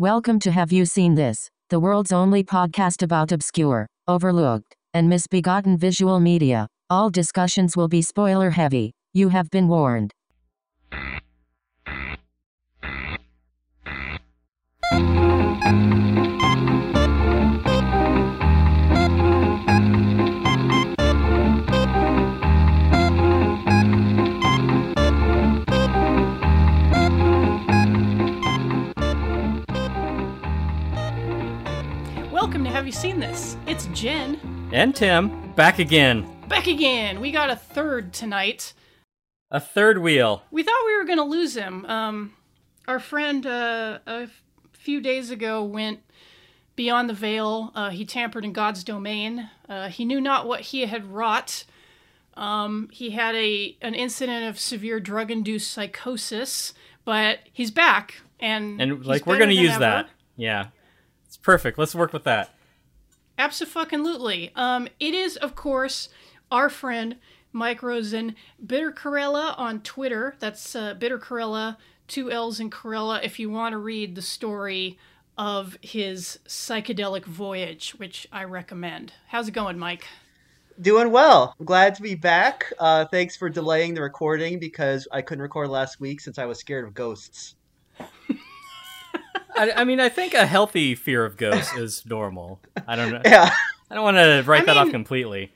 Welcome 0.00 0.38
to 0.40 0.52
Have 0.52 0.70
You 0.70 0.86
Seen 0.86 1.16
This? 1.16 1.50
The 1.70 1.80
world's 1.80 2.12
only 2.12 2.44
podcast 2.44 3.02
about 3.02 3.32
obscure, 3.32 3.88
overlooked, 4.06 4.76
and 4.94 5.08
misbegotten 5.08 5.76
visual 5.76 6.20
media. 6.20 6.68
All 6.88 7.10
discussions 7.10 7.76
will 7.76 7.88
be 7.88 8.00
spoiler 8.00 8.50
heavy. 8.50 8.92
You 9.12 9.30
have 9.30 9.50
been 9.50 9.66
warned. 9.66 10.12
You 32.88 32.92
Seen 32.92 33.20
This? 33.20 33.54
It's 33.66 33.84
Jen. 33.92 34.70
And 34.72 34.96
Tim, 34.96 35.52
back 35.52 35.78
again. 35.78 36.26
Back 36.48 36.66
again. 36.66 37.20
We 37.20 37.30
got 37.30 37.50
a 37.50 37.54
third 37.54 38.14
tonight. 38.14 38.72
A 39.50 39.60
third 39.60 39.98
wheel. 39.98 40.42
We 40.50 40.62
thought 40.62 40.86
we 40.86 40.96
were 40.96 41.04
going 41.04 41.18
to 41.18 41.24
lose 41.24 41.54
him. 41.54 41.84
Um, 41.84 42.32
our 42.86 42.98
friend 42.98 43.44
uh, 43.44 43.98
a 44.06 44.28
few 44.72 45.02
days 45.02 45.30
ago 45.30 45.62
went 45.62 46.00
beyond 46.76 47.10
the 47.10 47.14
veil. 47.14 47.72
Uh, 47.74 47.90
he 47.90 48.06
tampered 48.06 48.46
in 48.46 48.54
God's 48.54 48.82
domain. 48.82 49.50
Uh, 49.68 49.90
he 49.90 50.06
knew 50.06 50.18
not 50.18 50.48
what 50.48 50.62
he 50.62 50.86
had 50.86 51.12
wrought. 51.12 51.66
Um, 52.38 52.88
he 52.90 53.10
had 53.10 53.34
a 53.34 53.76
an 53.82 53.94
incident 53.94 54.48
of 54.48 54.58
severe 54.58 54.98
drug-induced 54.98 55.70
psychosis, 55.70 56.72
but 57.04 57.40
he's 57.52 57.70
back, 57.70 58.22
and 58.40 58.80
And 58.80 59.04
like 59.04 59.26
we're 59.26 59.38
gonna 59.38 59.52
use 59.52 59.72
ever. 59.72 59.80
that. 59.80 60.10
Yeah. 60.36 60.68
It's 61.26 61.36
perfect. 61.36 61.78
Let's 61.78 61.94
work 61.94 62.14
with 62.14 62.24
that. 62.24 62.54
Absolutely. 63.38 64.50
Um, 64.56 64.88
it 64.98 65.14
is, 65.14 65.36
of 65.36 65.54
course, 65.54 66.08
our 66.50 66.68
friend 66.68 67.16
Mike 67.52 67.82
Rosen, 67.82 68.34
Bitter 68.64 68.92
Corella 68.92 69.58
on 69.58 69.80
Twitter. 69.80 70.34
That's 70.38 70.74
uh, 70.74 70.94
Bitter 70.94 71.18
Corella, 71.18 71.76
two 72.08 72.30
L's 72.30 72.60
in 72.60 72.70
Corella, 72.70 73.22
if 73.22 73.38
you 73.38 73.48
want 73.48 73.72
to 73.72 73.78
read 73.78 74.14
the 74.14 74.22
story 74.22 74.98
of 75.36 75.78
his 75.80 76.40
psychedelic 76.46 77.24
voyage, 77.24 77.92
which 77.92 78.26
I 78.32 78.44
recommend. 78.44 79.12
How's 79.28 79.48
it 79.48 79.52
going, 79.52 79.78
Mike? 79.78 80.04
Doing 80.80 81.10
well. 81.10 81.54
I'm 81.58 81.66
glad 81.66 81.94
to 81.94 82.02
be 82.02 82.14
back. 82.14 82.72
Uh, 82.78 83.04
thanks 83.04 83.36
for 83.36 83.48
delaying 83.48 83.94
the 83.94 84.02
recording 84.02 84.58
because 84.58 85.06
I 85.12 85.22
couldn't 85.22 85.42
record 85.42 85.68
last 85.68 86.00
week 86.00 86.20
since 86.20 86.38
I 86.38 86.44
was 86.44 86.58
scared 86.58 86.84
of 86.84 86.94
ghosts. 86.94 87.54
I, 89.58 89.72
I 89.80 89.84
mean, 89.84 90.00
I 90.00 90.08
think 90.08 90.34
a 90.34 90.46
healthy 90.46 90.94
fear 90.94 91.24
of 91.24 91.36
ghosts 91.36 91.74
is 91.74 92.04
normal. 92.06 92.60
I 92.86 92.96
don't 92.96 93.10
know. 93.12 93.20
Yeah. 93.24 93.50
I 93.90 93.94
don't 93.94 94.04
want 94.04 94.16
to 94.18 94.42
write 94.46 94.62
I 94.62 94.66
that 94.66 94.76
off 94.76 94.90
completely. 94.90 95.50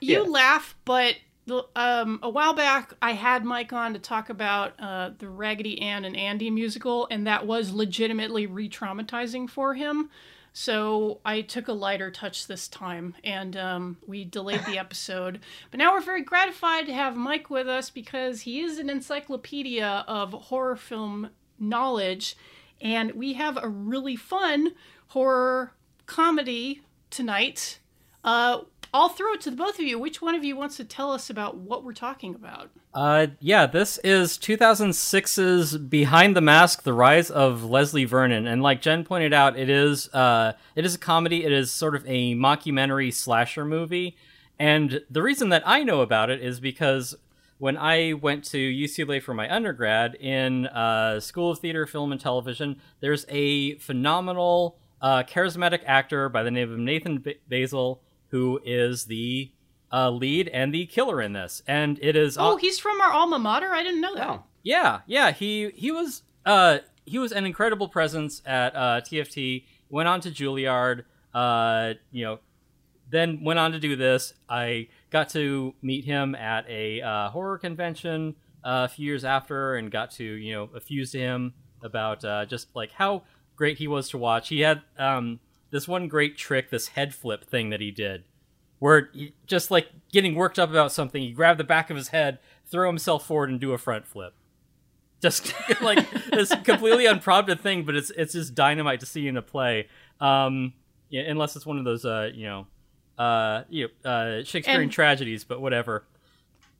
You 0.00 0.22
Yeah. 0.24 0.28
laugh, 0.30 0.74
but 0.84 1.16
um, 1.76 2.18
a 2.22 2.28
while 2.28 2.52
back 2.52 2.92
I 3.00 3.12
had 3.12 3.44
Mike 3.44 3.72
on 3.72 3.92
to 3.94 3.98
talk 3.98 4.28
about 4.28 4.72
uh, 4.80 5.10
the 5.18 5.28
Raggedy 5.28 5.80
Ann 5.80 6.04
and 6.04 6.16
Andy 6.16 6.50
musical, 6.50 7.06
and 7.10 7.26
that 7.26 7.46
was 7.46 7.72
legitimately 7.72 8.46
re 8.46 8.68
traumatizing 8.68 9.48
for 9.48 9.74
him. 9.74 10.10
So 10.52 11.20
I 11.24 11.42
took 11.42 11.68
a 11.68 11.72
lighter 11.72 12.10
touch 12.10 12.46
this 12.48 12.68
time, 12.68 13.14
and 13.22 13.56
um, 13.56 13.96
we 14.06 14.24
delayed 14.24 14.64
the 14.66 14.78
episode. 14.84 15.40
But 15.70 15.78
now 15.78 15.92
we're 15.92 16.00
very 16.00 16.22
gratified 16.22 16.86
to 16.86 16.92
have 16.94 17.16
Mike 17.16 17.48
with 17.50 17.68
us 17.68 17.90
because 17.90 18.40
he 18.42 18.60
is 18.60 18.78
an 18.78 18.90
encyclopedia 18.90 20.04
of 20.08 20.32
horror 20.32 20.76
film 20.76 21.30
knowledge, 21.60 22.36
and 22.80 23.12
we 23.12 23.34
have 23.34 23.58
a 23.60 23.68
really 23.68 24.16
fun 24.16 24.72
horror 25.08 25.72
comedy 26.06 26.82
tonight. 27.10 27.78
Uh, 28.24 28.60
I'll 28.92 29.10
throw 29.10 29.34
it 29.34 29.40
to 29.42 29.50
the 29.50 29.56
both 29.56 29.78
of 29.78 29.84
you. 29.84 29.98
Which 29.98 30.22
one 30.22 30.34
of 30.34 30.44
you 30.44 30.56
wants 30.56 30.76
to 30.78 30.84
tell 30.84 31.12
us 31.12 31.28
about 31.28 31.56
what 31.56 31.84
we're 31.84 31.92
talking 31.92 32.34
about? 32.34 32.70
Uh, 32.94 33.28
yeah, 33.38 33.66
this 33.66 33.98
is 34.02 34.38
2006's 34.38 35.76
Behind 35.76 36.34
the 36.34 36.40
Mask: 36.40 36.82
The 36.82 36.94
Rise 36.94 37.30
of 37.30 37.64
Leslie 37.64 38.06
Vernon, 38.06 38.46
and 38.46 38.62
like 38.62 38.80
Jen 38.80 39.04
pointed 39.04 39.34
out, 39.34 39.58
it 39.58 39.68
is 39.68 40.12
uh, 40.14 40.54
it 40.74 40.86
is 40.86 40.94
a 40.94 40.98
comedy. 40.98 41.44
It 41.44 41.52
is 41.52 41.70
sort 41.70 41.94
of 41.94 42.04
a 42.06 42.34
mockumentary 42.34 43.12
slasher 43.12 43.64
movie, 43.64 44.16
and 44.58 45.02
the 45.10 45.22
reason 45.22 45.50
that 45.50 45.62
I 45.66 45.82
know 45.82 46.00
about 46.00 46.30
it 46.30 46.40
is 46.40 46.58
because 46.58 47.14
when 47.58 47.76
I 47.76 48.14
went 48.14 48.44
to 48.46 48.58
UCLA 48.58 49.22
for 49.22 49.34
my 49.34 49.52
undergrad 49.52 50.14
in 50.14 50.66
uh, 50.66 51.20
School 51.20 51.50
of 51.50 51.58
Theater, 51.58 51.86
Film, 51.86 52.12
and 52.12 52.20
Television, 52.20 52.80
there's 53.00 53.26
a 53.28 53.74
phenomenal, 53.76 54.78
uh, 55.00 55.22
charismatic 55.24 55.80
actor 55.86 56.28
by 56.28 56.42
the 56.42 56.50
name 56.50 56.72
of 56.72 56.78
Nathan 56.78 57.20
ba- 57.20 57.34
Baesel 57.50 58.00
who 58.30 58.60
is 58.64 59.06
the 59.06 59.50
uh, 59.92 60.10
lead 60.10 60.48
and 60.48 60.72
the 60.72 60.86
killer 60.86 61.20
in 61.20 61.32
this, 61.32 61.62
and 61.66 61.98
it 62.02 62.14
is 62.16 62.36
Oh, 62.38 62.56
he's 62.56 62.78
from 62.78 63.00
our 63.00 63.12
alma 63.12 63.38
mater. 63.38 63.70
I 63.72 63.82
didn't 63.82 64.00
know 64.00 64.14
that. 64.14 64.28
Oh. 64.28 64.44
yeah, 64.62 65.00
yeah. 65.06 65.32
He 65.32 65.70
he 65.74 65.90
was 65.90 66.22
uh 66.44 66.78
he 67.04 67.18
was 67.18 67.32
an 67.32 67.46
incredible 67.46 67.88
presence 67.88 68.42
at 68.44 68.76
uh, 68.76 69.00
TFT. 69.00 69.64
Went 69.88 70.08
on 70.08 70.20
to 70.20 70.30
Juilliard. 70.30 71.04
Uh, 71.32 71.94
you 72.12 72.24
know, 72.24 72.38
then 73.10 73.42
went 73.42 73.58
on 73.58 73.72
to 73.72 73.80
do 73.80 73.96
this. 73.96 74.34
I 74.48 74.88
got 75.10 75.28
to 75.30 75.74
meet 75.82 76.04
him 76.04 76.34
at 76.34 76.68
a 76.68 77.00
uh, 77.00 77.30
horror 77.30 77.58
convention 77.58 78.36
uh, 78.64 78.86
a 78.86 78.88
few 78.88 79.06
years 79.06 79.24
after, 79.24 79.76
and 79.76 79.90
got 79.90 80.10
to 80.12 80.24
you 80.24 80.52
know 80.52 80.66
effuse 80.68 81.12
to 81.12 81.18
him 81.18 81.54
about 81.82 82.24
uh, 82.24 82.44
just 82.44 82.74
like 82.74 82.92
how 82.92 83.22
great 83.56 83.78
he 83.78 83.88
was 83.88 84.08
to 84.10 84.18
watch. 84.18 84.48
He 84.48 84.60
had 84.60 84.82
um 84.98 85.40
this 85.70 85.86
one 85.86 86.08
great 86.08 86.36
trick, 86.36 86.70
this 86.70 86.88
head 86.88 87.14
flip 87.14 87.44
thing 87.44 87.70
that 87.70 87.80
he 87.80 87.90
did, 87.90 88.24
where 88.78 89.10
he, 89.12 89.34
just 89.46 89.70
like 89.70 89.88
getting 90.12 90.34
worked 90.34 90.58
up 90.58 90.70
about 90.70 90.92
something, 90.92 91.22
he 91.22 91.32
grabbed 91.32 91.60
the 91.60 91.64
back 91.64 91.90
of 91.90 91.96
his 91.96 92.08
head, 92.08 92.38
throw 92.66 92.88
himself 92.88 93.26
forward, 93.26 93.50
and 93.50 93.60
do 93.60 93.72
a 93.72 93.78
front 93.78 94.06
flip. 94.06 94.34
Just 95.20 95.52
like 95.82 96.08
this 96.30 96.54
completely 96.64 97.06
unprompted 97.06 97.60
thing, 97.60 97.84
but 97.84 97.96
it's 97.96 98.10
it's 98.10 98.32
just 98.32 98.54
dynamite 98.54 99.00
to 99.00 99.06
see 99.06 99.26
in 99.26 99.36
a 99.36 99.42
play. 99.42 99.88
Um, 100.20 100.74
yeah, 101.10 101.22
unless 101.22 101.56
it's 101.56 101.66
one 101.66 101.78
of 101.78 101.84
those 101.84 102.04
uh, 102.04 102.30
you 102.32 102.46
know, 102.46 102.66
uh, 103.18 103.64
you 103.68 103.88
know, 104.04 104.10
uh, 104.10 104.44
Shakespearean 104.44 104.84
And- 104.84 104.92
tragedies, 104.92 105.44
but 105.44 105.60
whatever. 105.60 106.04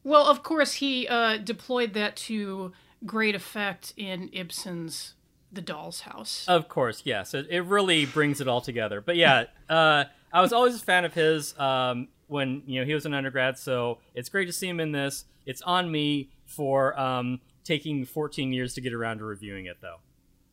Well, 0.05 0.27
of 0.27 0.43
course, 0.43 0.75
he 0.75 1.07
uh, 1.09 1.39
deployed 1.39 1.93
that 1.95 2.17
to 2.17 2.73
great 3.05 3.35
effect 3.35 3.93
in 3.97 4.31
Ibsen's 4.33 5.15
The 5.53 5.61
Doll's 5.61 6.01
House. 6.03 6.45
Of 6.49 6.69
course, 6.69 7.03
yes. 7.05 7.35
It, 7.35 7.49
it 7.51 7.63
really 7.63 8.07
brings 8.07 8.41
it 8.41 8.49
all 8.49 8.61
together. 8.61 9.01
But 9.01 9.17
yeah, 9.17 9.45
uh, 9.69 10.05
I 10.33 10.41
was 10.41 10.53
always 10.53 10.77
a 10.77 10.79
fan 10.79 11.05
of 11.05 11.15
his 11.15 11.59
um, 11.59 12.09
when 12.29 12.63
you 12.67 12.81
know 12.81 12.87
he 12.87 12.95
was 12.95 13.07
an 13.07 13.15
undergrad. 13.15 13.59
So 13.59 13.99
it's 14.15 14.29
great 14.29 14.47
to 14.47 14.53
see 14.53 14.69
him 14.69 14.81
in 14.81 14.93
this. 14.93 15.25
It's 15.47 15.63
on 15.63 15.91
me 15.91 16.31
for 16.47 16.99
um, 16.99 17.41
taking 17.65 18.05
14 18.05 18.53
years 18.53 18.75
to 18.75 18.81
get 18.81 18.93
around 18.95 19.19
to 19.19 19.25
reviewing 19.25 19.67
it, 19.67 19.79
though. 19.81 19.97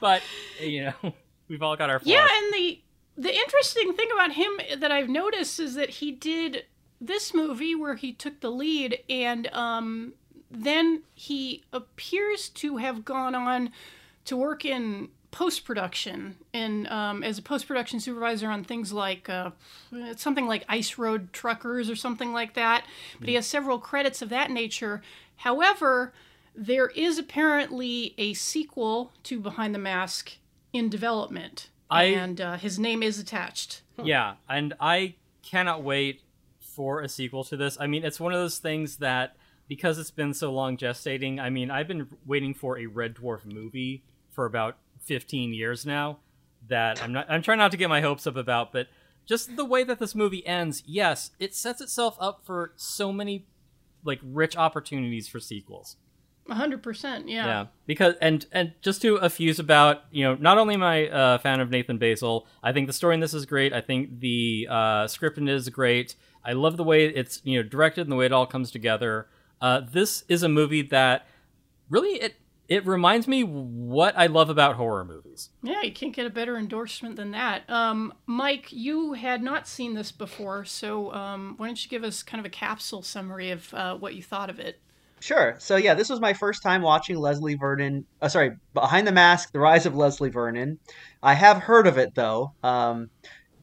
but 0.00 0.22
you 0.60 0.84
know, 1.02 1.12
we've 1.48 1.62
all 1.62 1.76
got 1.76 1.90
our 1.90 1.98
flaws. 1.98 2.08
Yeah, 2.12 2.26
and 2.30 2.54
the 2.54 2.80
the 3.18 3.34
interesting 3.34 3.92
thing 3.94 4.08
about 4.14 4.32
him 4.32 4.60
that 4.78 4.92
I've 4.92 5.08
noticed 5.08 5.58
is 5.58 5.74
that 5.74 5.90
he 5.90 6.12
did 6.12 6.64
this 7.00 7.34
movie 7.34 7.74
where 7.74 7.96
he 7.96 8.12
took 8.12 8.40
the 8.40 8.50
lead, 8.50 9.00
and 9.10 9.48
um, 9.48 10.14
then 10.50 11.02
he 11.14 11.64
appears 11.72 12.48
to 12.50 12.76
have 12.76 13.04
gone 13.04 13.34
on 13.34 13.70
to 14.24 14.36
work 14.36 14.64
in 14.64 15.08
post 15.30 15.64
production 15.64 16.36
and 16.54 16.88
um, 16.88 17.22
as 17.22 17.38
a 17.38 17.42
post 17.42 17.68
production 17.68 18.00
supervisor 18.00 18.48
on 18.48 18.64
things 18.64 18.92
like 18.92 19.28
uh, 19.28 19.50
something 20.16 20.46
like 20.46 20.64
Ice 20.68 20.96
Road 20.96 21.32
Truckers 21.32 21.90
or 21.90 21.96
something 21.96 22.32
like 22.32 22.54
that. 22.54 22.84
But 23.18 23.28
he 23.28 23.34
has 23.34 23.46
several 23.46 23.78
credits 23.78 24.22
of 24.22 24.30
that 24.30 24.50
nature. 24.50 25.02
However, 25.36 26.12
there 26.54 26.88
is 26.88 27.18
apparently 27.18 28.14
a 28.16 28.34
sequel 28.34 29.12
to 29.24 29.38
Behind 29.38 29.74
the 29.74 29.78
Mask 29.78 30.32
in 30.72 30.88
development, 30.88 31.68
I- 31.90 32.04
and 32.04 32.40
uh, 32.40 32.56
his 32.56 32.78
name 32.78 33.02
is 33.02 33.18
attached. 33.18 33.82
Yeah, 34.02 34.34
and 34.48 34.74
I 34.80 35.14
cannot 35.42 35.82
wait 35.82 36.22
for 36.60 37.00
a 37.00 37.08
sequel 37.08 37.44
to 37.44 37.56
this. 37.56 37.76
I 37.80 37.86
mean, 37.86 38.04
it's 38.04 38.20
one 38.20 38.32
of 38.32 38.38
those 38.40 38.58
things 38.58 38.96
that 38.98 39.36
because 39.66 39.98
it's 39.98 40.10
been 40.10 40.32
so 40.34 40.52
long 40.52 40.76
gestating. 40.76 41.40
I 41.40 41.50
mean, 41.50 41.70
I've 41.70 41.88
been 41.88 42.08
waiting 42.24 42.54
for 42.54 42.78
a 42.78 42.86
Red 42.86 43.14
Dwarf 43.16 43.44
movie 43.44 44.02
for 44.30 44.44
about 44.46 44.76
15 45.00 45.52
years 45.52 45.84
now 45.84 46.18
that 46.68 47.02
I'm 47.02 47.12
not 47.12 47.26
I'm 47.28 47.42
trying 47.42 47.58
not 47.58 47.70
to 47.72 47.76
get 47.76 47.88
my 47.88 48.00
hopes 48.00 48.26
up 48.26 48.36
about, 48.36 48.72
but 48.72 48.88
just 49.26 49.56
the 49.56 49.64
way 49.64 49.84
that 49.84 49.98
this 49.98 50.14
movie 50.14 50.46
ends, 50.46 50.82
yes, 50.86 51.32
it 51.38 51.54
sets 51.54 51.80
itself 51.80 52.16
up 52.20 52.40
for 52.44 52.72
so 52.76 53.12
many 53.12 53.46
like 54.04 54.20
rich 54.22 54.56
opportunities 54.56 55.28
for 55.28 55.40
sequels. 55.40 55.96
Hundred 56.50 56.82
percent, 56.82 57.28
yeah. 57.28 57.46
Yeah, 57.46 57.66
because 57.86 58.14
and 58.22 58.46
and 58.52 58.72
just 58.80 59.02
to 59.02 59.18
effuse 59.18 59.58
about 59.58 60.04
you 60.10 60.24
know 60.24 60.34
not 60.34 60.56
only 60.56 60.74
am 60.74 60.82
I 60.82 61.08
a 61.12 61.38
fan 61.38 61.60
of 61.60 61.70
Nathan 61.70 61.98
Baesel, 61.98 62.46
I 62.62 62.72
think 62.72 62.86
the 62.86 62.92
story 62.92 63.14
in 63.14 63.20
this 63.20 63.34
is 63.34 63.44
great. 63.44 63.72
I 63.72 63.82
think 63.82 64.20
the 64.20 64.66
uh, 64.70 65.06
script 65.08 65.36
in 65.36 65.46
it 65.46 65.54
is 65.54 65.68
great. 65.68 66.14
I 66.44 66.52
love 66.52 66.78
the 66.78 66.84
way 66.84 67.06
it's 67.06 67.42
you 67.44 67.62
know 67.62 67.68
directed 67.68 68.02
and 68.02 68.12
the 68.12 68.16
way 68.16 68.24
it 68.24 68.32
all 68.32 68.46
comes 68.46 68.70
together. 68.70 69.28
Uh, 69.60 69.80
this 69.80 70.24
is 70.28 70.42
a 70.42 70.48
movie 70.48 70.82
that 70.82 71.26
really 71.90 72.12
it 72.20 72.36
it 72.68 72.86
reminds 72.86 73.26
me 73.26 73.42
what 73.42 74.16
I 74.16 74.26
love 74.26 74.50
about 74.50 74.76
horror 74.76 75.04
movies. 75.04 75.50
Yeah, 75.62 75.82
you 75.82 75.92
can't 75.92 76.14
get 76.14 76.26
a 76.26 76.30
better 76.30 76.56
endorsement 76.56 77.16
than 77.16 77.30
that. 77.30 77.68
Um, 77.68 78.12
Mike, 78.26 78.68
you 78.70 79.14
had 79.14 79.42
not 79.42 79.66
seen 79.66 79.94
this 79.94 80.12
before, 80.12 80.66
so 80.66 81.12
um, 81.14 81.54
why 81.56 81.66
don't 81.66 81.82
you 81.82 81.88
give 81.88 82.04
us 82.04 82.22
kind 82.22 82.38
of 82.40 82.46
a 82.46 82.50
capsule 82.50 83.02
summary 83.02 83.50
of 83.50 83.72
uh, 83.72 83.96
what 83.96 84.14
you 84.14 84.22
thought 84.22 84.50
of 84.50 84.60
it? 84.60 84.80
Sure. 85.20 85.56
So 85.58 85.76
yeah, 85.76 85.94
this 85.94 86.08
was 86.08 86.20
my 86.20 86.32
first 86.32 86.62
time 86.62 86.82
watching 86.82 87.16
Leslie 87.16 87.56
Vernon. 87.56 88.06
Uh, 88.20 88.28
sorry, 88.28 88.52
Behind 88.74 89.06
the 89.06 89.12
Mask: 89.12 89.50
The 89.52 89.58
Rise 89.60 89.86
of 89.86 89.96
Leslie 89.96 90.30
Vernon. 90.30 90.78
I 91.22 91.34
have 91.34 91.58
heard 91.58 91.86
of 91.86 91.98
it 91.98 92.14
though. 92.14 92.50
Um, 92.62 93.08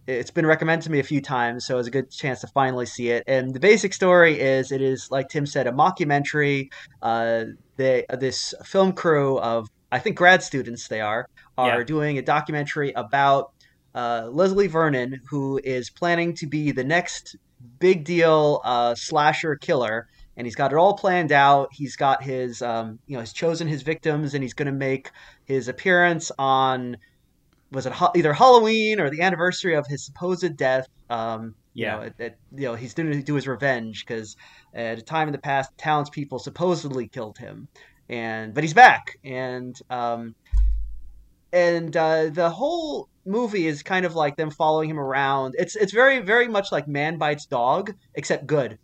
it's 0.07 0.31
been 0.31 0.45
recommended 0.45 0.83
to 0.85 0.91
me 0.91 0.99
a 0.99 1.03
few 1.03 1.21
times, 1.21 1.65
so 1.65 1.79
it's 1.79 1.87
a 1.87 1.91
good 1.91 2.11
chance 2.11 2.41
to 2.41 2.47
finally 2.53 2.85
see 2.85 3.09
it. 3.09 3.23
And 3.27 3.53
the 3.53 3.59
basic 3.59 3.93
story 3.93 4.39
is, 4.39 4.71
it 4.71 4.81
is 4.81 5.07
like 5.09 5.29
Tim 5.29 5.45
said, 5.45 5.65
a 5.65 5.71
mockumentary. 5.71 6.67
Uh, 7.01 7.45
they 7.77 8.05
this 8.09 8.53
film 8.63 8.93
crew 8.93 9.39
of 9.39 9.67
I 9.91 9.99
think 9.99 10.17
grad 10.17 10.43
students 10.43 10.87
they 10.87 11.01
are 11.01 11.25
are 11.57 11.79
Yeah. 11.79 11.83
doing 11.83 12.17
a 12.17 12.21
documentary 12.21 12.91
about 12.95 13.47
uh, 13.93 14.27
Leslie 14.29 14.67
Vernon, 14.67 15.21
who 15.29 15.59
is 15.63 15.89
planning 15.89 16.35
to 16.35 16.47
be 16.47 16.71
the 16.71 16.83
next 16.83 17.35
big 17.79 18.03
deal 18.03 18.61
uh, 18.65 18.93
slasher 18.95 19.55
killer, 19.55 20.05
and 20.37 20.45
he's 20.47 20.55
got 20.55 20.71
it 20.71 20.77
all 20.77 20.95
planned 20.97 21.31
out. 21.31 21.69
He's 21.71 21.95
got 21.95 22.23
his, 22.23 22.61
um, 22.61 22.99
you 23.07 23.15
know, 23.15 23.21
he's 23.21 23.33
chosen 23.33 23.67
his 23.67 23.83
victims, 23.83 24.33
and 24.33 24.43
he's 24.43 24.53
going 24.53 24.65
to 24.67 24.71
make 24.71 25.11
his 25.45 25.67
appearance 25.67 26.31
on 26.37 26.97
was 27.71 27.85
it 27.85 27.93
either 28.15 28.31
Halloween 28.31 28.99
or 28.99 29.09
the 29.09 29.21
anniversary 29.21 29.75
of 29.75 29.85
his 29.87 30.05
supposed 30.05 30.55
death. 30.55 30.85
Um, 31.09 31.55
you 31.73 31.85
Yeah. 31.85 31.95
know, 31.95 32.01
it, 32.03 32.13
it- 32.19 32.37
you 32.55 32.65
know, 32.67 32.75
he's 32.75 32.93
going 32.93 33.11
to 33.11 33.21
do 33.21 33.35
his 33.35 33.47
revenge 33.47 34.05
because 34.05 34.35
at 34.73 34.97
a 34.99 35.01
time 35.01 35.27
in 35.27 35.31
the 35.33 35.39
past, 35.39 35.69
townspeople 35.77 36.39
supposedly 36.39 37.07
killed 37.09 37.37
him, 37.37 37.67
and 38.07 38.53
but 38.53 38.63
he's 38.63 38.73
back, 38.73 39.03
and 39.23 39.75
um, 39.89 40.35
and 41.51 41.95
uh, 41.95 42.29
the 42.29 42.49
whole 42.49 43.07
movie 43.25 43.67
is 43.67 43.81
kind 43.83 44.05
of 44.05 44.15
like 44.15 44.35
them 44.35 44.51
following 44.51 44.89
him 44.89 44.99
around. 44.99 45.55
It's 45.57 45.75
it's 45.75 45.93
very 45.93 46.19
very 46.19 46.47
much 46.47 46.71
like 46.71 46.87
Man 46.87 47.17
Bites 47.17 47.45
Dog, 47.45 47.91
except 48.15 48.45
good. 48.45 48.77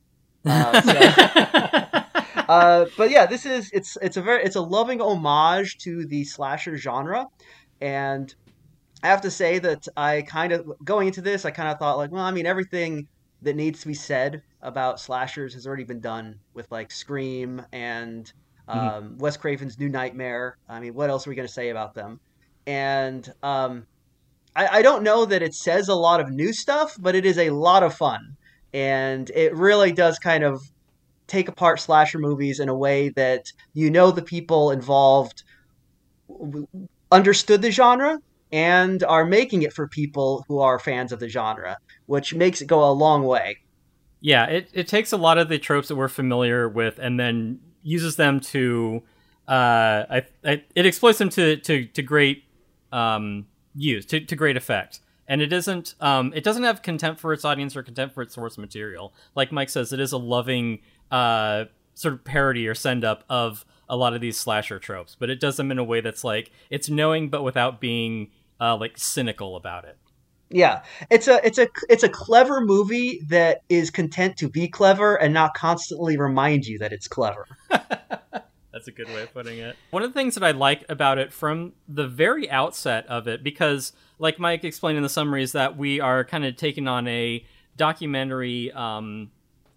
Uh, 0.45 0.81
so- 0.81 2.01
uh, 2.49 2.85
but 2.97 3.11
yeah, 3.11 3.25
this 3.25 3.45
is 3.45 3.69
it's 3.71 3.97
it's 4.01 4.17
a 4.17 4.21
very 4.21 4.43
it's 4.43 4.55
a 4.55 4.61
loving 4.61 5.01
homage 5.01 5.77
to 5.79 6.05
the 6.05 6.23
slasher 6.23 6.77
genre, 6.77 7.27
and 7.79 8.33
I 9.03 9.07
have 9.07 9.21
to 9.21 9.31
say 9.31 9.59
that 9.59 9.87
I 9.97 10.21
kind 10.23 10.53
of 10.53 10.71
going 10.83 11.07
into 11.07 11.21
this, 11.21 11.45
I 11.45 11.51
kind 11.51 11.69
of 11.69 11.79
thought 11.79 11.97
like, 11.97 12.11
well, 12.11 12.23
I 12.23 12.31
mean, 12.31 12.45
everything 12.45 13.07
that 13.41 13.55
needs 13.55 13.81
to 13.81 13.87
be 13.87 13.93
said 13.95 14.43
about 14.61 14.99
slashers 14.99 15.53
has 15.55 15.65
already 15.65 15.83
been 15.83 15.99
done 16.01 16.39
with 16.53 16.71
like 16.71 16.91
Scream 16.91 17.63
and 17.71 18.31
um, 18.67 19.17
Wes 19.17 19.37
Craven's 19.37 19.79
New 19.79 19.89
Nightmare. 19.89 20.57
I 20.69 20.79
mean, 20.79 20.93
what 20.93 21.09
else 21.09 21.25
are 21.25 21.31
we 21.31 21.35
going 21.35 21.47
to 21.47 21.53
say 21.53 21.69
about 21.69 21.95
them? 21.95 22.19
And 22.67 23.27
um, 23.41 23.87
I, 24.55 24.67
I 24.79 24.81
don't 24.83 25.01
know 25.03 25.25
that 25.25 25.41
it 25.41 25.55
says 25.55 25.87
a 25.89 25.95
lot 25.95 26.19
of 26.19 26.29
new 26.29 26.53
stuff, 26.53 26.95
but 26.99 27.15
it 27.15 27.25
is 27.25 27.39
a 27.39 27.49
lot 27.49 27.81
of 27.81 27.95
fun, 27.95 28.37
and 28.73 29.29
it 29.31 29.55
really 29.55 29.91
does 29.91 30.19
kind 30.19 30.43
of 30.43 30.61
take 31.27 31.47
apart 31.47 31.79
slasher 31.79 32.19
movies 32.19 32.59
in 32.59 32.69
a 32.69 32.75
way 32.75 33.09
that 33.09 33.45
you 33.73 33.89
know 33.89 34.11
the 34.11 34.21
people 34.21 34.71
involved 34.71 35.43
understood 37.11 37.61
the 37.61 37.71
genre 37.71 38.19
and 38.51 39.03
are 39.03 39.25
making 39.25 39.61
it 39.61 39.73
for 39.73 39.87
people 39.87 40.43
who 40.47 40.59
are 40.59 40.77
fans 40.77 41.11
of 41.11 41.19
the 41.19 41.29
genre, 41.29 41.77
which 42.05 42.33
makes 42.33 42.61
it 42.61 42.67
go 42.67 42.83
a 42.83 42.91
long 42.91 43.23
way. 43.23 43.57
Yeah, 44.19 44.45
it, 44.45 44.69
it 44.73 44.87
takes 44.87 45.11
a 45.11 45.17
lot 45.17 45.37
of 45.37 45.49
the 45.49 45.57
tropes 45.57 45.87
that 45.87 45.95
we're 45.95 46.07
familiar 46.09 46.67
with 46.67 46.99
and 46.99 47.19
then 47.19 47.59
uses 47.83 48.15
them 48.15 48.39
to 48.39 49.01
uh 49.47 50.05
I, 50.09 50.25
I 50.45 50.63
it 50.75 50.85
exploits 50.85 51.17
them 51.17 51.29
to 51.29 51.57
to 51.57 51.85
to 51.85 52.01
great 52.03 52.43
um 52.91 53.47
use 53.73 54.05
to, 54.07 54.19
to 54.19 54.35
great 54.35 54.55
effect. 54.55 54.99
And 55.31 55.41
it 55.41 55.53
isn't 55.53 55.95
um 56.01 56.33
it 56.35 56.43
doesn't 56.43 56.63
have 56.63 56.81
contempt 56.81 57.21
for 57.21 57.31
its 57.31 57.45
audience 57.45 57.77
or 57.77 57.83
contempt 57.83 58.13
for 58.13 58.21
its 58.21 58.35
source 58.35 58.57
material. 58.57 59.13
Like 59.33 59.53
Mike 59.53 59.69
says, 59.69 59.93
it 59.93 60.01
is 60.01 60.11
a 60.11 60.17
loving 60.17 60.79
uh 61.09 61.65
sort 61.93 62.15
of 62.15 62.25
parody 62.25 62.67
or 62.67 62.75
send 62.75 63.05
up 63.05 63.23
of 63.29 63.65
a 63.87 63.95
lot 63.95 64.13
of 64.13 64.19
these 64.19 64.37
slasher 64.37 64.77
tropes, 64.77 65.15
but 65.17 65.29
it 65.29 65.39
does 65.39 65.55
them 65.55 65.71
in 65.71 65.77
a 65.77 65.85
way 65.85 66.01
that's 66.01 66.25
like 66.25 66.51
it's 66.69 66.89
knowing 66.89 67.29
but 67.29 67.43
without 67.43 67.79
being 67.79 68.29
uh 68.59 68.75
like 68.75 68.97
cynical 68.97 69.55
about 69.55 69.85
it. 69.85 69.97
Yeah, 70.49 70.83
it's 71.09 71.29
a 71.29 71.39
it's 71.47 71.57
a 71.57 71.69
it's 71.87 72.03
a 72.03 72.09
clever 72.09 72.59
movie 72.59 73.21
that 73.29 73.61
is 73.69 73.89
content 73.89 74.35
to 74.39 74.49
be 74.49 74.67
clever 74.67 75.15
and 75.15 75.33
not 75.33 75.53
constantly 75.53 76.17
remind 76.17 76.65
you 76.65 76.77
that 76.79 76.91
it's 76.91 77.07
clever. 77.07 77.47
That's 77.69 78.87
a 78.87 78.91
good 78.91 79.07
way 79.07 79.21
of 79.23 79.33
putting 79.33 79.59
it. 79.59 79.75
One 79.91 80.01
of 80.03 80.13
the 80.13 80.19
things 80.19 80.35
that 80.35 80.43
I 80.43 80.51
like 80.51 80.85
about 80.89 81.17
it 81.17 81.31
from 81.31 81.73
the 81.87 82.07
very 82.07 82.49
outset 82.49 83.05
of 83.07 83.27
it, 83.27 83.43
because 83.43 83.93
like 84.21 84.37
Mike 84.37 84.63
explained 84.63 84.97
in 84.97 85.03
the 85.03 85.09
summary, 85.09 85.41
is 85.41 85.53
that 85.53 85.75
we 85.75 85.99
are 85.99 86.23
kind 86.23 86.45
of 86.45 86.55
taking 86.55 86.87
on 86.87 87.07
a 87.07 87.43
documentary 87.75 88.71
um, 88.71 89.31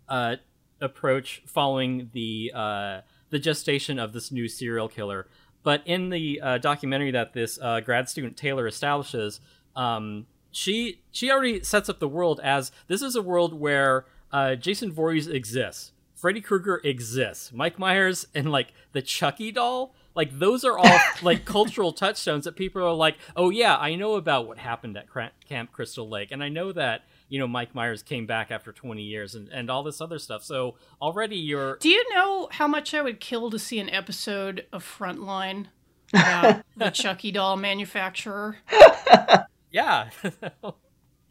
uh, 0.07 0.37
approach 0.83 1.43
following 1.47 2.11
the 2.13 2.53
uh, 2.55 3.01
the 3.31 3.39
gestation 3.39 3.99
of 3.99 4.13
this 4.13 4.31
new 4.31 4.47
serial 4.47 4.87
killer. 4.87 5.27
But 5.63 5.83
in 5.87 6.11
the 6.11 6.43
uh, 6.43 6.59
documentary 6.59 7.11
that 7.13 7.33
this 7.33 7.59
uh, 7.61 7.81
grad 7.81 8.11
student 8.11 8.37
Taylor 8.37 8.67
establishes, 8.67 9.41
um, 9.75 10.27
she 10.51 11.01
she 11.11 11.31
already 11.31 11.65
sets 11.65 11.89
up 11.89 11.99
the 11.99 12.07
world 12.07 12.39
as 12.45 12.71
this 12.87 13.01
is 13.01 13.17
a 13.17 13.23
world 13.23 13.55
where 13.55 14.05
uh, 14.31 14.57
Jason 14.57 14.93
Voorhees 14.93 15.27
exists. 15.27 15.93
Freddy 16.15 16.43
Krueger 16.43 16.83
exists. 16.85 17.51
Mike 17.51 17.79
Myers 17.79 18.27
and 18.35 18.53
like 18.53 18.75
the 18.93 19.01
Chucky 19.01 19.51
doll, 19.51 19.95
like 20.15 20.39
those 20.39 20.65
are 20.65 20.79
all 20.79 20.99
like 21.23 21.45
cultural 21.45 21.93
touchstones 21.93 22.45
that 22.45 22.57
people 22.57 22.83
are 22.83 22.93
like, 22.93 23.17
oh 23.37 23.51
yeah, 23.51 23.77
I 23.77 23.95
know 23.95 24.15
about 24.15 24.47
what 24.47 24.59
happened 24.59 24.97
at 24.97 25.07
Camp 25.49 25.73
Crystal 25.73 26.09
Lake, 26.09 26.31
and 26.31 26.43
I 26.43 26.49
know 26.49 26.73
that 26.73 27.03
you 27.29 27.39
know 27.39 27.47
Mike 27.47 27.75
Myers 27.75 28.03
came 28.03 28.27
back 28.27 28.51
after 28.51 28.73
20 28.73 29.03
years 29.03 29.35
and 29.35 29.49
and 29.49 29.71
all 29.71 29.83
this 29.83 30.01
other 30.01 30.19
stuff. 30.19 30.45
So 30.45 30.77
already 31.01 31.37
you're 31.37 31.77
Do 31.79 31.89
you 31.89 32.05
know 32.15 32.49
how 32.53 32.69
much 32.69 32.95
I 32.95 33.03
would 33.03 33.21
kill 33.21 33.51
to 33.51 33.59
see 33.59 33.79
an 33.79 33.91
episode 33.91 34.67
of 34.73 34.85
Frontline 34.85 35.67
about 36.13 36.63
the 36.77 36.91
Chucky 36.91 37.33
doll 37.33 37.57
manufacturer? 37.57 38.59
yeah. 39.71 40.11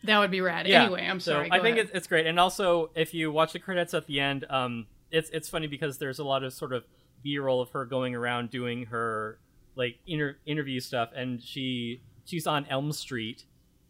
That 0.06 0.19
would 0.19 0.31
be 0.31 0.41
rad. 0.41 0.68
Yeah. 0.68 0.83
Anyway, 0.83 1.07
I'm 1.07 1.21
So 1.21 1.31
sorry. 1.31 1.50
I 1.50 1.62
think 1.62 1.77
ahead. 1.77 1.86
it's, 1.86 1.91
it's 1.95 2.07
great, 2.07 2.27
and 2.27 2.38
also 2.38 2.91
if 2.94 3.13
you 3.13 3.31
watch 3.31 3.53
the 3.53 3.59
credits 3.59 3.94
at 3.94 4.06
the 4.06 4.19
end, 4.19 4.45
um, 4.50 4.88
it's 5.12 5.29
it's 5.29 5.47
funny 5.47 5.68
because 5.68 5.97
there's 5.97 6.19
a 6.19 6.25
lot 6.25 6.44
of 6.44 6.51
sort 6.51 6.74
of 6.74 6.83
B-roll 7.24 7.62
of 7.62 7.70
her 7.72 7.86
going 7.86 8.16
around 8.16 8.50
doing 8.50 8.86
her 8.88 9.40
like 9.75 9.98
inter- 10.06 10.38
interview 10.46 10.80
stuff, 10.80 11.10
and 11.16 11.42
she 11.42 12.02
she's 12.25 12.46
on 12.48 12.66
Elm 12.70 12.92
Street, 12.92 13.46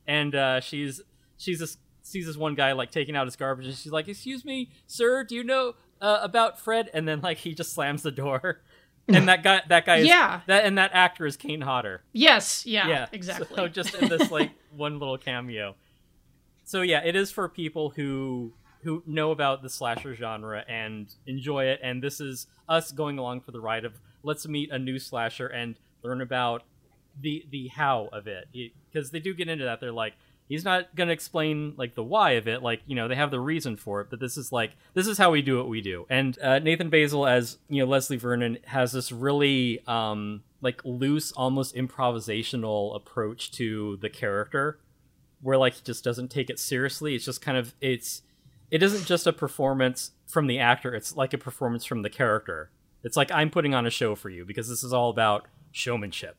and 0.08 0.34
uh, 0.36 0.60
she's 0.62 1.02
she's 1.38 1.60
this 1.60 1.78
sees 2.02 2.26
this 2.26 2.38
one 2.38 2.56
guy 2.56 2.72
like 2.74 2.92
taking 2.92 3.16
out 3.16 3.26
his 3.28 3.36
garbage, 3.36 3.66
and 3.66 3.76
she's 3.76 3.92
like, 3.92 4.08
"Excuse 4.08 4.46
me, 4.46 4.70
sir, 4.88 5.24
do 5.24 5.36
you 5.36 5.44
know 5.44 5.76
uh, 6.02 6.20
about 6.22 6.60
Fred?" 6.60 6.90
And 6.94 7.08
then 7.08 7.22
like 7.22 7.38
he 7.40 7.54
just 7.54 7.74
slams 7.74 8.04
the 8.04 8.12
door. 8.12 8.62
And 9.10 9.28
that 9.28 9.44
guy, 9.44 9.62
that 9.68 9.86
guy, 9.86 9.98
is, 9.98 10.08
Yeah. 10.08 10.40
that 10.48 10.64
and 10.64 10.78
that 10.78 10.92
actor 10.94 11.26
is 11.26 11.36
Kane 11.36 11.60
Hodder. 11.60 12.04
yes, 12.14 12.66
yeah, 12.66 12.88
Yeah, 12.88 13.06
exactly. 13.12 13.48
So 13.54 13.68
just 13.68 13.94
in 13.96 14.08
this 14.08 14.32
like 14.32 14.52
one 14.78 14.98
little 14.98 15.18
cameo. 15.18 15.76
So 16.64 16.84
yeah, 16.84 17.04
it 17.04 17.14
is 17.14 17.30
for 17.30 17.50
people 17.50 17.90
who 17.90 18.54
who 18.84 19.04
know 19.06 19.32
about 19.32 19.62
the 19.62 19.70
slasher 19.70 20.16
genre 20.16 20.64
and 20.68 21.14
enjoy 21.26 21.66
it, 21.66 21.80
and 21.84 22.02
this 22.02 22.20
is 22.20 22.48
us 22.68 22.92
going 22.92 23.18
along 23.18 23.42
for 23.42 23.52
the 23.52 23.60
ride 23.60 23.86
of 23.86 24.00
let's 24.24 24.48
meet 24.48 24.72
a 24.72 24.80
new 24.80 25.00
slasher 25.00 25.48
and 25.48 25.76
learn 26.02 26.22
about 26.22 26.64
the 27.20 27.46
the 27.50 27.68
how 27.68 28.10
of 28.12 28.28
it 28.28 28.48
because 28.92 29.12
they 29.12 29.20
do 29.20 29.34
get 29.34 29.48
into 29.48 29.66
that. 29.66 29.80
They're 29.80 29.92
like, 29.92 30.14
he's 30.48 30.66
not 30.66 30.96
gonna 30.96 31.12
explain 31.12 31.74
like 31.78 31.96
the 31.96 32.04
why 32.04 32.32
of 32.32 32.48
it, 32.48 32.62
like 32.64 32.82
you 32.86 32.96
know 32.96 33.08
they 33.08 33.16
have 33.16 33.32
the 33.32 33.40
reason 33.40 33.78
for 33.78 34.02
it, 34.02 34.08
but 34.10 34.20
this 34.20 34.38
is 34.38 34.52
like 34.52 34.72
this 34.94 35.08
is 35.08 35.18
how 35.18 35.32
we 35.32 35.42
do 35.42 35.58
what 35.58 35.70
we 35.70 35.82
do. 35.82 36.06
And 36.10 36.38
uh, 36.40 36.60
Nathan 36.60 36.90
Baesel 36.90 37.30
as 37.30 37.58
you 37.70 37.84
know 37.84 37.90
Leslie 37.90 38.18
Vernon 38.18 38.58
has 38.66 38.92
this 38.92 39.12
really 39.12 39.82
um 39.88 40.44
like 40.62 40.82
loose, 40.86 41.32
almost 41.34 41.76
improvisational 41.76 42.96
approach 42.96 43.52
to 43.52 43.98
the 43.98 44.10
character, 44.10 44.80
where 45.42 45.58
like 45.58 45.74
he 45.74 45.82
just 45.84 46.04
doesn't 46.04 46.30
take 46.30 46.50
it 46.50 46.58
seriously. 46.58 47.16
It's 47.16 47.26
just 47.26 47.42
kind 47.42 47.58
of 47.58 47.74
it's 47.82 48.22
it 48.74 48.82
isn't 48.84 49.06
just 49.06 49.28
a 49.28 49.32
performance 49.34 50.12
from 50.28 50.48
the 50.48 50.58
actor. 50.60 50.96
It's 50.96 51.16
like 51.16 51.34
a 51.34 51.38
performance 51.38 51.86
from 51.86 52.02
the 52.02 52.10
character. 52.10 52.70
It's 53.04 53.16
like 53.16 53.32
I'm 53.32 53.50
putting 53.52 53.74
on 53.76 53.86
a 53.86 53.90
show 53.92 54.16
for 54.16 54.30
you 54.30 54.46
because 54.46 54.68
this 54.68 54.84
is 54.84 54.92
all 54.92 55.10
about 55.10 55.48
showmanship. 55.72 56.38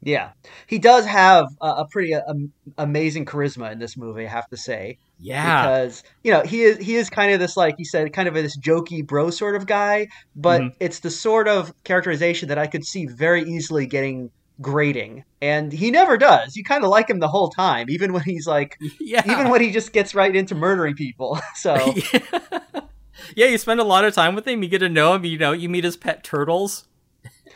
Yeah, 0.00 0.30
he 0.68 0.78
does 0.78 1.04
have 1.06 1.46
a, 1.60 1.66
a 1.82 1.88
pretty 1.90 2.14
um, 2.14 2.52
amazing 2.78 3.26
charisma 3.26 3.72
in 3.72 3.80
this 3.80 3.96
movie, 3.96 4.24
I 4.26 4.30
have 4.30 4.48
to 4.50 4.56
say. 4.56 4.98
Yeah. 5.18 5.62
because 5.66 6.04
you 6.22 6.30
know 6.30 6.42
he 6.42 6.62
is 6.62 6.78
he 6.78 6.94
is 6.94 7.10
kind 7.10 7.32
of 7.32 7.40
this 7.40 7.56
like 7.56 7.74
you 7.78 7.84
said 7.84 8.12
kind 8.12 8.28
of 8.28 8.34
this 8.34 8.56
jokey 8.56 9.04
bro 9.04 9.30
sort 9.30 9.56
of 9.56 9.66
guy 9.66 10.06
but 10.36 10.60
Mhm. 10.60 10.74
it's 10.78 11.00
the 11.00 11.10
sort 11.10 11.48
of 11.48 11.72
characterization 11.82 12.50
that 12.50 12.58
i 12.58 12.68
could 12.68 12.84
see 12.86 13.06
very 13.06 13.42
easily 13.42 13.84
getting 13.86 14.30
grating 14.60 15.24
and 15.40 15.72
he 15.72 15.90
never 15.90 16.16
does 16.16 16.56
you 16.56 16.64
kind 16.64 16.82
of 16.82 16.90
like 16.90 17.08
him 17.08 17.20
the 17.20 17.28
whole 17.28 17.48
time 17.48 17.88
even 17.88 18.12
when 18.12 18.22
he's 18.22 18.46
like 18.46 18.76
yeah. 19.00 19.22
even 19.30 19.50
when 19.50 19.60
he 19.60 19.70
just 19.70 19.92
gets 19.92 20.14
right 20.14 20.34
into 20.34 20.54
murdering 20.54 20.94
people 20.96 21.38
so 21.54 21.74
yeah, 23.36 23.46
you 23.46 23.58
spend 23.58 23.80
a 23.80 23.84
lot 23.84 24.04
of 24.04 24.14
time 24.14 24.34
with 24.34 24.46
him. 24.46 24.62
You 24.62 24.68
get 24.68 24.78
to 24.78 24.88
know 24.88 25.14
him. 25.14 25.24
You 25.24 25.38
know, 25.38 25.52
you 25.52 25.68
meet 25.68 25.84
his 25.84 25.96
pet 25.96 26.22
turtles. 26.24 26.86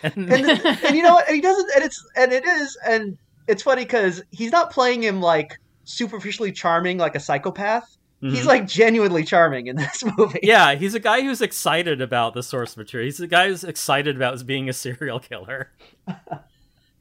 And, 0.02 0.14
and, 0.16 0.44
the, 0.44 0.78
and 0.86 0.96
you 0.96 1.02
know 1.02 1.14
what? 1.14 1.28
He 1.28 1.40
doesn't. 1.40 1.70
And 1.74 1.84
it's 1.84 2.04
and 2.16 2.32
it 2.32 2.44
is 2.44 2.76
and 2.86 3.18
it's 3.46 3.62
funny 3.62 3.84
because 3.84 4.22
he's 4.30 4.50
not 4.52 4.70
playing 4.72 5.02
him 5.02 5.20
like 5.20 5.58
superficially 5.84 6.52
charming 6.52 6.98
like 6.98 7.14
a 7.14 7.20
psychopath. 7.20 7.96
He's 8.20 8.42
Mhm. 8.44 8.46
like 8.46 8.68
genuinely 8.68 9.24
charming 9.24 9.66
in 9.66 9.76
this 9.76 10.04
movie. 10.16 10.40
yeah, 10.42 10.74
he's 10.76 10.94
a 10.94 11.00
guy 11.00 11.22
who's 11.22 11.40
excited 11.40 12.00
about 12.00 12.34
the 12.34 12.42
source 12.42 12.76
material. 12.76 13.06
He's 13.06 13.18
a 13.20 13.26
guy 13.26 13.48
who's 13.48 13.64
excited 13.64 14.14
about 14.14 14.44
being 14.46 14.68
a 14.68 14.72
serial 14.72 15.18
killer. 15.20 15.70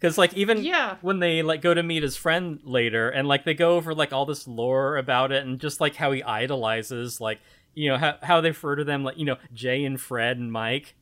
Because 0.02 0.18
like 0.18 0.34
even 0.34 0.64
Yeah. 0.64 0.98
when 1.02 1.20
they 1.20 1.44
like 1.44 1.62
go 1.62 1.76
to 1.76 1.84
meet 1.84 2.02
his 2.02 2.18
friend 2.18 2.60
later, 2.64 3.08
and 3.10 3.28
like 3.28 3.46
they 3.46 3.54
go 3.54 3.76
over 3.76 3.94
like 3.94 4.12
all 4.12 4.26
this 4.26 4.48
lore 4.48 4.98
about 4.98 5.32
it, 5.32 5.46
and 5.46 5.60
just 5.60 5.80
like 5.80 5.96
how 5.96 6.12
he 6.12 6.24
idolizes 6.24 7.22
like 7.22 7.40
you 7.76 7.88
know 7.90 7.98
how 7.98 8.18
how 8.24 8.42
they 8.42 8.50
refer 8.50 8.76
to 8.76 8.84
them 8.84 9.04
like 9.04 9.18
you 9.18 9.26
know 9.26 9.38
Jay 9.54 9.86
and 9.86 10.02
Fred 10.02 10.38
and 10.40 10.52
Mike. 10.52 10.96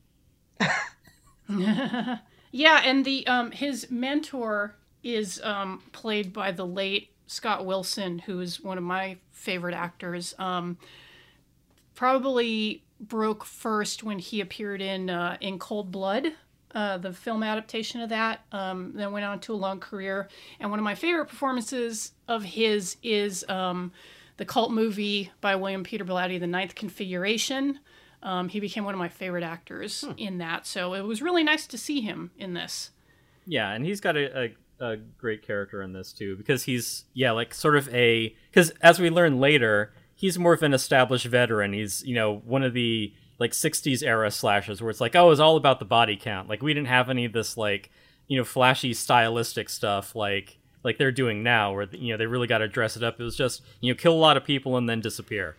yeah, 1.48 2.18
and 2.84 3.04
the 3.04 3.26
um 3.26 3.50
his 3.52 3.90
mentor 3.90 4.76
is 5.02 5.40
um 5.42 5.82
played 5.92 6.32
by 6.32 6.52
the 6.52 6.66
late 6.66 7.10
Scott 7.26 7.64
Wilson, 7.64 8.18
who 8.20 8.40
is 8.40 8.60
one 8.60 8.76
of 8.78 8.84
my 8.84 9.16
favorite 9.30 9.74
actors. 9.74 10.34
Um 10.38 10.76
probably 11.94 12.82
broke 13.00 13.44
first 13.44 14.02
when 14.02 14.18
he 14.18 14.40
appeared 14.40 14.80
in 14.82 15.08
uh, 15.10 15.36
in 15.40 15.58
Cold 15.58 15.90
Blood, 15.90 16.32
uh, 16.74 16.98
the 16.98 17.12
film 17.12 17.42
adaptation 17.42 18.00
of 18.00 18.10
that. 18.10 18.44
Um, 18.52 18.92
then 18.94 19.12
went 19.12 19.24
on 19.24 19.40
to 19.40 19.52
a 19.52 19.56
long 19.56 19.80
career, 19.80 20.28
and 20.58 20.70
one 20.70 20.78
of 20.78 20.84
my 20.84 20.94
favorite 20.94 21.26
performances 21.26 22.12
of 22.28 22.42
his 22.42 22.96
is 23.02 23.44
um, 23.48 23.92
the 24.36 24.44
cult 24.44 24.72
movie 24.72 25.30
by 25.40 25.56
William 25.56 25.84
Peter 25.84 26.04
Blatty, 26.04 26.38
The 26.38 26.46
Ninth 26.46 26.74
Configuration. 26.74 27.80
Um, 28.22 28.48
he 28.48 28.60
became 28.60 28.84
one 28.84 28.94
of 28.94 28.98
my 28.98 29.08
favorite 29.08 29.44
actors 29.44 30.04
in 30.16 30.38
that, 30.38 30.66
so 30.66 30.94
it 30.94 31.02
was 31.02 31.22
really 31.22 31.42
nice 31.42 31.66
to 31.68 31.78
see 31.78 32.00
him 32.00 32.30
in 32.38 32.54
this. 32.54 32.90
Yeah, 33.46 33.72
and 33.72 33.84
he's 33.84 34.00
got 34.00 34.16
a, 34.16 34.54
a, 34.80 34.84
a 34.84 34.96
great 34.96 35.42
character 35.42 35.82
in 35.82 35.92
this 35.92 36.12
too 36.12 36.36
because 36.36 36.64
he's 36.64 37.04
yeah 37.14 37.30
like 37.30 37.54
sort 37.54 37.76
of 37.76 37.88
a 37.94 38.36
because 38.50 38.70
as 38.82 39.00
we 39.00 39.08
learn 39.08 39.40
later 39.40 39.92
he's 40.20 40.38
more 40.38 40.52
of 40.52 40.62
an 40.62 40.74
established 40.74 41.24
veteran. 41.26 41.72
He's 41.72 42.04
you 42.04 42.14
know 42.14 42.42
one 42.44 42.62
of 42.62 42.74
the 42.74 43.12
like 43.40 43.52
60s 43.52 44.02
era 44.02 44.30
slashes 44.30 44.80
where 44.82 44.90
it's 44.90 45.00
like 45.00 45.16
oh 45.16 45.30
it's 45.30 45.40
all 45.40 45.56
about 45.56 45.78
the 45.78 45.84
body 45.86 46.16
count. 46.16 46.48
Like 46.48 46.62
we 46.62 46.74
didn't 46.74 46.88
have 46.88 47.08
any 47.10 47.24
of 47.24 47.32
this 47.32 47.56
like 47.56 47.90
you 48.28 48.38
know 48.38 48.44
flashy 48.44 48.94
stylistic 48.94 49.68
stuff 49.68 50.14
like 50.14 50.58
like 50.84 50.98
they're 50.98 51.10
doing 51.10 51.42
now 51.42 51.72
where 51.72 51.88
you 51.90 52.12
know 52.12 52.18
they 52.18 52.26
really 52.26 52.46
got 52.46 52.58
to 52.58 52.68
dress 52.68 52.96
it 52.96 53.02
up. 53.02 53.18
It 53.18 53.24
was 53.24 53.36
just 53.36 53.62
you 53.80 53.92
know 53.92 53.96
kill 53.96 54.12
a 54.12 54.14
lot 54.14 54.36
of 54.36 54.44
people 54.44 54.76
and 54.76 54.88
then 54.88 55.00
disappear. 55.00 55.56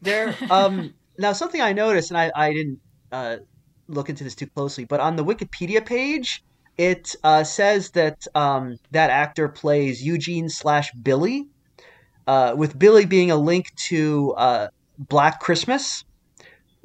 There. 0.00 0.34
Um. 0.50 0.94
now 1.18 1.32
something 1.32 1.60
I 1.60 1.72
noticed, 1.72 2.10
and 2.10 2.18
I 2.18 2.30
I 2.34 2.52
didn't 2.52 2.80
uh 3.10 3.36
look 3.88 4.08
into 4.08 4.24
this 4.24 4.34
too 4.34 4.46
closely, 4.46 4.84
but 4.84 5.00
on 5.00 5.16
the 5.16 5.24
Wikipedia 5.24 5.84
page. 5.84 6.42
It 6.78 7.16
uh, 7.24 7.42
says 7.42 7.92
that 7.92 8.26
um, 8.34 8.78
that 8.90 9.08
actor 9.08 9.48
plays 9.48 10.04
Eugene 10.04 10.50
slash 10.50 10.92
Billy, 10.92 11.46
uh, 12.26 12.52
with 12.54 12.78
Billy 12.78 13.06
being 13.06 13.30
a 13.30 13.36
link 13.36 13.74
to 13.88 14.34
uh, 14.36 14.68
Black 14.98 15.40
Christmas, 15.40 16.04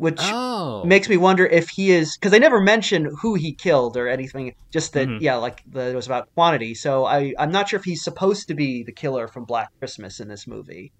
which 0.01 0.19
Oh, 0.19 0.83
makes 0.83 1.07
me 1.07 1.15
wonder 1.15 1.45
if 1.45 1.69
he 1.69 1.91
is 1.91 2.17
because 2.17 2.31
they 2.31 2.39
never 2.39 2.59
mention 2.59 3.11
who 3.21 3.35
he 3.35 3.53
killed 3.53 3.95
or 3.95 4.07
anything. 4.07 4.55
Just 4.71 4.93
that, 4.93 5.07
Mhm. 5.07 5.21
yeah, 5.21 5.35
like 5.35 5.61
the, 5.69 5.89
it 5.91 5.95
was 5.95 6.07
about 6.07 6.27
quantity. 6.33 6.73
So 6.73 7.05
I, 7.05 7.33
I'm 7.37 7.51
not 7.51 7.69
sure 7.69 7.77
if 7.77 7.85
he's 7.85 8.03
supposed 8.03 8.47
to 8.47 8.55
be 8.55 8.81
the 8.83 8.91
killer 8.91 9.27
from 9.27 9.45
Black 9.45 9.69
Christmas 9.77 10.19
in 10.19 10.27
this 10.27 10.47
movie. 10.47 10.91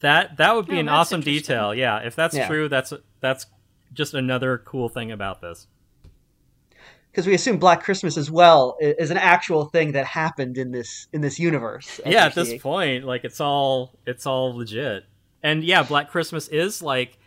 that 0.00 0.36
that 0.38 0.56
would 0.56 0.66
be 0.66 0.76
Oh, 0.76 0.80
an 0.80 0.88
awesome 0.88 1.20
detail. 1.20 1.74
Yeah, 1.74 1.98
if 1.98 2.16
that's 2.16 2.34
Yeah. 2.34 2.48
true, 2.48 2.68
that's 2.68 2.92
that's 3.20 3.46
just 3.92 4.14
another 4.14 4.56
cool 4.58 4.88
thing 4.88 5.12
about 5.12 5.40
this. 5.42 5.66
Because 7.10 7.26
we 7.26 7.34
assume 7.34 7.58
Black 7.58 7.82
Christmas 7.84 8.16
as 8.16 8.30
well 8.30 8.76
i- 8.80 8.94
is 8.98 9.10
an 9.10 9.18
actual 9.18 9.66
thing 9.66 9.92
that 9.92 10.06
happened 10.06 10.56
in 10.56 10.72
this 10.72 11.06
in 11.12 11.20
this 11.20 11.38
universe. 11.38 12.00
yeah 12.06 12.24
at 12.26 12.34
this 12.34 12.54
point 12.62 13.04
like 13.04 13.24
it's 13.24 13.40
all 13.40 13.92
it's 14.06 14.26
all 14.26 14.56
legit 14.56 15.04
and 15.42 15.62
yeah 15.64 15.82
black 15.82 16.08
christmas 16.08 16.48
is 16.48 16.80
like 16.82 17.18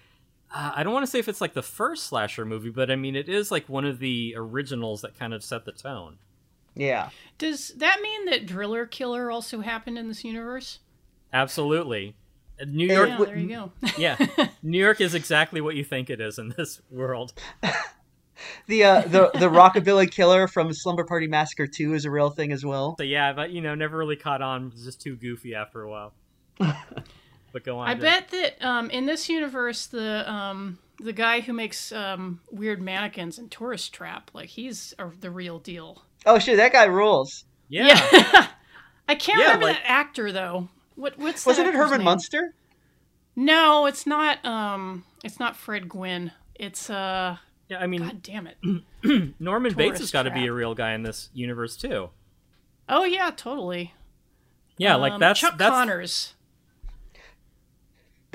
uh, 0.55 0.71
i 0.75 0.81
don't 0.83 0.93
want 0.93 1.05
to 1.05 1.12
say 1.12 1.19
if 1.19 1.27
it's 1.27 1.41
like 1.41 1.53
the 1.53 1.62
first 1.62 2.07
slasher 2.07 2.45
movie 2.45 2.69
but 2.71 2.89
i 2.89 2.95
mean 2.95 3.15
it 3.15 3.29
is 3.29 3.51
like 3.51 3.67
one 3.69 3.85
of 3.85 4.00
the 4.00 4.33
originals 4.38 5.01
that 5.01 5.17
kind 5.19 5.33
of 5.33 5.43
set 5.43 5.65
the 5.65 5.71
tone 5.71 6.17
Yeah. 6.75 7.09
Does 7.38 7.69
that 7.77 8.00
mean 8.01 8.25
that 8.25 8.45
Driller 8.45 8.85
Killer 8.85 9.29
also 9.31 9.62
happened 9.62 9.97
in 9.97 10.07
this 10.07 10.24
universe? 10.24 10.79
absolutely 11.33 12.15
new 12.67 12.85
york 12.88 13.09
Yeah, 13.09 13.25
there 13.25 13.38
you 13.38 13.47
go. 13.50 13.71
yeah 13.97 14.17
new 14.63 14.77
york 14.79 15.01
is 15.01 15.13
exactly 15.13 15.59
what 15.62 15.75
you 15.75 15.83
think 15.83 16.09
it 16.09 16.19
is 16.21 16.39
in 16.39 16.53
this 16.57 16.81
world 16.89 17.33
The 18.67 18.83
uh, 18.83 19.01
the 19.01 19.31
the 19.33 19.50
Rockabilly 19.50 20.12
Killer 20.12 20.47
from 20.50 20.74
Slumber 20.74 21.05
Party 21.05 21.25
Massacre 21.27 21.67
Two 21.67 21.93
is 21.93 22.03
a 22.03 22.12
real 22.12 22.29
thing 22.29 22.51
as 22.51 22.65
well. 22.65 22.95
so 22.97 23.03
yeah 23.03 23.31
but 23.31 23.51
you 23.51 23.62
know 23.62 23.75
never 23.75 23.97
really 23.97 24.17
caught 24.17 24.41
on 24.41 24.67
it 24.67 24.74
was 24.74 24.83
just 24.83 25.00
too 25.01 25.15
goofy 25.15 25.55
after 25.55 25.81
a 25.83 25.89
while 25.89 26.13
but 27.55 27.63
go 27.63 27.77
on 27.79 27.88
I 27.88 27.93
Jen. 27.93 28.01
bet 28.01 28.27
that 28.31 28.62
um, 28.67 28.89
in 28.89 29.05
this 29.05 29.29
universe, 29.29 29.85
the 29.88 30.29
um, 30.29 30.77
the 31.00 31.13
guy 31.13 31.39
who 31.39 31.53
makes 31.53 31.93
um, 31.93 32.41
weird 32.51 32.81
mannequins 32.81 33.39
and 33.39 33.50
Tourist 33.50 33.93
Trap, 33.93 34.29
like 34.33 34.50
he's 34.50 34.93
a, 35.00 35.07
the 35.21 35.31
real 35.31 35.59
deal. 35.59 36.03
Oh 36.25 36.38
shit, 36.38 36.57
that 36.57 36.74
guy 36.74 36.83
rules. 36.83 37.45
yeah, 37.69 37.97
I 39.07 39.15
can't 39.15 39.39
Yeah, 39.39 39.45
remember 39.45 39.67
like- 39.67 39.77
that 39.77 39.89
actor 39.89 40.33
though. 40.33 40.67
What 40.95 41.17
what's 41.17 41.45
Wasn't 41.45 41.65
that 41.65 41.74
it 41.74 41.77
Herman 41.77 42.00
name? 42.00 42.05
Munster? 42.05 42.53
No, 43.38 43.85
it's 43.85 44.05
not. 44.05 44.43
Um, 44.45 45.05
it's 45.24 45.39
not 45.39 45.55
Fred 45.55 45.88
Gwynne. 45.88 46.31
It's 46.55 46.89
uh, 46.89 47.38
yeah 47.69 47.79
i 47.79 47.88
mean 47.88 48.01
God 48.01 48.21
damn 48.21 48.47
it. 48.47 48.57
norman 49.39 49.74
bates 49.74 50.00
has 50.00 50.12
got 50.12 50.24
to 50.24 50.31
be 50.31 50.45
a 50.45 50.53
real 50.53 50.75
guy 50.75 50.93
in 50.93 51.03
this 51.03 51.29
universe 51.33 51.75
too 51.75 52.09
Oh 52.88 53.03
yeah, 53.05 53.31
totally. 53.35 53.93
yeah 54.77 54.95
like 54.95 55.13
Um, 55.13 55.19
that's 55.19 55.39
Chuck 55.39 55.57
that's 55.57 55.71
Connors. 55.71 56.33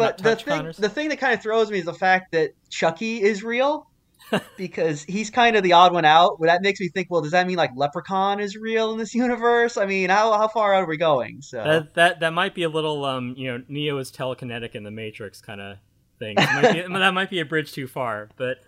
But 0.01 0.19
the 0.19 0.37
thing, 0.37 0.59
Connors? 0.59 0.77
the 0.77 0.89
thing 0.89 1.09
that 1.11 1.19
kind 1.19 1.35
of 1.35 1.43
throws 1.43 1.71
me 1.71 1.79
is 1.79 1.85
the 1.85 1.95
fact 1.95 2.33
that 2.33 2.51
Chucky 2.69 3.23
is 3.23 3.43
real, 3.43 3.87
because 4.57 5.03
he's 5.05 5.31
kind 5.31 5.57
of 5.57 5.63
the 5.63 5.73
odd 5.73 5.93
one 5.93 6.05
out. 6.05 6.39
Well, 6.41 6.49
that 6.49 6.63
makes 6.63 6.81
me 6.81 6.89
think. 6.89 7.09
Well, 7.11 7.23
does 7.23 7.33
that 7.33 7.47
mean 7.47 7.57
like 7.57 7.73
Leprechaun 7.77 8.41
is 8.41 8.57
real 8.57 8.93
in 8.93 8.99
this 8.99 9.15
universe? 9.27 9.77
I 9.77 9.87
mean, 9.87 10.11
how 10.11 10.33
how 10.33 10.49
far 10.49 10.75
out 10.75 10.85
are 10.85 10.89
we 10.89 10.97
going? 10.97 11.43
So 11.43 11.63
That 11.63 11.95
that 11.95 12.21
that 12.21 12.33
might 12.33 12.55
be 12.55 12.63
a 12.63 12.69
little 12.69 13.05
um 13.05 13.35
you 13.37 13.51
know 13.53 13.65
Neo 13.69 13.99
is 13.99 14.11
telekinetic 14.11 14.75
in 14.75 14.83
the 14.85 14.91
Matrix 14.91 15.41
kind 15.41 15.61
of 15.61 15.79
thing. 16.19 16.37
Might 16.37 16.73
be- 16.73 16.83
that 16.93 17.15
might 17.15 17.31
be 17.31 17.41
a 17.41 17.45
bridge 17.45 17.73
too 17.73 17.87
far, 17.87 18.29
but 18.37 18.59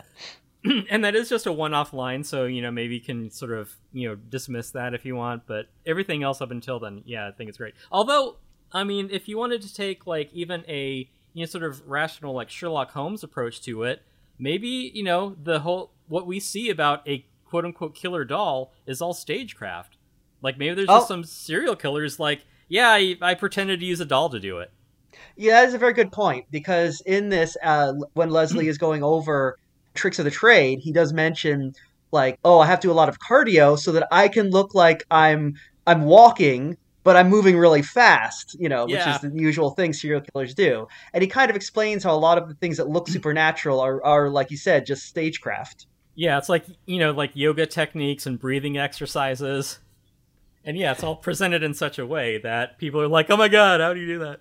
and 0.91 1.05
that 1.05 1.15
is 1.15 1.29
just 1.29 1.47
a 1.47 1.53
one-off 1.53 1.93
line, 1.93 2.25
so 2.25 2.45
you 2.45 2.63
know 2.63 2.71
maybe 2.71 2.95
you 2.95 3.01
can 3.01 3.31
sort 3.31 3.53
of 3.53 3.75
you 3.93 4.09
know 4.09 4.15
dismiss 4.15 4.71
that 4.73 4.95
if 4.95 5.05
you 5.05 5.17
want. 5.17 5.47
But 5.47 5.67
everything 5.87 6.23
else 6.23 6.41
up 6.41 6.51
until 6.51 6.79
then, 6.81 7.03
yeah, 7.05 7.29
I 7.29 7.33
think 7.33 7.49
it's 7.49 7.59
great. 7.59 7.75
Although, 7.91 8.37
I 8.73 8.85
mean, 8.85 9.09
if 9.11 9.29
you 9.29 9.39
wanted 9.39 9.63
to 9.63 9.75
take 9.75 10.07
like 10.07 10.31
even 10.33 10.65
a 10.69 11.11
you 11.35 11.43
know 11.43 11.47
sort 11.47 11.65
of 11.65 11.83
rational 11.89 12.35
like 12.35 12.51
Sherlock 12.51 12.91
Holmes 12.93 13.23
approach 13.23 13.61
to 13.63 13.83
it, 13.85 14.03
maybe 14.39 14.91
you 14.95 15.03
know 15.03 15.37
the 15.43 15.61
whole 15.61 15.93
what 16.09 16.27
we 16.27 16.41
see 16.41 16.71
about 16.71 17.07
a 17.09 17.25
quote 17.45 17.65
unquote 17.65 17.95
killer 17.95 18.25
doll 18.25 18.73
is 18.87 19.01
all 19.03 19.15
stagecraft. 19.15 19.97
Like 20.43 20.59
maybe 20.59 20.75
there's 20.75 20.89
just 20.89 21.05
Oh. 21.05 21.09
some 21.09 21.25
serial 21.25 21.77
killers 21.77 22.19
like 22.19 22.45
yeah, 22.69 22.89
I, 22.89 23.17
I 23.21 23.35
pretended 23.35 23.81
to 23.81 23.87
use 23.87 24.01
a 24.01 24.05
doll 24.07 24.31
to 24.31 24.41
do 24.41 24.59
it. 24.59 24.71
yeah, 25.37 25.61
that 25.61 25.69
is 25.69 25.75
a 25.75 25.79
very 25.79 25.93
good 25.93 26.11
point 26.11 26.47
because 26.51 27.03
in 27.03 27.29
this, 27.29 27.55
uh, 27.63 27.93
when 28.15 28.31
Leslie 28.31 28.67
is 28.69 28.79
going 28.79 29.03
over 29.03 29.59
tricks 29.95 30.19
of 30.19 30.25
the 30.25 30.31
trade, 30.31 30.79
he 30.81 30.91
does 30.91 31.13
mention 31.13 31.75
like, 32.13 32.39
oh, 32.45 32.61
I 32.61 32.67
have 32.67 32.81
to 32.81 32.89
do 32.89 32.93
a 32.93 32.95
lot 32.95 33.11
of 33.11 33.19
cardio 33.19 33.79
so 33.79 33.93
that 33.93 34.09
I 34.11 34.29
can 34.29 34.51
look 34.51 34.75
like 34.75 35.05
I'm 35.11 35.55
I'm 35.87 36.03
walking. 36.05 36.77
But 37.05 37.17
I'm 37.17 37.29
moving 37.29 37.59
really 37.59 37.83
fast, 37.83 38.57
you 38.61 38.69
know, 38.69 38.85
which 38.85 38.95
Yeah. 38.95 39.17
is 39.17 39.21
the 39.23 39.31
usual 39.35 39.71
thing 39.71 39.93
serial 39.93 40.21
killers 40.21 40.55
do. 40.55 40.87
And 41.13 41.23
he 41.23 41.29
kind 41.29 41.51
of 41.51 41.57
explains 41.57 42.05
how 42.05 42.15
a 42.15 42.19
lot 42.19 42.39
of 42.39 42.49
the 42.49 42.55
things 42.55 42.77
that 42.77 42.89
look 42.89 43.05
mm-hmm. 43.05 43.15
supernatural 43.15 43.81
are, 43.81 44.03
are 44.05 44.31
like 44.31 44.51
you 44.51 44.57
said, 44.57 44.87
just 44.87 45.05
stagecraft. 45.07 45.87
Yeah, 46.15 46.39
it's 46.39 46.49
like 46.49 46.65
you 46.87 46.99
know, 46.99 47.13
like 47.13 47.33
yoga 47.35 47.67
techniques 47.67 48.27
and 48.27 48.39
breathing 48.39 48.77
exercises. 48.79 49.79
And 50.65 50.77
yeah, 50.77 50.93
it's 50.93 51.03
all 51.03 51.17
presented 51.17 51.63
in 51.63 51.75
such 51.75 51.99
a 51.99 52.07
way 52.07 52.39
that 52.39 52.79
people 52.79 53.01
are 53.01 53.09
like, 53.09 53.31
"Oh 53.31 53.37
my 53.37 53.49
god, 53.49 53.81
how 53.81 53.95
do 53.95 54.01
you 54.01 54.07
do 54.07 54.19
that?" 54.21 54.41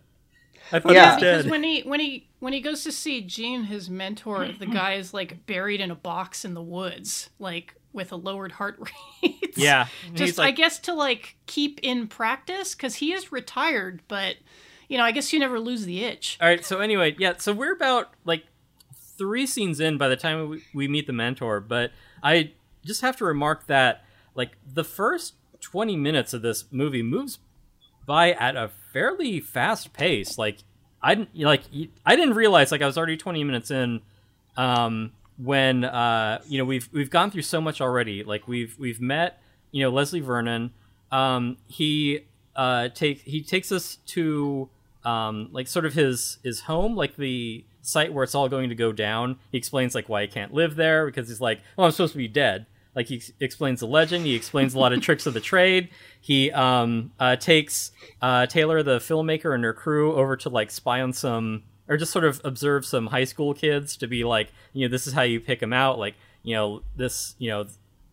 I 0.71 0.79
thought 0.79 0.93
Yeah. 0.93 1.17
he 1.17 1.25
was 1.25 1.37
Because 1.37 1.51
when 1.51 1.63
he 1.63 1.81
when 1.81 1.99
he 1.99 2.29
when 2.39 2.53
he 2.53 2.61
goes 2.61 2.83
to 2.83 2.91
see 2.91 3.21
Gene, 3.21 3.63
his 3.63 3.89
mentor, 3.89 4.39
mm-hmm. 4.39 4.59
the 4.59 4.65
guy 4.67 4.93
is 4.93 5.13
like 5.13 5.45
buried 5.45 5.81
in 5.81 5.91
a 5.91 5.95
box 5.95 6.45
in 6.45 6.53
the 6.53 6.61
woods, 6.61 7.29
like 7.39 7.75
with 7.93 8.11
a 8.11 8.15
lowered 8.15 8.53
heart 8.53 8.79
rate. 9.23 9.53
yeah, 9.57 9.87
just 10.13 10.37
like, 10.37 10.49
I 10.49 10.51
guess 10.51 10.79
to 10.79 10.93
like 10.93 11.35
keep 11.45 11.79
in 11.83 12.07
practice 12.07 12.75
because 12.75 12.95
he 12.95 13.13
is 13.13 13.31
retired, 13.31 14.01
but 14.07 14.37
you 14.87 14.97
know 14.97 15.03
I 15.03 15.11
guess 15.11 15.31
you 15.33 15.39
never 15.39 15.59
lose 15.59 15.85
the 15.85 16.03
itch. 16.03 16.37
All 16.41 16.47
right, 16.47 16.65
so 16.65 16.79
anyway, 16.79 17.15
yeah, 17.17 17.33
so 17.37 17.53
we're 17.53 17.73
about 17.73 18.13
like 18.25 18.45
three 19.17 19.45
scenes 19.45 19.79
in 19.79 19.97
by 19.97 20.07
the 20.07 20.15
time 20.15 20.49
we, 20.49 20.63
we 20.73 20.87
meet 20.87 21.07
the 21.07 21.13
mentor, 21.13 21.59
but 21.59 21.91
I 22.23 22.53
just 22.83 23.01
have 23.01 23.17
to 23.17 23.25
remark 23.25 23.67
that 23.67 24.03
like 24.35 24.57
the 24.65 24.83
first 24.83 25.35
20 25.59 25.95
minutes 25.95 26.33
of 26.33 26.41
this 26.41 26.65
movie 26.71 27.03
moves 27.03 27.39
by 28.05 28.31
at 28.31 28.55
a 28.55 28.69
fairly 28.91 29.39
fast 29.39 29.93
pace. 29.93 30.37
Like 30.37 30.59
I 31.01 31.15
didn't 31.15 31.37
like 31.37 31.63
I 32.05 32.15
didn't 32.15 32.33
realize 32.33 32.71
like 32.71 32.81
I 32.81 32.85
was 32.85 32.97
already 32.97 33.17
20 33.17 33.43
minutes 33.43 33.71
in 33.71 34.01
um 34.57 35.11
when 35.43 35.83
uh, 35.83 36.41
you 36.47 36.57
know 36.57 36.65
we've 36.65 36.89
we've 36.91 37.09
gone 37.09 37.31
through 37.31 37.41
so 37.41 37.59
much 37.59 37.81
already. 37.81 38.23
Like 38.23 38.47
we've 38.47 38.77
we've 38.77 39.01
met 39.01 39.41
you 39.71 39.83
know 39.83 39.89
Leslie 39.89 40.19
Vernon. 40.19 40.71
Um, 41.11 41.57
he 41.67 42.25
uh, 42.55 42.89
take 42.89 43.21
he 43.21 43.41
takes 43.41 43.71
us 43.71 43.97
to 44.07 44.69
um, 45.03 45.49
like 45.51 45.67
sort 45.67 45.85
of 45.85 45.93
his 45.93 46.37
his 46.43 46.61
home, 46.61 46.95
like 46.95 47.15
the 47.15 47.65
site 47.81 48.13
where 48.13 48.23
it's 48.23 48.35
all 48.35 48.49
going 48.49 48.69
to 48.69 48.75
go 48.75 48.91
down. 48.91 49.39
He 49.51 49.57
explains 49.57 49.95
like 49.95 50.07
why 50.07 50.21
he 50.21 50.27
can't 50.27 50.53
live 50.53 50.75
there 50.75 51.05
because 51.05 51.27
he's 51.27 51.41
like, 51.41 51.61
oh, 51.77 51.83
I'm 51.83 51.91
supposed 51.91 52.13
to 52.13 52.19
be 52.19 52.27
dead. 52.27 52.67
Like 52.95 53.07
he 53.07 53.21
explains 53.39 53.79
the 53.79 53.87
legend. 53.87 54.25
He 54.25 54.35
explains 54.35 54.73
a 54.75 54.79
lot 54.79 54.93
of 54.93 55.01
tricks 55.03 55.25
of 55.25 55.33
the 55.33 55.39
trade. 55.39 55.89
He 56.19 56.51
um, 56.51 57.11
uh, 57.19 57.37
takes 57.37 57.91
uh, 58.21 58.45
Taylor, 58.45 58.83
the 58.83 58.97
filmmaker, 58.97 59.55
and 59.55 59.63
her 59.63 59.73
crew 59.73 60.13
over 60.13 60.35
to 60.37 60.49
like 60.49 60.69
spy 60.69 61.01
on 61.01 61.13
some 61.13 61.63
or 61.91 61.97
just 61.97 62.13
sort 62.13 62.23
of 62.23 62.39
observe 62.45 62.85
some 62.85 63.07
high 63.07 63.25
school 63.25 63.53
kids 63.53 63.97
to 63.97 64.07
be 64.07 64.23
like, 64.23 64.47
you 64.71 64.87
know, 64.87 64.91
this 64.91 65.07
is 65.07 65.13
how 65.13 65.23
you 65.23 65.41
pick 65.41 65.59
them 65.59 65.73
out. 65.73 65.99
Like, 65.99 66.15
you 66.41 66.55
know, 66.55 66.83
this, 66.95 67.35
you 67.37 67.49
know, 67.49 67.65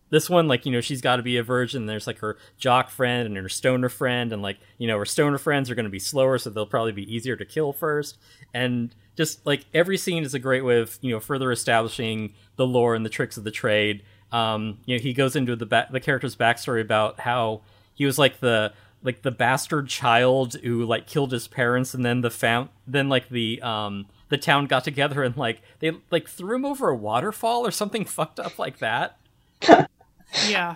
this 0.09 0.29
one, 0.29 0.49
like, 0.49 0.65
you 0.65 0.71
know, 0.73 0.81
she's 0.81 0.99
got 0.99 1.15
to 1.15 1.23
be 1.23 1.37
a 1.37 1.43
virgin. 1.43 1.85
There's 1.85 2.05
like 2.05 2.19
her 2.19 2.37
jock 2.57 2.89
friend 2.89 3.25
and 3.25 3.37
her 3.37 3.47
stoner 3.47 3.87
friend, 3.87 4.33
and 4.33 4.41
like, 4.41 4.57
you 4.79 4.87
know, 4.87 4.97
her 4.97 5.05
stoner 5.05 5.37
friends 5.37 5.69
are 5.69 5.75
going 5.75 5.85
to 5.85 5.89
be 5.89 5.97
slower, 5.97 6.37
so 6.37 6.49
they'll 6.49 6.65
probably 6.65 6.91
be 6.91 7.15
easier 7.15 7.37
to 7.37 7.45
kill 7.45 7.71
first. 7.71 8.17
And 8.53 8.93
just 9.15 9.45
like 9.45 9.65
every 9.73 9.97
scene 9.97 10.23
is 10.23 10.33
a 10.33 10.39
great 10.39 10.65
way 10.65 10.79
of, 10.79 10.99
you 10.99 11.11
know, 11.13 11.21
further 11.21 11.49
establishing 11.49 12.33
the 12.57 12.67
lore 12.67 12.95
and 12.95 13.05
the 13.05 13.09
tricks 13.09 13.37
of 13.37 13.45
the 13.45 13.51
trade. 13.51 14.03
Um, 14.33 14.79
you 14.85 14.97
know, 14.97 15.01
he 15.01 15.13
goes 15.13 15.37
into 15.37 15.55
the 15.55 15.65
ba- 15.65 15.87
the 15.89 16.01
character's 16.01 16.35
backstory 16.35 16.81
about 16.81 17.21
how 17.21 17.61
he 17.93 18.05
was 18.05 18.19
like 18.19 18.41
the 18.41 18.73
like 19.03 19.21
the 19.21 19.31
bastard 19.31 19.87
child 19.87 20.55
who 20.63 20.83
like 20.85 21.07
killed 21.07 21.31
his 21.31 21.47
parents 21.47 21.93
and 21.93 22.03
then 22.05 22.21
the 22.21 22.29
fam 22.29 22.69
then 22.87 23.07
like 23.09 23.29
the 23.29 23.61
um 23.61 24.05
the 24.29 24.37
town 24.37 24.65
got 24.65 24.83
together 24.83 25.23
and 25.23 25.37
like 25.37 25.61
they 25.79 25.91
like 26.11 26.27
threw 26.27 26.55
him 26.55 26.65
over 26.65 26.89
a 26.89 26.95
waterfall 26.95 27.65
or 27.65 27.71
something 27.71 28.05
fucked 28.17 28.39
up 28.39 28.59
like 28.59 28.79
that 28.79 29.17
yeah 30.47 30.75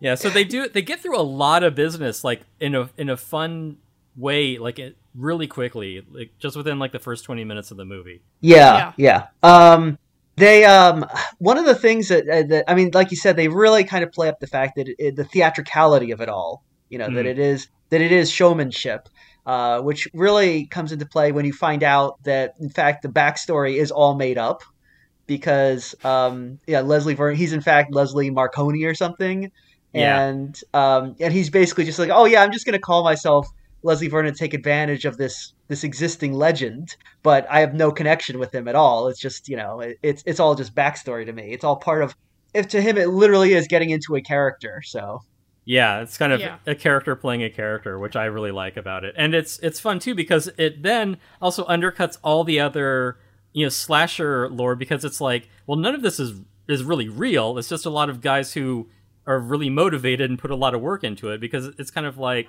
yeah 0.00 0.14
so 0.14 0.28
they 0.30 0.44
do 0.44 0.68
they 0.68 0.82
get 0.82 1.00
through 1.00 1.18
a 1.18 1.22
lot 1.22 1.62
of 1.62 1.74
business 1.74 2.24
like 2.24 2.42
in 2.60 2.74
a 2.74 2.90
in 2.96 3.08
a 3.08 3.16
fun 3.16 3.76
way 4.16 4.58
like 4.58 4.78
it 4.78 4.96
really 5.14 5.46
quickly 5.46 6.02
like 6.10 6.30
just 6.38 6.56
within 6.56 6.78
like 6.78 6.92
the 6.92 6.98
first 6.98 7.24
20 7.24 7.44
minutes 7.44 7.70
of 7.70 7.76
the 7.76 7.84
movie 7.84 8.22
Yeah, 8.40 8.92
yeah. 8.96 9.26
Um, 9.42 9.98
they 10.36 10.64
um, 10.64 11.04
one 11.38 11.58
of 11.58 11.66
the 11.66 11.74
things 11.74 12.08
that, 12.08 12.26
uh, 12.28 12.42
that 12.44 12.64
I 12.66 12.74
mean, 12.74 12.90
like 12.94 13.10
you 13.10 13.18
said, 13.18 13.36
they 13.36 13.48
really 13.48 13.84
kind 13.84 14.02
of 14.02 14.10
play 14.12 14.28
up 14.30 14.40
the 14.40 14.46
fact 14.46 14.76
that 14.76 14.88
it, 14.88 14.96
it- 14.98 15.16
the 15.16 15.24
theatricality 15.24 16.10
of 16.10 16.22
it 16.22 16.30
all. 16.30 16.64
You 16.92 16.98
know 16.98 17.10
that 17.16 17.24
Mhm. 17.26 17.30
it 17.32 17.38
is 17.38 17.68
that 17.90 18.00
it 18.00 18.12
is 18.12 18.30
showmanship, 18.30 19.00
uh, 19.46 19.80
which 19.80 20.08
really 20.14 20.66
comes 20.66 20.92
into 20.92 21.06
play 21.06 21.32
when 21.32 21.44
you 21.46 21.52
find 21.52 21.82
out 21.82 22.22
that 22.24 22.52
in 22.60 22.70
fact 22.70 23.02
the 23.02 23.08
backstory 23.08 23.74
is 23.76 23.90
all 23.90 24.14
made 24.14 24.38
up 24.38 24.60
because 25.26 25.94
um, 26.04 26.58
yeah, 26.66 26.80
Leslie 26.80 27.14
Vernon, 27.14 27.36
he's 27.36 27.52
in 27.52 27.60
fact 27.60 27.94
Leslie 27.94 28.30
Marconi 28.30 28.84
or 28.84 28.94
something, 28.94 29.50
Yeah. 29.92 30.20
and 30.20 30.58
um, 30.74 31.14
and 31.20 31.32
he's 31.32 31.50
basically 31.50 31.84
just 31.84 31.98
like, 31.98 32.10
oh 32.12 32.24
yeah, 32.26 32.42
I'm 32.42 32.52
just 32.52 32.66
gonna 32.66 32.78
call 32.78 33.04
myself 33.04 33.46
Leslie 33.82 34.08
Vernon 34.08 34.34
take 34.34 34.54
advantage 34.54 35.04
of 35.04 35.16
this 35.16 35.54
this 35.68 35.84
existing 35.84 36.34
legend, 36.34 36.88
but 37.22 37.46
I 37.50 37.60
have 37.60 37.74
no 37.74 37.90
connection 37.92 38.38
with 38.38 38.54
him 38.54 38.68
at 38.68 38.74
all. 38.74 39.08
It's 39.08 39.20
just 39.20 39.48
you 39.48 39.56
know, 39.56 39.80
it, 39.80 39.96
it's 40.02 40.22
it's 40.26 40.40
all 40.40 40.54
just 40.54 40.74
backstory 40.74 41.26
to 41.26 41.32
me. 41.32 41.52
It's 41.52 41.64
all 41.64 41.76
part 41.76 42.02
of. 42.02 42.14
If 42.54 42.68
to 42.68 42.82
him 42.82 42.98
it 42.98 43.08
literally 43.08 43.54
is 43.54 43.66
getting 43.66 43.90
into 43.90 44.14
a 44.16 44.20
character, 44.22 44.82
so 44.84 45.20
Yeah, 45.64 46.00
it's 46.00 46.18
kind 46.18 46.32
of 46.32 46.40
Yeah. 46.40 46.56
a 46.66 46.74
character 46.74 47.14
playing 47.14 47.42
a 47.44 47.50
character, 47.50 47.98
which 47.98 48.16
I 48.16 48.24
really 48.24 48.50
like 48.50 48.76
about 48.76 49.04
it. 49.04 49.14
And 49.16 49.34
it's 49.34 49.58
it's 49.60 49.78
fun 49.78 49.98
too 50.00 50.14
because 50.14 50.48
it 50.58 50.82
then 50.82 51.18
also 51.40 51.64
undercuts 51.66 52.18
all 52.22 52.42
the 52.42 52.58
other, 52.58 53.18
you 53.52 53.64
know, 53.64 53.68
slasher 53.68 54.48
lore 54.48 54.74
because 54.74 55.04
it's 55.04 55.20
like, 55.20 55.48
well, 55.66 55.78
none 55.78 55.94
of 55.94 56.02
this 56.02 56.18
is 56.18 56.40
is 56.68 56.82
really 56.82 57.08
real. 57.08 57.58
It's 57.58 57.68
just 57.68 57.86
a 57.86 57.90
lot 57.90 58.08
of 58.10 58.20
guys 58.20 58.54
who 58.54 58.88
are 59.26 59.38
really 59.38 59.70
motivated 59.70 60.28
and 60.30 60.38
put 60.38 60.50
a 60.50 60.56
lot 60.56 60.74
of 60.74 60.80
work 60.80 61.04
into 61.04 61.28
it 61.30 61.40
because 61.40 61.66
it's 61.78 61.90
kind 61.92 62.06
of 62.06 62.18
like, 62.18 62.48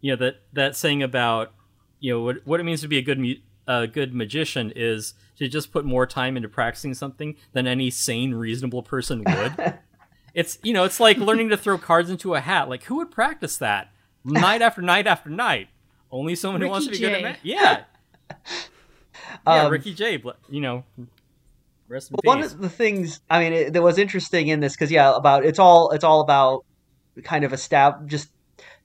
you 0.00 0.12
know, 0.12 0.16
that 0.16 0.36
that 0.54 0.74
saying 0.76 1.02
about, 1.02 1.52
you 2.00 2.14
know, 2.14 2.22
what 2.22 2.36
what 2.46 2.58
it 2.60 2.64
means 2.64 2.80
to 2.80 2.88
be 2.88 2.96
a 2.96 3.02
good 3.02 3.18
mu- 3.18 3.34
a 3.68 3.86
good 3.86 4.14
magician 4.14 4.72
is 4.74 5.12
to 5.36 5.46
just 5.48 5.72
put 5.72 5.84
more 5.84 6.06
time 6.06 6.36
into 6.38 6.48
practicing 6.48 6.94
something 6.94 7.34
than 7.52 7.66
any 7.66 7.90
sane 7.90 8.32
reasonable 8.32 8.82
person 8.82 9.24
would. 9.24 9.74
It's 10.36 10.58
you 10.62 10.72
know, 10.72 10.84
it's 10.84 11.00
like 11.00 11.16
learning 11.16 11.48
to 11.48 11.56
throw 11.56 11.78
cards 11.78 12.10
into 12.10 12.34
a 12.34 12.40
hat. 12.40 12.68
Like 12.68 12.84
who 12.84 12.96
would 12.96 13.10
practice 13.10 13.56
that 13.56 13.90
night 14.24 14.60
after 14.62 14.82
night 14.82 15.06
after 15.08 15.30
night? 15.30 15.68
Only 16.12 16.34
someone 16.36 16.60
who 16.60 16.68
wants 16.68 16.86
to 16.86 16.92
be 16.92 16.98
Ricky 17.04 17.06
good 17.06 17.12
at 17.14 17.18
Jay. 17.18 17.30
ma- 17.32 17.36
Yeah, 17.42 17.84
yeah, 19.46 19.62
Um, 19.64 19.72
Ricky 19.72 19.94
Jay. 19.94 20.16
bl- 20.18 20.30
You 20.48 20.60
know, 20.60 20.84
rest 21.88 22.10
in 22.10 22.16
one 22.22 22.42
peace. 22.42 22.52
of 22.52 22.60
the 22.60 22.68
things 22.68 23.20
I 23.30 23.40
mean 23.40 23.52
it, 23.52 23.72
that 23.72 23.82
was 23.82 23.98
interesting 23.98 24.48
in 24.48 24.60
this 24.60 24.74
because 24.74 24.90
yeah, 24.90 25.14
about 25.16 25.44
it's 25.44 25.58
all 25.58 25.90
it's 25.90 26.04
all 26.04 26.20
about 26.20 26.64
kind 27.24 27.44
of 27.44 27.52
a 27.52 27.56
stab 27.56 28.08
just 28.08 28.28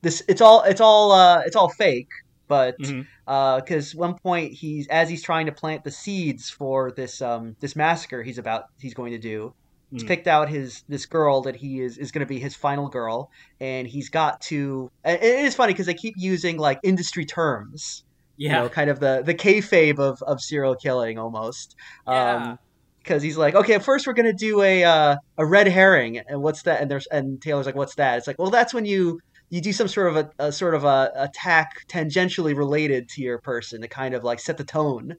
this 0.01 0.23
it's 0.29 0.39
all 0.41 0.63
it's 0.63 0.79
all 0.81 1.11
uh 1.11 1.41
it's 1.45 1.55
all 1.57 1.67
fake 1.69 2.07
but 2.47 2.77
because 3.25 3.93
one 3.93 4.15
point 4.15 4.53
he's 4.53 4.87
as 4.87 5.09
he's 5.09 5.21
trying 5.21 5.45
to 5.47 5.51
plant 5.51 5.83
the 5.83 5.91
seeds 5.91 6.49
for 6.49 6.91
this 6.91 7.21
um 7.21 7.55
this 7.59 7.75
massacre 7.75 8.23
he's 8.23 8.37
about 8.37 8.65
he's 8.79 8.93
going 8.93 9.11
to 9.11 9.17
do 9.19 9.53
he's 9.91 10.03
Mhm. 10.03 10.07
picked 10.07 10.27
out 10.27 10.49
his 10.49 10.83
this 10.87 11.05
girl 11.05 11.41
that 11.41 11.55
he 11.57 11.81
is 11.81 11.97
is 11.97 12.11
going 12.11 12.21
to 12.21 12.25
be 12.25 12.39
his 12.39 12.55
final 12.55 12.87
girl 12.89 13.29
and 13.59 13.87
he's 13.87 14.09
got 14.09 14.39
to 14.41 14.89
it 15.05 15.21
is 15.23 15.55
funny 15.55 15.73
because 15.73 15.85
they 15.85 15.93
keep 15.93 16.13
using 16.17 16.57
like 16.57 16.79
industry 16.83 17.25
terms 17.25 18.03
Yeah, 18.37 18.53
you 18.55 18.63
know 18.63 18.69
kind 18.69 18.89
of 18.89 18.99
the 18.99 19.21
the 19.25 19.35
kayfabe 19.35 19.99
of 19.99 20.17
of 20.25 20.41
serial 20.41 20.75
killing 20.75 21.17
almost 21.19 21.75
Yeah. 22.05 22.51
um 22.51 22.57
because 23.03 23.23
he's 23.23 23.35
like, 23.37 23.55
okay, 23.55 23.79
first 23.79 24.05
we're 24.05 24.13
gonna 24.13 24.31
do 24.33 24.61
a 24.61 24.83
uh, 24.83 25.15
a 25.37 25.45
red 25.45 25.67
herring, 25.67 26.19
and 26.27 26.41
what's 26.43 26.61
that? 26.63 26.81
And 26.81 26.91
there's 26.91 27.07
and 27.07 27.41
Taylor's 27.41 27.65
like, 27.65 27.73
what's 27.75 27.95
that? 27.95 28.19
It's 28.19 28.27
like, 28.27 28.35
well, 28.37 28.51
that's 28.51 28.75
when 28.75 28.85
you 28.85 29.19
you 29.49 29.59
do 29.59 29.73
some 29.73 29.87
sort 29.87 30.15
of 30.15 30.17
a, 30.17 30.29
a 30.47 30.51
sort 30.51 30.75
of 30.75 30.83
a 30.83 31.11
attack 31.15 31.67
tangentially 31.91 32.55
related 32.55 33.09
to 33.09 33.21
your 33.23 33.39
person 33.39 33.81
to 33.81 33.87
kind 33.87 34.13
of 34.13 34.23
like 34.23 34.39
set 34.39 34.57
the 34.57 34.63
tone. 34.63 35.15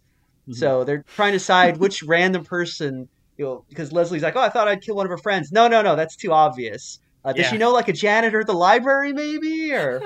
Mhm. 0.49 0.55
So 0.57 0.85
they're 0.85 1.03
trying 1.17 1.33
to 1.33 1.39
decide 1.39 1.77
which 1.81 2.03
random 2.05 2.45
person, 2.45 3.09
you 3.39 3.45
know, 3.45 3.65
because 3.69 3.93
Leslie's 3.93 4.23
like, 4.23 4.37
oh, 4.37 4.41
I 4.41 4.49
thought 4.49 4.69
I'd 4.69 4.83
kill 4.83 4.97
one 4.97 5.07
of 5.07 5.11
her 5.11 5.19
friends. 5.19 5.53
No, 5.53 5.69
no, 5.69 5.83
no, 5.83 5.97
that's 5.97 6.17
too 6.17 6.33
obvious. 6.33 6.99
Uh, 7.25 7.33
does 7.33 7.45
Yeah. 7.47 7.51
she 7.53 7.59
know 7.59 7.73
like 7.73 7.89
a 7.89 7.93
janitor 7.93 8.41
at 8.41 8.47
the 8.47 8.53
library, 8.55 9.13
maybe? 9.13 9.73
Or 9.73 10.03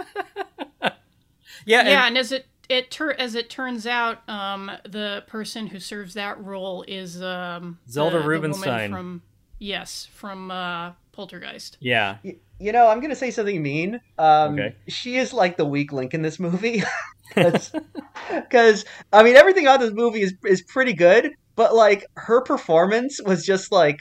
yeah, 0.83 0.91
yeah, 1.67 1.81
and- 1.81 1.89
and 1.89 2.19
as 2.19 2.33
it 2.33 2.47
it 2.69 2.91
tur- 2.91 3.15
as 3.19 3.35
it 3.37 3.49
turns 3.49 3.87
out, 3.87 4.29
um, 4.29 4.71
the 4.89 5.23
person 5.29 5.69
who 5.69 5.79
serves 5.79 6.15
that 6.15 6.43
role 6.43 6.85
is 6.89 7.23
um, 7.23 7.79
Zelda 7.89 8.17
the- 8.17 8.23
the 8.23 8.29
woman 8.29 8.41
Rubinstein. 8.43 8.91
from 8.91 9.23
yes 9.59 10.09
from 10.13 10.51
uh, 10.51 10.93
Poltergeist. 11.13 11.79
yeah. 11.81 12.19
Y- 12.25 12.37
You 12.59 12.73
know, 12.73 12.89
I'm 12.89 13.01
gonna 13.01 13.15
say 13.15 13.31
something 13.31 13.63
mean. 13.63 14.01
Um, 14.19 14.55
Okay. 14.55 14.75
She 14.89 15.17
is 15.17 15.33
like 15.33 15.57
the 15.59 15.65
weak 15.67 15.93
link 15.93 16.13
in 16.15 16.23
this 16.23 16.39
movie, 16.41 16.83
because 17.35 18.85
I 19.13 19.23
mean 19.23 19.37
everything 19.37 19.67
on 19.69 19.81
this 19.81 19.93
movie 19.93 20.23
is 20.23 20.35
is 20.45 20.63
pretty 20.63 20.93
good, 20.93 21.35
but 21.57 21.75
like 21.75 22.07
her 22.17 22.43
performance 22.43 23.21
was 23.25 23.45
just 23.45 23.73
like, 23.73 24.01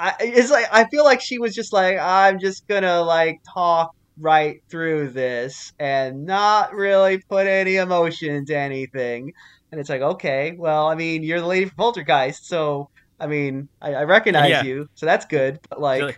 I 0.00 0.14
it's 0.20 0.50
like 0.50 0.66
I 0.72 0.86
feel 0.88 1.04
like 1.04 1.20
she 1.20 1.38
was 1.38 1.54
just 1.54 1.72
like 1.72 1.98
I'm 1.98 2.38
just 2.40 2.66
gonna 2.68 3.02
like 3.02 3.40
talk 3.52 3.90
right 4.18 4.62
through 4.70 5.08
this 5.10 5.72
and 5.78 6.24
not 6.26 6.74
really 6.74 7.18
put 7.28 7.46
any 7.46 7.76
emotion 7.76 8.34
into 8.34 8.56
anything, 8.56 9.32
and 9.70 9.80
it's 9.80 9.90
like 9.90 10.00
okay, 10.02 10.54
well 10.56 10.88
I 10.88 10.94
mean 10.94 11.22
you're 11.22 11.40
the 11.40 11.46
lady 11.46 11.66
from 11.66 11.76
Poltergeist, 11.76 12.46
so 12.46 12.88
I 13.20 13.26
mean 13.26 13.68
I, 13.80 13.94
I 13.94 14.04
recognize 14.04 14.50
Yeah. 14.50 14.62
you, 14.64 14.86
so 14.94 15.06
that's 15.06 15.26
good, 15.26 15.58
but 15.68 15.80
like 15.80 16.00
Really- 16.02 16.14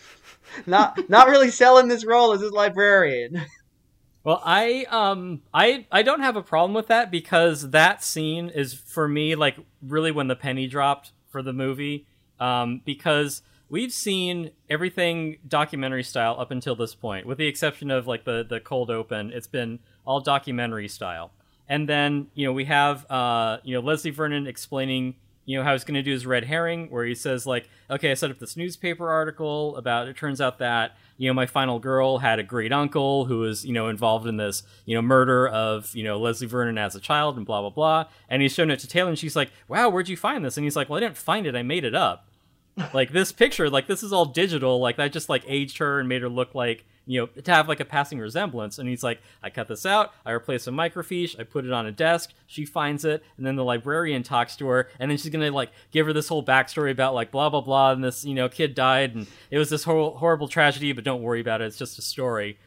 not 0.66 0.98
not 1.08 1.28
really 1.28 1.50
selling 1.50 1.88
this 1.88 2.04
role 2.04 2.32
as 2.32 2.40
his 2.40 2.52
librarian. 2.52 3.40
Well, 4.24 4.40
I 4.44 4.86
um 4.88 5.42
I 5.52 5.86
I 5.90 6.02
don't 6.02 6.20
have 6.20 6.36
a 6.36 6.42
problem 6.42 6.74
with 6.74 6.86
that 6.88 7.10
because 7.10 7.70
that 7.70 8.04
scene 8.04 8.48
is 8.48 8.74
for 8.74 9.08
me 9.08 9.34
like 9.34 9.56
really 9.82 10.12
when 10.12 10.28
the 10.28 10.36
penny 10.36 10.66
dropped 10.66 11.12
for 11.28 11.42
the 11.42 11.52
movie 11.52 12.06
um 12.38 12.82
because 12.84 13.42
we've 13.68 13.92
seen 13.92 14.50
everything 14.70 15.38
documentary 15.48 16.04
style 16.04 16.36
up 16.38 16.50
until 16.50 16.76
this 16.76 16.94
point 16.94 17.26
with 17.26 17.38
the 17.38 17.46
exception 17.46 17.90
of 17.90 18.06
like 18.06 18.24
the 18.24 18.44
the 18.48 18.60
cold 18.60 18.90
open 18.90 19.32
it's 19.32 19.48
been 19.48 19.80
all 20.04 20.20
documentary 20.20 20.88
style. 20.88 21.32
And 21.68 21.88
then, 21.88 22.26
you 22.34 22.46
know, 22.46 22.52
we 22.52 22.66
have 22.66 23.10
uh 23.10 23.58
you 23.64 23.74
know 23.74 23.80
Leslie 23.80 24.10
Vernon 24.10 24.46
explaining 24.46 25.16
you 25.44 25.58
know 25.58 25.64
how 25.64 25.72
he's 25.72 25.84
going 25.84 25.94
to 25.94 26.02
do 26.02 26.12
his 26.12 26.26
red 26.26 26.44
herring 26.44 26.88
where 26.90 27.04
he 27.04 27.16
says 27.16 27.46
like 27.46 27.68
okay 27.90 28.12
i 28.12 28.14
set 28.14 28.30
up 28.30 28.38
this 28.38 28.56
newspaper 28.56 29.10
article 29.10 29.76
about 29.76 30.06
it 30.06 30.16
turns 30.16 30.40
out 30.40 30.58
that 30.58 30.96
you 31.22 31.28
know 31.28 31.34
my 31.34 31.46
final 31.46 31.78
girl 31.78 32.18
had 32.18 32.40
a 32.40 32.42
great 32.42 32.72
uncle 32.72 33.26
who 33.26 33.38
was 33.38 33.64
you 33.64 33.72
know 33.72 33.86
involved 33.86 34.26
in 34.26 34.38
this 34.38 34.64
you 34.86 34.96
know 34.96 35.00
murder 35.00 35.46
of 35.46 35.94
you 35.94 36.02
know 36.02 36.18
leslie 36.18 36.48
vernon 36.48 36.76
as 36.76 36.96
a 36.96 37.00
child 37.00 37.36
and 37.36 37.46
blah 37.46 37.60
blah 37.60 37.70
blah. 37.70 38.06
And 38.28 38.42
he's 38.42 38.52
shown 38.52 38.72
it 38.72 38.80
to 38.80 38.88
taylor 38.88 39.08
and 39.08 39.16
she's 39.16 39.36
like 39.36 39.52
wow 39.68 39.88
where'd 39.88 40.08
you 40.08 40.16
find 40.16 40.44
this? 40.44 40.56
And 40.56 40.64
he's 40.64 40.74
like 40.74 40.88
well 40.88 40.96
i 40.96 41.00
didn't 41.00 41.16
find 41.16 41.46
it. 41.46 41.54
I 41.54 41.62
made 41.62 41.84
it 41.84 41.94
up. 41.94 42.26
Like 42.92 43.12
this 43.12 43.30
picture 43.30 43.70
like 43.70 43.86
this 43.86 44.02
is 44.02 44.12
all 44.12 44.24
digital. 44.24 44.80
Like 44.80 44.96
that 44.96 45.12
just 45.12 45.28
like 45.28 45.44
aged 45.46 45.78
her 45.78 46.00
and 46.00 46.08
made 46.08 46.22
her 46.22 46.28
look 46.28 46.56
like 46.56 46.84
you 47.06 47.20
know, 47.20 47.26
to 47.42 47.50
have 47.50 47.68
like 47.68 47.80
a 47.80 47.84
passing 47.84 48.18
resemblance. 48.18 48.78
And 48.78 48.88
he's 48.88 49.02
like, 49.02 49.20
I 49.42 49.50
cut 49.50 49.68
this 49.68 49.84
out, 49.84 50.12
I 50.24 50.32
replace 50.32 50.66
a 50.66 50.70
microfiche, 50.70 51.38
I 51.38 51.44
put 51.44 51.64
it 51.64 51.72
on 51.72 51.86
a 51.86 51.92
desk, 51.92 52.32
she 52.46 52.64
finds 52.64 53.04
it, 53.04 53.24
and 53.36 53.46
then 53.46 53.56
the 53.56 53.64
librarian 53.64 54.22
talks 54.22 54.56
to 54.56 54.68
her, 54.68 54.88
and 54.98 55.10
then 55.10 55.18
she's 55.18 55.32
gonna 55.32 55.50
like 55.50 55.70
give 55.90 56.06
her 56.06 56.12
this 56.12 56.28
whole 56.28 56.44
backstory 56.44 56.90
about 56.90 57.14
like 57.14 57.30
blah 57.30 57.48
blah 57.48 57.60
blah, 57.60 57.92
and 57.92 58.04
this, 58.04 58.24
you 58.24 58.34
know, 58.34 58.48
kid 58.48 58.74
died, 58.74 59.14
and 59.14 59.26
it 59.50 59.58
was 59.58 59.70
this 59.70 59.84
whole 59.84 60.16
horrible 60.16 60.48
tragedy, 60.48 60.92
but 60.92 61.04
don't 61.04 61.22
worry 61.22 61.40
about 61.40 61.60
it, 61.60 61.66
it's 61.66 61.78
just 61.78 61.98
a 61.98 62.02
story. 62.02 62.58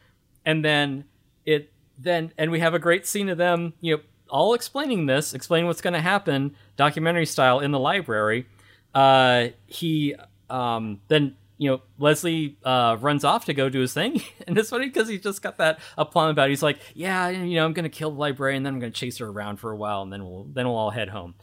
And 0.44 0.64
then 0.64 1.04
it 1.44 1.72
then 1.98 2.32
and 2.36 2.50
we 2.50 2.60
have 2.60 2.74
a 2.74 2.78
great 2.78 3.06
scene 3.06 3.28
of 3.28 3.38
them, 3.38 3.72
you 3.80 3.96
know, 3.96 4.02
all 4.28 4.54
explaining 4.54 5.06
this, 5.06 5.34
explaining 5.34 5.66
what's 5.66 5.80
gonna 5.80 6.00
happen, 6.00 6.54
documentary 6.76 7.26
style 7.26 7.60
in 7.60 7.70
the 7.70 7.78
library. 7.78 8.46
Uh 8.94 9.48
he 9.66 10.14
um 10.50 11.00
then 11.08 11.36
you 11.58 11.70
know, 11.70 11.80
Leslie 11.98 12.58
uh, 12.64 12.96
runs 13.00 13.24
off 13.24 13.46
to 13.46 13.54
go 13.54 13.68
do 13.68 13.80
his 13.80 13.94
thing, 13.94 14.22
and 14.46 14.56
it's 14.58 14.70
funny 14.70 14.86
because 14.86 15.08
he's 15.08 15.22
just 15.22 15.42
got 15.42 15.58
that 15.58 15.78
aplomb 15.96 16.30
about. 16.30 16.48
It. 16.48 16.52
He's 16.52 16.62
like, 16.62 16.78
"Yeah, 16.94 17.28
you 17.28 17.56
know, 17.56 17.64
I'm 17.64 17.72
gonna 17.72 17.88
kill 17.88 18.10
the 18.10 18.18
librarian, 18.18 18.62
then 18.62 18.74
I'm 18.74 18.80
gonna 18.80 18.90
chase 18.90 19.18
her 19.18 19.26
around 19.26 19.56
for 19.56 19.70
a 19.70 19.76
while, 19.76 20.02
and 20.02 20.12
then 20.12 20.24
we'll 20.24 20.44
then 20.44 20.66
we'll 20.66 20.76
all 20.76 20.90
head 20.90 21.08
home." 21.08 21.34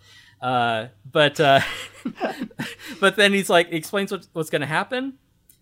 Uh, 0.42 0.88
but 1.10 1.40
uh, 1.40 1.62
but 3.00 3.16
then 3.16 3.34
he's 3.34 3.50
like, 3.50 3.72
explains 3.72 4.12
what, 4.12 4.28
what's 4.34 4.50
gonna 4.50 4.66
happen. 4.66 5.14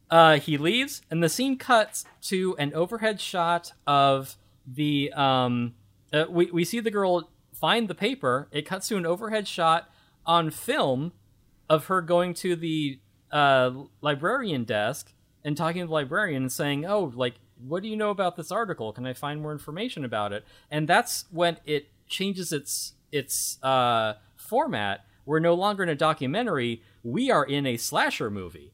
Uh, 0.10 0.38
he 0.38 0.58
leaves, 0.58 1.02
and 1.10 1.24
the 1.24 1.30
scene 1.30 1.58
cuts 1.58 2.04
to 2.24 2.56
an 2.58 2.74
overhead 2.74 3.22
shot 3.22 3.72
of 3.88 4.36
the 4.66 5.12
um. 5.14 5.76
Uh, 6.12 6.26
we 6.30 6.52
we 6.52 6.66
see 6.66 6.82
the 6.82 6.92
girl 6.92 7.30
find 7.54 7.88
the 7.88 7.96
paper. 7.96 8.50
It 8.52 8.64
cuts 8.66 8.90
to 8.90 8.98
an 8.98 9.06
overhead 9.06 9.48
shot 9.48 9.90
on 10.26 10.50
film 10.50 11.14
of 11.70 11.86
her 11.86 12.02
going 12.02 12.34
to 12.34 12.56
the 12.56 13.00
uh, 13.32 13.72
librarian 14.02 14.64
desk 14.64 15.14
and 15.44 15.56
talking 15.58 15.82
to 15.82 15.88
the 15.88 15.94
librarian 15.94 16.44
and 16.44 16.52
saying, 16.52 16.86
"Oh, 16.86 17.12
like, 17.16 17.36
what 17.60 17.84
do 17.84 17.90
you 17.90 17.96
know 17.96 18.10
about 18.10 18.36
this 18.36 18.52
article? 18.52 18.92
Can 18.94 19.06
I 19.06 19.14
find 19.14 19.42
more 19.42 19.52
information 19.52 20.06
about 20.06 20.34
it?" 20.34 20.46
And 20.70 20.88
that's 20.88 21.26
when 21.32 21.58
it 21.66 21.90
changes 22.08 22.52
its 22.52 22.94
its 23.12 23.62
uh, 23.64 24.16
format. 24.36 25.06
We're 25.26 25.40
no 25.40 25.54
longer 25.54 25.84
in 25.84 25.90
a 25.90 25.96
documentary. 25.96 26.82
We 27.04 27.32
are 27.32 27.46
in 27.46 27.66
a 27.66 27.78
slasher 27.78 28.30
movie. 28.30 28.74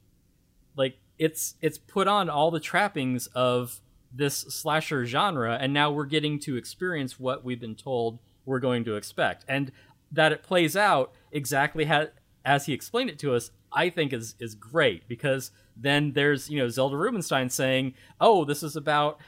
Like 0.76 0.98
it's 1.18 1.56
it's 1.62 1.78
put 1.78 2.08
on 2.08 2.30
all 2.30 2.52
the 2.52 2.60
trappings 2.60 3.28
of 3.28 3.82
this 4.14 4.38
slasher 4.38 5.06
genre, 5.06 5.58
and 5.60 5.74
now 5.74 5.92
we're 5.92 6.06
getting 6.06 6.40
to 6.40 6.56
experience 6.56 7.20
what 7.20 7.44
we've 7.44 7.60
been 7.60 7.76
told 7.76 8.20
we're 8.46 8.60
going 8.60 8.86
to 8.86 8.96
expect, 8.96 9.46
and 9.48 9.72
that 10.12 10.32
it 10.32 10.44
plays 10.44 10.78
out 10.78 11.14
exactly 11.32 11.86
how, 11.86 12.08
as 12.48 12.66
he 12.66 12.74
explained 12.74 13.10
it 13.10 13.20
to 13.20 13.36
us 13.36 13.52
I 13.72 13.90
think 13.90 14.14
is 14.14 14.36
is 14.40 14.56
great 14.56 15.08
because 15.08 15.52
then 15.76 16.14
there's 16.14 16.50
you 16.50 16.58
know 16.58 16.70
Zelda 16.70 16.96
Rubinstein 16.96 17.50
saying, 17.50 17.94
"Oh, 18.20 18.46
this 18.46 18.64
is 18.64 18.76
about 18.76 19.20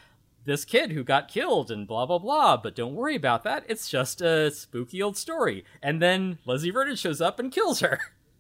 this 0.45 0.65
kid 0.65 0.91
who 0.91 1.03
got 1.03 1.27
killed 1.27 1.69
and 1.69 1.85
blah 1.85 2.05
blah 2.05 2.19
blah," 2.19 2.57
but 2.57 2.75
don't 2.75 2.95
worry 2.95 3.15
about 3.15 3.43
that. 3.43 3.65
It's 3.67 3.89
just 3.89 4.21
a 4.21 4.49
spooky 4.51 5.01
old 5.03 5.17
story. 5.17 5.65
And 5.83 6.01
then 6.01 6.39
Leslie 6.45 6.71
Vernon 6.71 6.95
shows 6.95 7.21
up 7.21 7.39
and 7.39 7.51
kills 7.51 7.81
her. 7.81 7.99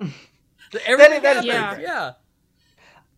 Everything 0.85 1.21
that 1.21 1.43
yeah, 1.43 1.77
yeah. 1.79 2.11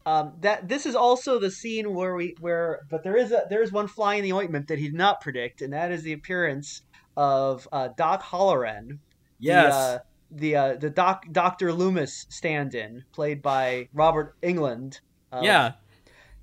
Um, 0.03 0.33
that 0.41 0.67
this 0.67 0.87
is 0.87 0.95
also 0.95 1.37
the 1.37 1.51
scene 1.51 1.93
where 1.93 2.15
we 2.15 2.35
where 2.39 2.79
but 2.89 3.03
there 3.03 3.15
is 3.15 3.31
a 3.31 3.45
there 3.49 3.61
is 3.61 3.71
one 3.71 3.87
fly 3.87 4.15
in 4.15 4.23
the 4.23 4.33
ointment 4.33 4.67
that 4.69 4.79
he 4.79 4.85
did 4.85 4.95
not 4.95 5.21
predict, 5.21 5.61
and 5.61 5.71
that 5.73 5.91
is 5.91 6.01
the 6.01 6.13
appearance 6.13 6.81
of 7.15 7.67
uh, 7.71 7.89
Doc 7.95 8.23
Halloran. 8.23 8.99
Yes. 9.39 9.73
The, 9.73 9.77
uh, 9.77 9.99
the 10.31 10.55
uh, 10.55 10.75
the 10.75 10.89
doc 10.89 11.25
Doctor 11.31 11.71
Loomis 11.73 12.25
stand-in, 12.29 13.03
played 13.11 13.41
by 13.41 13.89
Robert 13.93 14.35
Englund. 14.41 14.99
Um, 15.31 15.43
yeah. 15.43 15.73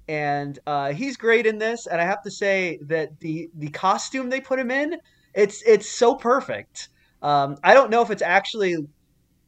and 0.09 0.59
uh, 0.67 0.93
he's 0.93 1.17
great 1.17 1.47
in 1.47 1.59
this. 1.59 1.87
And 1.87 2.01
I 2.01 2.05
have 2.05 2.23
to 2.23 2.31
say 2.31 2.79
that 2.87 3.21
the 3.21 3.51
the 3.55 3.69
costume 3.69 4.31
they 4.31 4.41
put 4.41 4.59
him 4.59 4.71
in, 4.71 4.97
it's 5.35 5.63
it's 5.63 5.89
so 5.89 6.15
perfect. 6.15 6.89
Um, 7.23 7.57
I 7.65 7.75
don't 7.75 7.91
know 7.91 8.03
if 8.03 8.11
it's 8.11 8.23
actually 8.23 8.77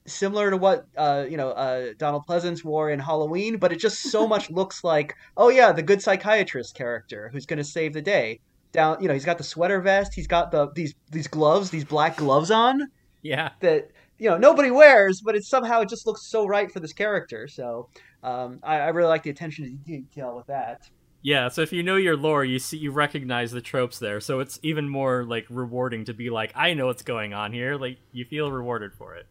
similar 0.06 0.50
to 0.50 0.56
what 0.56 0.86
uh, 0.96 1.26
you 1.28 1.36
know 1.36 1.50
uh, 1.50 1.88
Donald 1.98 2.26
Pleasence 2.26 2.64
wore 2.64 2.90
in 2.90 2.98
Halloween, 2.98 3.58
but 3.58 3.72
it 3.72 3.78
just 3.78 4.10
so 4.10 4.26
much 4.34 4.50
looks 4.50 4.82
like 4.84 5.14
oh 5.36 5.48
yeah, 5.48 5.72
the 5.72 5.82
good 5.82 6.02
psychiatrist 6.02 6.74
character 6.74 7.30
who's 7.32 7.46
going 7.46 7.58
to 7.58 7.64
save 7.64 7.92
the 7.92 8.02
day. 8.02 8.40
Down, 8.72 9.02
you 9.02 9.08
know, 9.08 9.14
he's 9.14 9.24
got 9.24 9.36
the 9.36 9.42
sweater 9.44 9.80
vest, 9.80 10.14
he's 10.14 10.28
got 10.28 10.52
the 10.52 10.70
these 10.74 10.94
these 11.10 11.26
gloves, 11.26 11.70
these 11.70 11.84
black 11.84 12.16
gloves 12.16 12.52
on 12.52 12.86
Yeah. 13.20 13.50
that 13.60 13.90
you 14.20 14.28
know 14.28 14.36
nobody 14.36 14.70
wears, 14.70 15.20
but 15.20 15.34
it 15.34 15.44
somehow 15.44 15.80
it 15.80 15.88
just 15.88 16.06
looks 16.06 16.26
so 16.26 16.46
right 16.46 16.70
for 16.70 16.78
this 16.78 16.92
character. 16.92 17.48
So 17.48 17.88
um, 18.22 18.60
I, 18.62 18.76
I 18.76 18.88
really 18.88 19.08
like 19.08 19.22
the 19.22 19.30
attention 19.30 19.64
to 19.64 19.70
detail 19.70 20.36
with 20.36 20.46
that. 20.46 20.88
Yeah, 21.22 21.48
so 21.48 21.62
if 21.62 21.72
you 21.72 21.82
know 21.82 21.96
your 21.96 22.16
lore, 22.16 22.44
you 22.44 22.58
see 22.58 22.78
you 22.78 22.92
recognize 22.92 23.50
the 23.50 23.60
tropes 23.60 23.98
there. 23.98 24.20
So 24.20 24.40
it's 24.40 24.58
even 24.62 24.88
more 24.88 25.24
like 25.24 25.46
rewarding 25.50 26.04
to 26.04 26.14
be 26.14 26.30
like, 26.30 26.52
I 26.54 26.74
know 26.74 26.86
what's 26.86 27.02
going 27.02 27.34
on 27.34 27.52
here. 27.52 27.76
Like 27.76 27.98
you 28.12 28.24
feel 28.24 28.50
rewarded 28.50 28.94
for 28.94 29.14
it. 29.14 29.26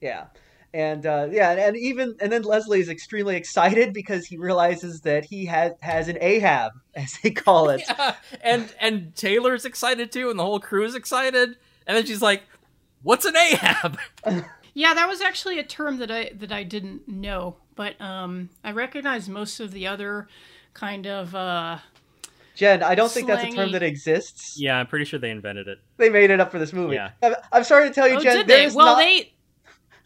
Yeah. 0.00 0.26
And 0.72 1.04
uh, 1.04 1.28
yeah, 1.30 1.50
and, 1.50 1.60
and 1.60 1.76
even 1.76 2.16
and 2.20 2.30
then 2.30 2.42
Leslie 2.42 2.80
is 2.80 2.88
extremely 2.88 3.34
excited 3.36 3.92
because 3.92 4.26
he 4.26 4.36
realizes 4.36 5.00
that 5.00 5.24
he 5.24 5.46
has 5.46 5.72
has 5.80 6.06
an 6.06 6.16
Ahab, 6.20 6.72
as 6.94 7.16
they 7.22 7.30
call 7.30 7.70
it. 7.70 7.82
Yeah, 7.88 8.14
and 8.40 8.72
and 8.80 9.14
Taylor's 9.16 9.64
excited 9.64 10.12
too, 10.12 10.30
and 10.30 10.38
the 10.38 10.44
whole 10.44 10.60
crew 10.60 10.84
is 10.84 10.94
excited. 10.94 11.56
And 11.86 11.96
then 11.96 12.06
she's 12.06 12.22
like, 12.22 12.44
"What's 13.02 13.24
an 13.24 13.36
Ahab?" 13.36 13.98
Yeah, 14.72 14.94
that 14.94 15.08
was 15.08 15.20
actually 15.20 15.58
a 15.58 15.64
term 15.64 15.98
that 15.98 16.12
I 16.12 16.30
that 16.36 16.52
I 16.52 16.62
didn't 16.62 17.08
know, 17.08 17.56
but 17.74 18.00
um, 18.00 18.50
I 18.62 18.70
recognize 18.70 19.28
most 19.28 19.58
of 19.58 19.72
the 19.72 19.88
other 19.88 20.28
kind 20.74 21.08
of 21.08 21.34
uh, 21.34 21.78
Jen, 22.54 22.82
I 22.82 22.94
don't 22.94 23.10
think 23.10 23.26
that's 23.26 23.42
a 23.42 23.50
term 23.50 23.72
that 23.72 23.82
exists. 23.82 24.60
yeah, 24.60 24.76
I'm 24.76 24.86
pretty 24.86 25.06
sure 25.06 25.18
they 25.18 25.30
invented 25.30 25.66
it. 25.66 25.78
They 25.96 26.08
made 26.08 26.30
it 26.30 26.40
up 26.40 26.52
for 26.52 26.58
this 26.58 26.72
movie. 26.72 26.94
Yeah. 26.94 27.10
I'm, 27.22 27.34
I'm 27.52 27.64
sorry 27.64 27.88
to 27.88 27.94
tell 27.94 28.06
you, 28.06 28.16
oh, 28.16 28.20
Jen. 28.20 28.36
did 28.36 28.46
they? 28.46 28.66
Well, 28.68 28.94
not, 28.94 28.98
they 28.98 29.32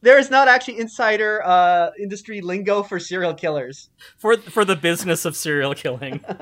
there 0.03 0.19
is 0.19 0.31
not 0.31 0.49
actually 0.49 0.79
insider 0.79 1.43
uh, 1.45 1.91
industry 1.99 2.41
lingo 2.41 2.83
for 2.83 3.01
serial 3.01 3.35
killers. 3.35 3.89
For 4.19 4.37
for 4.37 4.65
the 4.65 4.77
business 4.77 5.25
of 5.25 5.37
serial 5.37 5.75
killing. 5.75 6.21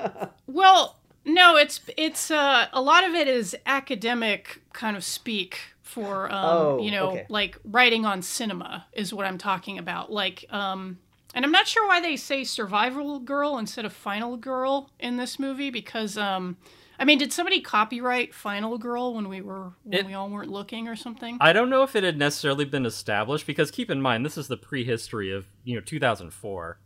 Well, 0.46 1.00
no, 1.24 1.56
it's 1.56 1.80
it's 1.96 2.30
uh, 2.30 2.66
a 2.74 2.82
lot 2.82 3.04
of 3.04 3.14
it 3.14 3.26
is 3.26 3.56
academic 3.64 4.60
kind 4.74 4.98
of 4.98 5.04
speak 5.04 5.71
for 5.92 6.32
um, 6.32 6.44
Oh, 6.44 6.78
you 6.82 6.90
know 6.90 7.10
okay. 7.12 7.26
like 7.28 7.58
writing 7.64 8.04
on 8.04 8.22
cinema 8.22 8.86
is 8.92 9.12
what 9.14 9.26
I'm 9.26 9.38
talking 9.38 9.78
about. 9.78 10.10
Like, 10.10 10.44
um, 10.50 10.98
and 11.34 11.44
I'm 11.44 11.52
not 11.52 11.66
sure 11.68 11.86
why 11.86 12.00
they 12.00 12.16
say 12.16 12.44
survival 12.44 13.18
girl 13.20 13.58
instead 13.58 13.84
of 13.84 13.92
final 13.92 14.36
girl 14.36 14.90
in 14.98 15.16
this 15.16 15.38
movie 15.38 15.70
because 15.70 16.16
um, 16.18 16.56
I 16.98 17.04
mean, 17.04 17.18
did 17.18 17.32
somebody 17.32 17.60
copyright 17.60 18.34
final 18.34 18.78
girl 18.78 19.14
when 19.14 19.28
we 19.28 19.40
were 19.40 19.72
when 19.84 20.00
It- 20.00 20.06
we 20.06 20.14
all 20.14 20.28
weren't 20.30 20.50
looking 20.50 20.88
or 20.88 20.96
something? 20.96 21.36
I 21.40 21.52
don't 21.52 21.70
know 21.70 21.82
if 21.82 21.94
it 21.96 22.04
had 22.04 22.18
necessarily 22.18 22.64
been 22.64 22.86
established 22.86 23.46
because 23.46 23.70
keep 23.70 23.90
in 23.90 24.00
mind 24.00 24.24
this 24.24 24.38
is 24.38 24.48
the 24.48 24.56
prehistory 24.56 25.30
of 25.32 25.46
you 25.64 25.74
know 25.74 25.80
2004. 25.82 26.78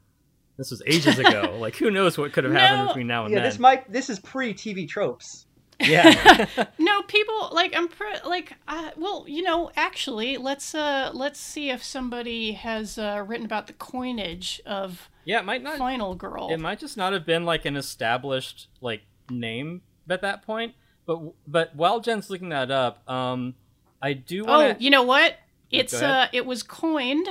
This 0.59 0.71
was 0.71 0.83
ages 0.87 1.19
ago. 1.19 1.57
like 1.61 1.77
who 1.77 1.91
knows 1.91 2.17
what 2.17 2.33
could 2.33 2.45
have 2.45 2.53
happened 2.53 2.83
No. 2.83 2.87
between 2.89 3.07
now 3.07 3.25
and 3.25 3.33
Yeah, 3.33 3.41
then. 3.41 3.51
this 3.51 3.59
might 3.59 3.93
this 3.93 4.09
is 4.11 4.19
pre 4.21 4.55
TV 4.55 4.89
tropes. 4.89 5.46
Yeah. 5.81 6.47
no 6.79 7.03
people 7.03 7.51
like 7.53 7.75
i'm 7.77 7.89
pre- 7.89 8.21
like 8.25 8.55
uh, 8.67 8.91
well 8.97 9.25
you 9.29 9.43
know 9.43 9.71
actually 9.77 10.37
let's 10.37 10.75
uh 10.75 11.11
let's 11.13 11.39
see 11.39 11.71
if 11.71 11.83
somebody 11.83 12.53
has 12.53 12.99
uh, 12.99 13.23
written 13.27 13.45
about 13.45 13.67
the 13.67 13.73
coinage 13.75 14.61
of 14.65 15.11
yeah, 15.27 15.41
it 15.41 15.45
might 15.45 15.63
not 15.63 15.77
final 15.77 16.15
girl 16.15 16.49
It 16.51 16.61
might 16.61 16.79
just 16.79 16.97
not 16.97 17.13
have 17.13 17.27
been 17.27 17.45
like 17.45 17.65
an 17.65 17.77
established 17.77 18.69
like 18.81 19.03
name 19.29 19.83
at 20.09 20.23
that 20.23 20.43
point. 20.47 20.75
But 21.05 21.21
but 21.49 21.75
while 21.75 21.99
Jen's 22.01 22.31
looking 22.31 22.51
that 22.51 22.71
up, 22.71 23.09
um, 23.11 23.55
I 24.01 24.13
do 24.13 24.45
oh 24.47 24.59
want 24.59 24.79
to. 24.79 24.85
you 24.85 24.91
know 24.91 25.03
what 25.03 25.37
it's 25.71 25.95
uh 25.95 26.29
it 26.33 26.47
was 26.47 26.63
coined 26.63 27.29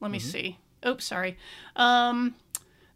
let 0.00 0.10
me 0.10 0.18
see 0.18 0.58
oops 0.86 1.06
sorry 1.06 1.38
um 1.76 2.34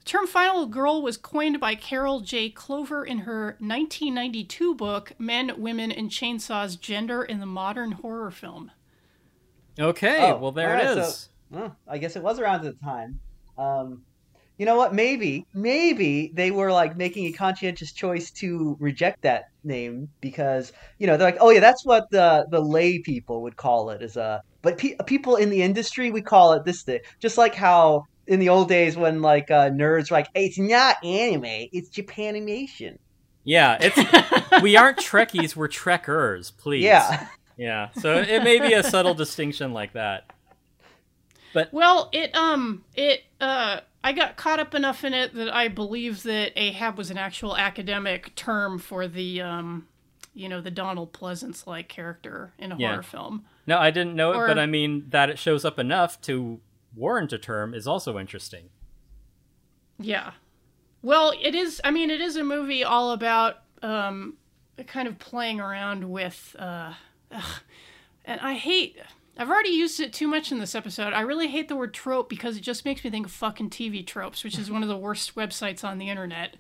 term 0.09 0.27
final 0.27 0.67
girl 0.67 1.03
was 1.03 1.17
coined 1.17 1.61
by 1.61 1.75
carol 1.75 2.21
j 2.21 2.49
clover 2.51 3.05
in 3.05 3.19
her 3.19 3.57
1992 3.61 4.75
book 4.75 5.13
men 5.19 5.53
women 5.61 5.93
and 5.93 6.11
chainsaws 6.11 6.81
gender 6.81 7.23
in 7.23 7.41
the 7.41 7.47
modern 7.47 7.93
horror 7.93 8.31
film 8.31 8.71
okay, 9.79 10.33
Oh, 10.33 10.39
well 10.39 10.53
there 10.53 10.71
alright, 10.77 10.99
it 10.99 11.05
so- 11.05 11.29
Well, 11.51 11.77
I 11.87 11.99
guess 11.99 12.17
it 12.17 12.23
was 12.23 12.39
around 12.41 12.67
at 12.67 12.79
the 12.79 12.85
time. 12.85 13.21
Um, 13.57 14.03
you 14.59 14.67
know 14.67 14.77
what? 14.77 14.93
Maybe, 14.93 15.47
maybe 15.55 16.33
they 16.35 16.51
were 16.51 16.73
like 16.73 16.97
making 16.97 17.27
a 17.27 17.33
conscientious 17.33 17.93
choice 17.93 18.31
to 18.33 18.77
reject 18.81 19.23
that 19.23 19.45
name 19.63 20.09
because 20.21 20.73
you 20.99 21.07
know 21.07 21.17
they're 21.17 21.29
like, 21.29 21.39
oh 21.41 21.51
yeah, 21.51 21.61
that's 21.61 21.85
what 21.87 22.11
the 22.11 22.45
the 22.51 22.61
lay 22.61 22.99
people 22.99 23.43
would 23.43 23.57
call 23.57 23.91
it. 23.91 24.03
Is 24.03 24.17
a 24.17 24.43
but 24.63 24.77
pe- 24.79 24.97
people 25.07 25.37
in 25.37 25.49
the 25.49 25.63
industry 25.63 26.11
we 26.11 26.23
call 26.23 26.53
it 26.55 26.65
this 26.65 26.83
thing. 26.83 26.99
Just 27.21 27.39
like 27.39 27.55
how 27.55 28.03
in 28.29 28.39
the 28.39 28.49
old 28.49 28.69
days 28.69 28.97
when 28.97 29.21
like 29.23 29.51
uh, 29.51 29.71
nerds 29.71 30.11
were 30.11 30.17
like, 30.19 30.29
hey, 30.35 30.47
it's 30.47 30.59
not 30.59 31.03
anime, 31.05 31.45
it's 31.73 31.89
Japanimation. 31.91 32.99
Yeah, 33.45 33.79
it's 33.81 34.63
we 34.63 34.77
aren't 34.77 34.99
Trekkies, 34.99 35.57
we're 35.57 35.69
Trekkers, 35.69 36.51
please. 36.57 36.85
Yeah. 36.85 37.27
yeah. 37.57 37.89
So 38.01 38.15
it 38.17 38.45
may 38.45 38.61
be 38.61 38.75
a 38.75 38.83
subtle 38.83 39.15
distinction 39.15 39.73
like 39.73 39.95
that. 39.95 40.31
But 41.55 41.73
well, 41.73 42.11
it 42.13 42.35
um 42.37 42.85
it 42.95 43.23
uh 43.41 43.81
I 44.05 44.13
got 44.13 44.37
caught 44.37 44.61
up 44.61 44.75
enough 44.75 45.03
in 45.03 45.15
it 45.15 45.35
that 45.35 45.53
I 45.53 45.69
believe 45.69 46.23
that 46.25 46.53
Ahab 46.57 46.97
was 46.99 47.11
an 47.11 47.19
actual 47.19 47.57
academic 47.57 48.35
term 48.37 48.79
for 48.79 49.09
the, 49.09 49.41
um, 49.43 49.89
you 50.35 50.49
know, 50.49 50.61
the 50.61 50.71
Donald 50.71 51.13
Pleasence 51.13 51.67
like 51.67 51.89
character 51.89 52.53
in 52.59 52.71
a 52.71 52.77
Yeah. 52.79 52.91
horror 52.93 53.03
film. 53.03 53.45
No, 53.67 53.77
I 53.79 53.91
didn't 53.91 54.15
know 54.15 54.33
it, 54.33 54.37
Or- 54.37 54.47
but 54.47 54.59
I 54.59 54.67
mean 54.67 55.07
that 55.09 55.31
it 55.31 55.39
shows 55.39 55.65
up 55.65 55.79
enough 55.79 56.21
to 56.23 56.61
warrant 56.95 57.33
a 57.33 57.39
term 57.39 57.75
is 57.75 57.87
also 57.87 58.19
interesting. 58.19 58.71
Yeah. 59.99 60.33
Well, 61.03 61.33
it 61.41 61.55
is. 61.55 61.81
I 61.85 61.91
mean, 61.91 62.11
it 62.11 62.21
is 62.21 62.37
a 62.37 62.45
movie 62.45 62.85
all 62.85 63.13
about 63.13 63.63
um, 63.83 64.37
kind 64.87 65.09
of 65.09 65.19
playing 65.19 65.61
around 65.61 66.09
with. 66.11 66.55
Uh, 66.59 66.95
ugh. 67.33 67.61
and 68.25 68.41
I 68.41 68.55
hate. 68.55 68.99
I've 69.37 69.51
already 69.51 69.71
used 69.71 70.01
it 70.01 70.13
too 70.13 70.27
much 70.27 70.51
in 70.51 70.59
this 70.59 70.75
episode. 70.75 71.13
I 71.13 71.21
really 71.21 71.47
hate 71.47 71.69
the 71.69 71.77
word 71.77 71.95
trope 71.95 72.29
because 72.29 72.57
it 72.57 72.63
just 72.63 72.85
makes 72.85 73.05
me 73.05 73.11
think 73.11 73.27
of 73.27 73.33
fucking 73.33 73.71
TV 73.71 74.05
tropes, 74.05 74.43
which 74.43 74.59
is 74.59 74.69
one 74.69 74.83
of 74.83 74.89
the 74.89 74.97
worst 74.97 75.37
websites 75.37 75.85
on 75.85 75.99
the 75.99 76.11
internet. 76.11 76.57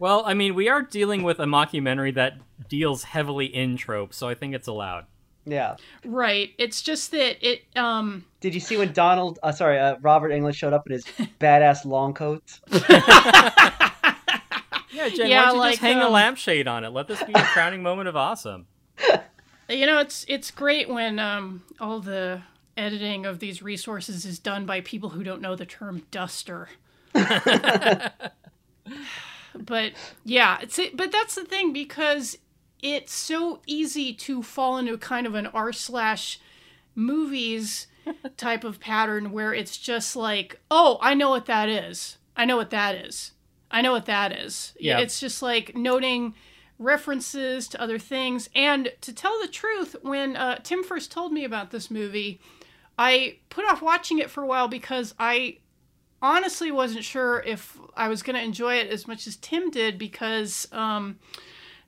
Well, 0.00 0.24
I 0.26 0.34
mean, 0.34 0.56
we 0.56 0.68
are 0.68 0.82
dealing 0.82 1.22
with 1.22 1.38
a 1.38 1.44
mockumentary 1.44 2.12
that 2.14 2.38
deals 2.68 3.04
heavily 3.04 3.46
in 3.46 3.76
tropes, 3.76 4.16
so 4.16 4.28
I 4.28 4.34
think 4.34 4.54
it's 4.54 4.66
allowed. 4.66 5.06
Yeah. 5.50 5.76
Right. 6.04 6.52
It's 6.58 6.82
just 6.82 7.10
that 7.12 7.46
it. 7.46 7.64
Um, 7.76 8.24
Did 8.40 8.54
you 8.54 8.60
see 8.60 8.76
when 8.76 8.92
Donald, 8.92 9.38
uh, 9.42 9.52
sorry, 9.52 9.78
uh, 9.78 9.96
Robert 10.00 10.30
Englund 10.30 10.54
showed 10.54 10.72
up 10.72 10.86
in 10.86 10.92
his 10.92 11.04
badass 11.40 11.84
long 11.84 12.14
coat? 12.14 12.60
Yeah, 14.98 15.08
Jen, 15.10 15.30
Yeah, 15.30 15.40
why 15.40 15.46
don't 15.46 15.54
you 15.54 15.60
like, 15.60 15.70
just 15.72 15.82
hang 15.82 15.98
a 15.98 16.06
um, 16.06 16.12
lampshade 16.12 16.66
on 16.66 16.84
it? 16.84 16.90
Let 16.90 17.06
this 17.06 17.22
be 17.22 17.32
a 17.32 17.42
crowning 17.52 17.82
moment 17.82 18.08
of 18.08 18.16
awesome. 18.16 18.66
You 19.68 19.86
know, 19.86 19.98
it's 19.98 20.24
it's 20.28 20.50
great 20.50 20.88
when 20.88 21.18
um, 21.18 21.62
all 21.78 22.00
the 22.00 22.42
editing 22.76 23.26
of 23.26 23.38
these 23.38 23.62
resources 23.62 24.24
is 24.24 24.38
done 24.38 24.66
by 24.66 24.80
people 24.80 25.10
who 25.10 25.22
don't 25.22 25.40
know 25.40 25.54
the 25.54 25.66
term 25.66 26.02
duster. 26.10 26.68
but 27.12 28.12
yeah, 30.24 30.58
it's 30.62 30.80
but 30.94 31.12
that's 31.12 31.34
the 31.34 31.44
thing 31.44 31.72
because 31.72 32.38
it's 32.82 33.12
so 33.12 33.60
easy 33.66 34.12
to 34.14 34.42
fall 34.42 34.78
into 34.78 34.96
kind 34.98 35.26
of 35.26 35.34
an 35.34 35.46
r 35.48 35.72
slash 35.72 36.40
movies 36.94 37.86
type 38.36 38.64
of 38.64 38.80
pattern 38.80 39.32
where 39.32 39.52
it's 39.52 39.76
just 39.76 40.16
like, 40.16 40.60
oh, 40.70 40.98
I 41.00 41.14
know 41.14 41.30
what 41.30 41.46
that 41.46 41.68
is. 41.68 42.18
I 42.36 42.44
know 42.44 42.56
what 42.56 42.70
that 42.70 42.94
is. 42.94 43.32
I 43.70 43.82
know 43.82 43.92
what 43.92 44.06
that 44.06 44.32
is. 44.32 44.74
Yeah. 44.78 44.98
It's 44.98 45.20
just 45.20 45.42
like 45.42 45.76
noting 45.76 46.34
references 46.78 47.68
to 47.68 47.80
other 47.80 47.98
things. 47.98 48.48
And 48.54 48.92
to 49.02 49.12
tell 49.12 49.40
the 49.40 49.48
truth, 49.48 49.96
when 50.02 50.36
uh, 50.36 50.58
Tim 50.62 50.84
first 50.84 51.10
told 51.10 51.32
me 51.32 51.44
about 51.44 51.70
this 51.70 51.90
movie, 51.90 52.40
I 52.98 53.38
put 53.50 53.64
off 53.64 53.82
watching 53.82 54.18
it 54.18 54.30
for 54.30 54.42
a 54.42 54.46
while 54.46 54.68
because 54.68 55.14
I 55.18 55.58
honestly 56.22 56.70
wasn't 56.70 57.04
sure 57.04 57.42
if 57.44 57.78
I 57.96 58.08
was 58.08 58.22
going 58.22 58.36
to 58.36 58.42
enjoy 58.42 58.76
it 58.76 58.90
as 58.90 59.06
much 59.06 59.26
as 59.26 59.36
Tim 59.36 59.70
did 59.70 59.98
because 59.98 60.68
um, 60.72 61.18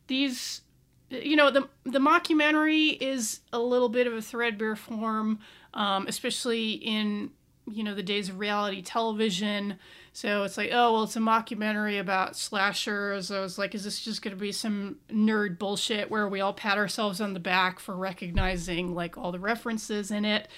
these, 0.07 0.62
you 1.10 1.36
know, 1.36 1.50
the 1.50 1.68
the 1.84 1.98
mockumentary 1.98 2.96
is 3.00 3.40
a 3.52 3.58
little 3.58 3.88
bit 3.88 4.06
of 4.06 4.14
a 4.14 4.22
threadbare 4.22 4.76
form, 4.76 5.40
um, 5.74 6.06
especially 6.06 6.72
in 6.72 7.30
you 7.70 7.84
know 7.84 7.94
the 7.94 8.02
days 8.02 8.28
of 8.28 8.38
reality 8.38 8.82
television. 8.82 9.78
So 10.12 10.42
it's 10.44 10.56
like, 10.56 10.70
oh 10.72 10.92
well, 10.92 11.04
it's 11.04 11.16
a 11.16 11.20
mockumentary 11.20 12.00
about 12.00 12.36
slashers. 12.36 13.30
I 13.30 13.40
was 13.40 13.58
like, 13.58 13.74
is 13.74 13.84
this 13.84 14.00
just 14.00 14.22
going 14.22 14.36
to 14.36 14.40
be 14.40 14.52
some 14.52 14.96
nerd 15.10 15.58
bullshit 15.58 16.10
where 16.10 16.28
we 16.28 16.40
all 16.40 16.52
pat 16.52 16.78
ourselves 16.78 17.20
on 17.20 17.34
the 17.34 17.40
back 17.40 17.78
for 17.78 17.96
recognizing 17.96 18.94
like 18.94 19.16
all 19.16 19.32
the 19.32 19.38
references 19.38 20.10
in 20.10 20.24
it? 20.24 20.48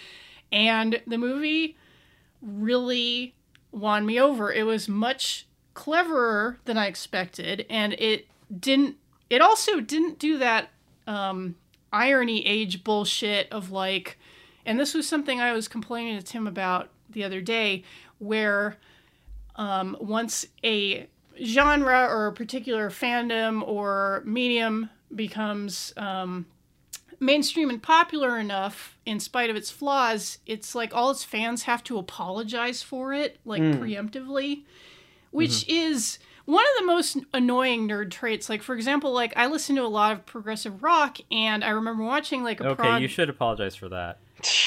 And 0.51 1.01
the 1.07 1.19
movie 1.19 1.77
really 2.43 3.35
won 3.71 4.05
me 4.05 4.21
over. 4.21 4.53
It 4.53 4.65
was 4.65 4.89
much 4.89 5.47
cleverer 5.75 6.59
than 6.65 6.77
I 6.77 6.87
expected, 6.87 7.65
and 7.71 7.95
it 7.95 8.27
didn't. 8.59 8.97
It 9.33 9.41
also 9.41 9.81
didn't 9.81 10.19
do 10.19 10.37
that 10.39 10.69
um, 11.07 11.55
irony 11.91 12.47
age 12.47 12.85
bullshit 12.85 13.51
of 13.51 13.71
like, 13.71 14.19
and 14.67 14.79
this 14.79 14.93
was 14.93 15.09
something 15.09 15.41
I 15.41 15.55
was 15.55 15.69
complaining 15.69 16.19
to 16.19 16.23
Tim 16.23 16.47
about 16.47 16.91
the 17.09 17.25
other 17.25 17.41
day, 17.41 17.83
where 18.19 18.77
um, 19.57 19.97
once 20.01 20.45
a 20.63 21.09
genre 21.43 22.07
or 22.11 22.27
a 22.27 22.33
particular 22.35 22.91
fandom 22.91 23.67
or 23.67 24.23
medium 24.27 24.91
becomes 25.15 25.95
um, 25.97 26.45
mainstream 27.19 27.71
and 27.71 27.83
popular 27.83 28.39
enough 28.39 28.99
in 29.07 29.19
spite 29.19 29.49
of 29.49 29.57
its 29.57 29.71
flaws 29.71 30.39
it's 30.45 30.75
like 30.75 30.95
all 30.95 31.11
its 31.11 31.25
fans 31.25 31.63
have 31.63 31.83
to 31.83 31.97
apologize 31.97 32.83
for 32.83 33.15
it 33.15 33.39
like 33.47 33.63
preemptively 33.63 34.65
which 35.31 35.67
is 35.69 36.19
one 36.45 36.65
of 36.65 36.81
the 36.81 36.87
most 36.87 37.19
annoying 37.33 37.89
nerd 37.89 38.11
traits 38.11 38.49
like 38.49 38.63
for 38.63 38.75
example 38.75 39.13
like 39.13 39.33
i 39.37 39.47
listen 39.47 39.77
to 39.77 39.83
a 39.83 39.89
lot 39.89 40.13
of 40.13 40.27
progressive 40.27 40.83
rock 40.83 41.19
and 41.31 41.65
i 41.65 41.71
remember 41.71 42.03
watching 42.03 42.43
like 42.43 42.61
a 42.61 42.69
Okay, 42.71 42.75
prog 42.83 43.03
you 43.03 43.09
should 43.09 43.29
apologize 43.31 43.75
for 43.77 43.89
that. 43.91 44.19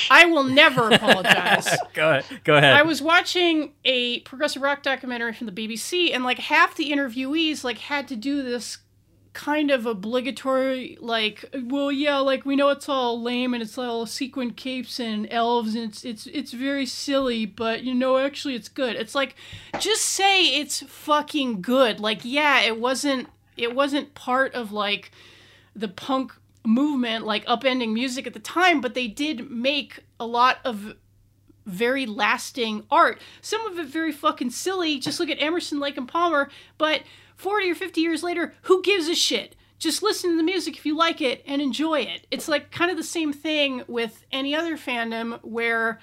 i 0.09 0.25
will 0.25 0.43
never 0.45 0.89
apologize 0.91 1.67
Go 1.93 2.09
ahead. 2.11 2.41
Go 2.43 2.55
ahead. 2.55 2.73
I 2.73 2.81
was 2.83 3.01
watching 3.01 3.73
a 3.85 4.19
progressive 4.21 4.61
rock 4.61 4.83
documentary 4.83 5.31
from 5.33 5.47
the 5.47 5.53
BBC, 5.53 6.13
and 6.13 6.23
like 6.25 6.39
half 6.39 6.75
the 6.75 6.91
interviewees 6.91 7.63
like 7.63 7.77
had 7.77 8.07
to 8.09 8.15
do 8.17 8.41
this 8.43 8.77
kind 9.35 9.69
of 9.69 9.85
obligatory 9.85 10.97
like 11.01 11.43
well 11.65 11.91
yeah 11.91 12.17
like 12.17 12.45
we 12.45 12.55
know 12.55 12.69
it's 12.69 12.87
all 12.87 13.21
lame 13.21 13.53
and 13.53 13.61
it's 13.61 13.77
all 13.77 14.05
sequin 14.05 14.49
capes 14.51 14.97
and 14.97 15.27
elves 15.29 15.75
and 15.75 15.83
it's 15.83 16.05
it's 16.05 16.25
it's 16.27 16.53
very 16.53 16.85
silly 16.85 17.45
but 17.45 17.83
you 17.83 17.93
know 17.93 18.17
actually 18.17 18.55
it's 18.55 18.69
good 18.69 18.95
it's 18.95 19.13
like 19.13 19.35
just 19.77 20.03
say 20.03 20.57
it's 20.57 20.79
fucking 20.83 21.61
good 21.61 21.99
like 21.99 22.21
yeah 22.23 22.61
it 22.61 22.79
wasn't 22.79 23.27
it 23.57 23.75
wasn't 23.75 24.15
part 24.15 24.53
of 24.53 24.71
like 24.71 25.11
the 25.75 25.89
punk 25.89 26.31
movement 26.65 27.25
like 27.25 27.45
upending 27.45 27.91
music 27.91 28.25
at 28.25 28.33
the 28.33 28.39
time 28.39 28.79
but 28.79 28.93
they 28.93 29.07
did 29.07 29.51
make 29.51 29.99
a 30.17 30.25
lot 30.25 30.59
of 30.63 30.95
very 31.65 32.05
lasting 32.05 32.83
art. 32.91 33.19
Some 33.41 33.65
of 33.65 33.79
it 33.79 33.87
very 33.87 34.11
fucking 34.11 34.51
silly. 34.51 34.99
Just 34.99 35.19
look 35.19 35.29
at 35.29 35.41
Emerson, 35.41 35.79
Lake, 35.79 35.97
and 35.97 36.07
Palmer. 36.07 36.49
But 36.77 37.01
40 37.35 37.71
or 37.71 37.75
50 37.75 38.01
years 38.01 38.23
later, 38.23 38.53
who 38.63 38.81
gives 38.81 39.07
a 39.07 39.15
shit? 39.15 39.55
Just 39.77 40.01
listen 40.01 40.31
to 40.31 40.37
the 40.37 40.43
music 40.43 40.77
if 40.77 40.85
you 40.85 40.95
like 40.95 41.21
it 41.21 41.43
and 41.45 41.61
enjoy 41.61 42.01
it. 42.01 42.25
It's 42.31 42.47
like 42.47 42.71
kind 42.71 42.89
of 42.89 42.97
the 42.97 43.03
same 43.03 43.33
thing 43.33 43.83
with 43.87 44.25
any 44.31 44.55
other 44.55 44.77
fandom 44.77 45.39
where 45.43 45.99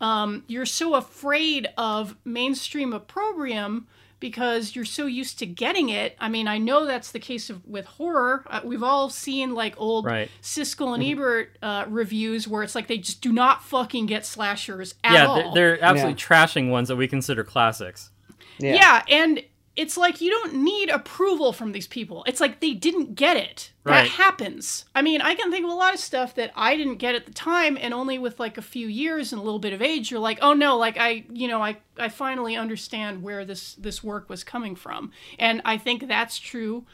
um, 0.00 0.44
you're 0.46 0.66
so 0.66 0.94
afraid 0.94 1.68
of 1.76 2.16
mainstream 2.24 2.92
opprobrium 2.92 3.88
because 4.20 4.74
you're 4.74 4.84
so 4.84 5.06
used 5.06 5.38
to 5.38 5.46
getting 5.46 5.90
it. 5.90 6.16
I 6.18 6.28
mean, 6.28 6.48
I 6.48 6.58
know 6.58 6.86
that's 6.86 7.12
the 7.12 7.20
case 7.20 7.50
of, 7.50 7.64
with 7.66 7.84
horror. 7.84 8.44
Uh, 8.48 8.60
we've 8.64 8.82
all 8.82 9.10
seen 9.10 9.54
like 9.54 9.74
old 9.76 10.06
Right. 10.06 10.30
Siskel 10.42 10.94
and 10.94 11.02
Ebert 11.04 11.56
uh, 11.62 11.84
reviews 11.88 12.48
where 12.48 12.62
it's 12.62 12.74
like 12.74 12.88
they 12.88 12.98
just 12.98 13.20
do 13.20 13.32
not 13.32 13.62
fucking 13.62 14.06
get 14.06 14.26
slashers 14.26 14.94
at 15.04 15.12
yeah, 15.12 15.26
all. 15.26 15.54
they're, 15.54 15.76
they're 15.76 15.84
absolutely 15.84 16.20
trashing 16.20 16.70
ones 16.70 16.88
that 16.88 16.96
we 16.96 17.06
consider 17.06 17.44
classics. 17.44 18.10
Yeah. 18.58 18.74
yeah. 18.74 19.02
and 19.08 19.42
it's 19.78 19.96
like 19.96 20.20
you 20.20 20.28
don't 20.28 20.54
need 20.54 20.90
approval 20.90 21.52
from 21.52 21.70
these 21.70 21.86
people. 21.86 22.24
It's 22.26 22.40
like 22.40 22.58
they 22.58 22.74
didn't 22.74 23.14
get 23.14 23.36
it. 23.36 23.70
That 23.84 24.08
happens. 24.08 24.84
I 24.92 25.02
mean, 25.02 25.22
I 25.22 25.36
can 25.36 25.52
think 25.52 25.64
of 25.64 25.70
a 25.70 25.74
lot 25.74 25.94
of 25.94 26.00
stuff 26.00 26.34
that 26.34 26.50
I 26.56 26.76
didn't 26.76 26.96
get 26.96 27.14
at 27.14 27.26
the 27.26 27.32
time, 27.32 27.78
and 27.80 27.94
only 27.94 28.18
with 28.18 28.40
like 28.40 28.58
a 28.58 28.62
few 28.62 28.88
years 28.88 29.32
and 29.32 29.40
a 29.40 29.44
little 29.44 29.60
bit 29.60 29.72
of 29.72 29.80
age, 29.80 30.10
you're 30.10 30.18
like, 30.18 30.40
oh 30.42 30.52
no, 30.52 30.76
like 30.76 30.96
I, 30.98 31.24
you 31.32 31.46
know, 31.46 31.62
I, 31.62 31.78
I 31.96 32.08
finally 32.08 32.56
understand 32.56 33.22
where 33.22 33.44
this 33.44 33.74
this 33.74 34.02
work 34.02 34.28
was 34.28 34.42
coming 34.42 34.74
from, 34.74 35.12
and 35.38 35.62
I 35.64 35.78
think 35.78 36.08
that's 36.08 36.38
true 36.40 36.84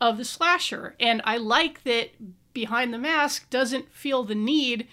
of 0.00 0.18
the 0.18 0.24
slasher. 0.24 0.96
And 0.98 1.22
I 1.24 1.36
like 1.36 1.84
that 1.84 2.10
Behind 2.52 2.92
the 2.92 2.98
Mask 2.98 3.48
doesn't 3.50 3.92
feel 3.92 4.24
the 4.24 4.34
need 4.34 4.88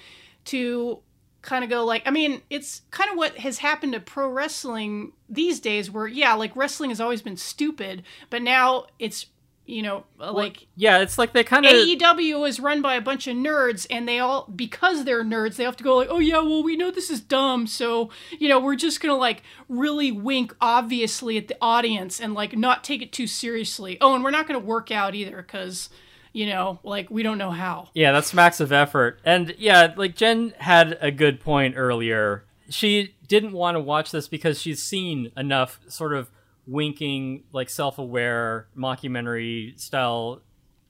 to 0.46 1.00
kind 1.42 1.64
of 1.64 1.70
go 1.70 1.86
like 1.86 2.04
I 2.06 2.12
mean, 2.12 2.42
it's 2.50 2.82
kind 2.92 3.10
of 3.10 3.18
what 3.18 3.38
has 3.38 3.60
happened 3.60 3.94
to 3.94 4.00
pro 4.00 4.30
wrestling 4.30 5.14
these 5.30 5.60
days 5.60 5.90
where 5.92 6.08
yeah, 6.08 6.34
like 6.34 6.56
wrestling 6.56 6.90
has 6.90 7.02
always 7.02 7.22
been 7.22 7.38
stupid, 7.38 8.04
but 8.30 8.42
now 8.42 8.88
it's 9.00 9.28
you 9.70 9.84
know, 9.84 10.04
like 10.18 10.66
Yeah, 10.76 10.98
it's 10.98 11.20
like 11.20 11.32
they 11.34 11.44
kind 11.44 11.64
of 11.64 11.72
AEW 11.72 12.48
is 12.48 12.60
run 12.60 12.82
by 12.82 12.96
a 12.96 13.02
bunch 13.02 13.28
of 13.28 13.36
nerds, 13.38 13.86
and 13.92 14.08
they 14.08 14.18
all 14.18 14.50
because 14.54 15.06
they're 15.06 15.24
nerds, 15.24 15.58
they 15.58 15.64
have 15.64 15.78
to 15.78 15.84
go 15.84 15.96
like, 15.96 16.08
oh 16.10 16.18
yeah, 16.18 16.40
well 16.40 16.64
we 16.64 16.76
know 16.76 16.90
this 16.90 17.12
is 17.12 17.22
dumb, 17.22 17.68
so 17.68 18.10
you 18.40 18.50
know 18.50 18.60
we're 18.60 18.76
just 18.76 19.00
gonna 19.00 19.16
like 19.16 19.44
really 19.68 20.12
wink 20.12 20.56
obviously 20.60 21.38
at 21.38 21.48
the 21.48 21.58
audience 21.62 22.20
and 22.20 22.34
like 22.34 22.58
not 22.58 22.84
take 22.84 23.04
it 23.04 23.12
too 23.12 23.28
seriously. 23.28 23.98
Oh, 24.02 24.16
and 24.16 24.24
we're 24.24 24.32
not 24.32 24.48
gonna 24.48 24.58
work 24.58 24.90
out 24.90 25.14
either 25.14 25.38
because 25.38 25.90
you 26.34 26.48
know 26.48 26.80
like 26.84 27.10
we 27.10 27.24
don't 27.24 27.38
know 27.38 27.52
how. 27.52 27.90
Yeah, 27.94 28.12
that's 28.12 28.28
smacks 28.28 28.60
of 28.60 28.72
effort. 28.72 29.20
And 29.24 29.56
yeah, 29.58 29.94
like 29.96 30.16
Jen 30.16 30.54
had 30.60 30.98
a 31.02 31.12
good 31.12 31.40
point 31.40 31.76
earlier. 31.78 32.46
She 32.70 33.16
didn't 33.28 33.54
want 33.54 33.76
to 33.76 33.80
watch 33.80 34.12
this 34.12 34.28
because 34.28 34.62
she's 34.62 34.82
seen 34.84 35.32
enough 35.36 35.80
sort 35.88 36.14
of 36.14 36.30
winking, 36.68 37.44
like 37.52 37.70
self-aware 37.70 38.68
mockumentary 38.78 39.80
style 39.80 40.42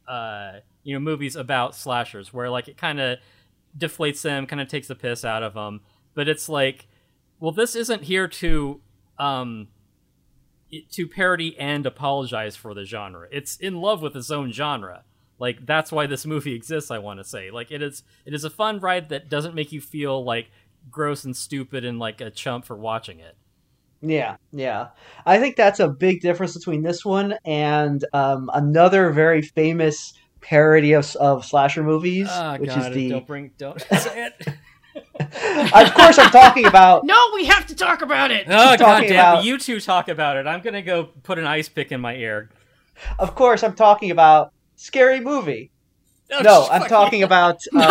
uh, 0.07 0.59
you 0.83 0.93
know, 0.93 0.99
movies 0.99 1.35
about 1.35 1.75
slashers 1.75 2.33
where 2.33 2.49
like 2.49 2.67
it 2.67 2.77
kind 2.77 2.99
of 2.99 3.19
deflates 3.77 4.21
them, 4.23 4.47
kind 4.47 4.61
of 4.61 4.67
takes 4.67 4.87
the 4.87 4.95
piss 4.95 5.23
out 5.23 5.43
of 5.43 5.53
them. 5.53 5.81
But 6.15 6.27
it's 6.27 6.49
like, 6.49 6.87
well, 7.39 7.51
this 7.51 7.75
isn't 7.75 8.03
here 8.03 8.27
to 8.27 8.81
um 9.17 9.67
to 10.91 11.07
parody 11.07 11.57
and 11.59 11.85
apologize 11.85 12.55
for 12.55 12.73
the 12.73 12.85
genre. 12.85 13.27
It's 13.31 13.57
in 13.57 13.81
love 13.81 14.01
with 14.01 14.15
its 14.15 14.31
own 14.31 14.51
genre. 14.51 15.03
Like 15.39 15.65
that's 15.65 15.91
why 15.91 16.05
this 16.05 16.25
movie 16.25 16.53
exists. 16.53 16.91
I 16.91 16.99
want 16.99 17.19
to 17.19 17.23
say, 17.23 17.49
like 17.49 17.71
it 17.71 17.81
is, 17.81 18.03
it 18.25 18.33
is 18.33 18.43
a 18.43 18.49
fun 18.49 18.79
ride 18.79 19.09
that 19.09 19.29
doesn't 19.29 19.55
make 19.55 19.71
you 19.71 19.81
feel 19.81 20.23
like 20.23 20.51
gross 20.91 21.23
and 21.23 21.35
stupid 21.35 21.85
and 21.85 21.97
like 21.97 22.21
a 22.21 22.29
chump 22.29 22.65
for 22.65 22.75
watching 22.75 23.19
it. 23.19 23.35
Yeah, 24.01 24.37
yeah. 24.53 24.89
I 25.25 25.39
think 25.39 25.55
that's 25.57 25.79
a 25.81 25.87
big 25.89 26.21
difference 26.21 26.55
between 26.57 26.83
this 26.83 27.03
one 27.03 27.35
and 27.45 28.03
um, 28.13 28.49
another 28.53 29.11
very 29.11 29.41
famous 29.41 30.13
parody 30.41 30.93
of, 30.93 31.13
of 31.17 31.45
slasher 31.45 31.83
movies, 31.83 32.27
Ah, 32.29 32.55
which 32.57 32.69
God, 32.69 32.91
is 32.91 32.95
the. 32.95 33.09
don't 33.09 33.27
bring, 33.27 33.51
don't 33.57 33.81
say 33.91 34.27
it. 34.27 34.47
of 35.19 35.93
course, 35.93 36.17
I'm 36.17 36.31
talking 36.31 36.65
about. 36.65 37.05
No, 37.09 37.31
we 37.33 37.45
have 37.45 37.65
to 37.67 37.75
talk 37.75 38.01
about 38.01 38.31
it. 38.31 38.45
Oh 38.47 38.49
god 38.49 38.77
talking 38.77 39.09
damn 39.09 39.33
about- 39.33 39.43
You 39.43 39.57
two 39.57 39.79
talk 39.79 40.07
about 40.07 40.37
it. 40.37 40.47
I'm 40.47 40.61
gonna 40.61 40.81
go 40.81 41.05
put 41.23 41.37
an 41.39 41.45
ice 41.45 41.67
pick 41.69 41.91
in 41.91 41.99
my 42.01 42.15
ear. 42.15 42.49
Of 43.17 43.35
course, 43.35 43.63
I'm 43.63 43.73
talking 43.75 44.11
about 44.11 44.53
Scary 44.79 45.19
Movie. 45.19 45.71
Oh, 46.31 46.39
No, 46.41 46.67
I'm 46.71 46.87
talking 46.87 47.19
yeah. 47.19 47.25
about. 47.25 47.55
Um, 47.73 47.81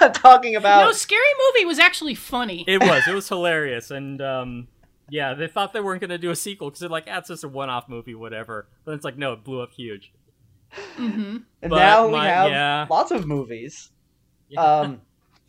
I'm 0.00 0.12
talking 0.12 0.54
about. 0.54 0.84
no, 0.86 0.92
Scary 0.92 1.20
Movie 1.52 1.64
was 1.66 1.78
actually 1.80 2.14
funny. 2.14 2.64
It 2.68 2.80
was. 2.80 3.02
It 3.08 3.12
was 3.14 3.28
hilarious, 3.34 3.90
and 3.90 4.20
um, 4.22 4.68
yeah, 5.08 5.34
they 5.34 5.48
thought 5.48 5.72
they 5.72 5.80
weren't 5.80 6.00
gonna 6.00 6.18
do 6.18 6.30
a 6.30 6.36
sequel 6.36 6.68
because 6.68 6.80
they're 6.80 6.88
like, 6.88 7.06
"Ah, 7.10 7.18
it's 7.18 7.28
just 7.28 7.42
a 7.44 7.48
one-off 7.48 7.88
movie, 7.88 8.14
whatever." 8.14 8.68
But 8.84 8.94
it's 8.94 9.04
like, 9.04 9.18
no, 9.18 9.32
it 9.32 9.42
blew 9.42 9.60
up 9.62 9.72
huge. 9.72 10.12
hmm 10.96 11.38
and 11.62 11.70
but 11.70 11.76
now 11.76 12.06
we 12.06 12.12
my- 12.12 12.26
have 12.28 12.50
yeah. 12.50 12.86
lots 12.88 13.10
of 13.10 13.26
movies. 13.26 13.90
Yeah. 14.48 14.60
Um, 14.62 15.00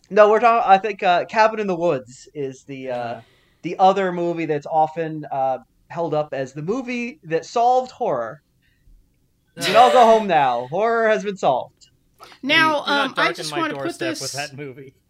no, 0.09 0.29
we're 0.29 0.39
talking. 0.39 0.69
I 0.69 0.77
think 0.79 1.03
uh, 1.03 1.25
Cabin 1.25 1.59
in 1.59 1.67
the 1.67 1.75
Woods 1.75 2.27
is 2.33 2.63
the 2.63 2.89
uh, 2.89 3.21
the 3.61 3.77
other 3.77 4.11
movie 4.11 4.45
that's 4.45 4.65
often 4.67 5.25
uh, 5.31 5.59
held 5.89 6.13
up 6.15 6.33
as 6.33 6.53
the 6.53 6.61
movie 6.63 7.19
that 7.25 7.45
solved 7.45 7.91
horror. 7.91 8.41
You 9.57 9.63
can 9.63 9.75
all 9.75 9.91
go 9.91 10.05
home 10.05 10.27
now. 10.27 10.67
Horror 10.67 11.09
has 11.09 11.23
been 11.23 11.37
solved. 11.37 11.89
Now, 12.41 12.83
um, 12.85 13.13
I 13.17 13.33
just 13.33 13.55
want 13.55 13.73
to 13.73 13.79
put 13.79 13.99
this. 13.99 14.21
with 14.21 14.31
that 14.33 14.55
movie. 14.55 14.93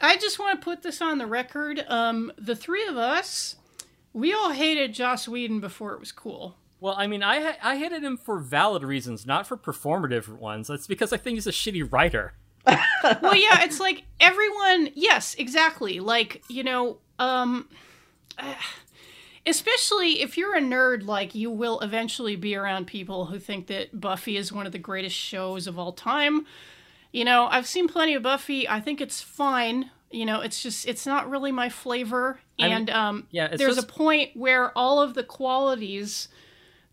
I 0.00 0.16
just 0.20 0.38
want 0.38 0.60
to 0.60 0.64
put 0.64 0.82
this 0.82 1.00
on 1.00 1.18
the 1.18 1.26
record. 1.26 1.84
Um, 1.88 2.32
the 2.38 2.56
three 2.56 2.86
of 2.86 2.96
us, 2.96 3.56
we 4.12 4.32
all 4.32 4.50
hated 4.52 4.94
Joss 4.94 5.28
Whedon 5.28 5.60
before 5.60 5.92
it 5.92 6.00
was 6.00 6.12
cool. 6.12 6.56
Well, 6.80 6.94
I 6.96 7.06
mean, 7.06 7.22
I 7.22 7.40
ha- 7.40 7.58
I 7.62 7.76
hated 7.76 8.04
him 8.04 8.16
for 8.16 8.38
valid 8.38 8.82
reasons, 8.82 9.26
not 9.26 9.46
for 9.46 9.56
performative 9.56 10.28
ones. 10.28 10.68
That's 10.68 10.86
because 10.86 11.12
I 11.12 11.16
think 11.16 11.36
he's 11.36 11.46
a 11.46 11.52
shitty 11.52 11.90
writer. 11.90 12.34
well, 12.66 13.34
yeah, 13.34 13.62
it's 13.62 13.80
like 13.80 14.04
everyone. 14.20 14.90
Yes, 14.94 15.34
exactly. 15.34 16.00
Like 16.00 16.42
you 16.48 16.64
know, 16.64 16.98
um, 17.18 17.68
especially 19.46 20.20
if 20.22 20.36
you're 20.36 20.56
a 20.56 20.60
nerd, 20.60 21.04
like 21.06 21.34
you 21.34 21.50
will 21.50 21.80
eventually 21.80 22.36
be 22.36 22.54
around 22.56 22.86
people 22.86 23.26
who 23.26 23.38
think 23.38 23.66
that 23.68 24.00
Buffy 24.00 24.36
is 24.36 24.52
one 24.52 24.66
of 24.66 24.72
the 24.72 24.78
greatest 24.78 25.16
shows 25.16 25.66
of 25.66 25.78
all 25.78 25.92
time. 25.92 26.46
You 27.12 27.24
know, 27.24 27.46
I've 27.46 27.66
seen 27.66 27.88
plenty 27.88 28.14
of 28.14 28.22
Buffy. 28.22 28.68
I 28.68 28.80
think 28.80 29.00
it's 29.00 29.20
fine. 29.22 29.90
You 30.10 30.24
know, 30.26 30.40
it's 30.40 30.62
just 30.62 30.86
it's 30.86 31.06
not 31.06 31.30
really 31.30 31.52
my 31.52 31.68
flavor. 31.68 32.40
I 32.58 32.64
mean, 32.64 32.72
And 32.72 32.90
um, 32.90 33.26
yeah, 33.30 33.48
there's 33.48 33.76
just- 33.76 33.88
a 33.88 33.92
point 33.92 34.30
where 34.34 34.76
all 34.76 35.00
of 35.00 35.14
the 35.14 35.22
qualities 35.24 36.28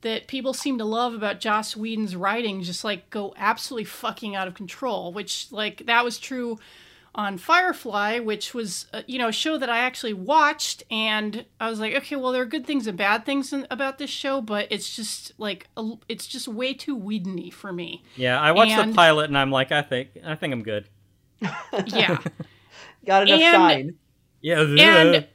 that 0.01 0.27
people 0.27 0.53
seem 0.53 0.77
to 0.77 0.83
love 0.83 1.13
about 1.13 1.39
Joss 1.39 1.77
Whedon's 1.77 2.13
writing 2.15 2.61
just 2.61 2.83
like 2.83 3.09
go 3.09 3.33
absolutely 3.37 3.85
fucking 3.85 4.35
out 4.35 4.47
of 4.47 4.53
control. 4.53 5.13
Which 5.13 5.47
like 5.51 5.85
that 5.85 6.03
was 6.03 6.17
true 6.19 6.59
on 7.15 7.37
Firefly, 7.37 8.19
which 8.19 8.53
was 8.53 8.87
uh, 8.93 9.01
you 9.07 9.19
know 9.19 9.27
a 9.27 9.31
show 9.31 9.57
that 9.57 9.69
I 9.69 9.79
actually 9.79 10.13
watched, 10.13 10.83
and 10.89 11.45
I 11.59 11.69
was 11.69 11.79
like, 11.79 11.93
okay, 11.95 12.15
well 12.15 12.31
there 12.31 12.41
are 12.41 12.45
good 12.45 12.65
things 12.65 12.87
and 12.87 12.97
bad 12.97 13.25
things 13.25 13.53
in, 13.53 13.67
about 13.69 13.97
this 13.99 14.09
show, 14.09 14.41
but 14.41 14.67
it's 14.71 14.95
just 14.95 15.31
like 15.37 15.67
a, 15.77 15.91
it's 16.09 16.25
just 16.27 16.47
way 16.47 16.73
too 16.73 16.95
Whedon-y 16.95 17.49
for 17.51 17.71
me. 17.71 18.03
Yeah, 18.15 18.39
I 18.39 18.51
watched 18.51 18.75
the 18.75 18.93
pilot 18.93 19.25
and 19.25 19.37
I'm 19.37 19.51
like, 19.51 19.71
I 19.71 19.81
think 19.81 20.09
I 20.25 20.35
think 20.35 20.53
I'm 20.53 20.63
good. 20.63 20.89
Yeah. 21.87 22.19
Got 23.05 23.27
enough 23.27 23.39
And- 23.41 23.55
shine. 23.55 23.95
Yeah, 24.41 24.61
And- 24.61 25.27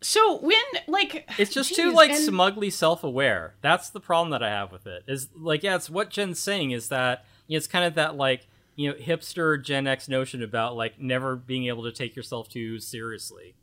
So 0.00 0.38
when 0.40 0.56
like 0.86 1.28
it's 1.38 1.52
just 1.52 1.70
geez, 1.70 1.76
too 1.78 1.92
like 1.92 2.10
and- 2.10 2.18
smugly 2.22 2.70
self-aware. 2.70 3.54
That's 3.60 3.90
the 3.90 4.00
problem 4.00 4.30
that 4.30 4.42
I 4.42 4.48
have 4.50 4.70
with 4.72 4.86
it. 4.86 5.02
Is 5.08 5.28
like, 5.36 5.62
yeah, 5.62 5.76
it's 5.76 5.90
what 5.90 6.10
Jen's 6.10 6.38
saying 6.38 6.70
is 6.70 6.88
that 6.88 7.24
you 7.46 7.54
know, 7.54 7.58
it's 7.58 7.66
kind 7.66 7.84
of 7.84 7.94
that 7.94 8.16
like 8.16 8.46
you 8.76 8.88
know 8.90 8.96
hipster 8.96 9.62
Gen 9.62 9.86
X 9.86 10.08
notion 10.08 10.42
about 10.42 10.76
like 10.76 10.98
never 11.00 11.36
being 11.36 11.66
able 11.66 11.84
to 11.84 11.92
take 11.92 12.14
yourself 12.16 12.48
too 12.48 12.78
seriously. 12.78 13.54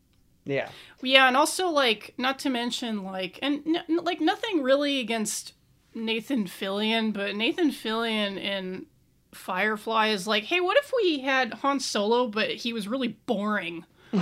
Yeah. 0.45 0.69
Yeah, 1.04 1.28
and 1.28 1.38
also 1.38 1.69
like 1.69 2.13
not 2.17 2.39
to 2.39 2.50
mention 2.50 3.04
like 3.04 3.38
and 3.41 3.62
n- 3.67 3.97
like 4.04 4.19
nothing 4.21 4.63
really 4.63 5.00
against 5.00 5.54
Nathan 5.93 6.45
Fillion, 6.45 7.13
but 7.13 7.36
Nathan 7.36 7.69
Fillion 7.71 8.38
in 8.38 8.86
Firefly 9.34 10.08
is 10.08 10.26
like, 10.28 10.45
hey, 10.45 10.60
what 10.60 10.78
if 10.78 10.91
we 11.04 11.19
had 11.19 11.54
Han 11.56 11.80
Solo, 11.80 12.28
but 12.28 12.50
he 12.50 12.74
was 12.74 12.88
really 12.88 13.10
boring? 13.26 13.86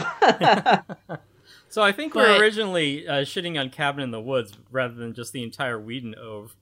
So 1.71 1.83
I 1.83 1.91
think 1.91 2.15
we 2.15 2.21
But- 2.21 2.29
we're 2.29 2.41
originally 2.41 3.07
uh, 3.07 3.13
shitting 3.21 3.59
on 3.59 3.69
Cabin 3.69 4.03
in 4.03 4.09
the 4.09 4.19
Woods 4.19 4.53
rather 4.71 4.95
than 4.95 5.13
just 5.13 5.33
the 5.33 5.43
entire 5.43 5.79
Whedon 5.79 6.15
ove. 6.15 6.55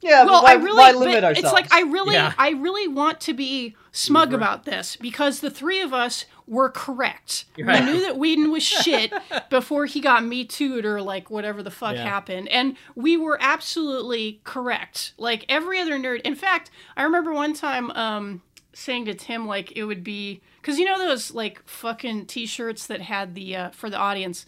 Yeah, 0.00 0.24
well, 0.24 0.42
why, 0.44 0.52
I 0.52 0.54
really, 0.54 0.76
why 0.78 0.92
limit 0.92 1.24
ourselves? 1.24 1.38
It's 1.40 1.52
like 1.52 1.72
I 1.74 1.80
really, 1.82 2.14
Yeah. 2.14 2.32
I 2.38 2.50
really 2.50 2.86
want 2.86 3.20
to 3.22 3.34
be 3.34 3.74
smug 3.90 4.28
Right. 4.28 4.36
about 4.36 4.64
this 4.64 4.94
because 4.96 5.40
the 5.40 5.50
three 5.50 5.80
of 5.80 5.92
us 5.92 6.24
were 6.46 6.70
correct. 6.70 7.46
Right. 7.58 7.84
We 7.84 7.92
knew 7.92 8.00
that 8.02 8.16
Whedon 8.16 8.50
was 8.52 8.62
shit 8.84 9.12
before 9.50 9.86
he 9.86 10.00
got 10.00 10.24
me 10.24 10.44
too'd 10.44 10.84
or 10.84 11.02
like 11.02 11.30
whatever 11.30 11.62
the 11.64 11.70
fuck 11.72 11.96
Yeah. 11.96 12.04
happened, 12.04 12.48
and 12.48 12.76
we 12.94 13.16
were 13.16 13.38
absolutely 13.40 14.40
correct. 14.44 15.14
Like 15.18 15.44
every 15.48 15.80
other 15.80 15.98
nerd. 15.98 16.20
In 16.22 16.36
fact, 16.36 16.70
I 16.96 17.02
remember 17.02 17.32
one 17.32 17.52
time 17.54 17.90
um, 17.90 18.42
saying 18.72 19.06
to 19.06 19.14
Tim 19.14 19.46
like 19.48 19.72
it 19.76 19.84
would 19.84 20.04
be 20.04 20.40
because 20.62 20.78
you 20.78 20.84
know 20.84 20.98
those 20.98 21.32
like 21.34 21.60
fucking 21.66 22.26
t-shirts 22.26 22.86
that 22.86 23.00
had 23.00 23.34
the 23.34 23.56
uh, 23.56 23.70
for 23.70 23.90
the 23.90 23.96
audience 23.96 24.46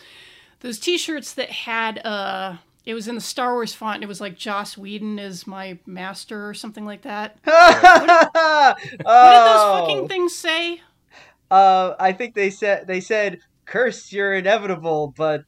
those 0.60 0.78
t-shirts 0.78 1.32
that 1.34 1.50
had 1.50 1.98
uh 2.04 2.56
it 2.90 2.94
was 2.94 3.09
in 3.09 3.14
the 3.14 3.20
Star 3.20 3.55
Wars 3.55 3.72
font. 3.72 3.96
And 3.96 4.05
it 4.05 4.09
was 4.09 4.20
like 4.20 4.37
Joss 4.37 4.76
Whedon 4.76 5.18
is 5.18 5.46
my 5.46 5.79
master 5.87 6.48
or 6.48 6.55
something 6.55 6.85
like 6.85 7.03
that. 7.03 7.38
oh, 7.46 8.74
What 8.74 8.79
did 8.87 9.07
those 9.07 9.81
fucking 9.81 10.09
things 10.09 10.35
say? 10.35 10.83
uh, 11.50 11.94
I 11.98 12.12
think 12.12 12.35
they 12.35 12.50
said 12.50 12.87
they 12.87 13.00
said 13.00 13.40
curse 13.64 14.12
your 14.12 14.35
inevitable 14.35 15.14
but 15.16 15.44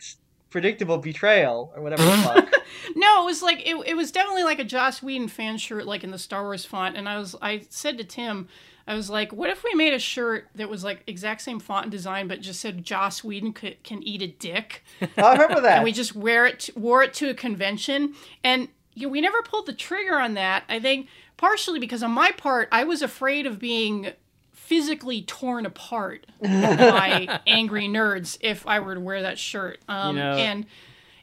predictable 0.50 0.98
betrayal 0.98 1.72
or 1.76 1.82
whatever 1.82 2.04
the 2.04 2.12
fuck. 2.18 2.48
No, 2.96 3.22
it 3.22 3.26
was 3.26 3.42
like 3.42 3.68
it, 3.68 3.76
it 3.86 3.94
was 3.94 4.10
definitely 4.10 4.44
like 4.44 4.58
a 4.58 4.64
Joss 4.64 5.02
Whedon 5.02 5.28
fan 5.28 5.58
shirt, 5.58 5.86
like 5.86 6.02
in 6.04 6.10
the 6.10 6.18
Star 6.18 6.42
Wars 6.42 6.64
font. 6.64 6.96
And 6.96 7.08
I 7.08 7.18
was 7.18 7.36
I 7.42 7.64
said 7.68 7.98
to 7.98 8.04
Tim, 8.04 8.48
I 8.86 8.94
was 8.94 9.08
like, 9.10 9.32
what 9.32 9.48
if 9.50 9.62
we 9.64 9.74
made 9.74 9.92
a 9.94 9.98
shirt 9.98 10.48
that 10.56 10.68
was 10.68 10.82
like 10.84 11.02
exact 11.06 11.42
same 11.42 11.60
font 11.60 11.84
and 11.84 11.92
design, 11.92 12.26
but 12.28 12.40
just 12.40 12.60
said 12.60 12.84
Joss 12.84 13.22
Whedon 13.22 13.54
c- 13.54 13.76
can 13.84 14.02
eat 14.02 14.22
a 14.22 14.26
dick, 14.26 14.82
I 15.16 15.32
remember 15.32 15.60
that. 15.60 15.76
and 15.76 15.84
we 15.84 15.92
just 15.92 16.14
wear 16.16 16.46
it 16.46 16.60
to, 16.60 16.78
wore 16.78 17.02
it 17.02 17.14
to 17.14 17.30
a 17.30 17.34
convention, 17.34 18.14
and 18.42 18.68
you 18.94 19.06
know, 19.06 19.12
we 19.12 19.20
never 19.20 19.40
pulled 19.42 19.66
the 19.66 19.72
trigger 19.72 20.18
on 20.18 20.34
that. 20.34 20.64
I 20.68 20.78
think 20.80 21.06
partially 21.36 21.78
because 21.78 22.02
on 22.02 22.10
my 22.10 22.30
part, 22.32 22.68
I 22.72 22.84
was 22.84 23.02
afraid 23.02 23.46
of 23.46 23.58
being 23.58 24.12
physically 24.52 25.22
torn 25.22 25.66
apart 25.66 26.26
by 26.42 27.40
angry 27.46 27.88
nerds 27.88 28.38
if 28.40 28.66
I 28.66 28.80
were 28.80 28.94
to 28.94 29.00
wear 29.00 29.22
that 29.22 29.38
shirt. 29.38 29.80
Um, 29.88 30.16
You 30.16 30.22
know- 30.22 30.36
and 30.36 30.66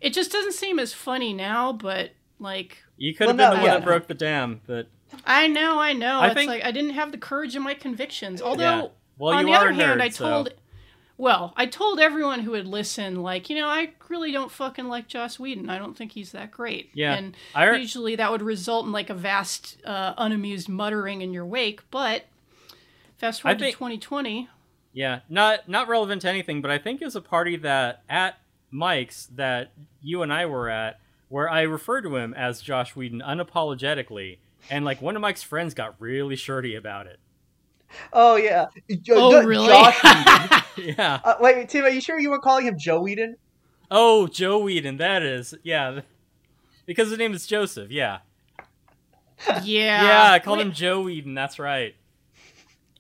it 0.02 0.14
just 0.14 0.32
doesn't 0.32 0.54
seem 0.54 0.80
as 0.80 0.94
funny 0.94 1.34
now, 1.34 1.74
but 1.74 2.12
like 2.40 2.78
You 2.98 3.14
could 3.14 3.28
have 3.28 3.38
Well, 3.38 3.50
been 3.52 3.58
no, 3.58 3.62
the 3.62 3.62
one 3.68 3.74
yeah. 3.74 3.80
that 3.80 3.86
broke 3.86 4.08
the 4.08 4.14
dam, 4.14 4.62
but 4.66 4.88
I 5.26 5.48
know, 5.48 5.80
I 5.80 5.94
know. 5.94 6.20
I 6.20 6.28
it's 6.28 6.36
think- 6.36 6.50
like 6.50 6.64
I 6.64 6.72
didn't 6.72 6.92
have 6.92 7.12
the 7.12 7.18
courage 7.18 7.56
in 7.56 7.62
my 7.64 7.74
convictions. 7.74 8.42
Although 8.42 8.64
Yeah. 8.64 8.88
Well, 9.18 9.34
on 9.36 9.46
the 9.46 9.54
other 9.54 9.72
hand, 9.72 10.00
nerd, 10.00 10.04
I 10.04 10.10
so- 10.10 10.30
told 10.30 10.54
well, 11.18 11.54
I 11.58 11.66
told 11.66 12.00
everyone 12.00 12.40
who 12.40 12.52
would 12.52 12.66
listen, 12.66 13.22
like, 13.22 13.50
you 13.50 13.58
know, 13.58 13.68
I 13.68 13.92
really 14.08 14.32
don't 14.32 14.50
fucking 14.50 14.88
like 14.88 15.10
Joss 15.10 15.38
Whedon. 15.38 15.70
I 15.70 15.78
don't 15.78 15.98
think 15.98 16.14
he's 16.14 16.32
that 16.32 16.50
great. 16.50 16.92
Yeah. 16.94 17.14
And 17.14 17.36
I 17.54 17.76
usually 17.76 18.16
that 18.16 18.32
would 18.32 18.42
result 18.42 18.86
in 18.86 18.94
like 18.94 19.10
a 19.10 19.14
vast, 19.14 19.78
uh, 19.86 20.14
unamused 20.18 20.70
muttering 20.70 21.22
in 21.22 21.34
your 21.34 21.46
wake. 21.46 21.82
But 21.92 22.24
fast 23.18 23.42
forward 23.42 23.60
think- 23.60 23.74
to 23.74 23.78
2020. 23.78 24.48
Yeah, 24.94 25.20
not 25.30 25.68
not 25.70 25.88
relevant 25.90 26.22
to 26.24 26.30
anything, 26.30 26.62
but 26.62 26.72
I 26.72 26.78
think 26.78 27.02
it 27.02 27.06
was 27.06 27.16
a 27.18 27.22
party 27.22 27.58
that 27.58 28.02
at 28.10 28.40
Mike's 28.72 29.28
that 29.36 29.72
you 30.02 30.22
and 30.24 30.32
I 30.34 30.46
were 30.46 30.70
at, 30.70 31.00
where 31.28 31.50
I 31.50 31.62
referred 31.62 32.02
to 32.04 32.16
him 32.16 32.34
as 32.34 32.62
Josh 32.62 32.96
Whedon 32.96 33.22
unapologetically, 33.22 34.38
and 34.70 34.86
like 34.86 35.02
one 35.02 35.16
of 35.16 35.22
Mike's 35.22 35.44
friends 35.44 35.74
got 35.74 35.96
really 36.00 36.36
shirty 36.36 36.76
about 36.76 37.08
it. 37.08 37.20
oh 38.14 38.36
yeah. 38.36 38.66
Jo- 39.02 39.16
Oh, 39.18 39.32
Jo- 39.42 39.48
really? 39.48 39.68
Josh 39.68 40.00
Yeah. 40.78 41.20
Uh, 41.26 41.36
wait, 41.40 41.68
Tim, 41.70 41.84
are 41.86 41.90
you 41.90 42.02
sure 42.02 42.20
you 42.20 42.30
were 42.30 42.40
calling 42.40 42.66
him 42.66 42.78
Joe 42.78 43.02
Whedon? 43.02 43.36
Oh, 43.92 44.28
Joe 44.28 44.60
Whedon, 44.60 44.98
that 44.98 45.24
is. 45.24 45.54
Yeah. 45.64 46.02
Because 46.86 47.10
his 47.10 47.18
name 47.18 47.34
is 47.34 47.46
Joseph, 47.48 47.92
yeah. 47.92 48.20
Yeah. 49.64 50.04
yeah, 50.04 50.32
I 50.34 50.40
called 50.40 50.58
Wait, 50.60 50.68
him 50.68 50.74
Joe 50.74 51.02
Whedon, 51.02 51.34
that's 51.34 51.60
right. 51.60 51.96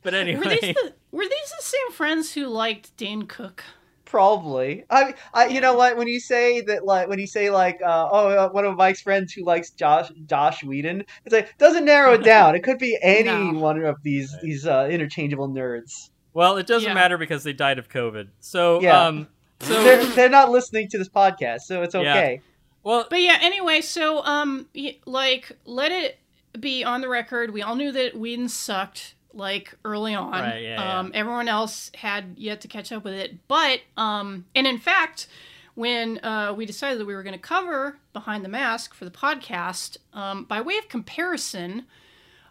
But 0.03 0.13
Were 0.13 0.19
anyway. 0.19 0.57
these, 0.61 0.73
the, 0.75 0.93
were 1.11 1.23
these 1.23 1.53
the 1.57 1.61
same 1.63 1.91
friends 1.91 2.33
who 2.33 2.47
liked 2.47 2.95
Dane 2.97 3.23
Cook? 3.23 3.63
Probably. 4.09 4.83
I, 4.89 5.13
I, 5.35 5.45
you 5.47 5.61
know 5.61 5.75
what? 5.75 5.95
When 5.95 6.07
you 6.07 6.19
say 6.19 6.61
that, 6.61 6.83
like, 6.83 7.07
when 7.07 7.19
you 7.19 7.27
say 7.27 7.51
like, 7.51 7.79
uh, 7.85 8.09
oh, 8.11 8.27
uh, 8.29 8.49
one 8.49 8.65
of 8.65 8.75
Mike's 8.75 9.01
friends 9.01 9.31
who 9.33 9.45
likes 9.45 9.69
Josh, 9.69 10.11
Josh 10.25 10.63
Whedon, 10.63 11.05
it's 11.25 11.33
like 11.33 11.55
doesn't 11.59 11.85
narrow 11.85 12.13
it 12.13 12.23
down. 12.23 12.55
It 12.55 12.63
could 12.63 12.79
be 12.79 12.97
any 13.03 13.23
No. 13.29 13.59
one 13.59 13.83
of 13.85 13.97
these 14.01 14.35
these 14.41 14.65
uh, 14.65 14.87
interchangeable 14.91 15.47
nerds. 15.47 16.09
Well, 16.33 16.57
it 16.57 16.65
doesn't 16.65 16.87
Yeah. 16.89 16.93
matter 16.95 17.19
because 17.19 17.43
they 17.43 17.53
died 17.53 17.77
of 17.77 17.87
COVID. 17.87 18.29
So, 18.39 18.81
Yeah. 18.81 19.05
um, 19.07 19.27
so 19.61 19.83
they're 19.83 20.03
they're 20.05 20.29
not 20.29 20.49
listening 20.49 20.87
to 20.89 20.97
this 20.97 21.09
podcast, 21.09 21.61
so 21.61 21.83
it's 21.83 21.93
Yeah. 21.93 21.99
okay. 22.17 22.41
well, 22.83 23.05
But 23.09 23.21
yeah, 23.21 23.37
anyway, 23.41 23.81
so 23.81 24.23
um, 24.25 24.67
like, 25.05 25.51
let 25.65 25.91
it 25.91 26.17
be 26.59 26.83
on 26.83 27.01
the 27.01 27.09
record. 27.09 27.51
We 27.51 27.61
all 27.61 27.75
knew 27.75 27.91
that 27.91 28.17
Whedon 28.17 28.49
sucked 28.49 29.13
like 29.33 29.73
early 29.85 30.15
on. 30.15 30.31
Right, 30.31 30.63
yeah, 30.63 30.99
um, 30.99 31.11
everyone 31.13 31.47
else 31.47 31.91
had 31.95 32.35
yet 32.37 32.61
to 32.61 32.67
catch 32.67 32.91
up 32.91 33.03
with 33.03 33.13
it, 33.13 33.47
but 33.47 33.81
um, 33.97 34.45
and 34.55 34.65
in 34.67 34.77
fact, 34.77 35.27
when 35.75 36.23
uh, 36.23 36.53
we 36.55 36.65
decided 36.65 36.99
that 36.99 37.05
we 37.05 37.13
were 37.15 37.23
going 37.23 37.33
to 37.33 37.39
cover 37.39 37.97
Behind 38.13 38.43
the 38.43 38.49
Mask 38.49 38.93
for 38.93 39.05
the 39.05 39.11
podcast, 39.11 39.97
um, 40.13 40.43
by 40.45 40.61
way 40.61 40.77
of 40.77 40.89
comparison, 40.89 41.85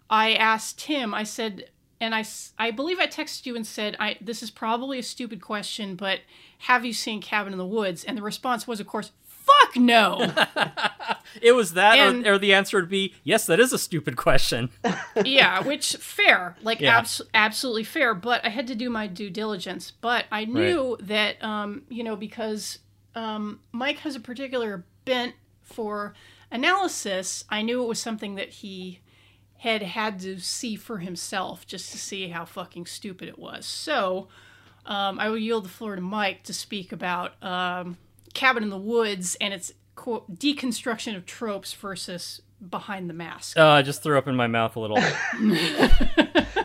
I 0.09 0.35
asked 0.35 0.79
Tim. 0.79 1.15
I 1.15 1.25
said. 1.25 1.71
And 2.01 2.15
I 2.15 2.25
I 2.61 2.71
believe 2.71 3.01
I 3.01 3.09
texted 3.09 3.45
you 3.45 3.57
and 3.57 3.67
said, 3.67 3.97
I, 3.99 4.19
this 4.21 4.41
is 4.41 4.53
probably 4.53 5.01
a 5.01 5.03
stupid 5.03 5.41
question, 5.43 5.97
but 5.97 6.21
have 6.59 6.85
you 6.85 6.93
seen 6.93 7.21
Cabin 7.21 7.53
in 7.53 7.59
the 7.59 7.67
Woods? 7.67 8.05
And 8.05 8.17
the 8.17 8.23
response 8.23 8.69
was, 8.69 8.79
of 8.79 8.87
course, 8.87 9.11
fuck 9.49 9.77
no. 9.77 10.33
it 11.43 11.53
was 11.53 11.73
that, 11.75 11.99
And- 11.99 12.27
or, 12.27 12.35
or 12.35 12.39
the 12.39 12.53
answer 12.55 12.77
would 12.79 12.89
be 12.89 13.15
yes. 13.25 13.47
That 13.47 13.61
is 13.61 13.73
a 13.73 13.79
stupid 13.79 14.17
question. 14.17 14.71
yeah, 15.25 15.63
which 15.63 15.97
fair, 15.97 16.57
like 16.63 16.81
Yeah. 16.81 16.99
abs- 16.99 17.23
absolutely 17.35 17.85
fair. 17.85 18.15
But 18.15 18.45
I 18.45 18.49
had 18.51 18.67
to 18.69 18.75
do 18.75 18.91
my 18.91 19.07
due 19.07 19.31
diligence. 19.31 19.91
But 19.91 20.27
I 20.31 20.45
knew 20.45 20.97
that, 21.01 21.43
um, 21.43 21.83
you 21.89 22.05
know, 22.05 22.17
because 22.17 22.79
um, 23.15 23.61
Mike 23.73 23.99
has 24.01 24.15
a 24.17 24.21
particular 24.21 24.85
bent 25.05 25.35
for 25.63 26.15
analysis, 26.51 27.45
I 27.51 27.63
knew 27.63 27.83
it 27.83 27.87
was 27.89 28.01
something 28.01 28.35
that 28.37 28.49
he 28.49 29.01
had 29.59 29.83
had 29.83 30.21
to 30.21 30.39
see 30.39 30.77
for 30.77 30.99
himself 30.99 31.67
just 31.67 31.91
to 31.93 31.99
see 31.99 32.29
how 32.29 32.45
fucking 32.45 32.87
stupid 32.87 33.29
it 33.29 33.39
was. 33.39 33.67
So 33.67 34.29
um, 34.87 35.19
I 35.19 35.29
will 35.29 35.37
yield 35.39 35.65
the 35.65 35.69
floor 35.69 35.97
to 35.97 36.01
Mike 36.01 36.45
to 36.45 36.53
speak 36.55 36.93
about 36.93 37.43
um, 37.43 37.97
Cabin 38.39 38.63
in 38.63 38.71
the 38.71 38.79
Woods 38.79 39.37
and 39.41 39.53
its 39.53 39.73
quote, 39.97 40.39
deconstruction 40.39 41.17
of 41.17 41.27
tropes 41.27 41.73
versus 41.73 42.41
Behind 42.71 43.11
the 43.11 43.15
Mask. 43.15 43.57
Uh, 43.59 43.67
I 43.67 43.83
just 43.83 44.03
threw 44.03 44.17
up 44.17 44.29
in 44.29 44.37
my 44.37 44.47
mouth 44.47 44.77
a 44.77 44.81
little. 44.81 44.99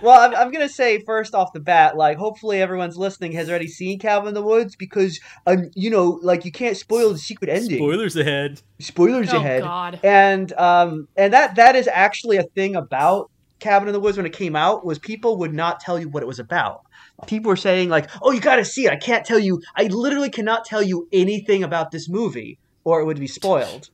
Well, 0.02 0.20
I'm, 0.20 0.36
I'm 0.36 0.52
gonna 0.52 0.68
say 0.68 1.00
first 1.00 1.34
off 1.34 1.54
the 1.54 1.62
bat, 1.62 1.96
like 1.96 2.18
hopefully 2.18 2.62
everyone's 2.62 2.98
listening 2.98 3.32
has 3.34 3.50
already 3.50 3.70
seen 3.70 4.00
Cabin 4.00 4.28
in 4.28 4.34
the 4.34 4.42
Woods 4.42 4.76
because 4.76 5.18
um, 5.48 5.72
you 5.76 5.90
know, 5.90 6.20
like 6.22 6.44
you 6.44 6.52
can't 6.52 6.76
spoil 6.76 7.14
the 7.14 7.18
secret 7.18 7.50
ending. 7.50 7.78
Spoilers 7.78 8.18
ahead. 8.18 8.62
Spoilers 8.80 9.30
Oh, 9.32 9.38
ahead. 9.38 9.62
God. 9.62 10.02
And 10.04 10.52
um, 10.54 11.08
and 11.16 11.32
that 11.32 11.56
that 11.56 11.78
is 11.78 11.88
actually 11.88 12.36
a 12.36 12.44
thing 12.44 12.76
about 12.76 13.32
Cabin 13.60 13.88
in 13.88 13.94
the 13.94 14.00
Woods 14.02 14.18
when 14.18 14.26
it 14.26 14.34
came 14.34 14.58
out 14.58 14.86
was 14.86 15.00
people 15.00 15.38
would 15.38 15.54
not 15.54 15.80
tell 15.80 15.98
you 15.98 16.10
what 16.10 16.22
it 16.22 16.26
was 16.28 16.40
about. 16.40 16.82
People 17.28 17.50
were 17.50 17.56
saying 17.56 17.90
like, 17.90 18.10
"Oh, 18.22 18.32
you 18.32 18.40
got 18.40 18.58
to 18.58 18.66
see 18.66 18.86
it." 18.86 18.92
I 18.92 18.98
can't 18.98 19.26
tell 19.26 19.40
you. 19.40 19.62
I 19.76 19.84
literally 19.86 20.30
cannot 20.30 20.66
tell 20.66 20.82
you 20.82 21.08
anything 21.12 21.64
about 21.64 21.92
this 21.92 22.10
movie, 22.10 22.60
or 22.84 23.02
it 23.02 23.06
would 23.06 23.20
be 23.20 23.28
spoiled. 23.28 23.90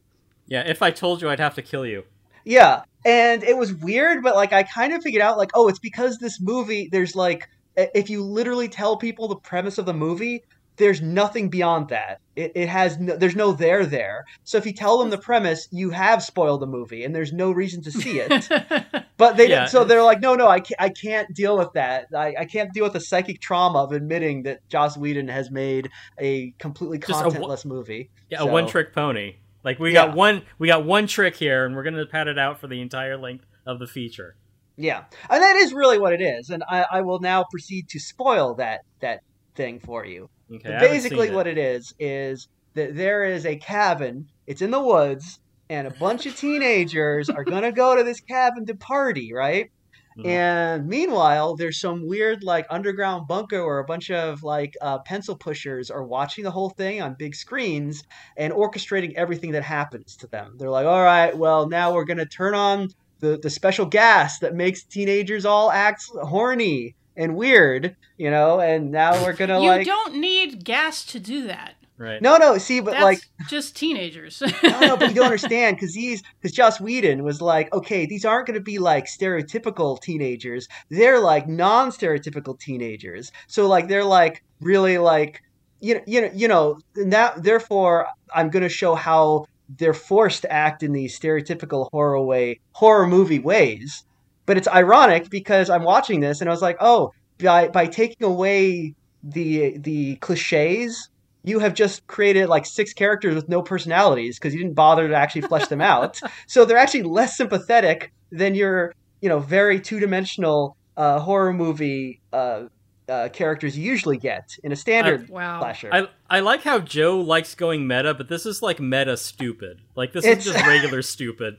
Yeah, 0.48 0.64
if 0.66 0.82
I 0.82 0.92
told 0.92 1.22
you, 1.22 1.30
I'd 1.30 1.40
have 1.40 1.56
to 1.56 1.62
kill 1.62 1.86
you. 1.86 2.04
Yeah, 2.44 2.82
and 3.06 3.44
it 3.44 3.58
was 3.58 3.74
weird, 3.74 4.24
but 4.24 4.36
like 4.36 4.54
I 4.54 4.64
kind 4.64 4.94
of 4.94 5.04
figured 5.04 5.22
out 5.22 5.38
like, 5.38 5.52
oh, 5.54 5.68
it's 5.68 5.80
because 5.80 6.18
this 6.18 6.42
movie. 6.42 6.90
There's 6.92 7.16
like, 7.16 7.48
if 7.76 8.10
you 8.10 8.24
literally 8.24 8.68
tell 8.68 8.98
people 8.98 9.28
the 9.28 9.36
premise 9.36 9.78
of 9.78 9.86
the 9.86 9.94
movie, 9.94 10.44
there's 10.80 11.02
nothing 11.02 11.50
beyond 11.50 11.90
that. 11.90 12.20
It, 12.36 12.54
it 12.56 12.70
has 12.70 12.98
no, 12.98 13.16
there's 13.16 13.36
no 13.36 13.52
there 13.52 13.86
there. 13.86 14.26
So 14.44 14.58
if 14.58 14.66
you 14.66 14.74
tell 14.74 14.98
them 14.98 15.12
the 15.12 15.18
premise, 15.20 15.68
you 15.72 15.92
have 15.92 16.24
spoiled 16.24 16.62
the 16.62 16.68
movie, 16.68 17.04
and 17.04 17.14
there's 17.14 17.32
no 17.32 17.52
reason 17.52 17.84
to 17.84 17.92
see 17.92 18.20
it. 18.20 18.50
But 19.18 19.36
they 19.36 19.50
Yeah. 19.50 19.66
so 19.66 19.84
they're 19.84 20.02
like, 20.02 20.22
no, 20.22 20.34
no, 20.36 20.48
I 20.48 20.62
can't, 20.62 20.80
I 20.82 20.88
can't 20.90 21.34
deal 21.36 21.58
with 21.58 21.74
that. 21.74 22.08
I, 22.16 22.34
I 22.40 22.46
can't 22.46 22.72
deal 22.74 22.86
with 22.86 22.94
the 22.94 23.02
psychic 23.02 23.42
trauma 23.42 23.80
of 23.84 23.92
admitting 23.92 24.44
that 24.44 24.68
Joss 24.70 24.96
Whedon 24.98 25.28
has 25.28 25.52
made 25.52 25.90
a 26.18 26.52
completely 26.58 27.00
Just 27.00 27.22
a 27.22 27.28
wa- 27.28 27.30
contentless 27.30 27.66
movie. 27.66 28.10
Yeah, 28.30 28.38
So- 28.40 28.48
a 28.48 28.52
one-trick 28.52 28.94
pony. 28.94 29.36
Like 29.66 29.78
we 29.78 29.94
Yeah. 29.94 30.06
got 30.08 30.16
one, 30.16 30.44
we 30.58 30.70
got 30.70 30.86
one 30.86 31.06
trick 31.06 31.36
here, 31.36 31.66
and 31.66 31.76
we're 31.76 31.84
gonna 31.84 32.06
pad 32.06 32.30
it 32.30 32.40
out 32.40 32.60
for 32.62 32.68
the 32.68 32.80
entire 32.80 33.18
length 33.18 33.46
of 33.66 33.78
the 33.80 33.88
feature. 33.88 34.38
Yeah, 34.78 35.04
and 35.30 35.44
that 35.44 35.58
is 35.58 35.74
really 35.74 36.00
what 36.00 36.14
it 36.14 36.22
is. 36.22 36.50
And 36.50 36.64
I, 36.70 36.86
I 36.90 37.02
will 37.02 37.20
now 37.20 37.44
proceed 37.52 37.90
to 37.90 38.00
spoil 38.00 38.54
that 38.56 38.86
that 39.02 39.20
thing 39.56 39.82
for 39.82 40.06
you. 40.06 40.30
Okay, 40.54 40.74
Basically, 40.74 41.30
what 41.32 41.48
it 41.48 41.58
is 41.58 41.94
is 42.00 42.48
that 42.76 42.96
there 42.96 43.24
is 43.26 43.46
a 43.46 43.58
cabin. 43.58 44.28
It's 44.48 44.62
in 44.62 44.72
the 44.72 44.82
woods, 44.82 45.40
and 45.70 45.88
a 45.88 45.92
bunch 45.92 46.26
of 46.26 46.36
teenagers 46.36 47.30
are 47.30 47.46
gonna 47.46 47.72
go 47.72 47.96
to 47.96 48.04
this 48.04 48.20
cabin 48.22 48.66
to 48.68 48.76
party, 48.76 49.32
right? 49.34 49.72
Mhm. 50.18 50.26
And 50.26 50.88
meanwhile, 50.88 51.56
there's 51.56 51.80
some 51.80 52.08
weird 52.08 52.44
like 52.44 52.66
underground 52.70 53.28
bunker 53.28 53.66
where 53.66 53.80
a 53.80 53.86
bunch 53.86 54.10
of 54.12 54.44
like 54.44 54.74
uh, 54.82 55.00
pencil 55.00 55.38
pushers 55.38 55.90
are 55.92 56.04
watching 56.04 56.44
the 56.44 56.52
whole 56.52 56.72
thing 56.72 57.02
on 57.02 57.16
big 57.18 57.36
screens 57.36 58.04
and 58.38 58.52
orchestrating 58.54 59.14
everything 59.16 59.52
that 59.52 59.64
happens 59.64 60.16
to 60.18 60.28
them. 60.28 60.56
They're 60.58 60.70
like, 60.72 60.86
all 60.88 61.04
right, 61.04 61.38
well 61.38 61.68
now 61.70 61.94
we're 61.94 62.06
gonna 62.06 62.26
turn 62.26 62.56
on 62.56 62.90
the 63.20 63.38
the 63.42 63.50
special 63.50 63.86
gas 63.86 64.40
that 64.40 64.56
makes 64.56 64.84
teenagers 64.84 65.46
all 65.46 65.72
act 65.72 66.04
horny 66.24 66.96
and 67.20 67.36
weird, 67.36 67.98
you 68.18 68.32
know, 68.32 68.62
and 68.62 68.92
now 68.92 69.22
we're 69.22 69.34
gonna 69.34 69.60
like 69.60 69.64
you 69.64 69.70
like 69.70 69.86
don't 69.86 70.16
need 70.16 70.64
gas 70.64 71.06
to 71.08 71.20
do 71.20 71.48
that. 71.48 71.76
Right. 71.98 72.22
no 72.22 72.38
no 72.38 72.58
see 72.58 72.80
but 72.80 72.92
That's 72.92 73.04
like 73.04 73.20
just 73.50 73.76
teenagers. 73.76 74.42
no, 74.64 74.80
no, 74.80 74.98
but 74.98 75.10
you 75.10 75.16
don't 75.16 75.26
understand 75.26 75.76
because 75.76 75.94
these 75.94 76.24
because 76.42 76.56
Joss 76.56 76.80
Whedon 76.80 77.24
was 77.26 77.42
like, 77.42 77.72
okay, 77.74 78.06
these 78.06 78.24
aren't 78.24 78.48
going 78.48 78.58
to 78.58 78.64
be 78.64 78.80
like 78.80 79.06
stereotypical 79.06 80.02
teenagers. 80.02 80.70
They're 80.90 81.20
like 81.20 81.50
non-stereotypical 81.50 82.58
teenagers. 82.58 83.34
So 83.48 83.68
like 83.68 83.90
they're 83.90 84.06
like 84.06 84.46
really 84.62 84.98
like 84.98 85.44
you 85.82 85.96
know 85.96 86.02
you 86.08 86.22
know 86.22 86.32
you 86.34 86.48
know 86.48 86.80
and 86.96 87.12
that 87.12 87.44
therefore 87.44 88.08
I'm 88.34 88.50
going 88.50 88.64
to 88.64 88.70
show 88.70 88.96
how 88.96 89.48
they're 89.78 89.94
forced 89.94 90.44
to 90.44 90.52
act 90.52 90.84
in 90.84 90.94
these 90.94 91.20
stereotypical 91.20 91.90
horror 91.92 92.22
way 92.22 92.62
horror 92.72 93.08
movie 93.08 93.40
ways. 93.40 94.06
But 94.50 94.58
it's 94.58 94.68
ironic 94.68 95.30
because 95.30 95.70
I'm 95.70 95.84
watching 95.84 96.22
this 96.22 96.42
and 96.42 96.50
I 96.50 96.52
was 96.52 96.64
like, 96.64 96.78
oh, 96.80 97.14
by 97.38 97.68
by 97.68 97.86
taking 97.86 98.26
away 98.26 98.96
the 99.22 99.78
the 99.78 100.16
cliches 100.16 101.08
you 101.44 101.60
have 101.60 101.76
just 101.76 102.08
created 102.08 102.50
like 102.50 102.66
six 102.66 102.92
characters 102.92 103.36
with 103.36 103.48
no 103.48 103.62
personalities 103.62 104.40
because 104.40 104.56
you 104.56 104.60
didn't 104.60 104.74
bother 104.74 105.08
to 105.08 105.14
actually 105.14 105.42
flesh 105.42 105.68
them 105.68 105.82
out. 105.82 106.20
So 106.48 106.66
they're 106.66 106.80
actually 106.80 107.04
less 107.04 107.38
sympathetic 107.38 108.12
than 108.32 108.56
your, 108.56 108.96
you 109.22 109.30
know, 109.30 109.38
very 109.38 109.80
two-dimensional 109.80 110.76
uh, 110.98 111.20
horror 111.20 111.54
movie 111.54 112.20
uh, 112.34 112.64
uh, 113.08 113.30
characters 113.30 113.78
you 113.78 113.84
usually 113.84 114.18
get 114.18 114.58
in 114.64 114.72
a 114.72 114.76
standard 114.76 115.30
wow. 115.30 115.60
slasher. 115.60 115.90
I 115.94 116.08
I 116.28 116.40
like 116.40 116.64
how 116.64 116.80
Joe 116.80 117.22
likes 117.22 117.54
going 117.54 117.88
meta, 117.88 118.16
but 118.16 118.30
this 118.30 118.48
is 118.48 118.64
like 118.64 118.80
meta 118.80 119.16
stupid. 119.16 119.82
Like 119.96 120.12
this 120.12 120.26
It's- 120.26 120.48
is 120.48 120.54
just 120.54 120.66
regular 120.66 121.04
stupid. 121.04 121.58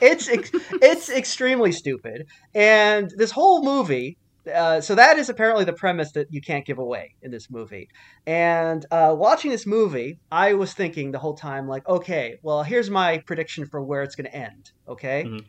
It's 0.00 0.28
ex- 0.28 0.50
it's 0.82 1.10
extremely 1.10 1.72
stupid, 1.72 2.26
and 2.54 3.10
this 3.16 3.30
whole 3.30 3.62
movie. 3.64 4.16
Uh, 4.52 4.78
so 4.78 4.94
that 4.94 5.16
is 5.16 5.30
apparently 5.30 5.64
the 5.64 5.72
premise 5.72 6.12
that 6.12 6.26
you 6.30 6.38
can't 6.42 6.66
give 6.66 6.78
away 6.78 7.08
in 7.22 7.30
this 7.30 7.50
movie. 7.50 7.88
And 8.26 8.84
uh, 8.90 9.14
watching 9.16 9.50
this 9.50 9.66
movie, 9.66 10.18
I 10.30 10.52
was 10.52 10.74
thinking 10.74 11.12
the 11.12 11.18
whole 11.18 11.34
time, 11.34 11.66
like, 11.66 11.88
okay, 11.88 12.34
well, 12.42 12.62
here's 12.62 12.90
my 12.90 13.22
prediction 13.26 13.64
for 13.70 13.82
where 13.82 14.02
it's 14.02 14.14
going 14.14 14.30
to 14.30 14.36
end. 14.36 14.70
Okay, 14.86 15.24
Mhm. 15.26 15.40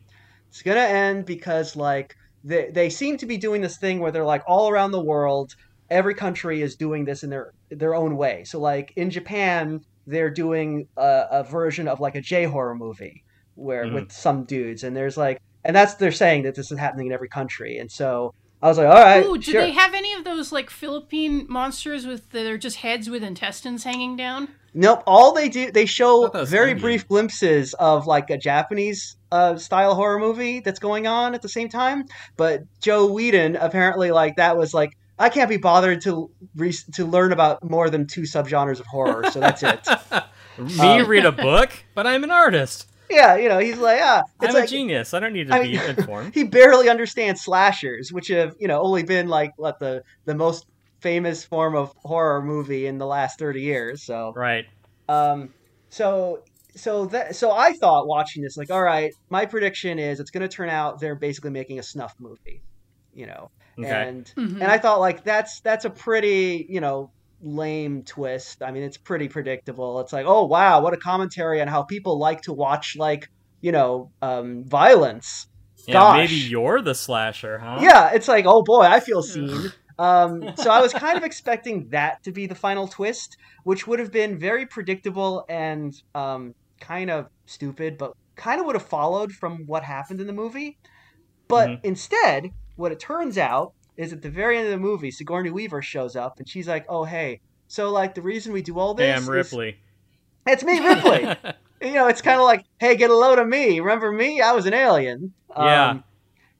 it's 0.48 0.62
going 0.62 0.78
to 0.78 0.88
end 0.88 1.26
because 1.26 1.76
like 1.76 2.14
they 2.42 2.70
they 2.72 2.88
seem 2.88 3.18
to 3.18 3.26
be 3.26 3.36
doing 3.36 3.60
this 3.60 3.76
thing 3.78 3.98
where 4.00 4.10
they're 4.12 4.24
like 4.24 4.42
all 4.48 4.70
around 4.70 4.92
the 4.92 5.04
world, 5.04 5.52
every 5.90 6.14
country 6.14 6.62
is 6.62 6.74
doing 6.76 7.04
this 7.04 7.22
in 7.22 7.28
their 7.30 7.52
their 7.70 7.94
own 7.94 8.16
way. 8.16 8.44
So 8.44 8.58
like 8.60 8.92
in 8.96 9.10
Japan, 9.10 9.80
they're 10.06 10.30
doing 10.30 10.86
a, 10.96 11.24
a 11.30 11.44
version 11.44 11.86
of 11.86 12.00
like 12.00 12.14
a 12.14 12.22
J 12.22 12.44
horror 12.44 12.74
movie 12.74 13.22
where 13.56 13.84
Mhm. 13.84 13.94
with 13.94 14.12
some 14.12 14.44
dudes, 14.44 14.84
and 14.84 14.96
there's 14.96 15.16
like, 15.16 15.40
and 15.64 15.74
that's 15.74 15.94
they're 15.94 16.12
saying 16.12 16.44
that 16.44 16.54
this 16.54 16.70
is 16.70 16.78
happening 16.78 17.08
in 17.08 17.12
every 17.12 17.28
country, 17.28 17.78
and 17.78 17.90
so 17.90 18.32
I 18.62 18.68
was 18.68 18.78
like, 18.78 18.86
all 18.86 18.94
right, 18.94 19.24
Ooh, 19.24 19.36
do 19.36 19.52
sure. 19.52 19.60
they 19.60 19.72
have 19.72 19.92
any 19.94 20.12
of 20.14 20.24
those 20.24 20.50
like 20.52 20.70
Philippine 20.70 21.46
monsters 21.48 22.06
with 22.06 22.30
they're 22.30 22.56
just 22.56 22.76
heads 22.76 23.10
with 23.10 23.22
intestines 23.22 23.84
hanging 23.84 24.16
down? 24.16 24.48
Nope. 24.72 25.02
All 25.06 25.32
they 25.32 25.48
do, 25.48 25.70
they 25.72 25.86
show 25.86 26.22
thought 26.22 26.32
that 26.34 26.40
was 26.40 26.50
very 26.50 26.74
Endgame. 26.74 26.80
brief 26.80 27.08
glimpses 27.08 27.74
of 27.74 28.06
like 28.06 28.28
a 28.30 28.36
Japanese 28.36 29.16
uh, 29.32 29.56
style 29.56 29.94
horror 29.94 30.18
movie 30.18 30.60
that's 30.60 30.78
going 30.78 31.06
on 31.06 31.34
at 31.34 31.40
the 31.42 31.48
same 31.48 31.68
time. 31.70 32.04
But 32.36 32.62
Joe 32.82 33.06
Whedon 33.10 33.56
apparently 33.56 34.10
like 34.10 34.36
that 34.36 34.56
was 34.56 34.74
like 34.74 34.92
I 35.18 35.30
can't 35.30 35.48
be 35.48 35.56
bothered 35.56 36.02
to 36.02 36.30
re- 36.56 36.74
to 36.94 37.06
learn 37.06 37.32
about 37.32 37.64
more 37.64 37.88
than 37.88 38.06
two 38.06 38.22
subgenres 38.22 38.80
of 38.80 38.86
horror, 38.86 39.24
so 39.30 39.40
that's 39.40 39.62
it. 39.62 39.80
Me 40.58 41.00
Um, 41.00 41.06
read 41.08 41.24
a 41.24 41.32
book, 41.32 41.70
but 41.94 42.06
I'm 42.06 42.22
an 42.24 42.30
artist. 42.30 42.86
Yeah, 43.10 43.36
you 43.36 43.48
know, 43.48 43.58
he's 43.58 43.78
like, 43.78 44.00
ah, 44.02 44.22
it's 44.42 44.54
I'm 44.54 44.62
a 44.62 44.66
genius. 44.66 45.14
I 45.14 45.20
don't 45.20 45.32
need 45.32 45.48
to 45.48 45.54
I 45.54 45.62
be 45.62 45.72
mean- 45.72 45.80
informed. 45.98 46.34
he 46.34 46.44
barely 46.44 46.88
understands 46.88 47.42
slashers, 47.42 48.12
which 48.12 48.28
have 48.28 48.54
you 48.58 48.68
know 48.68 48.80
only 48.82 49.02
been 49.02 49.28
like 49.28 49.52
what 49.56 49.78
the 49.78 50.02
the 50.24 50.34
most 50.34 50.66
famous 51.00 51.44
form 51.44 51.76
of 51.76 51.92
horror 52.04 52.42
movie 52.42 52.86
in 52.86 52.98
the 52.98 53.06
last 53.06 53.38
30 53.38 53.60
years. 53.60 54.02
So 54.04 54.32
Right. 54.34 54.64
um, 55.08 55.52
so 55.90 56.42
so 56.74 57.06
that 57.06 57.36
so 57.36 57.52
I 57.52 57.72
thought 57.74 58.06
watching 58.06 58.42
this 58.42 58.56
like, 58.56 58.70
all 58.70 58.82
right, 58.82 59.12
my 59.30 59.46
prediction 59.46 59.98
is 59.98 60.20
it's 60.20 60.30
going 60.30 60.42
to 60.42 60.48
turn 60.48 60.68
out 60.68 61.00
they're 61.00 61.14
basically 61.14 61.50
making 61.50 61.78
a 61.78 61.82
snuff 61.82 62.14
movie, 62.18 62.62
you 63.14 63.26
know, 63.26 63.50
Okay. 63.78 64.08
and 64.08 64.24
Mhm. 64.36 64.54
and 64.54 64.64
I 64.64 64.78
thought 64.78 65.00
like 65.00 65.22
that's 65.24 65.60
that's 65.60 65.84
a 65.84 65.90
pretty 65.90 66.66
you 66.68 66.80
know 66.80 67.10
lame 67.40 68.02
twist. 68.04 68.62
I 68.62 68.70
mean, 68.70 68.82
it's 68.82 68.96
pretty 68.96 69.28
predictable. 69.28 70.00
It's 70.00 70.12
like, 70.12 70.26
oh 70.26 70.46
wow, 70.46 70.82
what 70.82 70.94
a 70.94 70.98
commentary 70.98 71.60
on 71.60 71.68
how 71.68 71.82
people 71.82 72.18
like 72.18 72.42
to 72.42 72.52
watch 72.52 72.94
like 72.96 73.26
you 73.60 73.72
know 73.72 74.10
um, 74.22 74.64
violence. 74.66 75.46
Yeah, 75.86 75.94
Gosh. 75.94 76.30
maybe 76.30 76.48
you're 76.48 76.82
the 76.82 76.94
slasher, 76.94 77.58
huh? 77.58 77.78
Yeah, 77.80 78.10
it's 78.12 78.28
like, 78.28 78.44
oh 78.46 78.62
boy, 78.62 78.82
I 78.82 79.00
feel 79.00 79.22
seen. 79.22 79.72
Um, 79.98 80.42
so 80.56 80.70
I 80.70 80.80
was 80.80 80.92
kind 80.92 81.16
of 81.16 81.24
expecting 81.24 81.88
that 81.90 82.22
to 82.24 82.32
be 82.32 82.46
the 82.46 82.54
final 82.54 82.88
twist, 82.88 83.36
which 83.64 83.86
would 83.86 83.98
have 83.98 84.10
been 84.10 84.38
very 84.38 84.66
predictable 84.66 85.44
and 85.48 85.94
um, 86.14 86.52
kind 86.80 87.10
of 87.10 87.26
stupid, 87.46 87.98
but 87.98 88.12
kind 88.36 88.60
of 88.60 88.66
would 88.66 88.74
have 88.76 88.86
followed 88.86 89.32
from 89.32 89.64
what 89.66 89.84
happened 89.84 90.20
in 90.20 90.26
the 90.26 90.32
movie. 90.32 90.76
But 91.48 91.68
Mhm. 91.68 91.80
instead, 91.84 92.50
what 92.74 92.92
it 92.92 92.98
turns 92.98 93.38
out 93.38 93.72
is 93.96 94.12
at 94.12 94.22
the 94.22 94.30
very 94.30 94.56
end 94.58 94.66
of 94.66 94.70
the 94.72 94.78
movie, 94.78 95.10
Sigourney 95.10 95.50
Weaver 95.50 95.82
shows 95.82 96.16
up 96.16 96.38
and 96.38 96.48
she's 96.48 96.68
like, 96.68 96.84
"Oh 96.88 97.04
hey, 97.04 97.40
so 97.68 97.90
like 97.90 98.14
the 98.14 98.22
reason 98.22 98.52
we 98.52 98.62
do 98.62 98.78
all 98.78 98.94
this 98.94 99.06
Hey, 99.06 99.12
I'm 99.12 99.22
is- 99.22 99.28
Ripley. 99.28 99.76
it's 100.46 100.62
me, 100.64 100.78
Ripley." 100.80 101.34
you 101.82 101.94
know, 101.94 102.08
it's 102.08 102.22
kind 102.22 102.38
of 102.40 102.44
like, 102.44 102.64
"Hey, 102.78 102.96
get 102.96 103.10
a 103.10 103.16
load 103.16 103.38
of 103.38 103.46
me. 103.48 103.80
Remember 103.80 104.10
me? 104.12 104.40
I 104.40 104.52
was 104.52 104.66
an 104.66 104.74
alien." 104.74 105.32
Yeah. 105.56 105.90
Um, 105.90 106.04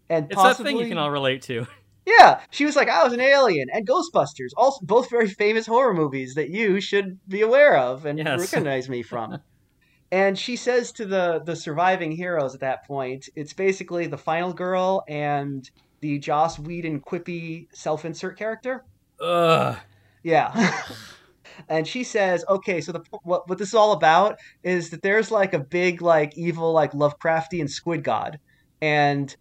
and 0.08 0.26
it's 0.26 0.34
possibly, 0.34 0.72
that 0.72 0.78
thing 0.78 0.84
you 0.84 0.88
can 0.88 0.98
all 0.98 1.10
relate 1.10 1.42
to. 1.42 1.66
yeah, 2.06 2.40
she 2.50 2.64
was 2.64 2.76
like, 2.76 2.88
I 2.88 3.02
was 3.02 3.12
an 3.12 3.20
alien, 3.20 3.68
and 3.72 3.86
Ghostbusters, 3.86 4.50
also 4.56 4.78
both 4.86 5.10
very 5.10 5.28
famous 5.28 5.66
horror 5.66 5.92
movies 5.94 6.34
that 6.36 6.48
you 6.50 6.80
should 6.80 7.18
be 7.28 7.42
aware 7.42 7.76
of 7.76 8.06
and 8.06 8.18
Yes. 8.18 8.40
recognize 8.52 8.88
me 8.88 9.02
from. 9.02 9.38
and 10.12 10.38
she 10.38 10.54
says 10.56 10.92
to 10.92 11.04
the 11.04 11.42
the 11.44 11.56
surviving 11.56 12.12
heroes 12.12 12.54
at 12.54 12.60
that 12.60 12.86
point, 12.86 13.28
it's 13.34 13.52
basically 13.52 14.06
the 14.06 14.16
final 14.16 14.52
girl 14.52 15.02
and 15.08 15.68
the 16.00 16.18
Joss 16.18 16.58
Whedon 16.58 17.00
quippy 17.00 17.68
self-insert 17.72 18.38
character. 18.38 18.84
Ugh. 19.20 19.76
Yeah. 20.22 20.82
and 21.68 21.86
she 21.86 22.04
says, 22.04 22.44
"Okay, 22.48 22.80
so 22.80 22.92
the 22.92 23.02
what 23.22 23.48
what 23.48 23.58
this 23.58 23.68
is 23.68 23.74
all 23.74 23.92
about 23.92 24.38
is 24.62 24.90
that 24.90 25.02
there's 25.02 25.30
like 25.30 25.54
a 25.54 25.58
big 25.58 26.02
like 26.02 26.36
evil 26.36 26.72
like 26.72 26.92
Lovecraftian 26.92 27.68
squid 27.68 28.04
god, 28.04 28.38
and 28.80 29.34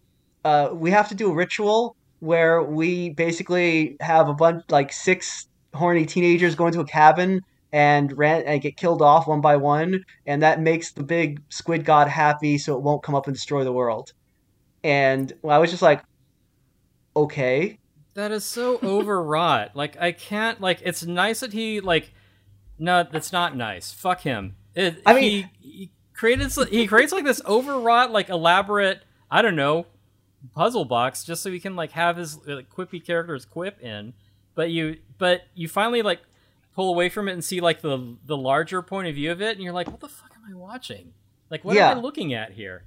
uh, 0.44 0.70
we 0.72 0.90
have 0.90 1.08
to 1.08 1.14
do 1.14 1.30
a 1.30 1.34
ritual 1.34 1.96
where 2.20 2.62
we 2.62 3.10
basically 3.10 3.96
have 4.00 4.28
a 4.28 4.34
bunch 4.34 4.64
like 4.70 4.92
six 4.92 5.48
horny 5.74 6.06
teenagers 6.06 6.54
go 6.54 6.66
into 6.66 6.80
a 6.80 6.86
cabin." 6.86 7.40
And 7.72 8.16
ran 8.16 8.42
and 8.44 8.62
get 8.62 8.78
killed 8.78 9.02
off 9.02 9.26
one 9.26 9.42
by 9.42 9.56
one, 9.56 10.02
and 10.24 10.40
that 10.40 10.60
makes 10.60 10.92
the 10.92 11.02
big 11.02 11.42
squid 11.50 11.84
god 11.84 12.08
happy, 12.08 12.56
so 12.56 12.74
it 12.74 12.82
won't 12.82 13.02
come 13.02 13.14
up 13.14 13.26
and 13.26 13.34
destroy 13.34 13.64
the 13.64 13.72
world. 13.72 14.14
And 14.82 15.30
well, 15.42 15.54
I 15.54 15.58
was 15.58 15.70
just 15.70 15.82
like, 15.82 16.02
okay, 17.16 17.78
That 18.14 18.30
is 18.32 18.44
so 18.44 18.78
overwrought. 18.82 19.74
Like 19.74 19.96
I 20.00 20.12
can't 20.12 20.60
like 20.60 20.80
it's 20.84 21.04
nice 21.04 21.40
that 21.40 21.52
he 21.52 21.80
like 21.80 22.12
no, 22.78 23.04
that's 23.10 23.32
not 23.32 23.56
nice. 23.56 23.92
Fuck 23.92 24.20
him. 24.20 24.56
It, 24.74 25.00
I 25.06 25.14
mean- 25.14 25.48
he, 25.60 25.68
he 25.68 25.90
created 26.14 26.50
he 26.70 26.86
creates 26.86 27.12
like 27.12 27.24
this 27.24 27.40
overwrought 27.46 28.10
like 28.12 28.28
elaborate 28.28 29.02
I 29.30 29.42
don't 29.42 29.56
know 29.56 29.86
puzzle 30.54 30.84
box 30.84 31.24
just 31.24 31.42
so 31.42 31.50
he 31.50 31.58
can 31.58 31.74
like 31.74 31.90
have 31.92 32.16
his 32.16 32.38
like, 32.46 32.70
quippy 32.70 33.04
characters 33.04 33.44
quip 33.44 33.80
in. 33.80 34.12
But 34.54 34.70
you 34.70 34.98
but 35.18 35.42
you 35.54 35.68
finally 35.68 36.02
like 36.02 36.20
pull 36.74 36.88
away 36.90 37.08
from 37.08 37.28
it 37.28 37.32
and 37.32 37.42
see 37.44 37.60
like 37.60 37.80
the 37.80 38.16
the 38.26 38.36
larger 38.36 38.82
point 38.82 39.08
of 39.08 39.14
view 39.14 39.32
of 39.32 39.40
it 39.42 39.56
and 39.56 39.62
you're 39.64 39.72
like 39.72 39.88
what 39.90 40.00
the 40.00 40.08
fuck 40.08 40.32
am 40.36 40.42
I 40.50 40.54
watching? 40.56 41.12
Like 41.50 41.64
what 41.64 41.76
Yeah. 41.76 41.90
am 41.90 41.98
I 41.98 42.00
looking 42.00 42.32
at 42.34 42.52
here? 42.52 42.84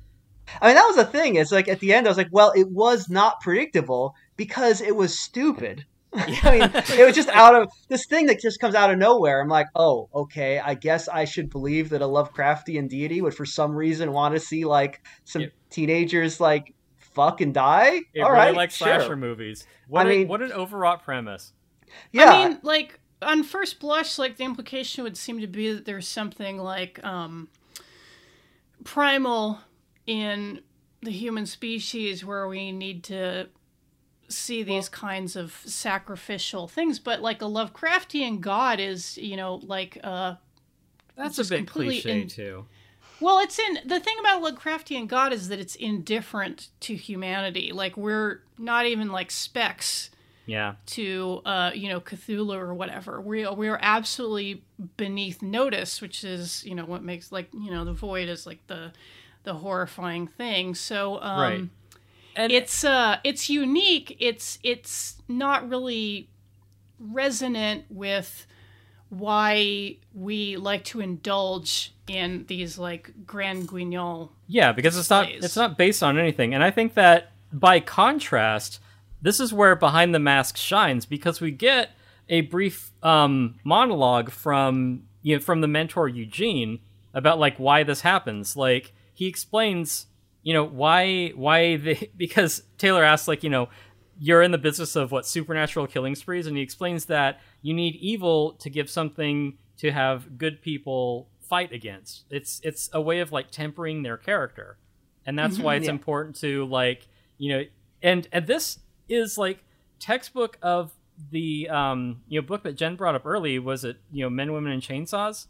I 0.61 0.67
mean, 0.67 0.75
that 0.75 0.85
was 0.87 0.95
the 0.95 1.05
thing. 1.05 1.35
It's 1.35 1.51
like 1.51 1.67
at 1.67 1.79
the 1.79 1.93
end, 1.93 2.07
I 2.07 2.09
was 2.09 2.17
like, 2.17 2.29
well, 2.31 2.51
it 2.55 2.69
was 2.69 3.09
not 3.09 3.41
predictable 3.41 4.15
because 4.37 4.81
it 4.81 4.95
was 4.95 5.17
stupid. 5.19 5.85
I 6.13 6.25
mean, 6.51 6.71
it 6.99 7.05
was 7.05 7.15
just 7.15 7.29
out 7.29 7.53
of 7.53 7.69
this 7.87 8.05
thing 8.07 8.25
that 8.27 8.39
just 8.41 8.59
comes 8.59 8.73
out 8.73 8.89
of 8.91 8.97
nowhere. 8.97 9.41
I'm 9.41 9.47
like, 9.47 9.67
oh, 9.75 10.09
okay, 10.13 10.59
I 10.59 10.73
guess 10.73 11.07
I 11.07 11.25
should 11.25 11.49
believe 11.51 11.89
that 11.89 12.01
a 12.01 12.05
Lovecraftian 12.05 12.89
deity 12.89 13.21
would, 13.21 13.35
for 13.35 13.45
some 13.45 13.75
reason, 13.75 14.11
want 14.11 14.33
to 14.33 14.39
see 14.39 14.65
like 14.65 15.01
some 15.23 15.43
Yep. 15.43 15.51
teenagers 15.69 16.39
like 16.39 16.73
fuck 16.97 17.41
and 17.41 17.53
die. 17.53 17.99
It 18.13 18.21
All 18.21 18.29
really 18.31 18.39
right, 18.45 18.55
like 18.55 18.71
sure. 18.71 18.87
slasher 18.87 19.15
movies. 19.15 19.67
What 19.87 20.07
I 20.07 20.09
a- 20.11 20.17
mean- 20.19 20.27
what 20.27 20.41
an 20.41 20.51
overwrought 20.51 21.03
premise. 21.03 21.53
Yeah, 22.11 22.31
I 22.31 22.47
mean, 22.49 22.59
like 22.63 22.99
on 23.21 23.43
first 23.43 23.79
blush, 23.79 24.17
like 24.17 24.37
the 24.37 24.45
implication 24.45 25.03
would 25.03 25.17
seem 25.17 25.39
to 25.41 25.47
be 25.47 25.73
that 25.73 25.85
there's 25.85 26.07
something 26.07 26.57
like 26.57 27.03
um, 27.05 27.49
primal 28.83 29.59
in 30.09 30.61
the 31.01 31.11
human 31.11 31.45
species 31.45 32.25
where 32.25 32.47
we 32.47 32.71
need 32.71 33.03
to 33.03 33.47
see 34.27 34.63
these 34.63 34.89
kinds 34.89 35.35
of 35.35 35.53
sacrificial 35.65 36.67
things. 36.67 36.99
But 36.99 37.21
like 37.21 37.41
a 37.41 37.45
Lovecraftian 37.45 38.41
god 38.41 38.79
is, 38.79 39.17
you 39.17 39.37
know, 39.37 39.55
like 39.63 39.97
uh, 40.03 40.35
That's 41.15 41.37
a 41.37 41.45
bit 41.45 41.57
completely 41.59 42.01
cliche 42.01 42.21
in- 42.23 42.27
too. 42.27 42.65
well, 43.19 43.39
it's 43.39 43.59
in 43.59 43.79
the 43.85 43.99
thing 43.99 44.17
about 44.19 44.41
Lovecraftian 44.43 45.07
God 45.07 45.31
is 45.31 45.47
that 45.49 45.59
it's 45.59 45.75
indifferent 45.75 46.69
to 46.81 46.95
humanity. 46.95 47.71
Like 47.71 47.95
we're 47.95 48.41
not 48.57 48.85
even 48.87 49.09
like 49.11 49.29
specks 49.31 50.09
Yeah. 50.47 50.75
to 50.87 51.41
uh, 51.45 51.71
you 51.73 51.87
know 51.89 52.01
Cthulhu 52.01 52.55
or 52.57 52.73
whatever. 52.73 53.21
We 53.21 53.45
are, 53.45 53.53
we 53.55 53.67
are 53.67 53.79
absolutely 53.81 54.63
beneath 54.97 55.41
notice, 55.41 56.01
which 56.01 56.23
is 56.23 56.63
you 56.65 56.75
know 56.75 56.85
what 56.85 57.03
makes 57.03 57.31
like 57.31 57.47
you 57.53 57.71
know 57.71 57.85
the 57.85 57.93
void 57.93 58.27
is 58.29 58.45
like 58.45 58.65
the 58.67 58.91
the 59.43 59.55
horrifying 59.55 60.27
thing. 60.27 60.75
So 60.75 61.21
um, 61.21 61.39
Right. 61.39 61.69
And 62.35 62.51
it's 62.51 62.83
uh 62.83 63.17
it's 63.23 63.49
unique. 63.49 64.15
It's 64.19 64.59
it's 64.63 65.21
not 65.27 65.67
really 65.67 66.29
resonant 66.99 67.85
with 67.89 68.45
why 69.09 69.97
we 70.13 70.55
like 70.57 70.83
to 70.85 71.01
indulge 71.01 71.93
in 72.07 72.45
these 72.47 72.77
like 72.77 73.11
grand 73.25 73.67
guignol 73.67 74.31
yeah, 74.47 74.71
because 74.71 74.97
it's 74.97 75.09
not 75.09 75.27
plays. 75.27 75.43
it's 75.43 75.55
not 75.55 75.77
based 75.77 76.01
on 76.01 76.17
anything. 76.17 76.53
And 76.53 76.63
I 76.63 76.71
think 76.71 76.93
that 76.95 77.31
by 77.51 77.79
contrast, 77.79 78.79
this 79.21 79.39
is 79.39 79.53
where 79.53 79.75
Behind 79.75 80.13
the 80.13 80.19
Mask 80.19 80.57
shines 80.57 81.05
because 81.05 81.41
we 81.41 81.51
get 81.51 81.91
a 82.29 82.41
brief 82.41 82.91
um, 83.03 83.55
monologue 83.63 84.31
from 84.31 85.03
you 85.21 85.35
know, 85.35 85.41
from 85.41 85.61
the 85.61 85.67
mentor 85.67 86.07
Eugene 86.07 86.79
about 87.13 87.39
like 87.39 87.57
why 87.57 87.83
this 87.83 88.01
happens. 88.01 88.55
Like 88.55 88.93
he 89.19 89.27
explains, 89.27 90.07
you 90.43 90.53
know, 90.53 90.63
why 90.63 91.29
why 91.35 91.75
they 91.75 92.09
because 92.17 92.63
Taylor 92.77 93.03
asks 93.03 93.27
like, 93.27 93.43
you 93.43 93.49
know, 93.49 93.67
you're 94.17 94.41
in 94.41 94.51
the 94.51 94.57
business 94.57 94.95
of 94.95 95.11
what 95.11 95.25
supernatural 95.25 95.87
killing 95.87 96.15
sprees 96.15 96.47
and 96.47 96.55
he 96.55 96.63
explains 96.63 97.05
that 97.05 97.41
you 97.61 97.73
need 97.73 97.95
evil 97.97 98.53
to 98.53 98.69
give 98.69 98.89
something 98.89 99.57
to 99.77 99.91
have 99.91 100.37
good 100.37 100.61
people 100.61 101.27
fight 101.41 101.73
against. 101.73 102.23
It's 102.29 102.61
it's 102.63 102.89
a 102.93 103.01
way 103.01 103.19
of 103.19 103.33
like 103.33 103.51
tempering 103.51 104.03
their 104.03 104.15
character. 104.17 104.77
And 105.25 105.37
that's 105.37 105.59
why 105.59 105.75
it's 105.75 105.87
Yeah. 105.87 105.91
important 105.99 106.37
to 106.37 106.65
like, 106.67 107.07
you 107.37 107.49
know, 107.53 107.63
and 108.01 108.25
and 108.31 108.47
this 108.47 108.79
is 109.09 109.37
like 109.37 109.65
textbook 109.99 110.57
of 110.61 110.93
the 111.31 111.67
um 111.67 112.21
you 112.29 112.39
know 112.39 112.47
book 112.47 112.63
that 112.63 112.77
Jen 112.77 112.95
brought 112.95 113.15
up 113.15 113.25
early 113.25 113.59
was 113.59 113.83
it, 113.83 113.97
you 114.13 114.23
know, 114.23 114.29
Men, 114.29 114.53
Women 114.53 114.71
and 114.71 114.81
Chainsaws? 114.81 115.47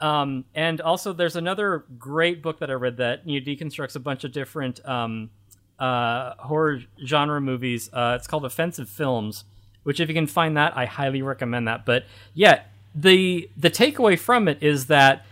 Um, 0.00 0.44
and 0.54 0.80
also, 0.80 1.12
there's 1.12 1.36
another 1.36 1.84
great 1.98 2.42
book 2.42 2.60
that 2.60 2.70
I 2.70 2.74
read 2.74 2.98
that 2.98 3.26
you 3.28 3.40
know, 3.40 3.46
deconstructs 3.46 3.96
a 3.96 4.00
bunch 4.00 4.24
of 4.24 4.32
different 4.32 4.86
um, 4.88 5.30
uh, 5.78 6.34
horror 6.38 6.80
genre 7.04 7.40
movies. 7.40 7.90
Uh, 7.92 8.14
it's 8.18 8.26
called 8.26 8.44
Offensive 8.44 8.88
Films, 8.88 9.44
which 9.82 10.00
if 10.00 10.08
you 10.08 10.14
can 10.14 10.26
find 10.26 10.56
that, 10.56 10.76
I 10.76 10.86
highly 10.86 11.22
recommend 11.22 11.66
that. 11.68 11.84
But 11.84 12.04
yeah, 12.34 12.62
the 12.94 13.50
the 13.56 13.70
takeaway 13.70 14.18
from 14.18 14.48
it 14.48 14.62
is 14.62 14.86
that 14.86 15.24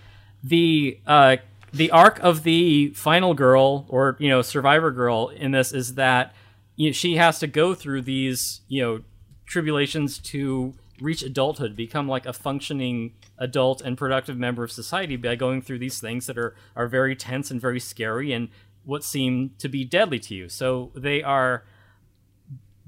the 0.43 0.99
uh, 1.07 1.37
the 1.73 1.91
arc 1.91 2.19
of 2.21 2.43
the 2.43 2.89
final 2.89 3.35
girl 3.35 3.87
or 3.89 4.17
you 4.19 4.29
know 4.29 4.43
survivor 4.43 4.91
girl 4.91 5.29
in 5.29 5.53
this 5.53 5.73
is 5.73 5.95
that 5.95 6.35
you 6.77 6.89
know, 6.91 6.93
she 6.93 7.17
has 7.17 7.39
to 7.41 7.47
go 7.47 7.75
through 7.75 8.03
these 8.03 8.61
you 8.69 8.83
know 8.83 9.01
tribulations 9.47 10.19
to 10.19 10.75
reach 11.01 11.23
adulthood, 11.23 11.77
become 11.77 12.09
like 12.09 12.27
a 12.27 12.33
functioning 12.33 13.15
adult 13.39 13.81
and 13.81 13.97
productive 13.99 14.37
member 14.37 14.65
of 14.65 14.73
society 14.73 15.17
by 15.17 15.35
going 15.35 15.63
through 15.63 15.79
these 15.79 16.01
things 16.01 16.27
that 16.27 16.39
are 16.39 16.55
are 16.75 16.89
very 16.89 17.17
tense 17.17 17.51
and 17.51 17.61
very 17.61 17.81
scary 17.81 18.33
and 18.33 18.49
what 18.85 19.05
seem 19.05 19.51
to 19.59 19.69
be 19.69 19.85
deadly 19.85 20.19
to 20.21 20.35
you. 20.35 20.49
So 20.49 20.93
they 20.95 21.23
are 21.23 21.65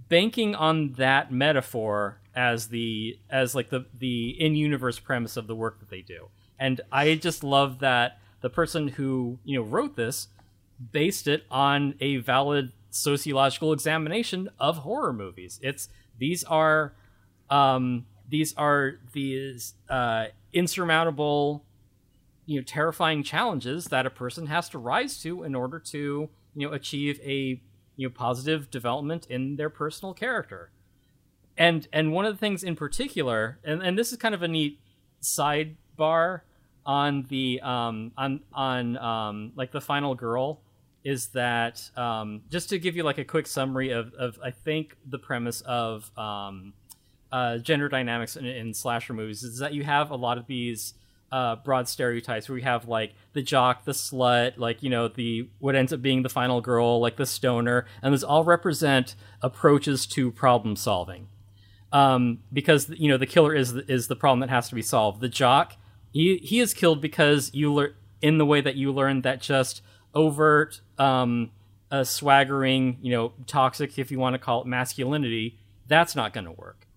banking 0.09 0.55
on 0.55 0.93
that 0.93 1.31
metaphor 1.33 2.21
as 2.35 2.69
the 2.69 3.19
as 3.29 3.55
like 3.55 3.71
the 3.71 3.87
the 3.97 4.31
in-universe 4.41 5.01
premise 5.01 5.37
of 5.37 5.47
the 5.47 5.57
work 5.57 5.81
that 5.81 5.91
they 5.91 6.03
do. 6.03 6.29
And 6.59 6.81
I 6.91 7.15
just 7.15 7.45
love 7.45 7.81
that 7.81 8.19
the 8.41 8.51
person 8.51 8.89
who, 8.89 9.39
you 9.45 9.59
know, 9.59 9.65
wrote 9.65 9.97
this 9.97 10.29
based 10.93 11.27
it 11.27 11.45
on 11.51 11.95
a 12.01 12.17
valid 12.19 12.73
sociological 12.91 13.73
examination 13.73 14.49
of 14.59 14.79
horror 14.79 15.13
movies. 15.13 15.59
It's 15.63 15.89
these 16.19 16.45
are 16.45 16.95
um, 17.51 18.07
these 18.28 18.55
are 18.57 18.99
these 19.12 19.74
uh, 19.88 20.26
insurmountable, 20.53 21.64
you 22.46 22.61
know, 22.61 22.64
terrifying 22.64 23.22
challenges 23.22 23.86
that 23.86 24.07
a 24.07 24.11
person 24.11 24.46
has 24.46 24.68
to 24.70 24.78
rise 24.78 25.20
to 25.22 25.42
in 25.42 25.55
order 25.55 25.78
to 25.78 26.28
you 26.55 26.66
know 26.66 26.72
achieve 26.72 27.20
a 27.22 27.61
you 27.96 28.09
know 28.09 28.11
positive 28.11 28.70
development 28.70 29.26
in 29.28 29.57
their 29.57 29.70
personal 29.70 30.14
character. 30.14 30.70
And 31.57 31.88
and 31.92 32.12
one 32.12 32.24
of 32.24 32.34
the 32.34 32.38
things 32.38 32.62
in 32.62 32.76
particular, 32.76 33.59
and, 33.64 33.82
and 33.82 33.99
this 33.99 34.12
is 34.12 34.18
kind 34.18 34.34
of 34.34 34.42
a 34.42 34.49
neat 34.49 34.78
sidebar 35.22 36.42
on 36.86 37.26
the 37.28 37.61
um 37.61 38.12
on 38.16 38.40
on 38.53 38.96
um 38.96 39.53
like 39.57 39.72
the 39.72 39.80
final 39.80 40.14
girl 40.14 40.61
is 41.05 41.28
that 41.28 41.90
um 41.96 42.42
just 42.51 42.68
to 42.70 42.78
give 42.78 42.96
you 42.96 43.03
like 43.03 43.18
a 43.18 43.24
quick 43.24 43.46
summary 43.46 43.90
of 43.90 44.14
of 44.14 44.38
I 44.42 44.51
think 44.51 44.96
the 45.05 45.18
premise 45.18 45.61
of 45.62 46.11
um 46.16 46.72
uh 47.31 47.59
gender 47.59 47.89
dynamics 47.89 48.37
in, 48.37 48.47
in 48.47 48.72
slasher 48.72 49.12
movies 49.12 49.43
is 49.43 49.59
that 49.59 49.74
you 49.74 49.85
have 49.85 50.11
a 50.11 50.16
lot 50.16 50.39
of 50.39 50.47
these 50.47 50.95
uh, 51.31 51.57
broad 51.57 51.89
stereotypes 51.89 52.49
where 52.49 52.55
we 52.55 52.62
have 52.62 52.89
like 52.89 53.14
the 53.35 53.43
jock, 53.43 53.85
the 53.85 53.93
slut, 53.93 54.57
like 54.57 54.83
you 54.83 54.91
know 54.91 55.09
the 55.09 55.49
what 55.59 55.74
ends 55.74 55.93
up 55.93 56.01
being 56.01 56.22
the 56.22 56.29
final 56.29 56.61
girl, 56.61 57.01
like 57.01 57.16
the 57.16 57.26
stoner, 57.26 57.87
and 58.03 58.12
those 58.12 58.24
all 58.24 58.45
represent 58.45 59.14
approaches 59.43 60.07
to 60.07 60.31
problem 60.31 60.76
solving. 60.76 61.29
Um, 61.93 62.41
because 62.53 62.89
you 62.91 63.09
know 63.09 63.18
the 63.18 63.26
killer 63.26 63.55
is 63.55 63.74
the, 63.74 63.91
is 63.91 64.09
the 64.09 64.16
problem 64.16 64.41
that 64.41 64.51
has 64.51 64.68
to 64.70 64.74
be 64.74 64.83
solved. 64.83 65.20
The 65.20 65.29
jock, 65.29 65.76
he 66.12 66.39
he 66.39 66.61
is 66.61 66.72
killed 66.72 67.01
because 67.01 67.51
you 67.53 67.72
learn 67.72 67.95
in 68.20 68.39
the 68.39 68.47
way 68.47 68.61
that 68.61 68.76
you 68.76 68.91
learn 68.93 69.22
that 69.22 69.41
just 69.41 69.83
overt, 70.14 70.81
um, 70.99 71.51
swaggering, 72.03 72.99
you 73.01 73.12
know, 73.12 73.33
toxic 73.47 73.99
if 73.99 74.11
you 74.11 74.18
want 74.18 74.35
to 74.35 74.39
call 74.39 74.62
it 74.62 74.66
masculinity, 74.66 75.59
that's 75.87 76.16
not 76.16 76.33
going 76.33 76.47
to 76.47 76.53
work. 76.53 76.88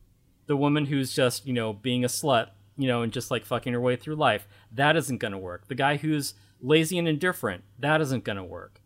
The 0.52 0.58
woman 0.58 0.88
who's 0.88 1.14
just 1.14 1.48
you 1.48 1.54
know 1.54 1.72
being 1.72 2.04
a 2.04 2.10
slut 2.10 2.50
you 2.82 2.88
know, 2.88 3.04
and 3.04 3.14
just 3.14 3.30
like 3.30 3.46
fucking 3.46 3.74
her 3.74 3.80
way 3.80 3.96
through 3.96 4.16
life. 4.16 4.48
That 4.72 4.96
isn't 4.96 5.20
going 5.20 5.34
to 5.34 5.38
work. 5.38 5.68
The 5.68 5.76
guy 5.76 5.98
who's 5.98 6.34
lazy 6.60 6.98
and 6.98 7.08
indifferent, 7.08 7.64
that 7.80 8.02
isn't 8.02 8.24
going 8.24 8.38
to 8.38 8.44
work. 8.44 8.82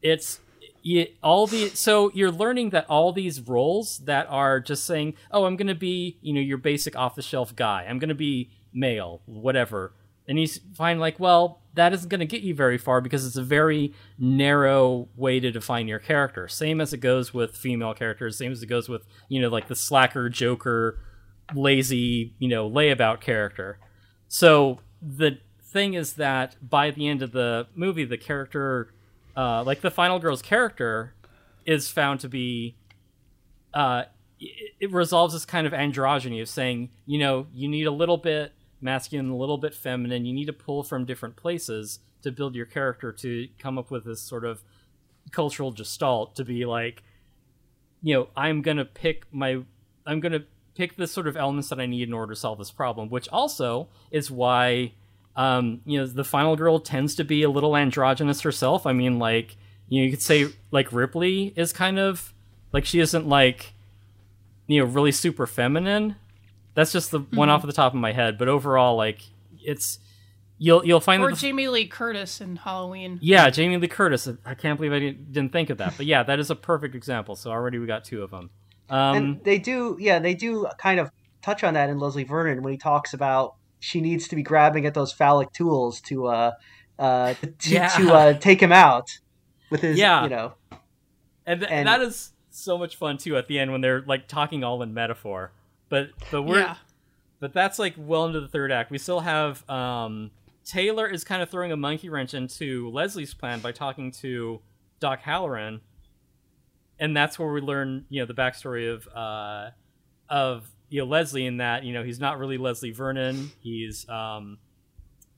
It's 0.00 0.40
it, 0.82 1.16
all 1.22 1.46
the 1.46 1.68
so 1.70 2.10
you're 2.14 2.30
learning 2.30 2.70
that 2.70 2.86
all 2.88 3.12
these 3.12 3.40
roles 3.40 3.98
that 4.00 4.26
are 4.30 4.58
just 4.58 4.84
saying, 4.84 5.14
"Oh, 5.30 5.44
I'm 5.44 5.56
going 5.56 5.66
to 5.66 5.74
be, 5.74 6.16
you 6.22 6.32
know, 6.32 6.40
your 6.40 6.58
basic 6.58 6.96
off-the-shelf 6.96 7.54
guy. 7.54 7.86
I'm 7.88 7.98
going 7.98 8.08
to 8.08 8.14
be 8.14 8.50
male, 8.72 9.20
whatever." 9.26 9.92
And 10.28 10.40
you 10.40 10.48
find 10.74 10.98
like, 10.98 11.20
well, 11.20 11.60
that 11.76 11.92
isn't 11.92 12.08
going 12.08 12.20
to 12.20 12.26
get 12.26 12.40
you 12.40 12.54
very 12.54 12.78
far 12.78 13.00
because 13.00 13.26
it's 13.26 13.36
a 13.36 13.42
very 13.42 13.92
narrow 14.18 15.08
way 15.14 15.38
to 15.38 15.50
define 15.50 15.86
your 15.86 15.98
character. 15.98 16.48
Same 16.48 16.80
as 16.80 16.92
it 16.92 16.98
goes 16.98 17.32
with 17.32 17.54
female 17.54 17.94
characters, 17.94 18.38
same 18.38 18.50
as 18.50 18.62
it 18.62 18.66
goes 18.66 18.88
with, 18.88 19.06
you 19.28 19.40
know, 19.40 19.48
like 19.48 19.68
the 19.68 19.76
slacker 19.76 20.28
joker 20.28 20.98
lazy, 21.54 22.34
you 22.38 22.48
know, 22.48 22.68
layabout 22.68 23.20
character. 23.20 23.78
So 24.26 24.80
the 25.00 25.38
thing 25.62 25.94
is 25.94 26.14
that 26.14 26.56
by 26.66 26.90
the 26.90 27.06
end 27.06 27.20
of 27.20 27.32
the 27.32 27.66
movie, 27.74 28.06
the 28.06 28.16
character, 28.18 28.94
uh, 29.36 29.62
like 29.62 29.82
the 29.82 29.90
final 29.90 30.18
girl's 30.18 30.42
character, 30.42 31.14
is 31.66 31.90
found 31.90 32.20
to 32.20 32.28
be, 32.28 32.76
uh, 33.74 34.04
it, 34.40 34.72
it 34.80 34.92
resolves 34.92 35.34
this 35.34 35.44
kind 35.44 35.66
of 35.66 35.74
androgyny 35.74 36.40
of 36.40 36.48
saying, 36.48 36.88
you 37.04 37.18
know, 37.18 37.46
you 37.52 37.68
need 37.68 37.86
a 37.86 37.90
little 37.90 38.16
bit 38.16 38.54
masculine, 38.80 39.30
a 39.30 39.36
little 39.36 39.58
bit 39.58 39.74
feminine. 39.74 40.24
You 40.24 40.32
need 40.32 40.46
to 40.46 40.52
pull 40.52 40.82
from 40.82 41.04
different 41.04 41.36
places 41.36 42.00
to 42.22 42.32
build 42.32 42.54
your 42.54 42.66
character 42.66 43.12
to 43.12 43.48
come 43.58 43.78
up 43.78 43.90
with 43.90 44.04
this 44.04 44.20
sort 44.20 44.44
of 44.44 44.62
cultural 45.30 45.70
gestalt 45.70 46.36
to 46.36 46.44
be 46.44 46.64
like, 46.64 47.02
you 48.02 48.14
know, 48.14 48.28
I'm 48.36 48.62
gonna 48.62 48.84
pick 48.84 49.24
my, 49.32 49.62
I'm 50.04 50.20
gonna 50.20 50.44
pick 50.74 50.96
the 50.96 51.06
sort 51.06 51.26
of 51.26 51.36
elements 51.36 51.68
that 51.70 51.80
I 51.80 51.86
need 51.86 52.08
in 52.08 52.14
order 52.14 52.34
to 52.34 52.40
solve 52.40 52.58
this 52.58 52.70
problem, 52.70 53.08
which 53.08 53.28
also 53.30 53.88
is 54.10 54.30
why 54.30 54.92
um, 55.36 55.80
you 55.84 55.98
know 55.98 56.06
the 56.06 56.24
final 56.24 56.56
girl 56.56 56.78
tends 56.78 57.14
to 57.16 57.24
be 57.24 57.42
a 57.42 57.50
little 57.50 57.76
androgynous 57.76 58.40
herself. 58.40 58.86
I 58.86 58.92
mean, 58.92 59.18
like 59.18 59.56
you 59.88 60.00
know, 60.00 60.04
you 60.06 60.10
could 60.10 60.22
say 60.22 60.48
like 60.70 60.92
Ripley 60.92 61.52
is 61.56 61.72
kind 61.72 61.98
of 61.98 62.32
like 62.72 62.84
she 62.84 63.00
isn't 63.00 63.28
like 63.28 63.74
you 64.66 64.80
know 64.80 64.86
really 64.86 65.12
super 65.12 65.46
feminine. 65.46 66.16
That's 66.76 66.92
just 66.92 67.10
the 67.10 67.20
mm-hmm. 67.20 67.36
one 67.36 67.48
off 67.48 67.62
the 67.62 67.72
top 67.72 67.94
of 67.94 67.98
my 67.98 68.12
head, 68.12 68.36
but 68.36 68.48
overall, 68.48 68.96
like 68.96 69.22
it's 69.64 69.98
you'll 70.58 70.84
you'll 70.84 71.00
find 71.00 71.22
or 71.22 71.30
that 71.30 71.38
Jamie 71.38 71.68
Lee 71.68 71.86
Curtis 71.86 72.42
in 72.42 72.56
Halloween. 72.56 73.18
Yeah, 73.22 73.48
Jamie 73.48 73.78
Lee 73.78 73.88
Curtis. 73.88 74.28
I 74.44 74.54
can't 74.54 74.78
believe 74.78 74.92
I 74.92 74.98
didn't 74.98 75.52
think 75.52 75.70
of 75.70 75.78
that, 75.78 75.94
but 75.96 76.04
yeah, 76.04 76.22
that 76.22 76.38
is 76.38 76.50
a 76.50 76.54
perfect 76.54 76.94
example. 76.94 77.34
So 77.34 77.50
already 77.50 77.78
we 77.78 77.86
got 77.86 78.04
two 78.04 78.22
of 78.22 78.30
them. 78.30 78.50
Um, 78.90 79.16
and 79.16 79.44
they 79.44 79.58
do, 79.58 79.96
yeah, 79.98 80.18
they 80.18 80.34
do 80.34 80.68
kind 80.78 81.00
of 81.00 81.10
touch 81.40 81.64
on 81.64 81.74
that 81.74 81.88
in 81.88 81.98
Leslie 81.98 82.24
Vernon 82.24 82.62
when 82.62 82.72
he 82.72 82.78
talks 82.78 83.14
about 83.14 83.54
she 83.80 84.02
needs 84.02 84.28
to 84.28 84.36
be 84.36 84.42
grabbing 84.42 84.84
at 84.84 84.92
those 84.92 85.14
phallic 85.14 85.52
tools 85.52 86.02
to 86.02 86.26
uh, 86.26 86.52
uh, 86.98 87.34
to, 87.58 87.70
yeah. 87.70 87.88
to 87.88 88.12
uh, 88.12 88.32
take 88.34 88.60
him 88.60 88.72
out 88.72 89.18
with 89.70 89.80
his, 89.80 89.98
yeah. 89.98 90.24
you 90.24 90.28
know, 90.28 90.52
and, 91.46 91.60
th- 91.60 91.72
and, 91.72 91.88
that 91.88 92.02
is 92.02 92.32
so 92.50 92.76
much 92.76 92.96
fun 92.96 93.16
too 93.16 93.36
at 93.36 93.48
the 93.48 93.58
end 93.58 93.72
when 93.72 93.80
they're 93.80 94.02
like 94.02 94.28
talking 94.28 94.62
all 94.62 94.82
in 94.82 94.92
metaphor. 94.92 95.52
But 95.88 96.10
but 96.30 96.42
we're 96.42 96.60
yeah. 96.60 96.76
but 97.40 97.52
that's 97.52 97.78
like 97.78 97.94
well 97.96 98.26
into 98.26 98.40
the 98.40 98.48
third 98.48 98.72
act. 98.72 98.90
We 98.90 98.98
still 98.98 99.20
have 99.20 99.68
um, 99.70 100.30
Taylor 100.64 101.06
is 101.06 101.24
kind 101.24 101.42
of 101.42 101.50
throwing 101.50 101.72
a 101.72 101.76
monkey 101.76 102.08
wrench 102.08 102.34
into 102.34 102.90
Leslie's 102.90 103.34
plan 103.34 103.60
by 103.60 103.72
talking 103.72 104.10
to 104.12 104.60
Doc 104.98 105.20
Halloran, 105.20 105.80
and 106.98 107.16
that's 107.16 107.38
where 107.38 107.52
we 107.52 107.60
learn 107.60 108.04
you 108.08 108.20
know 108.20 108.26
the 108.26 108.34
backstory 108.34 108.92
of 108.92 109.06
uh, 109.14 109.70
of 110.28 110.68
you 110.88 111.00
know 111.00 111.06
Leslie 111.06 111.46
in 111.46 111.58
that 111.58 111.84
you 111.84 111.92
know 111.92 112.02
he's 112.02 112.18
not 112.18 112.38
really 112.38 112.58
Leslie 112.58 112.90
Vernon. 112.90 113.50
He's 113.60 114.08
um, 114.08 114.58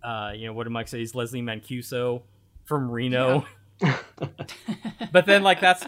uh, 0.03 0.33
you 0.35 0.47
know 0.47 0.53
what 0.53 0.65
did 0.65 0.71
Mike 0.71 0.89
say? 0.89 0.99
He's 0.99 1.15
Leslie 1.15 1.43
Mancuso 1.43 2.23
from 2.65 2.91
Reno. 2.91 3.45
Yeah. 3.83 3.99
but 5.13 5.27
then 5.27 5.43
like 5.43 5.61
that's 5.61 5.85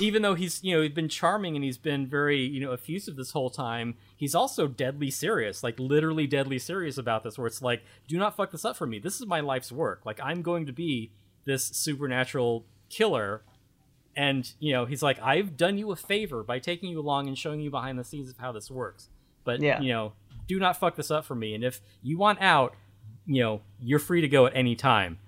even 0.00 0.22
though 0.22 0.34
he's 0.34 0.62
you 0.62 0.74
know 0.74 0.82
he's 0.82 0.92
been 0.92 1.08
charming 1.08 1.54
and 1.56 1.64
he's 1.64 1.78
been 1.78 2.06
very 2.06 2.40
you 2.40 2.60
know 2.60 2.72
effusive 2.72 3.16
this 3.16 3.30
whole 3.30 3.50
time 3.50 3.94
he's 4.16 4.34
also 4.34 4.66
deadly 4.66 5.10
serious 5.10 5.62
like 5.62 5.78
literally 5.78 6.26
deadly 6.26 6.58
serious 6.58 6.98
about 6.98 7.24
this 7.24 7.38
where 7.38 7.46
it's 7.46 7.62
like 7.62 7.82
do 8.06 8.18
not 8.18 8.36
fuck 8.36 8.50
this 8.50 8.64
up 8.64 8.76
for 8.76 8.86
me. 8.86 8.98
This 8.98 9.20
is 9.20 9.26
my 9.26 9.40
life's 9.40 9.72
work. 9.72 10.02
Like 10.04 10.20
i'm 10.22 10.42
going 10.42 10.66
to 10.66 10.72
be 10.72 11.12
this 11.44 11.64
supernatural 11.64 12.64
killer. 12.88 13.42
And 14.14 14.50
you 14.58 14.72
know 14.72 14.86
he's 14.86 15.02
like 15.02 15.20
i've 15.22 15.56
done 15.56 15.78
you 15.78 15.92
a 15.92 15.96
favor 15.96 16.42
by 16.42 16.58
taking 16.58 16.90
you 16.90 17.00
along 17.00 17.28
and 17.28 17.36
showing 17.36 17.60
you 17.60 17.70
behind 17.70 17.98
the 17.98 18.04
scenes 18.04 18.30
of 18.30 18.38
how 18.38 18.52
this 18.52 18.70
works. 18.70 19.08
But 19.44 19.60
yeah. 19.60 19.80
you 19.80 19.92
know 19.92 20.12
do 20.48 20.58
not 20.58 20.76
fuck 20.76 20.96
this 20.96 21.10
up 21.10 21.24
for 21.24 21.34
me. 21.34 21.54
And 21.54 21.64
if 21.64 21.80
you 22.02 22.18
want 22.18 22.40
out 22.40 22.74
you 23.26 23.42
know 23.42 23.60
you're 23.80 23.98
free 23.98 24.20
to 24.20 24.28
go 24.28 24.46
at 24.46 24.56
any 24.56 24.74
time. 24.74 25.18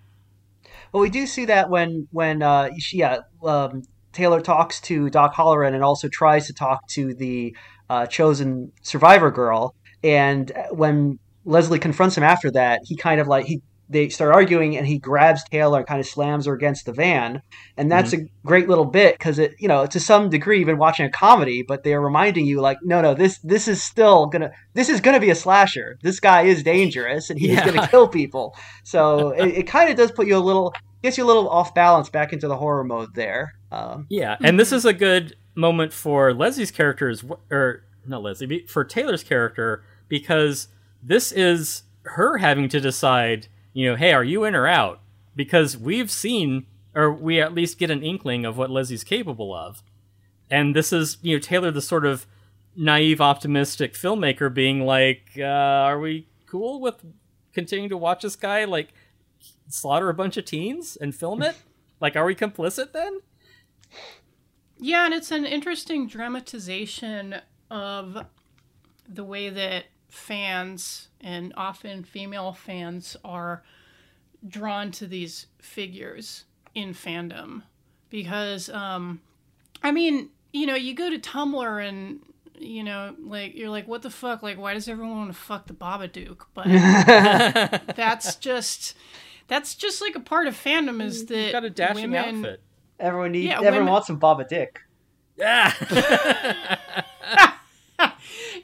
Well 0.92 1.02
we 1.02 1.10
do 1.10 1.26
see 1.26 1.46
that 1.46 1.70
when 1.70 2.08
when 2.10 2.42
uh 2.42 2.70
she, 2.78 2.98
yeah 2.98 3.20
um, 3.42 3.82
taylor 4.18 4.40
talks 4.40 4.80
to 4.80 5.08
doc 5.10 5.34
halloran 5.34 5.74
and 5.74 5.84
also 5.84 6.08
tries 6.08 6.46
to 6.46 6.52
talk 6.52 6.86
to 6.88 7.14
the 7.14 7.56
uh, 7.88 8.04
chosen 8.06 8.72
survivor 8.82 9.30
girl 9.30 9.74
and 10.02 10.52
when 10.70 11.18
leslie 11.44 11.78
confronts 11.78 12.16
him 12.16 12.24
after 12.24 12.50
that 12.50 12.80
he 12.84 12.96
kind 12.96 13.20
of 13.20 13.28
like 13.28 13.46
he 13.46 13.62
they 13.88 14.08
start 14.08 14.34
arguing 14.34 14.76
and 14.76 14.86
he 14.86 14.98
grabs 14.98 15.42
Taylor 15.44 15.78
and 15.78 15.86
kind 15.86 16.00
of 16.00 16.06
slams 16.06 16.46
her 16.46 16.52
against 16.52 16.86
the 16.86 16.92
van. 16.92 17.42
And 17.76 17.90
that's 17.90 18.12
mm-hmm. 18.12 18.24
a 18.24 18.46
great 18.46 18.68
little 18.68 18.84
bit 18.84 19.18
because 19.18 19.38
it, 19.38 19.54
you 19.58 19.68
know, 19.68 19.86
to 19.86 19.98
some 19.98 20.28
degree, 20.28 20.60
even 20.60 20.78
watching 20.78 21.06
a 21.06 21.10
comedy, 21.10 21.62
but 21.66 21.84
they're 21.84 22.00
reminding 22.00 22.46
you 22.46 22.60
like, 22.60 22.78
no, 22.82 23.00
no, 23.00 23.14
this, 23.14 23.38
this 23.38 23.66
is 23.66 23.82
still 23.82 24.26
gonna, 24.26 24.50
this 24.74 24.88
is 24.88 25.00
gonna 25.00 25.20
be 25.20 25.30
a 25.30 25.34
slasher. 25.34 25.98
This 26.02 26.20
guy 26.20 26.42
is 26.42 26.62
dangerous 26.62 27.30
and 27.30 27.38
he's 27.38 27.50
yeah. 27.50 27.64
gonna 27.64 27.88
kill 27.88 28.08
people. 28.08 28.54
So 28.84 29.30
it, 29.30 29.48
it 29.48 29.66
kind 29.66 29.90
of 29.90 29.96
does 29.96 30.12
put 30.12 30.26
you 30.26 30.36
a 30.36 30.38
little, 30.38 30.74
gets 31.02 31.16
you 31.16 31.24
a 31.24 31.26
little 31.26 31.48
off 31.48 31.74
balance 31.74 32.10
back 32.10 32.32
into 32.32 32.48
the 32.48 32.56
horror 32.56 32.84
mode 32.84 33.14
there. 33.14 33.54
Um, 33.70 34.06
yeah. 34.08 34.36
And 34.42 34.58
this 34.58 34.72
is 34.72 34.84
a 34.84 34.92
good 34.92 35.36
moment 35.54 35.92
for 35.92 36.32
Leslie's 36.32 36.70
characters 36.70 37.24
or 37.50 37.84
not 38.06 38.22
Leslie, 38.22 38.66
for 38.66 38.84
Taylor's 38.84 39.22
character, 39.22 39.84
because 40.08 40.68
this 41.02 41.30
is 41.32 41.82
her 42.04 42.38
having 42.38 42.68
to 42.70 42.80
decide 42.80 43.48
you 43.78 43.88
know, 43.88 43.94
hey, 43.94 44.12
are 44.12 44.24
you 44.24 44.42
in 44.42 44.56
or 44.56 44.66
out? 44.66 45.00
Because 45.36 45.76
we've 45.76 46.10
seen, 46.10 46.66
or 46.96 47.12
we 47.12 47.40
at 47.40 47.54
least 47.54 47.78
get 47.78 47.92
an 47.92 48.02
inkling 48.02 48.44
of 48.44 48.58
what 48.58 48.70
Leslie's 48.70 49.04
capable 49.04 49.54
of. 49.54 49.84
And 50.50 50.74
this 50.74 50.92
is, 50.92 51.18
you 51.22 51.36
know, 51.36 51.40
Taylor, 51.40 51.70
the 51.70 51.80
sort 51.80 52.04
of 52.04 52.26
naive, 52.74 53.20
optimistic 53.20 53.94
filmmaker, 53.94 54.52
being 54.52 54.84
like, 54.84 55.30
uh, 55.38 55.44
are 55.44 56.00
we 56.00 56.26
cool 56.46 56.80
with 56.80 57.04
continuing 57.52 57.88
to 57.90 57.96
watch 57.96 58.22
this 58.22 58.34
guy, 58.34 58.64
like, 58.64 58.92
slaughter 59.68 60.08
a 60.08 60.14
bunch 60.14 60.36
of 60.36 60.44
teens 60.44 60.96
and 61.00 61.14
film 61.14 61.40
it? 61.40 61.54
like, 62.00 62.16
are 62.16 62.24
we 62.24 62.34
complicit 62.34 62.90
then? 62.90 63.20
Yeah, 64.78 65.04
and 65.04 65.14
it's 65.14 65.30
an 65.30 65.44
interesting 65.44 66.06
dramatization 66.06 67.36
of 67.70 68.26
the 69.08 69.24
way 69.24 69.48
that 69.48 69.86
fans 70.08 71.08
and 71.20 71.52
often 71.56 72.04
female 72.04 72.52
fans 72.52 73.16
are 73.24 73.62
drawn 74.46 74.90
to 74.92 75.06
these 75.06 75.46
figures 75.58 76.44
in 76.74 76.94
fandom 76.94 77.62
because 78.08 78.70
um 78.70 79.20
i 79.82 79.90
mean 79.90 80.30
you 80.52 80.64
know 80.64 80.76
you 80.76 80.94
go 80.94 81.10
to 81.10 81.18
tumblr 81.18 81.86
and 81.86 82.20
you 82.60 82.82
know, 82.82 83.14
like 83.20 83.54
you're 83.54 83.68
like, 83.68 83.86
what 83.88 84.02
the 84.02 84.10
fuck? 84.10 84.42
Like, 84.42 84.58
why 84.58 84.74
does 84.74 84.88
everyone 84.88 85.16
want 85.16 85.32
to 85.32 85.38
fuck 85.38 85.66
the 85.66 85.74
Babadook? 85.74 86.46
But 86.54 86.66
that's 87.96 88.36
just 88.36 88.96
that's 89.46 89.74
just 89.74 90.00
like 90.00 90.14
a 90.14 90.20
part 90.20 90.46
of 90.46 90.54
fandom 90.54 91.02
is 91.02 91.26
that 91.26 91.46
You 91.46 91.52
got 91.52 91.64
a 91.64 91.70
dashing 91.70 92.10
women, 92.10 92.44
outfit. 92.44 92.62
Everyone 92.98 93.32
needs. 93.32 93.46
Yeah, 93.46 93.56
everyone 93.56 93.74
women- 93.74 93.92
wants 93.92 94.06
some 94.06 94.18
Baba 94.18 94.44
Dick. 94.44 94.80
Yeah. 95.36 95.72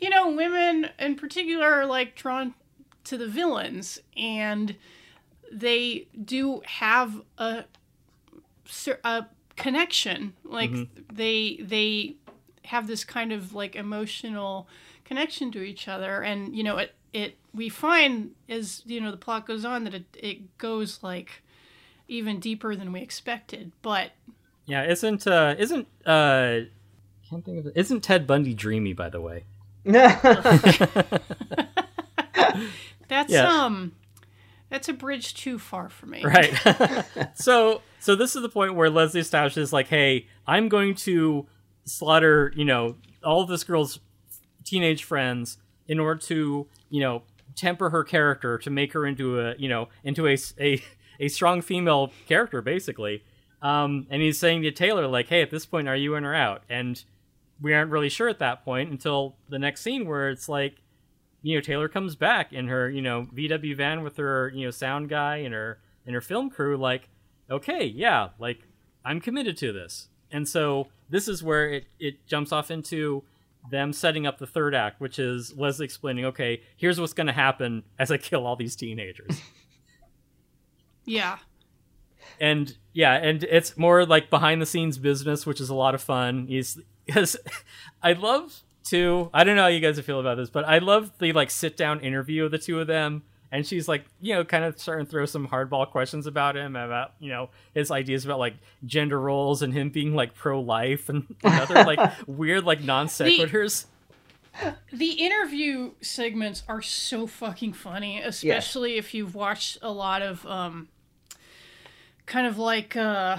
you 0.00 0.10
know, 0.10 0.30
women 0.30 0.90
in 0.98 1.14
particular 1.14 1.66
are 1.66 1.86
like 1.86 2.16
drawn 2.16 2.54
to 3.04 3.16
the 3.16 3.28
villains, 3.28 4.00
and 4.16 4.76
they 5.52 6.08
do 6.24 6.62
have 6.66 7.22
a 7.38 7.64
a 9.04 9.26
connection. 9.56 10.34
Like 10.44 10.70
mm-hmm. 10.70 11.02
they 11.12 11.60
they 11.62 12.16
have 12.64 12.86
this 12.86 13.04
kind 13.04 13.32
of 13.32 13.54
like 13.54 13.76
emotional 13.76 14.68
connection 15.04 15.52
to 15.52 15.62
each 15.62 15.86
other, 15.86 16.22
and 16.22 16.56
you 16.56 16.64
know 16.64 16.78
it 16.78 16.94
it 17.12 17.36
we 17.54 17.68
find 17.68 18.32
as 18.48 18.82
you 18.84 19.00
know 19.00 19.10
the 19.10 19.16
plot 19.16 19.46
goes 19.46 19.64
on 19.64 19.84
that 19.84 19.94
it 19.94 20.04
it 20.14 20.58
goes 20.58 21.02
like 21.02 21.43
even 22.08 22.40
deeper 22.40 22.74
than 22.76 22.92
we 22.92 23.00
expected, 23.00 23.72
but 23.82 24.10
yeah. 24.66 24.84
Isn't 24.84 25.26
uh 25.26 25.54
isn't 25.58 25.86
uh 26.06 26.60
can't 27.30 27.44
think 27.44 27.58
of 27.58 27.66
it. 27.66 27.72
Isn't 27.76 28.02
Ted 28.02 28.26
Bundy 28.26 28.54
dreamy 28.54 28.92
by 28.92 29.08
the 29.08 29.20
way? 29.20 29.44
that's 33.08 33.32
Yeah. 33.32 33.64
um 33.64 33.92
that's 34.70 34.88
a 34.88 34.92
bridge 34.92 35.34
too 35.34 35.58
far 35.58 35.88
for 35.88 36.06
me. 36.06 36.24
Right. 36.24 36.52
so 37.34 37.82
so 38.00 38.16
this 38.16 38.34
is 38.34 38.42
the 38.42 38.48
point 38.48 38.74
where 38.74 38.90
Leslie 38.90 39.20
establishes 39.20 39.72
like, 39.72 39.88
hey, 39.88 40.26
I'm 40.46 40.68
going 40.68 40.94
to 40.96 41.46
slaughter, 41.84 42.52
you 42.56 42.64
know, 42.64 42.96
all 43.22 43.40
of 43.42 43.48
this 43.48 43.64
girl's 43.64 44.00
teenage 44.64 45.04
friends 45.04 45.58
in 45.86 46.00
order 46.00 46.20
to, 46.20 46.66
you 46.90 47.00
know, 47.00 47.22
temper 47.54 47.90
her 47.90 48.02
character 48.04 48.58
to 48.58 48.70
make 48.70 48.92
her 48.94 49.06
into 49.06 49.38
a, 49.40 49.54
you 49.58 49.68
know, 49.68 49.88
into 50.02 50.26
a 50.26 50.36
a, 50.58 50.82
a 51.20 51.28
strong 51.28 51.62
female 51.62 52.12
character 52.26 52.62
basically. 52.62 53.22
Um, 53.62 54.06
and 54.10 54.20
he's 54.20 54.38
saying 54.38 54.62
to 54.62 54.70
Taylor 54.70 55.06
like, 55.06 55.28
hey, 55.28 55.40
at 55.40 55.50
this 55.50 55.64
point, 55.64 55.88
are 55.88 55.96
you 55.96 56.14
in 56.16 56.24
or 56.24 56.34
out? 56.34 56.62
And 56.68 57.02
we 57.60 57.72
aren't 57.72 57.90
really 57.90 58.08
sure 58.08 58.28
at 58.28 58.38
that 58.40 58.64
point 58.64 58.90
until 58.90 59.36
the 59.48 59.58
next 59.58 59.80
scene 59.80 60.06
where 60.06 60.30
it's 60.30 60.48
like 60.48 60.76
you 61.42 61.54
know 61.54 61.60
Taylor 61.60 61.88
comes 61.88 62.16
back 62.16 62.52
in 62.52 62.68
her 62.68 62.90
you 62.90 63.02
know 63.02 63.26
VW 63.34 63.76
van 63.76 64.02
with 64.02 64.16
her 64.16 64.50
you 64.54 64.64
know 64.64 64.70
sound 64.70 65.08
guy 65.08 65.36
and 65.36 65.54
her 65.54 65.78
and 66.06 66.14
her 66.14 66.20
film 66.20 66.50
crew 66.50 66.76
like 66.76 67.08
okay 67.50 67.84
yeah 67.84 68.30
like 68.38 68.66
I'm 69.04 69.20
committed 69.20 69.56
to 69.58 69.72
this 69.72 70.08
and 70.30 70.48
so 70.48 70.88
this 71.08 71.28
is 71.28 71.42
where 71.42 71.70
it 71.70 71.84
it 71.98 72.26
jumps 72.26 72.52
off 72.52 72.70
into 72.70 73.22
them 73.70 73.92
setting 73.92 74.26
up 74.26 74.38
the 74.38 74.46
third 74.46 74.74
act 74.74 75.00
which 75.00 75.18
is 75.18 75.56
Leslie 75.56 75.84
explaining 75.84 76.24
okay 76.24 76.62
here's 76.76 77.00
what's 77.00 77.14
going 77.14 77.28
to 77.28 77.32
happen 77.32 77.84
as 77.98 78.10
I 78.10 78.16
kill 78.16 78.46
all 78.46 78.56
these 78.56 78.76
teenagers 78.76 79.40
Yeah. 81.04 81.38
and 82.40 82.76
yeah, 82.92 83.14
and 83.14 83.42
it's 83.44 83.76
more 83.76 84.06
like 84.06 84.30
behind 84.30 84.62
the 84.62 84.66
scenes 84.66 84.98
business, 84.98 85.44
which 85.46 85.60
is 85.60 85.68
a 85.68 85.74
lot 85.74 85.94
of 85.94 86.02
fun. 86.02 86.46
He's 86.46 86.78
because 87.06 87.36
I 88.02 88.12
love 88.12 88.62
to 88.84 89.30
I 89.34 89.44
don't 89.44 89.56
know 89.56 89.62
how 89.62 89.68
you 89.68 89.80
guys 89.80 89.98
feel 90.00 90.20
about 90.20 90.36
this, 90.36 90.50
but 90.50 90.64
I 90.64 90.78
love 90.78 91.12
the 91.18 91.32
like 91.32 91.50
sit 91.50 91.76
down 91.76 92.00
interview 92.00 92.44
of 92.44 92.50
the 92.50 92.58
two 92.58 92.80
of 92.80 92.86
them. 92.86 93.22
And 93.52 93.64
she's 93.64 93.86
like, 93.86 94.04
you 94.20 94.34
know, 94.34 94.44
kind 94.44 94.64
of 94.64 94.80
starting 94.80 95.06
to 95.06 95.10
throw 95.10 95.26
some 95.26 95.46
hardball 95.46 95.88
questions 95.88 96.26
about 96.26 96.56
him, 96.56 96.74
about 96.74 97.12
you 97.20 97.30
know 97.30 97.50
his 97.72 97.90
ideas 97.90 98.24
about 98.24 98.38
like 98.40 98.54
gender 98.84 99.20
roles 99.20 99.62
and 99.62 99.72
him 99.72 99.90
being 99.90 100.14
like 100.14 100.34
pro 100.34 100.60
life 100.60 101.08
and, 101.08 101.24
and 101.44 101.60
other 101.60 101.84
like 101.84 102.12
weird 102.26 102.64
like 102.64 102.82
non 102.82 103.06
sequiturs. 103.06 103.86
The 104.92 105.10
interview 105.10 105.92
segments 106.00 106.62
are 106.68 106.82
so 106.82 107.26
fucking 107.26 107.72
funny, 107.72 108.20
especially 108.20 108.96
if 108.98 109.12
you've 109.14 109.34
watched 109.34 109.78
a 109.82 109.90
lot 109.90 110.22
of 110.22 110.44
um 110.46 110.88
kind 112.26 112.46
of 112.46 112.58
like 112.58 112.96
uh 112.96 113.38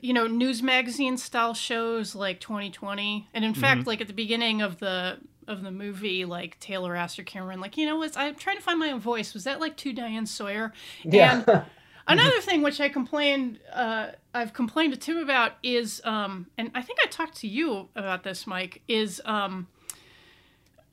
you 0.00 0.12
know, 0.12 0.26
news 0.26 0.62
magazine 0.62 1.16
style 1.16 1.54
shows 1.54 2.14
like 2.14 2.40
2020. 2.40 3.28
And 3.34 3.44
in 3.44 3.54
fact, 3.54 3.86
like 3.86 4.00
at 4.00 4.06
the 4.06 4.12
beginning 4.12 4.62
of 4.62 4.78
the 4.78 5.18
of 5.48 5.62
the 5.62 5.70
movie, 5.70 6.24
like 6.24 6.58
Taylor 6.60 6.96
asked 6.96 7.16
her 7.16 7.22
Cameron, 7.22 7.60
like, 7.60 7.76
you 7.76 7.86
know, 7.86 7.96
was 7.96 8.16
I'm 8.16 8.34
trying 8.34 8.56
to 8.56 8.62
find 8.62 8.78
my 8.78 8.90
own 8.90 9.00
voice. 9.00 9.32
Was 9.32 9.44
that 9.44 9.60
like 9.60 9.76
to 9.78 9.92
Diane 9.92 10.26
Sawyer? 10.26 10.72
Yeah. 11.02 11.44
And 11.46 11.64
another 12.08 12.40
thing 12.40 12.62
which 12.62 12.80
I 12.80 12.88
complained, 12.88 13.60
uh, 13.72 14.08
I've 14.34 14.52
complained 14.52 14.92
to 14.92 14.98
Tim 14.98 15.18
about 15.18 15.52
is, 15.62 16.02
um, 16.04 16.46
and 16.58 16.70
I 16.74 16.82
think 16.82 16.98
I 17.02 17.06
talked 17.06 17.36
to 17.38 17.48
you 17.48 17.88
about 17.96 18.22
this, 18.22 18.46
Mike, 18.46 18.82
is 18.88 19.20
um, 19.24 19.68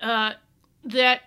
uh, 0.01 0.33
that 0.85 1.21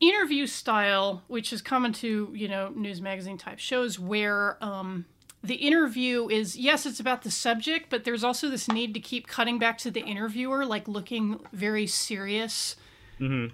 interview 0.00 0.46
style, 0.46 1.22
which 1.26 1.52
is 1.52 1.62
common 1.62 1.92
to 1.94 2.30
you 2.34 2.48
know 2.48 2.70
news 2.74 3.00
magazine 3.00 3.38
type 3.38 3.58
shows, 3.58 3.98
where 3.98 4.62
um, 4.62 5.06
the 5.46 5.54
interview 5.56 6.28
is 6.28 6.56
yes, 6.56 6.86
it's 6.86 7.00
about 7.00 7.22
the 7.22 7.30
subject, 7.30 7.90
but 7.90 8.04
there's 8.04 8.24
also 8.24 8.48
this 8.48 8.68
need 8.68 8.94
to 8.94 9.00
keep 9.00 9.26
cutting 9.26 9.58
back 9.58 9.78
to 9.78 9.90
the 9.90 10.00
interviewer, 10.00 10.64
like 10.66 10.86
looking 10.88 11.40
very 11.52 11.86
serious. 11.86 12.76
Mhm. 13.20 13.52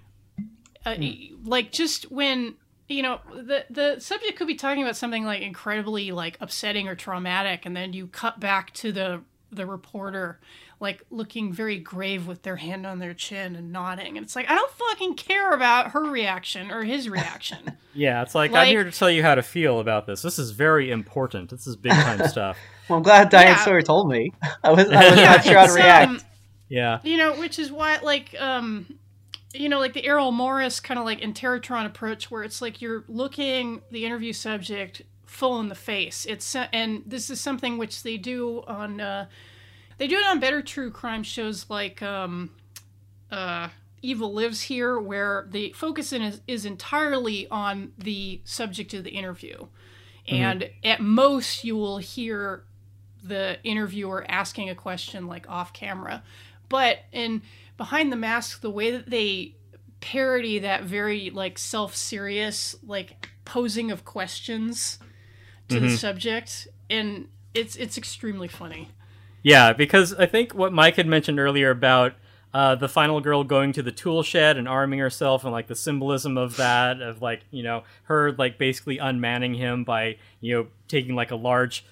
Uh, 0.84 0.97
Like 1.45 1.72
just 1.72 2.11
when 2.11 2.55
you 2.88 3.03
know 3.03 3.20
the 3.32 3.64
the 3.70 4.01
subject 4.01 4.36
could 4.36 4.47
be 4.49 4.55
talking 4.55 4.82
about 4.82 4.97
something 4.97 5.24
like 5.24 5.40
incredibly 5.43 6.11
like 6.11 6.36
upsetting 6.40 6.88
or 6.88 6.95
traumatic, 6.95 7.64
and 7.66 7.76
then 7.76 7.93
you 7.93 8.07
cut 8.09 8.40
back 8.40 8.72
to 8.74 8.93
the 8.93 9.22
the 9.51 9.66
reporter 9.66 10.40
like 10.83 11.03
looking 11.11 11.53
very 11.53 11.78
grave 11.78 12.26
with 12.26 12.43
their 12.43 12.57
hand 12.57 12.85
on 12.87 12.99
their 12.99 13.14
chin 13.14 13.57
and 13.57 13.72
nodding 13.72 14.16
and 14.18 14.24
it's 14.24 14.37
like 14.37 14.51
i 14.51 14.55
don't 14.55 14.70
fucking 14.72 15.14
care 15.14 15.53
about 15.53 15.93
her 15.93 16.03
reaction 16.03 16.70
or 16.70 16.83
his 16.85 17.09
reaction 17.09 17.59
Yeah, 17.95 18.22
it's 18.22 18.35
like, 18.35 18.55
I'm 18.55 18.68
here 18.68 18.85
to 18.85 18.91
tell 18.91 19.11
you 19.11 19.22
how 19.22 19.35
to 19.35 19.43
feel 19.43 19.78
about 19.78 20.07
this. 20.07 20.22
This 20.22 20.39
is 20.39 20.53
very 20.53 20.91
important. 20.91 21.51
This 21.51 21.66
is 21.66 21.76
big 21.76 21.93
time 21.93 22.26
stuff. 22.37 22.57
Well, 22.89 22.97
I'm 22.97 23.03
glad 23.03 23.28
Diane 23.28 23.49
Yeah. 23.49 23.64
Sawyer 23.66 23.83
told 23.83 24.09
me. 24.09 24.33
I 24.64 24.70
was, 24.70 24.89
I 24.89 25.11
was 25.11 25.18
Yeah, 25.18 25.24
not 25.33 25.45
sure 25.45 25.59
how 25.59 25.66
to 25.66 25.72
react. 25.74 26.11
um, 26.11 26.20
Yeah. 26.70 27.01
you 27.03 27.18
know 27.18 27.35
which 27.39 27.59
is 27.59 27.70
why 27.70 27.99
like 28.03 28.35
um 28.41 28.99
you 29.53 29.68
know 29.68 29.78
like 29.78 29.93
the 29.93 30.07
errol 30.07 30.33
morris 30.33 30.80
kind 30.80 30.99
of 30.99 31.05
like 31.05 31.20
interrotron 31.20 31.85
approach 31.85 32.30
where 32.30 32.43
it's 32.43 32.62
like 32.62 32.80
you're 32.80 33.05
looking 33.09 33.83
the 33.91 34.07
interview 34.07 34.33
subject 34.33 35.03
full 35.26 35.61
in 35.61 35.68
the 35.68 35.74
face 35.74 36.24
it's 36.24 36.57
and 36.72 37.03
this 37.05 37.28
is 37.28 37.43
something 37.43 37.76
which 37.76 38.03
they 38.05 38.16
do 38.16 38.62
on 38.66 39.03
uh 39.03 39.26
they 40.03 40.09
do 40.09 40.16
it 40.16 40.26
on 40.26 40.40
better 40.40 40.61
true 40.62 40.90
crime 40.90 41.22
shows 41.22 41.70
like 41.70 42.03
um 42.03 42.50
uh 43.30 43.68
evil 44.03 44.34
lives 44.34 44.62
here 44.62 44.98
where 44.98 45.46
the 45.48 45.72
focus 45.76 46.12
in 46.12 46.22
is, 46.22 46.40
is 46.48 46.66
entirely 46.66 47.46
on 47.50 47.92
the 47.96 48.40
subject 48.42 48.94
of 48.94 49.05
the 49.05 49.11
interview. 49.11 49.64
And 50.26 50.70
at 50.82 51.00
most 51.00 51.62
you 51.62 51.76
will 51.76 51.98
hear 51.98 52.64
the 53.22 53.59
interviewer 53.62 54.26
asking 54.28 54.70
a 54.70 54.74
question 54.74 55.28
like 55.28 55.48
off 55.48 55.72
camera. 55.72 56.24
But 56.68 57.05
in 57.12 57.42
behind 57.76 58.11
the 58.11 58.16
mask 58.16 58.61
the 58.61 58.70
way 58.70 58.90
that 58.90 59.09
they 59.09 59.55
parody 60.00 60.59
that 60.59 60.82
very 60.82 61.30
like 61.30 61.59
self-serious 61.59 62.74
like 62.84 63.30
posing 63.44 63.92
of 63.92 64.05
questions 64.05 64.98
to 65.68 65.78
the 65.78 65.96
subject 65.96 66.66
and 66.90 67.28
it's 67.55 67.76
it's 67.76 67.96
extremely 67.96 68.48
funny 68.48 68.88
Yeah, 69.43 69.72
because 69.72 70.14
I 70.14 70.26
think 70.26 70.55
what 70.55 70.72
Mike 70.72 70.97
had 70.97 71.07
mentioned 71.07 71.40
earlier 71.40 71.70
about 71.70 72.14
uh, 72.55 72.74
the 72.74 72.88
final 72.88 73.20
girl 73.20 73.45
going 73.45 73.72
to 73.72 73.82
the 73.82 73.93
tool 73.93 74.22
shed 74.22 74.57
and 74.57 74.68
arming 74.68 74.99
herself 74.99 75.45
and 75.45 75.53
like 75.53 75.68
the 75.68 75.74
symbolism 75.74 76.36
of 76.36 76.57
that 76.57 77.01
of 77.01 77.22
like 77.22 77.40
you 77.51 77.62
know 77.62 77.82
her 78.05 78.32
like 78.32 78.59
basically 78.59 78.99
unmanning 78.99 79.57
him 79.57 79.84
by 79.84 80.16
you 80.40 80.55
know 80.55 80.66
taking 80.86 81.14
like 81.14 81.30
a 81.30 81.36
large 81.36 81.84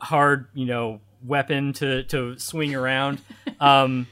hard 0.00 0.46
you 0.54 0.64
know 0.64 1.00
weapon 1.24 1.72
to 1.74 2.02
to 2.04 2.38
swing 2.38 2.74
around. 2.74 3.20
Um 3.58 4.06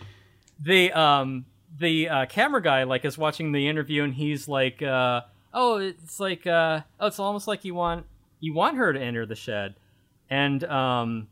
the 0.58 0.90
um 0.92 1.44
the 1.78 2.08
uh, 2.08 2.26
camera 2.26 2.62
guy 2.62 2.84
like 2.84 3.04
is 3.04 3.18
watching 3.18 3.52
the 3.52 3.68
interview 3.68 4.02
and 4.02 4.14
he's 4.14 4.48
like 4.48 4.80
uh 4.80 5.20
oh 5.52 5.76
it's 5.76 6.18
like 6.18 6.46
uh 6.46 6.80
oh 6.98 7.08
it's 7.08 7.18
almost 7.18 7.46
like 7.46 7.62
you 7.62 7.74
want 7.74 8.06
you 8.40 8.54
want 8.54 8.78
her 8.78 8.90
to 8.90 8.98
enter 8.98 9.26
the 9.26 9.34
shed. 9.34 9.74
And 10.30 10.64
um 10.64 11.28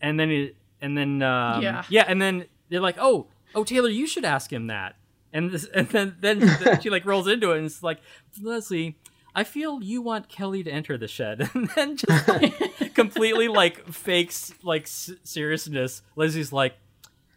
and 0.00 0.18
then 0.18 0.30
it 0.30 0.56
and 0.80 0.96
then 0.96 1.22
um, 1.22 1.62
Yeah. 1.62 1.84
yeah 1.88 2.04
and 2.06 2.20
then 2.20 2.46
they're 2.68 2.80
like 2.80 2.96
oh 2.98 3.26
oh 3.54 3.64
taylor 3.64 3.88
you 3.88 4.06
should 4.06 4.24
ask 4.24 4.52
him 4.52 4.66
that. 4.68 4.96
And 5.32 5.50
this, 5.50 5.64
and 5.74 5.88
then 5.88 6.16
then, 6.20 6.80
she 6.80 6.90
like 6.90 7.04
rolls 7.04 7.26
into 7.28 7.52
it 7.52 7.58
and 7.58 7.66
it's 7.66 7.82
like 7.82 7.98
leslie 8.40 8.96
i 9.34 9.44
feel 9.44 9.82
you 9.82 10.00
want 10.00 10.28
kelly 10.28 10.62
to 10.62 10.70
enter 10.70 10.96
the 10.96 11.08
shed. 11.08 11.50
And 11.54 11.68
then 11.74 11.96
just 11.96 12.28
like, 12.28 12.94
completely 12.94 13.48
like 13.48 13.86
fakes 13.88 14.54
like 14.62 14.82
s- 14.84 15.10
seriousness. 15.24 16.02
Leslie's 16.16 16.52
like 16.52 16.74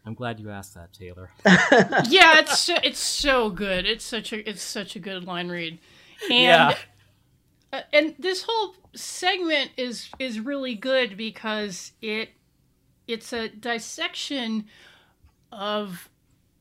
i'm 0.06 0.14
glad 0.14 0.40
you 0.40 0.50
asked 0.50 0.76
that 0.76 0.94
taylor. 0.94 1.32
Yeah 2.10 2.40
it's 2.40 2.58
so, 2.60 2.76
it's 2.84 3.00
so 3.00 3.50
good. 3.50 3.86
It's 3.86 4.06
such 4.06 4.32
a 4.34 4.50
it's 4.50 4.62
such 4.64 4.96
a 4.96 5.00
good 5.00 5.26
line 5.26 5.50
read. 5.50 5.80
And 6.30 6.32
yeah. 6.32 6.76
uh, 7.74 7.82
and 7.94 8.16
this 8.18 8.44
whole 8.48 8.76
segment 8.96 9.72
is 9.78 10.10
is 10.20 10.40
really 10.40 10.76
good 10.76 11.16
because 11.18 11.92
it 12.02 12.30
it's 13.10 13.34
a 13.34 13.50
dissection 13.50 14.66
of 15.52 16.10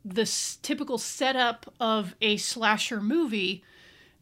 the 0.04 0.30
typical 0.62 0.96
setup 0.98 1.72
of 1.78 2.14
a 2.20 2.38
slasher 2.38 3.00
movie, 3.00 3.62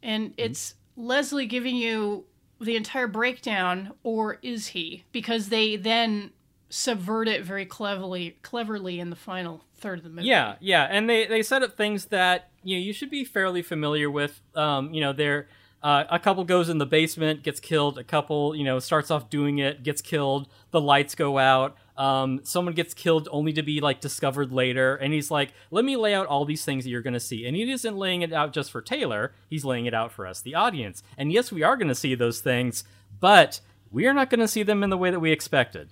and 0.03 0.35
it's 0.37 0.75
Leslie 0.97 1.47
giving 1.47 1.77
you 1.77 2.25
the 2.61 2.77
entire 2.77 3.07
breakdown, 3.07 3.93
or 4.03 4.39
is 4.43 4.69
he? 4.69 5.05
Because 5.13 5.49
they 5.51 5.77
then 5.77 6.33
subvert 6.69 7.29
it 7.29 7.45
very 7.45 7.65
cleverly, 7.65 8.37
cleverly 8.43 8.99
in 8.99 9.11
the 9.11 9.17
final 9.17 9.63
third 9.77 9.99
of 9.99 10.05
the 10.05 10.11
movie. 10.11 10.27
Yeah, 10.27 10.57
yeah, 10.61 10.89
and 10.91 11.09
they 11.09 11.27
they 11.27 11.43
set 11.43 11.63
up 11.63 11.77
things 11.77 12.07
that 12.07 12.51
you 12.65 12.77
know 12.77 12.83
you 12.83 12.93
should 12.93 13.11
be 13.11 13.25
fairly 13.25 13.63
familiar 13.63 14.11
with. 14.11 14.41
Um, 14.55 14.93
you 14.93 15.01
know, 15.01 15.13
there 15.13 15.49
uh, 15.83 16.05
a 16.11 16.19
couple 16.19 16.43
goes 16.45 16.69
in 16.69 16.79
the 16.79 16.87
basement, 16.87 17.43
gets 17.43 17.61
killed. 17.61 17.99
A 17.99 18.05
couple, 18.05 18.57
you 18.57 18.65
know, 18.65 18.79
starts 18.81 19.11
off 19.11 19.31
doing 19.31 19.59
it, 19.59 19.83
gets 19.83 20.03
killed. 20.03 20.49
The 20.73 20.81
lights 20.81 21.15
go 21.15 21.39
out. 21.39 21.77
Um, 21.97 22.41
someone 22.45 22.75
gets 22.75 22.95
killed 22.95 23.29
only 23.31 23.53
to 23.55 23.63
be 23.63 23.81
like 23.81 24.01
discovered 24.01 24.53
later, 24.53 24.97
and 24.97 25.13
he's 25.13 25.31
like, 25.31 25.53
"Let 25.71 25.85
me 25.85 25.97
lay 25.97 26.15
out 26.15 26.27
all 26.27 26.45
these 26.45 26.65
things 26.65 26.85
that 26.85 26.91
you're 26.91 27.03
going 27.03 27.15
to 27.15 27.21
see." 27.21 27.47
And 27.47 27.57
he 27.57 27.71
isn't 27.71 27.97
laying 27.97 28.23
it 28.23 28.33
out 28.33 28.53
just 28.53 28.71
for 28.71 28.83
Taylor; 28.83 29.33
he's 29.49 29.65
laying 29.65 29.87
it 29.87 29.95
out 29.95 30.13
for 30.13 30.27
us, 30.27 30.41
the 30.41 30.55
audience. 30.55 31.03
And 31.17 31.33
yes, 31.33 31.51
we 31.51 31.63
are 31.63 31.77
going 31.77 31.89
to 31.89 31.95
see 31.95 32.15
those 32.15 32.41
things, 32.41 32.85
but 33.21 33.61
we 33.91 34.07
are 34.07 34.15
not 34.15 34.31
going 34.31 34.41
to 34.41 34.49
see 34.49 34.63
them 34.63 34.83
in 34.83 34.91
the 34.91 34.99
way 34.99 35.11
that 35.11 35.21
we 35.21 35.33
expected 35.33 35.91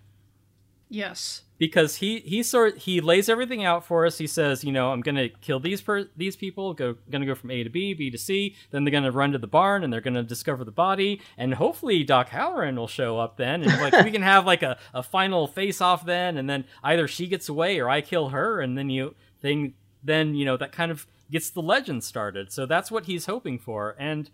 Yes. 0.95 1.42
because 1.59 1.97
he 1.97 2.20
he 2.20 2.42
sort 2.42 2.78
he 2.78 3.01
lays 3.01 3.28
everything 3.28 3.64
out 3.64 3.84
for 3.84 4.07
us. 4.07 4.18
He 4.18 4.26
says, 4.26 4.64
you 4.64 4.72
know, 4.72 4.92
I'm 4.92 5.01
gonna 5.01 5.28
kill 5.28 5.61
these 5.61 5.80
per- 5.82 6.09
these 6.16 6.36
people, 6.36 6.74
go 6.74 6.97
gonna 7.11 7.26
go 7.26 7.34
from 7.34 7.51
A 7.51 7.62
to 7.64 7.70
B, 7.70 7.95
B 7.95 8.11
to 8.11 8.18
C. 8.18 8.55
Then 8.70 8.84
they're 8.84 8.92
gonna 8.92 9.11
run 9.12 9.32
to 9.32 9.38
the 9.38 9.47
barn 9.47 9.82
and 9.84 9.92
they're 9.92 10.01
gonna 10.01 10.22
discover 10.22 10.64
the 10.64 10.72
body, 10.72 11.20
and 11.36 11.55
hopefully 11.55 12.03
Doc 12.05 12.28
Halloran 12.28 12.76
will 12.76 12.88
show 12.88 13.18
up 13.18 13.36
then, 13.36 13.62
and 13.62 13.72
like 13.80 14.05
we 14.05 14.11
can 14.11 14.22
have 14.22 14.47
like 14.47 14.62
a, 14.62 14.78
a 14.92 15.03
final 15.03 15.47
face 15.47 15.80
off 15.80 16.05
then, 16.07 16.36
and 16.36 16.49
then 16.49 16.64
either 16.82 17.07
she 17.09 17.26
gets 17.26 17.49
away 17.49 17.78
or 17.80 17.88
I 17.88 18.01
kill 18.01 18.30
her, 18.30 18.61
and 18.61 18.76
then 18.78 18.90
you 18.90 19.14
thing 19.40 19.74
then 20.03 20.34
you 20.34 20.45
know 20.45 20.57
that 20.57 20.72
kind 20.72 20.90
of 20.90 21.07
gets 21.30 21.51
the 21.51 21.62
legend 21.62 22.05
started. 22.05 22.53
So 22.53 22.66
that's 22.66 22.90
what 22.90 23.07
he's 23.07 23.26
hoping 23.26 23.59
for, 23.59 23.97
and 23.99 24.30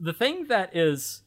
the 0.00 0.12
thing 0.12 0.48
that 0.48 0.74
is 0.74 1.22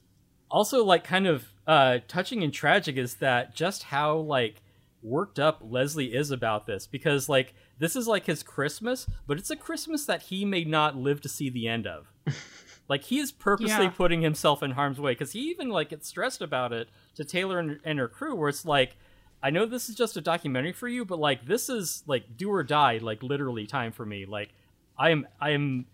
also 0.49 0.83
like 0.83 1.03
kind 1.03 1.27
of 1.27 1.45
uh 1.67 1.99
touching 2.07 2.41
and 2.43 2.53
tragic 2.53 2.95
is 2.97 3.15
that 3.15 3.53
just 3.53 3.83
how 3.83 4.15
like 4.15 4.61
worked 5.07 5.39
up 5.39 5.59
Leslie 5.61 6.13
is 6.13 6.31
about 6.31 6.65
this 6.67 6.85
because 6.87 7.27
like 7.29 7.53
this 7.79 7.95
is 7.95 8.07
like 8.07 8.25
his 8.25 8.43
Christmas, 8.43 9.07
but 9.25 9.37
it's 9.37 9.49
a 9.49 9.55
Christmas 9.55 10.05
that 10.05 10.23
he 10.23 10.45
may 10.45 10.63
not 10.63 10.95
live 10.95 11.21
to 11.21 11.29
see 11.29 11.49
the 11.49 11.67
end 11.67 11.87
of. 11.87 12.11
like 12.89 13.03
he 13.05 13.19
is 13.19 13.31
purposely 13.31 13.85
Yeah. 13.85 13.89
putting 13.89 14.21
himself 14.21 14.61
in 14.63 14.71
harm's 14.71 14.99
way 14.99 15.11
because 15.13 15.31
he 15.31 15.39
even 15.49 15.69
like 15.69 15.89
gets 15.89 16.07
stressed 16.07 16.41
about 16.41 16.73
it 16.73 16.89
to 17.15 17.23
Taylor 17.23 17.59
and, 17.59 17.79
and 17.83 17.99
her 17.99 18.07
crew, 18.07 18.35
where 18.35 18.49
it's 18.49 18.65
like, 18.65 18.97
I 19.41 19.49
know 19.49 19.65
this 19.65 19.87
is 19.89 19.95
just 19.95 20.17
a 20.17 20.21
documentary 20.21 20.73
for 20.73 20.87
you, 20.87 21.05
but 21.05 21.19
like 21.19 21.45
this 21.45 21.69
is 21.69 22.03
like 22.07 22.35
do 22.37 22.51
or 22.51 22.63
die, 22.63 22.99
like 23.01 23.21
literally 23.23 23.67
time 23.67 23.91
for 23.91 24.05
me. 24.05 24.25
Like 24.25 24.49
I 24.97 25.11
am 25.11 25.27
I 25.39 25.51
am 25.51 25.85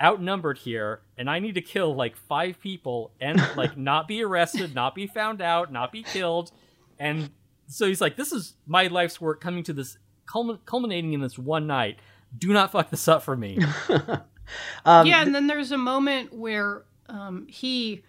outnumbered 0.00 0.58
here 0.58 1.00
and 1.16 1.28
I 1.28 1.38
need 1.40 1.54
to 1.56 1.60
kill 1.60 1.94
like 1.94 2.16
five 2.16 2.60
people 2.60 3.10
and 3.20 3.40
like 3.56 3.76
not 3.76 4.06
be 4.08 4.22
arrested, 4.22 4.74
not 4.74 4.94
be 4.94 5.06
found 5.06 5.40
out, 5.42 5.72
not 5.72 5.92
be 5.92 6.02
killed. 6.02 6.50
And 6.98 7.30
so 7.68 7.86
he's 7.86 8.00
like, 8.00 8.16
this 8.16 8.32
is 8.32 8.54
my 8.66 8.88
life's 8.88 9.20
work 9.20 9.40
coming 9.40 9.62
to 9.64 9.72
this 9.72 9.96
culminating 10.66 11.12
in 11.12 11.20
this 11.20 11.38
one 11.38 11.66
night. 11.66 11.98
Do 12.36 12.52
not 12.52 12.72
fuck 12.72 12.90
this 12.90 13.06
up 13.08 13.22
for 13.22 13.36
me. 13.36 13.58
Um, 14.86 15.06
yeah, 15.06 15.20
and 15.22 15.34
then 15.34 15.46
there's 15.46 15.72
a 15.72 15.76
moment 15.78 16.32
where 16.32 16.84
um, 17.08 17.46
he 17.48 18.02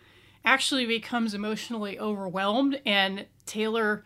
actually 0.45 0.86
becomes 0.86 1.34
emotionally 1.34 1.99
overwhelmed, 1.99 2.80
and 2.86 3.26
Taylor 3.45 4.05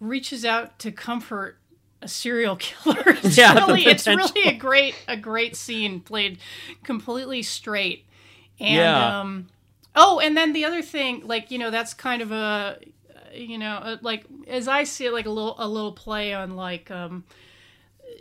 reaches 0.00 0.44
out 0.44 0.78
to 0.78 0.90
comfort 0.90 1.58
a 2.00 2.08
serial 2.08 2.56
killer. 2.60 3.04
It's 3.22 3.36
Yeah, 3.36 3.54
really, 3.54 3.84
it's 3.86 4.06
really 4.06 4.44
a 4.48 4.54
great, 4.54 4.94
a 5.06 5.16
great 5.16 5.56
scene 5.56 6.00
played 6.00 6.38
completely 6.82 7.42
straight. 7.42 8.06
And 8.58 8.74
Yeah. 8.76 9.20
um, 9.20 9.48
oh, 9.94 10.18
and 10.18 10.36
then 10.36 10.54
the 10.54 10.64
other 10.64 10.80
thing, 10.82 11.26
like 11.26 11.50
you 11.50 11.58
know, 11.58 11.70
that's 11.70 11.92
kind 11.92 12.22
of 12.22 12.32
a, 12.32 12.78
you 13.38 13.58
know, 13.58 13.76
uh, 13.76 13.96
like 14.02 14.24
as 14.46 14.68
I 14.68 14.84
see 14.84 15.06
it, 15.06 15.12
like 15.12 15.26
a 15.26 15.30
little, 15.30 15.54
a 15.58 15.68
little 15.68 15.92
play 15.92 16.32
on 16.34 16.56
like, 16.56 16.90
um, 16.90 17.24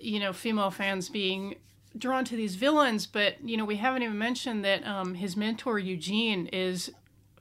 you 0.01 0.19
know, 0.19 0.33
female 0.33 0.71
fans 0.71 1.09
being 1.09 1.55
drawn 1.97 2.25
to 2.25 2.35
these 2.35 2.55
villains, 2.55 3.05
but 3.05 3.35
you 3.47 3.55
know, 3.57 3.65
we 3.65 3.77
haven't 3.77 4.03
even 4.03 4.17
mentioned 4.17 4.65
that 4.65 4.85
um, 4.85 5.13
his 5.15 5.37
mentor 5.37 5.79
Eugene 5.79 6.47
is 6.47 6.91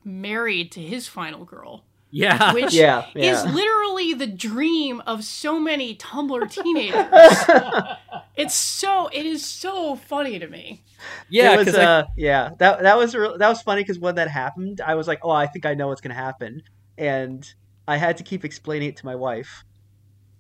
married 0.05 0.71
to 0.73 0.81
his 0.81 1.09
final 1.09 1.45
girl, 1.45 1.85
Yeah. 2.11 2.53
which 2.55 2.73
Yeah, 2.75 3.05
is 3.17 3.45
literally 3.45 4.15
the 4.15 4.27
dream 4.27 5.01
of 5.07 5.25
so 5.25 5.59
many 5.59 5.97
Tumblr 5.97 6.51
teenagers. 6.51 8.15
it's 8.37 8.55
so 8.55 9.09
it 9.13 9.27
is 9.27 9.45
so 9.45 9.97
funny 9.97 10.39
to 10.39 10.47
me. 10.47 10.83
yeah, 11.31 11.55
it 11.55 11.57
was, 11.59 11.67
because 11.67 11.81
uh, 11.81 12.05
yeah, 12.17 12.51
that 12.59 12.83
that 12.83 12.97
was 12.97 13.15
real 13.15 13.37
that 13.39 13.49
was 13.49 13.63
funny 13.63 13.83
because 13.83 13.99
when 13.99 14.15
that 14.17 14.29
happened, 14.29 14.81
I 14.81 14.95
was 14.95 15.09
like, 15.09 15.21
oh, 15.23 15.31
I 15.31 15.47
think 15.47 15.67
I 15.67 15.75
know 15.75 15.89
what's 15.89 16.01
gonna 16.01 16.15
happen, 16.15 16.63
and 16.97 17.53
I 17.87 17.97
had 17.97 18.17
to 18.19 18.23
keep 18.23 18.45
explaining 18.45 18.89
it 18.89 18.97
to 18.99 19.07
my 19.07 19.15
wife 19.15 19.65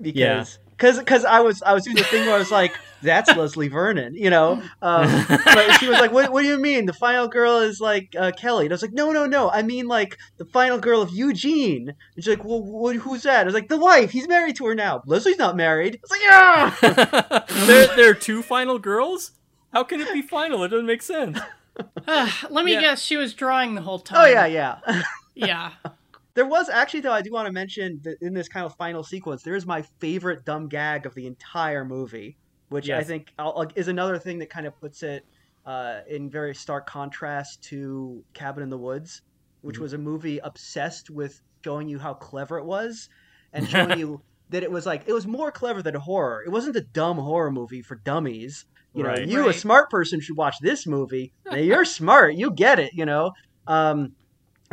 because 0.01 0.59
because 0.70 0.99
because 0.99 1.24
I 1.24 1.40
was 1.40 1.62
I 1.62 1.72
was 1.72 1.84
doing 1.84 1.97
the 1.97 2.05
thing 2.05 2.26
where 2.26 2.34
I 2.34 2.38
was 2.38 2.51
like, 2.51 2.72
that's 3.03 3.28
Leslie 3.36 3.68
Vernon, 3.68 4.14
you 4.16 4.28
know, 4.30 4.62
um, 4.82 5.24
but 5.28 5.72
she 5.78 5.88
was 5.88 6.01
like, 6.01 6.11
what 6.12 6.32
what 6.32 6.42
do 6.42 6.49
you 6.49 6.59
mean 6.59 6.86
the 6.86 6.92
final 6.92 7.28
girl 7.28 7.59
is 7.59 7.80
like 7.80 8.14
uh, 8.18 8.32
Kelly? 8.32 8.66
And 8.66 8.72
I 8.72 8.74
was 8.74 8.82
like, 8.82 8.92
no 8.92 9.12
no 9.12 9.26
no, 9.26 9.51
I 9.51 9.62
mean 9.62 9.86
like 9.86 10.18
the 10.38 10.45
final 10.47 10.78
girl 10.78 11.01
of 11.01 11.11
Eugene. 11.11 11.90
And 11.90 11.97
she's 12.24 12.28
like, 12.28 12.45
well, 12.45 12.61
wh- 12.62 12.97
who's 12.99 13.22
that? 13.22 13.42
I 13.42 13.45
was 13.45 13.55
like, 13.55 13.68
the 13.68 13.78
wife. 13.78 14.11
He's 14.11 14.26
married 14.26 14.57
to 14.57 14.66
her 14.66 14.74
now. 14.74 15.03
Leslie's 15.07 15.38
not 15.38 15.57
married. 15.57 15.97
I 15.97 16.01
was 16.03 16.11
like, 16.11 16.82
yeah. 16.90 17.45
there, 17.66 17.97
there 17.97 18.11
are 18.11 18.14
two 18.14 18.42
final 18.42 18.78
girls? 18.78 19.32
How 19.72 19.84
can 19.84 20.01
it 20.01 20.12
be 20.12 20.22
final? 20.22 20.62
It 20.64 20.68
doesn't 20.68 20.86
make 20.86 21.03
sense. 21.03 21.38
Let 22.07 22.64
me 22.64 22.72
Yeah. 22.74 22.80
guess, 22.80 23.03
she 23.03 23.16
was 23.16 23.34
drawing 23.34 23.74
the 23.74 23.80
whole 23.82 23.99
time. 23.99 24.18
Oh 24.20 24.26
yeah 24.26 24.47
yeah. 24.47 25.03
yeah. 25.34 25.70
There 26.35 26.47
was 26.47 26.68
actually, 26.68 27.01
though, 27.01 27.12
I 27.12 27.22
do 27.22 27.30
want 27.32 27.47
to 27.47 27.53
mention 27.53 28.01
that 28.03 28.16
in 28.20 28.35
this 28.35 28.49
kind 28.49 28.66
of 28.66 28.74
final 28.76 29.05
sequence, 29.05 29.43
there 29.43 29.55
is 29.55 29.66
my 29.66 29.82
favorite 30.01 30.45
dumb 30.45 30.68
gag 30.68 31.07
of 31.07 31.14
the 31.14 31.26
entire 31.26 31.85
movie, 31.85 32.37
which 32.68 32.91
I 32.91 32.99
Yes. 32.99 33.07
think 33.07 33.32
I'll, 33.39 33.66
is 33.76 33.89
another 33.89 34.18
thing 34.18 34.39
that 34.41 34.51
kind 34.51 34.66
of 34.66 34.78
puts 34.80 35.03
it 35.03 35.24
uh, 35.66 36.01
in 36.09 36.28
very 36.28 36.55
stark 36.55 36.87
contrast 36.87 37.62
to 37.62 38.22
Cabin 38.35 38.62
in 38.62 38.68
the 38.68 38.76
Woods, 38.76 39.22
which 39.62 39.76
Mhm. 39.78 39.80
was 39.80 39.93
a 39.95 39.99
movie 39.99 40.39
obsessed 40.39 41.09
with 41.09 41.41
showing 41.64 41.89
you 41.89 41.99
how 41.99 42.12
clever 42.12 42.59
it 42.59 42.66
was 42.66 43.09
and 43.55 43.66
showing 43.70 43.99
you 43.99 44.20
that 44.51 44.62
it 44.62 44.70
was 44.70 44.85
like 44.85 45.05
it 45.07 45.14
was 45.14 45.26
more 45.26 45.51
clever 45.51 45.82
than 45.82 45.97
a 45.97 46.01
horror. 46.01 46.43
It 46.45 46.51
wasn't 46.51 46.76
a 46.76 46.82
dumb 46.82 47.16
horror 47.16 47.51
movie 47.51 47.80
for 47.80 47.95
dummies. 48.05 48.66
You 48.93 49.05
know, 49.05 49.09
Right. 49.09 49.26
you 49.26 49.49
a 49.49 49.55
smart 49.55 49.89
person 49.89 50.20
should 50.20 50.37
watch 50.37 50.57
this 50.61 50.87
movie. 50.87 51.32
Now, 51.51 51.57
you're 51.57 51.87
smart, 51.87 52.35
you 52.35 52.51
get 52.51 52.78
it. 52.78 52.93
You 52.93 53.07
know. 53.07 53.32
Um, 53.66 54.14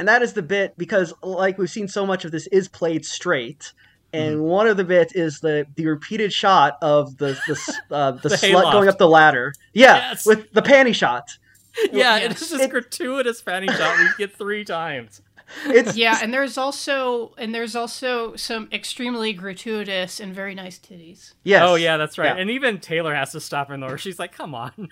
and 0.02 0.08
that 0.08 0.22
is 0.24 0.34
the 0.34 0.42
bit 0.42 0.76
because 0.78 1.14
like 1.22 1.58
we've 1.60 1.70
seen 1.70 1.88
so 1.88 2.06
much 2.06 2.26
of 2.26 2.32
this 2.32 2.48
is 2.48 2.68
played 2.68 3.06
straight 3.06 3.72
and 4.14 4.36
Mm-hmm. 4.36 4.44
one 4.44 4.68
of 4.68 4.76
the 4.76 4.84
bits 4.84 5.14
is 5.14 5.40
the 5.40 5.66
the 5.76 5.86
repeated 5.86 6.34
shot 6.34 6.78
of 6.82 7.18
the 7.18 7.38
the 7.48 7.56
uh, 7.96 8.12
the, 8.12 8.30
The 8.30 8.36
slut 8.36 8.72
going 8.74 8.90
up 8.90 8.98
the 8.98 9.08
ladder 9.08 9.54
yeah 9.74 10.10
Yes. 10.10 10.26
with 10.26 10.52
the 10.52 10.62
panty 10.62 10.94
shot 10.96 11.30
yeah, 11.94 12.18
yes. 12.18 12.24
it 12.26 12.42
is 12.42 12.50
this 12.50 12.62
It- 12.64 12.72
gratuitous 12.72 13.40
fanny 13.42 13.68
shot 13.68 13.98
we 14.00 14.08
get 14.18 14.36
three 14.36 14.66
times. 14.66 15.22
it's 15.68 15.96
Yeah, 15.96 16.20
and 16.22 16.34
there's 16.34 16.58
also 16.58 17.34
and 17.38 17.54
there's 17.56 17.76
also 17.76 18.36
some 18.36 18.68
extremely 18.74 19.32
gratuitous 19.34 20.20
and 20.20 20.34
very 20.36 20.56
nice 20.56 20.78
titties. 20.80 21.34
yes 21.44 21.62
Oh 21.66 21.76
yeah, 21.76 21.96
that's 21.98 22.18
right. 22.18 22.36
Yeah. 22.36 22.42
And 22.42 22.50
even 22.50 22.80
Taylor 22.80 23.14
has 23.16 23.32
to 23.34 23.40
stop 23.40 23.70
in 23.72 23.80
there. 23.82 23.98
She's 23.98 24.18
like, 24.20 24.34
"Come 24.34 24.54
on," 24.56 24.90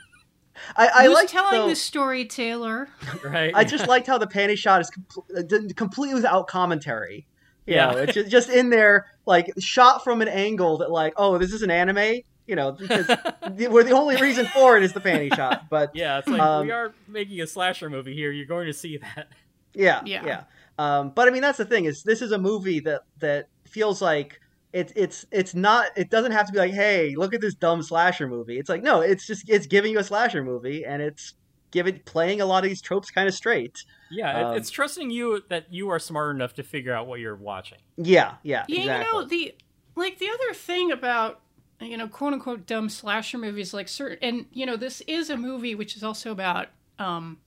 i 0.76 0.88
i 0.94 1.08
like 1.08 1.28
telling 1.30 1.62
the, 1.62 1.68
this 1.68 1.82
story, 1.82 2.26
Taylor? 2.26 2.88
right? 3.24 3.52
i 3.56 3.64
just 3.64 3.88
liked 3.88 4.08
how 4.08 4.18
the 4.18 4.28
panty 4.28 4.58
shot 4.58 4.82
is 4.82 4.92
compl- 4.92 5.70
uh, 5.70 5.74
completely 5.76 6.16
without 6.16 6.48
commentary 6.48 7.26
you 7.66 7.76
Yeah. 7.76 7.92
know, 7.92 7.98
it's 7.98 8.14
just, 8.14 8.30
just 8.32 8.50
in 8.50 8.70
there 8.72 9.06
like 9.26 9.52
shot 9.60 10.04
from 10.04 10.22
an 10.22 10.28
angle 10.28 10.78
that 10.80 10.90
like 10.92 11.14
oh 11.18 11.38
this 11.38 11.54
is 11.54 11.62
an 11.62 11.70
anime 11.72 12.22
you 12.48 12.56
know 12.56 12.72
because 12.72 13.06
the, 13.52 13.68
where 13.70 13.84
the 13.84 13.92
only 13.92 14.16
reason 14.18 14.48
for 14.48 14.76
it 14.78 14.84
is 14.84 14.92
the 14.94 15.00
panty 15.02 15.34
shot 15.36 15.68
but 15.70 15.92
yeah, 15.94 16.18
it's 16.20 16.28
like 16.28 16.42
Um, 16.42 16.66
we 16.66 16.72
are 16.72 16.94
making 17.08 17.40
a 17.42 17.48
slasher 17.48 17.90
movie 17.90 18.16
here. 18.16 18.32
You're 18.32 18.48
going 18.48 18.66
to 18.68 18.74
see 18.74 18.98
that. 18.98 19.28
Yeah, 19.76 20.02
Yeah. 20.06 20.26
yeah. 20.26 20.44
Um, 20.80 21.12
but 21.12 21.28
I 21.28 21.32
mean, 21.32 21.42
that's 21.44 21.60
the 21.60 21.66
thing 21.66 21.86
is 21.86 22.02
this 22.04 22.22
is 22.24 22.32
a 22.32 22.40
movie 22.40 22.80
that 22.82 23.02
that 23.20 23.50
feels 23.66 24.02
like 24.02 24.42
it's 24.74 24.94
it's 24.96 25.26
it's 25.32 25.56
not. 25.56 25.88
It 25.98 26.10
doesn't 26.10 26.32
have 26.32 26.46
to 26.48 26.52
be 26.54 26.60
like, 26.60 26.74
hey, 26.74 27.16
look 27.16 27.34
at 27.34 27.42
this 27.42 27.56
dumb 27.56 27.82
slasher 27.82 28.28
movie. 28.28 28.60
It's 28.60 28.70
like 28.70 28.84
no, 28.84 29.02
it's 29.02 29.26
just 29.26 29.50
it's 29.50 29.66
giving 29.68 29.92
you 29.92 30.00
a 30.00 30.04
slasher 30.04 30.44
movie, 30.44 30.86
and 30.86 31.02
it's 31.02 31.34
giving 31.72 32.00
playing 32.06 32.42
a 32.42 32.46
lot 32.46 32.64
of 32.64 32.70
these 32.70 32.82
tropes 32.82 33.12
kind 33.12 33.28
of 33.28 33.34
straight. 33.34 33.84
Yeah, 34.12 34.50
Um, 34.50 34.58
it's 34.58 34.70
trusting 34.72 35.12
you 35.12 35.44
that 35.50 35.72
you 35.72 35.90
are 35.90 36.00
smart 36.00 36.36
enough 36.36 36.54
to 36.56 36.64
figure 36.64 36.94
out 36.94 37.06
what 37.08 37.20
you're 37.20 37.36
watching. 37.36 37.78
Yeah, 37.98 38.36
yeah, 38.44 38.66
Yeah, 38.68 38.80
exactly. 38.82 39.06
you 39.06 39.12
know 39.14 39.28
the 39.28 39.56
like 39.96 40.18
the 40.18 40.30
other 40.30 40.54
thing 40.54 40.92
about 40.92 41.42
you 41.80 41.96
know 41.98 42.08
quote 42.08 42.34
unquote 42.34 42.66
dumb 42.66 42.90
slasher 42.90 43.38
movies 43.38 43.74
like 43.74 43.88
certain 43.88 44.18
and 44.22 44.46
you 44.52 44.66
know 44.66 44.76
this 44.78 45.02
is 45.02 45.30
a 45.30 45.38
movie 45.38 45.76
which 45.76 45.96
is 45.96 46.04
also 46.04 46.32
about 46.32 46.68
um 46.98 47.38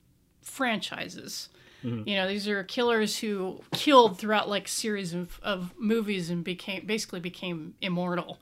franchises. 0.43 1.49
Mhm. 1.85 2.07
You 2.07 2.17
know, 2.17 2.29
these 2.29 2.47
are 2.49 2.63
killers 2.65 3.19
who 3.19 3.61
killed 3.73 4.19
throughout 4.19 4.49
like 4.49 4.69
series 4.69 5.13
of, 5.15 5.41
of 5.43 5.73
movies 5.79 6.31
and 6.31 6.45
became 6.45 6.87
basically 6.87 7.21
became 7.21 7.75
immortal. 7.81 8.41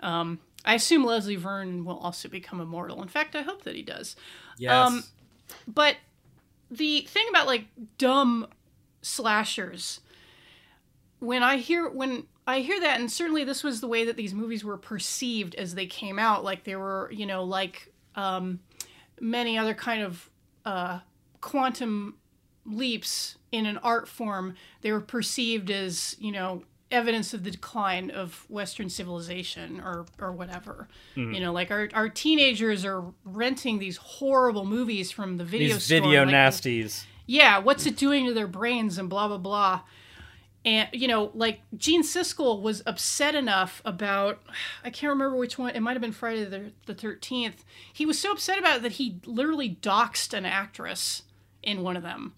Um, 0.00 0.38
I 0.64 0.74
assume 0.74 1.04
Leslie 1.04 1.36
Vernon 1.36 1.84
will 1.84 1.98
also 1.98 2.28
become 2.28 2.60
immortal. 2.60 3.02
In 3.02 3.08
fact, 3.08 3.34
I 3.36 3.42
hope 3.42 3.62
that 3.64 3.74
he 3.74 3.82
does. 3.82 4.16
Yes. 4.58 4.72
Um, 4.72 5.04
But 5.68 5.96
the 6.70 7.02
thing 7.02 7.26
about 7.28 7.46
like 7.46 7.66
dumb 7.98 8.48
slashers, 9.02 10.00
when 11.20 11.42
I 11.42 11.56
hear 11.58 11.88
when 11.88 12.24
I 12.46 12.60
hear 12.60 12.80
that, 12.80 13.00
and 13.00 13.10
certainly 13.10 13.44
this 13.44 13.62
was 13.62 13.80
the 13.80 13.88
way 13.88 14.04
that 14.04 14.16
these 14.16 14.34
movies 14.34 14.64
were 14.64 14.76
perceived 14.76 15.54
as 15.54 15.74
they 15.74 15.86
came 15.86 16.18
out, 16.18 16.44
like 16.44 16.64
they 16.64 16.76
were, 16.76 17.10
you 17.12 17.24
know, 17.26 17.44
like 17.44 17.92
um, 18.16 18.60
many 19.20 19.56
other 19.56 19.74
kind 19.74 20.02
of 20.02 20.28
uh, 20.64 20.98
quantum 21.40 22.16
leaps 22.66 23.36
in 23.52 23.66
an 23.66 23.78
art 23.78 24.08
form, 24.08 24.54
they 24.80 24.92
were 24.92 25.00
perceived 25.00 25.70
as, 25.70 26.16
you 26.18 26.32
know, 26.32 26.62
evidence 26.90 27.34
of 27.34 27.42
the 27.44 27.50
decline 27.50 28.10
of 28.10 28.44
Western 28.48 28.88
civilization 28.88 29.80
or 29.80 30.06
or 30.18 30.32
whatever. 30.32 30.88
Mm-hmm. 31.16 31.34
You 31.34 31.40
know, 31.40 31.52
like 31.52 31.70
our, 31.70 31.88
our 31.92 32.08
teenagers 32.08 32.84
are 32.84 33.04
renting 33.24 33.78
these 33.78 33.96
horrible 33.96 34.64
movies 34.64 35.10
from 35.10 35.36
the 35.36 35.44
video 35.44 35.74
These 35.74 35.84
store. 35.84 36.00
video 36.00 36.24
like, 36.24 36.34
nasties. 36.34 37.04
yeah, 37.26 37.58
what's 37.58 37.86
it 37.86 37.96
doing 37.96 38.26
to 38.26 38.34
their 38.34 38.46
brains 38.46 38.98
and 38.98 39.08
blah 39.10 39.28
blah 39.28 39.38
blah. 39.38 39.80
And 40.64 40.88
you 40.92 41.08
know, 41.08 41.30
like 41.34 41.60
Gene 41.76 42.02
Siskel 42.02 42.62
was 42.62 42.82
upset 42.86 43.34
enough 43.34 43.82
about 43.84 44.40
I 44.84 44.90
can't 44.90 45.10
remember 45.10 45.36
which 45.36 45.58
one. 45.58 45.74
It 45.74 45.80
might 45.80 45.92
have 45.92 46.02
been 46.02 46.12
Friday 46.12 46.44
the 46.44 46.72
the 46.86 46.94
thirteenth. 46.94 47.64
He 47.92 48.06
was 48.06 48.18
so 48.18 48.32
upset 48.32 48.58
about 48.58 48.78
it 48.78 48.82
that 48.82 48.92
he 48.92 49.20
literally 49.26 49.78
doxed 49.82 50.32
an 50.32 50.46
actress 50.46 51.22
in 51.62 51.82
one 51.82 51.96
of 51.96 52.02
them. 52.02 52.34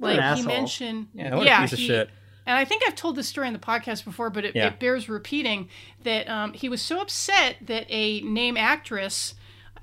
What 0.00 0.12
an 0.12 0.16
Like 0.18 0.24
he 0.24 0.40
asshole. 0.40 0.46
mentioned, 0.54 1.06
Yeah, 1.14 1.34
what 1.36 1.46
a 1.46 1.60
piece 1.60 1.72
of 1.74 1.78
he- 1.78 1.86
shit. 1.86 2.10
and 2.46 2.56
I 2.56 2.64
think 2.64 2.82
I've 2.86 2.96
told 2.96 3.14
this 3.16 3.28
story 3.28 3.46
on 3.46 3.52
the 3.52 3.58
podcast 3.58 4.04
before, 4.04 4.30
but 4.30 4.44
it, 4.44 4.56
Yeah. 4.56 4.66
it 4.68 4.80
bears 4.80 5.08
repeating 5.08 5.68
that 6.02 6.28
um, 6.28 6.52
he 6.54 6.68
was 6.68 6.80
so 6.82 7.00
upset 7.00 7.56
that 7.60 7.86
a 7.88 8.20
name 8.22 8.56
actress 8.56 9.34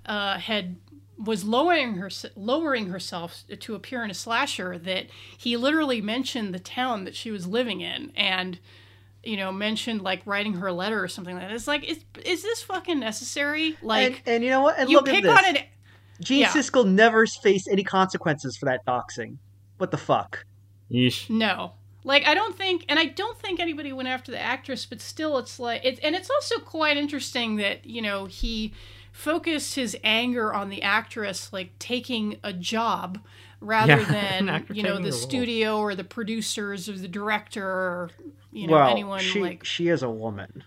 uh, 0.06 0.38
had 0.40 0.76
was 1.20 1.44
lowering 1.44 1.96
her 1.96 2.10
lowering 2.36 2.90
herself 2.90 3.44
to 3.60 3.74
appear 3.74 4.04
in 4.04 4.12
a 4.12 4.14
slasher 4.14 4.78
that 4.78 5.08
he 5.36 5.58
literally 5.58 6.00
mentioned 6.00 6.54
the 6.54 6.60
town 6.60 7.06
that 7.06 7.16
she 7.16 7.32
was 7.32 7.48
living 7.48 7.82
in 7.82 8.12
and 8.16 8.60
you 9.24 9.36
know 9.36 9.52
mentioned 9.52 10.00
like 10.04 10.22
writing 10.28 10.54
her 10.54 10.68
a 10.68 10.74
letter 10.74 11.04
or 11.04 11.08
something 11.08 11.34
like 11.36 11.44
that. 11.48 11.52
It's 11.56 11.68
like 11.68 11.84
is 11.84 12.04
is 12.24 12.44
this 12.44 12.62
fucking 12.62 13.00
necessary? 13.00 13.76
Like 13.82 14.22
and, 14.26 14.36
and 14.36 14.44
you 14.44 14.52
know 14.52 14.62
what? 14.62 14.78
And 14.78 14.90
you 14.92 14.98
look 14.98 15.08
at 15.10 15.16
pick 15.16 15.24
this. 15.24 15.38
on 15.38 15.56
it. 15.56 15.66
Gene 16.22 16.42
yeah. 16.42 16.50
Siskel 16.50 16.88
never 16.88 17.26
faced 17.26 17.68
any 17.72 17.84
consequences 17.84 18.56
for 18.56 18.66
that 18.68 18.86
doxing. 18.86 19.38
What 19.78 19.92
the 19.92 19.98
fuck? 19.98 20.46
Yeesh. 20.92 21.30
No. 21.30 21.74
Like 22.04 22.26
I 22.26 22.34
don't 22.34 22.56
think 22.58 22.86
and 22.88 22.98
I 22.98 23.06
don't 23.06 23.38
think 23.38 23.60
anybody 23.60 23.92
went 23.92 24.08
after 24.08 24.32
the 24.32 24.40
actress, 24.42 24.86
but 24.86 25.02
still 25.02 25.38
it's 25.38 25.60
like 25.60 25.84
it 25.84 26.00
and 26.04 26.16
it's 26.16 26.30
also 26.30 26.60
quite 26.60 26.96
interesting 26.98 27.58
that, 27.58 27.86
you 27.86 28.02
know, 28.02 28.26
he 28.26 28.74
focused 29.12 29.76
his 29.76 29.98
anger 30.04 30.54
on 30.54 30.70
the 30.70 30.82
actress 30.84 31.52
like 31.52 31.78
taking 31.80 32.38
a 32.44 32.54
job 32.54 33.20
rather 33.60 33.98
Yeah, 34.00 34.40
than, 34.40 34.66
you 34.72 34.84
know, 34.84 35.00
the 35.00 35.12
studio 35.12 35.80
or 35.80 35.96
the 35.96 36.04
producers 36.04 36.88
or 36.88 36.94
the 36.94 37.08
director 37.08 37.66
or 37.66 38.10
you 38.54 38.68
know 38.68 38.74
well, 38.74 38.90
anyone 38.90 39.20
she 39.20 39.42
like 39.42 39.66
she 39.66 39.90
is 39.90 40.02
a 40.04 40.10
woman. 40.10 40.64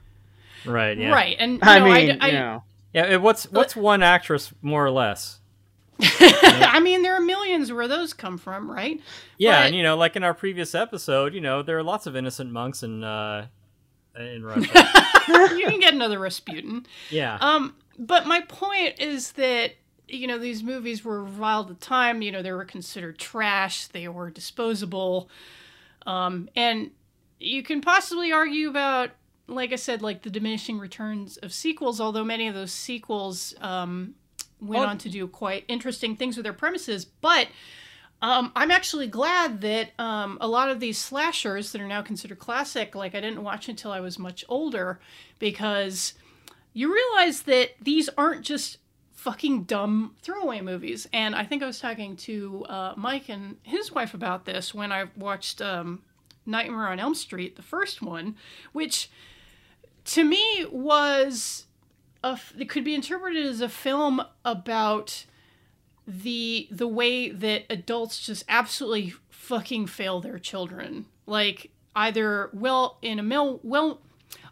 Right. 0.66 0.98
Yeah. 0.98 1.10
Right. 1.10 1.36
And 1.38 1.54
you 1.54 1.58
I 1.62 1.78
know, 1.78 1.84
mean, 1.86 2.18
I, 2.20 2.26
you 2.26 2.32
know, 2.34 2.62
Yeah. 2.92 3.06
it- 3.14 3.22
What's 3.22 3.44
what's 3.50 3.74
one 3.74 4.02
actress 4.02 4.52
more 4.60 4.84
or 4.84 4.90
less? 4.90 5.39
I 6.02 6.80
mean 6.80 7.02
there 7.02 7.14
are 7.14 7.20
millions 7.20 7.72
where 7.72 7.88
those 7.88 8.12
come 8.12 8.38
from, 8.38 8.70
right? 8.70 9.00
Yeah, 9.38 9.60
But- 9.60 9.66
and 9.66 9.74
you 9.76 9.82
know, 9.82 9.96
like 9.96 10.16
in 10.16 10.24
our 10.24 10.34
previous 10.34 10.74
episode, 10.74 11.34
you 11.34 11.40
know, 11.40 11.62
there 11.62 11.78
are 11.78 11.82
lots 11.82 12.06
of 12.06 12.16
innocent 12.16 12.50
monks 12.52 12.82
in 12.82 13.04
uh, 13.04 13.46
in 14.18 14.44
Russia. 14.44 14.62
you 15.28 15.66
can 15.68 15.80
get 15.80 15.94
another 15.94 16.18
Rasputin. 16.18 16.86
yeah. 17.10 17.38
Um, 17.40 17.74
but 17.98 18.26
my 18.26 18.40
point 18.42 18.98
is 19.00 19.32
that 19.32 19.72
you 20.08 20.26
know 20.26 20.38
these 20.38 20.62
movies 20.62 21.04
were 21.04 21.22
reviled 21.22 21.70
at 21.70 21.80
the 21.80 21.86
time. 21.86 22.22
You 22.22 22.32
know 22.32 22.42
they 22.42 22.52
were 22.52 22.64
considered 22.64 23.18
trash. 23.18 23.86
They 23.88 24.08
were 24.08 24.30
disposable, 24.30 25.28
um, 26.06 26.48
and 26.56 26.90
you 27.38 27.62
can 27.62 27.80
possibly 27.80 28.32
argue 28.32 28.68
about, 28.68 29.10
like 29.46 29.72
I 29.72 29.76
said, 29.76 30.02
like 30.02 30.22
the 30.22 30.30
diminishing 30.30 30.78
returns 30.78 31.36
of 31.38 31.52
sequels. 31.52 32.00
Although 32.00 32.24
many 32.24 32.48
of 32.48 32.54
those 32.54 32.72
sequels 32.72 33.54
um, 33.60 34.14
went 34.60 34.84
on 34.84 34.98
to 34.98 35.08
do 35.08 35.26
quite 35.26 35.64
interesting 35.68 36.16
things 36.16 36.36
with 36.36 36.44
their 36.44 36.52
premises, 36.52 37.04
but. 37.04 37.48
Um, 38.22 38.52
I'm 38.54 38.70
actually 38.70 39.06
glad 39.06 39.62
that 39.62 39.98
um, 39.98 40.36
a 40.42 40.46
lot 40.46 40.68
of 40.68 40.78
these 40.78 40.98
slashers 40.98 41.72
that 41.72 41.80
are 41.80 41.86
now 41.86 42.02
considered 42.02 42.38
classic, 42.38 42.94
like 42.94 43.14
I 43.14 43.20
didn't 43.22 43.42
watch 43.42 43.66
until 43.70 43.92
I 43.92 44.00
was 44.00 44.18
much 44.18 44.44
older, 44.46 45.00
because 45.38 46.12
you 46.74 46.92
realize 46.92 47.44
that 47.44 47.70
these 47.80 48.10
aren't 48.18 48.42
just 48.44 48.76
fucking 49.14 49.64
dumb 49.64 50.16
throwaway 50.22 50.60
movies. 50.60 51.08
And 51.12 51.34
I 51.34 51.44
think 51.44 51.62
I 51.62 51.66
was 51.66 51.80
talking 51.80 52.16
to 52.16 52.64
uh, 52.68 52.94
Mike 52.96 53.28
and 53.28 53.56
his 53.62 53.90
wife 53.92 54.14
about 54.14 54.44
this 54.44 54.74
when 54.74 54.92
I 54.92 55.06
watched 55.16 55.60
um, 55.60 56.02
Nightmare 56.46 56.88
on 56.88 57.00
Elm 57.00 57.14
Street, 57.14 57.56
the 57.56 57.62
first 57.62 58.02
one, 58.02 58.36
which 58.72 59.10
to 60.06 60.24
me 60.24 60.66
was 60.70 61.66
a 62.22 62.38
it 62.58 62.68
could 62.68 62.84
be 62.84 62.94
interpreted 62.94 63.46
as 63.46 63.60
a 63.60 63.68
film 63.68 64.22
about 64.44 65.24
the 66.06 66.68
the 66.70 66.88
way 66.88 67.30
that 67.30 67.64
adults 67.70 68.24
just 68.24 68.44
absolutely 68.48 69.14
fucking 69.28 69.86
fail 69.86 70.20
their 70.20 70.38
children. 70.38 71.06
Like 71.26 71.70
either 71.94 72.50
well 72.52 72.98
in 73.02 73.18
a 73.18 73.22
mil- 73.22 73.60
well 73.62 74.00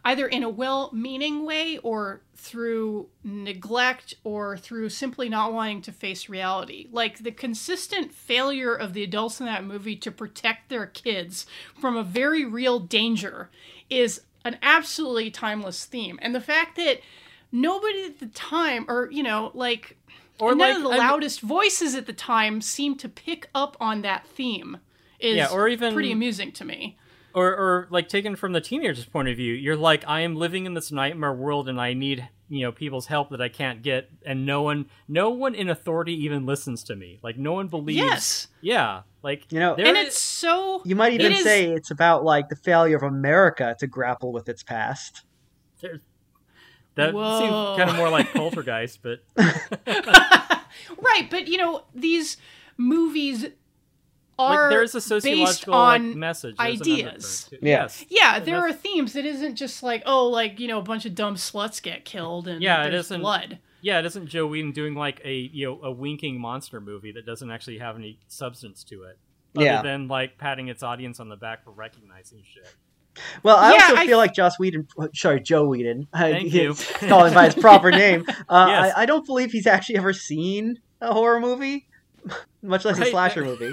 either 0.05 0.27
in 0.27 0.43
a 0.43 0.49
well-meaning 0.49 1.45
way 1.45 1.77
or 1.79 2.21
through 2.35 3.07
neglect 3.23 4.13
or 4.23 4.57
through 4.57 4.89
simply 4.89 5.27
not 5.27 5.53
wanting 5.53 5.81
to 5.81 5.91
face 5.91 6.29
reality. 6.29 6.87
Like 6.91 7.19
the 7.19 7.31
consistent 7.31 8.13
failure 8.13 8.73
of 8.73 8.93
the 8.93 9.03
adults 9.03 9.39
in 9.39 9.45
that 9.45 9.65
movie 9.65 9.97
to 9.97 10.11
protect 10.11 10.69
their 10.69 10.85
kids 10.85 11.45
from 11.79 11.97
a 11.97 12.03
very 12.03 12.45
real 12.45 12.79
danger 12.79 13.49
is 13.89 14.21
an 14.45 14.57
absolutely 14.61 15.31
timeless 15.31 15.85
theme. 15.85 16.17
And 16.21 16.33
the 16.33 16.41
fact 16.41 16.77
that 16.77 17.01
nobody 17.51 18.03
at 18.05 18.19
the 18.19 18.27
time 18.27 18.85
or 18.87 19.09
you 19.11 19.23
know 19.23 19.51
like 19.53 19.97
Or 20.39 20.51
none 20.55 20.59
like, 20.59 20.75
of 20.77 20.83
the 20.83 20.89
I'm- 20.89 20.99
loudest 20.99 21.41
voices 21.41 21.95
at 21.95 22.05
the 22.05 22.13
time 22.13 22.61
seemed 22.61 22.99
to 23.01 23.09
pick 23.09 23.49
up 23.55 23.75
on 23.79 24.01
that 24.03 24.25
theme 24.27 24.77
is 25.19 25.35
Yeah, 25.37 25.47
or 25.51 25.67
even- 25.67 25.93
pretty 25.93 26.11
amusing 26.11 26.51
to 26.53 26.65
me 26.65 26.97
or 27.33 27.47
or 27.55 27.87
like 27.91 28.09
taken 28.09 28.35
from 28.35 28.53
the 28.53 28.61
teenager's 28.61 29.05
point 29.05 29.27
of 29.27 29.37
view, 29.37 29.53
you're 29.53 29.75
like, 29.75 30.03
I 30.07 30.21
am 30.21 30.35
living 30.35 30.65
in 30.65 30.73
this 30.73 30.91
nightmare 30.91 31.31
world, 31.33 31.69
and 31.69 31.79
I 31.79 31.93
need 31.93 32.27
you 32.49 32.61
know 32.61 32.71
people's 32.71 33.05
help 33.05 33.29
that 33.29 33.39
I 33.39 33.49
can't 33.49 33.83
get, 33.83 34.09
and 34.25 34.47
no 34.47 34.63
one, 34.63 34.87
no 35.07 35.29
one 35.29 35.53
in 35.53 35.69
authority 35.69 36.13
even 36.25 36.47
listens 36.47 36.83
to 36.85 36.95
me. 36.95 37.19
Like 37.21 37.37
no 37.37 37.53
one 37.53 37.67
believes. 37.67 37.97
Yes. 37.99 38.47
Yeah. 38.61 39.01
Like 39.21 39.51
You 39.51 39.59
know, 39.59 39.75
and 39.75 39.95
it's 39.95 40.17
so 40.17 40.81
you 40.85 40.95
might 40.95 41.13
even 41.13 41.27
it 41.33 41.37
is- 41.37 41.43
say 41.43 41.69
it's 41.71 41.91
about 41.91 42.23
like 42.23 42.49
the 42.49 42.55
failure 42.55 42.97
of 42.97 43.03
America 43.03 43.75
to 43.79 43.85
grapple 43.85 44.31
with 44.31 44.49
its 44.49 44.63
past. 44.63 45.23
there- 45.81 46.01
that 46.99 47.13
Whoa. 47.13 47.39
seems 47.39 47.77
kind 47.77 47.89
of 47.89 47.95
more 47.95 48.09
like 48.09 48.33
poltergeist, 48.33 48.99
but 49.01 49.19
right 51.01 51.27
but 51.29 51.47
you 51.47 51.57
know 51.57 51.83
these 51.93 52.37
movies 52.77 53.45
are 54.37 54.69
like 54.69 54.69
there's 54.69 54.93
a 54.95 54.97
based 54.97 55.07
sociological 55.07 55.73
like, 55.73 55.99
on 56.01 56.17
message 56.19 56.55
there's 56.57 56.81
ideas. 56.81 57.45
undercurrent 57.51 57.63
Yeah. 57.63 57.81
Yes. 57.81 58.05
yeah 58.09 58.39
there 58.39 58.55
that's- 58.55 58.73
are 58.73 58.77
themes 58.77 59.15
it 59.15 59.25
isn't 59.25 59.55
just 59.55 59.83
like 59.83 60.03
oh 60.05 60.27
like 60.27 60.59
you 60.59 60.67
know 60.67 60.79
a 60.79 60.83
bunch 60.83 61.05
of 61.05 61.15
dumb 61.15 61.35
sluts 61.35 61.81
get 61.81 62.05
killed 62.05 62.47
and 62.47 62.61
Yeah, 62.61 62.85
it 62.85 62.91
there's 62.91 63.05
isn't- 63.05 63.21
blood 63.21 63.59
Yeah, 63.81 63.99
it 63.99 64.05
isn't 64.05 64.27
Joe 64.27 64.47
Whedon 64.47 64.71
doing 64.71 64.93
like 64.95 65.21
a 65.25 65.33
you 65.33 65.65
know 65.67 65.81
a 65.83 65.91
winking 65.91 66.39
monster 66.39 66.79
movie 66.79 67.11
that 67.13 67.25
doesn't 67.25 67.49
actually 67.51 67.79
have 67.79 67.95
any 67.97 68.19
substance 68.27 68.83
to 68.85 69.03
it, 69.03 69.17
other 69.55 69.65
Yeah. 69.65 69.81
than 69.81 70.07
like 70.07 70.37
patting 70.37 70.67
its 70.69 70.83
audience 70.83 71.19
on 71.19 71.27
the 71.29 71.35
back 71.37 71.63
for 71.63 71.71
recognizing 71.71 72.41
shit. 72.43 72.67
Well, 73.43 73.57
I 73.57 73.73
Yeah, 73.73 73.83
also 73.83 73.95
I- 73.97 74.05
feel 74.07 74.17
like 74.17 74.33
Joss 74.33 74.59
Whedon, 74.59 74.87
sorry, 75.13 75.41
Joe 75.41 75.67
Whedon. 75.67 76.07
Thank 76.13 76.53
you. 76.53 76.73
calling 77.07 77.29
him 77.29 77.33
by 77.35 77.45
his 77.45 77.55
proper 77.55 77.91
name. 77.91 78.25
Uh, 78.49 78.65
Yes. 78.69 78.93
I, 78.95 79.03
I 79.03 79.05
don't 79.05 79.25
believe 79.25 79.51
he's 79.51 79.67
actually 79.67 79.97
ever 79.97 80.13
seen 80.13 80.79
a 81.01 81.13
horror 81.13 81.39
movie, 81.39 81.87
much 82.61 82.83
less 82.85 82.99
a 82.99 83.05
slasher 83.05 83.43
movie. 83.43 83.71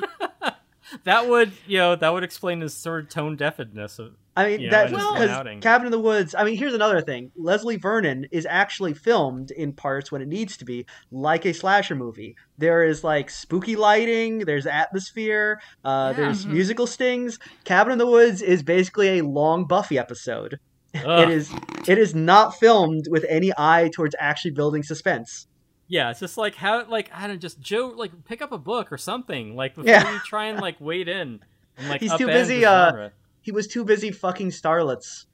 That 1.05 1.28
would 1.28 1.53
you 1.66 1.78
know 1.78 1.97
that 1.97 2.12
would 2.12 2.24
explain 2.24 2.61
his 2.61 2.74
sort 2.74 3.05
of 3.05 3.11
tone 3.11 3.37
deafness. 3.37 3.99
Of, 3.99 4.12
I 4.37 4.47
mean, 4.51 4.61
Yeah, 4.61 4.70
that's 4.70 4.93
and 4.93 5.01
it's 5.01 5.12
because 5.12 5.30
outing. 5.30 5.61
Cabin 5.61 5.87
in 5.87 5.91
the 5.91 5.99
Woods. 5.99 6.34
I 6.34 6.45
mean, 6.45 6.57
here's 6.57 6.74
another 6.74 7.01
thing: 7.01 7.32
Leslie 7.37 7.76
Vernon 7.76 8.26
is 8.30 8.47
actually 8.49 8.95
filmed 8.95 9.51
in 9.51 9.72
parts 9.72 10.12
when 10.12 10.22
it 10.22 10.28
needs 10.28 10.57
to 10.59 10.64
be, 10.64 10.87
like 11.11 11.45
a 11.47 11.53
slasher 11.55 11.95
movie. 11.95 12.37
There 12.59 12.84
is 12.84 13.03
like 13.03 13.30
spooky 13.30 13.76
lighting, 13.76 14.41
there's 14.41 14.66
atmosphere, 14.66 15.61
uh, 15.84 16.12
Yeah. 16.16 16.24
there's 16.24 16.45
Mhm. 16.47 16.51
musical 16.53 16.87
stings. 16.87 17.39
Cabin 17.64 17.93
in 17.93 17.99
the 17.99 18.07
Woods 18.07 18.43
is 18.43 18.62
basically 18.62 19.18
a 19.18 19.24
long 19.24 19.66
Buffy 19.66 19.99
episode. 19.99 20.59
It 20.95 21.05
Ugh. 21.05 21.28
is. 21.30 21.51
It 21.87 21.99
is 21.99 22.14
not 22.14 22.57
filmed 22.59 23.05
with 23.11 23.26
any 23.28 23.53
eye 23.59 23.91
towards 23.95 24.14
actually 24.18 24.53
building 24.53 24.82
suspense. 24.82 25.47
Yeah, 25.89 26.11
it's 26.11 26.20
just 26.20 26.37
like 26.37 26.55
how 26.55 26.87
like 26.89 27.11
I 27.14 27.26
don't 27.26 27.41
just 27.41 27.61
Joe 27.61 27.93
like 27.97 28.24
pick 28.24 28.43
up 28.43 28.53
a 28.53 28.59
book 28.59 28.91
or 28.93 28.99
something 28.99 29.55
like 29.55 29.74
before 29.74 29.91
Yeah. 29.91 30.12
you 30.12 30.18
try 30.20 30.47
and 30.47 30.61
like 30.61 30.80
wade 30.80 31.09
in. 31.09 31.41
And, 31.78 31.89
like, 31.89 32.01
He's 32.01 32.14
too 32.14 32.26
busy, 32.26 32.64
uh. 32.64 33.11
He 33.43 33.53
was 33.53 33.66
too 33.68 33.84
busy 33.84 34.11
fucking 34.11 34.51
starlets 34.51 35.26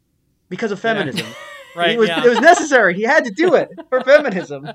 because 0.48 0.70
of 0.72 0.80
feminism. 0.80 1.26
Right. 1.74 1.92
it 1.92 1.98
was 1.98 2.10
yeah. 2.10 2.22
it 2.22 2.28
was 2.28 2.38
necessary. 2.38 2.92
He 2.94 3.02
had 3.02 3.24
to 3.24 3.30
do 3.30 3.54
it 3.54 3.70
for 3.88 4.02
feminism. 4.02 4.68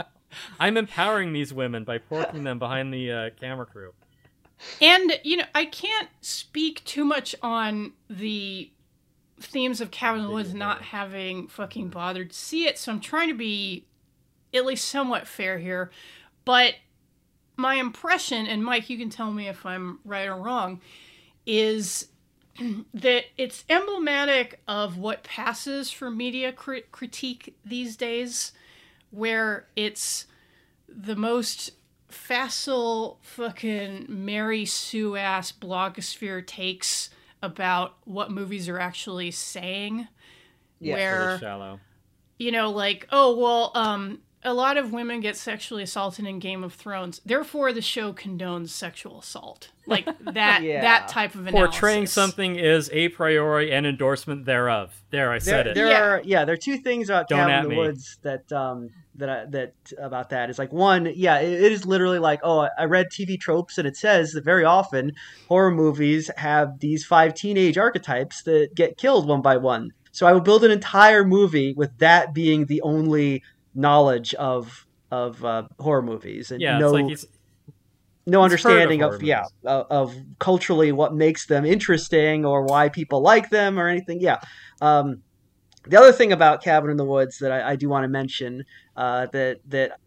I'm 0.60 0.78
empowering 0.78 1.34
these 1.34 1.52
women 1.52 1.84
by 1.84 1.98
porking 1.98 2.42
them 2.44 2.58
behind 2.58 2.92
the 2.92 3.12
uh, 3.12 3.30
camera 3.38 3.66
crew. 3.66 3.92
And 4.80 5.20
you 5.24 5.36
know, 5.36 5.44
I 5.54 5.66
can't 5.66 6.08
speak 6.22 6.82
too 6.84 7.04
much 7.04 7.34
on 7.42 7.92
the 8.08 8.70
themes 9.40 9.80
of 9.82 9.90
Cabin 9.90 10.22
in 10.22 10.26
the 10.26 10.32
Woods 10.32 10.54
not 10.54 10.80
having 10.80 11.48
fucking 11.48 11.88
bothered 11.88 12.30
to 12.30 12.36
see 12.36 12.66
it, 12.66 12.78
so 12.78 12.92
I'm 12.92 13.00
trying 13.00 13.28
to 13.28 13.36
be 13.36 13.84
at 14.54 14.66
least 14.66 14.88
somewhat 14.88 15.26
fair 15.26 15.58
here. 15.58 15.90
But 16.44 16.74
my 17.56 17.74
impression, 17.74 18.46
and 18.46 18.64
Mike, 18.64 18.88
you 18.88 18.98
can 18.98 19.10
tell 19.10 19.32
me 19.32 19.48
if 19.48 19.66
I'm 19.66 19.98
right 20.04 20.28
or 20.28 20.36
wrong, 20.36 20.80
is 21.46 22.08
that 22.94 23.24
it's 23.36 23.64
emblematic 23.68 24.60
of 24.68 24.96
what 24.96 25.24
passes 25.24 25.90
for 25.90 26.10
media 26.10 26.52
crit- 26.52 26.92
critique 26.92 27.56
these 27.64 27.96
days, 27.96 28.52
where 29.10 29.66
it's 29.76 30.26
the 30.88 31.16
most 31.16 31.72
facile 32.08 33.18
fucking 33.22 34.06
Mary 34.08 34.64
Sue 34.64 35.16
ass 35.16 35.52
blogosphere 35.52 36.46
takes 36.46 37.10
about 37.42 37.96
what 38.04 38.30
movies 38.30 38.68
are 38.68 38.78
actually 38.78 39.30
saying. 39.30 40.08
Yes. 40.80 40.94
where 40.94 41.38
shallow. 41.40 41.80
you 42.38 42.52
know, 42.52 42.70
like, 42.70 43.08
oh 43.10 43.36
well, 43.36 43.72
um, 43.74 44.20
a 44.44 44.54
lot 44.54 44.76
of 44.76 44.92
women 44.92 45.20
get 45.20 45.36
sexually 45.36 45.82
assaulted 45.82 46.24
in 46.26 46.38
Game 46.38 46.62
of 46.62 46.72
Thrones, 46.74 47.20
therefore 47.26 47.72
the 47.72 47.82
show 47.82 48.12
condones 48.12 48.68
sexual 48.68 49.18
assault, 49.18 49.70
like 49.86 50.06
that 50.20 50.62
Yeah. 50.62 50.80
that 50.82 51.08
type 51.08 51.34
of 51.34 51.46
analysis. 51.46 51.80
Portraying 51.80 52.06
something 52.06 52.56
is 52.56 52.88
a 52.92 53.08
priori 53.08 53.72
and 53.72 53.86
endorsement 53.86 54.44
thereof. 54.44 55.02
There, 55.10 55.32
I 55.32 55.38
said 55.38 55.66
there, 55.66 55.72
it. 55.72 55.74
there 55.74 55.88
Yeah. 55.90 56.00
are 56.04 56.22
yeah 56.24 56.44
there 56.44 56.54
are 56.54 56.56
two 56.58 56.76
things 56.78 57.08
about 57.10 57.28
Don't 57.28 57.38
Cabin 57.48 57.54
in 57.56 57.62
the 57.64 57.68
me. 57.70 57.76
Woods 57.78 58.18
that 58.22 58.50
um 58.52 58.90
that 59.16 59.28
I, 59.28 59.44
that 59.46 59.74
about 59.98 60.30
that 60.30 60.50
is 60.50 60.58
like 60.58 60.72
one 60.72 61.12
yeah 61.16 61.40
it, 61.40 61.60
it 61.64 61.72
is 61.72 61.84
literally 61.84 62.20
like 62.20 62.38
oh 62.44 62.60
I- 62.60 62.70
I 62.78 62.84
read 62.84 63.06
TV 63.10 63.38
tropes 63.40 63.76
and 63.78 63.86
it 63.88 63.96
says 63.96 64.32
that 64.32 64.44
very 64.44 64.64
often 64.64 65.12
horror 65.48 65.72
movies 65.72 66.30
have 66.36 66.78
these 66.78 67.04
five 67.04 67.34
teenage 67.34 67.76
archetypes 67.76 68.42
that 68.44 68.74
get 68.76 68.96
killed 68.98 69.26
one 69.26 69.42
by 69.42 69.56
one 69.56 69.90
so 70.12 70.26
I 70.26 70.32
would 70.32 70.44
build 70.44 70.62
an 70.64 70.70
entire 70.70 71.24
movie 71.24 71.74
with 71.74 71.96
that 71.98 72.32
being 72.34 72.66
the 72.66 72.80
only 72.82 73.42
knowledge 73.78 74.34
of 74.34 74.86
of 75.10 75.42
uh, 75.44 75.62
horror 75.78 76.02
movies 76.02 76.50
and 76.50 76.60
yeah, 76.60 76.78
no 76.78 76.90
like 76.90 77.18
no 78.26 78.40
heard 78.40 78.44
of 78.44 78.44
understanding 78.44 79.02
of, 79.02 79.22
yeah 79.22 79.44
of, 79.64 79.86
of 79.90 80.16
culturally 80.38 80.92
what 80.92 81.14
makes 81.14 81.46
them 81.46 81.64
interesting 81.64 82.44
or 82.44 82.64
why 82.64 82.88
people 82.88 83.22
like 83.22 83.48
them 83.50 83.78
or 83.78 83.88
anything 83.88 84.20
yeah. 84.20 84.38
Um, 84.80 85.22
the 85.84 85.96
other 85.96 86.12
thing 86.12 86.32
about 86.32 86.62
cabin 86.62 86.90
in 86.90 86.96
the 86.96 87.04
woods 87.04 87.38
that 87.38 87.52
i, 87.52 87.70
I 87.70 87.76
do 87.76 87.88
want 87.88 88.04
to 88.04 88.08
mention 88.08 88.64
uh, 88.96 89.26
that 89.32 89.60
that 89.68 89.98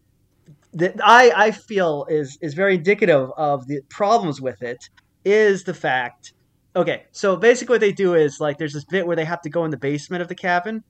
that 0.74 0.94
I, 1.04 1.32
I 1.34 1.50
feel 1.50 2.06
is 2.08 2.38
is 2.40 2.54
very 2.54 2.76
indicative 2.76 3.30
of 3.36 3.66
the 3.66 3.80
problems 3.88 4.40
with 4.40 4.62
it 4.62 4.88
is 5.24 5.64
the 5.64 5.74
fact 5.74 6.34
okay 6.76 7.04
so 7.10 7.36
basically 7.36 7.74
what 7.74 7.80
they 7.80 7.92
do 7.92 8.14
is 8.14 8.38
like 8.38 8.58
there's 8.58 8.74
this 8.74 8.84
bit 8.84 9.06
where 9.06 9.16
they 9.16 9.24
have 9.24 9.42
to 9.42 9.50
go 9.50 9.64
in 9.64 9.70
the 9.70 9.76
basement 9.76 10.22
of 10.22 10.28
the 10.28 10.34
cabin 10.34 10.84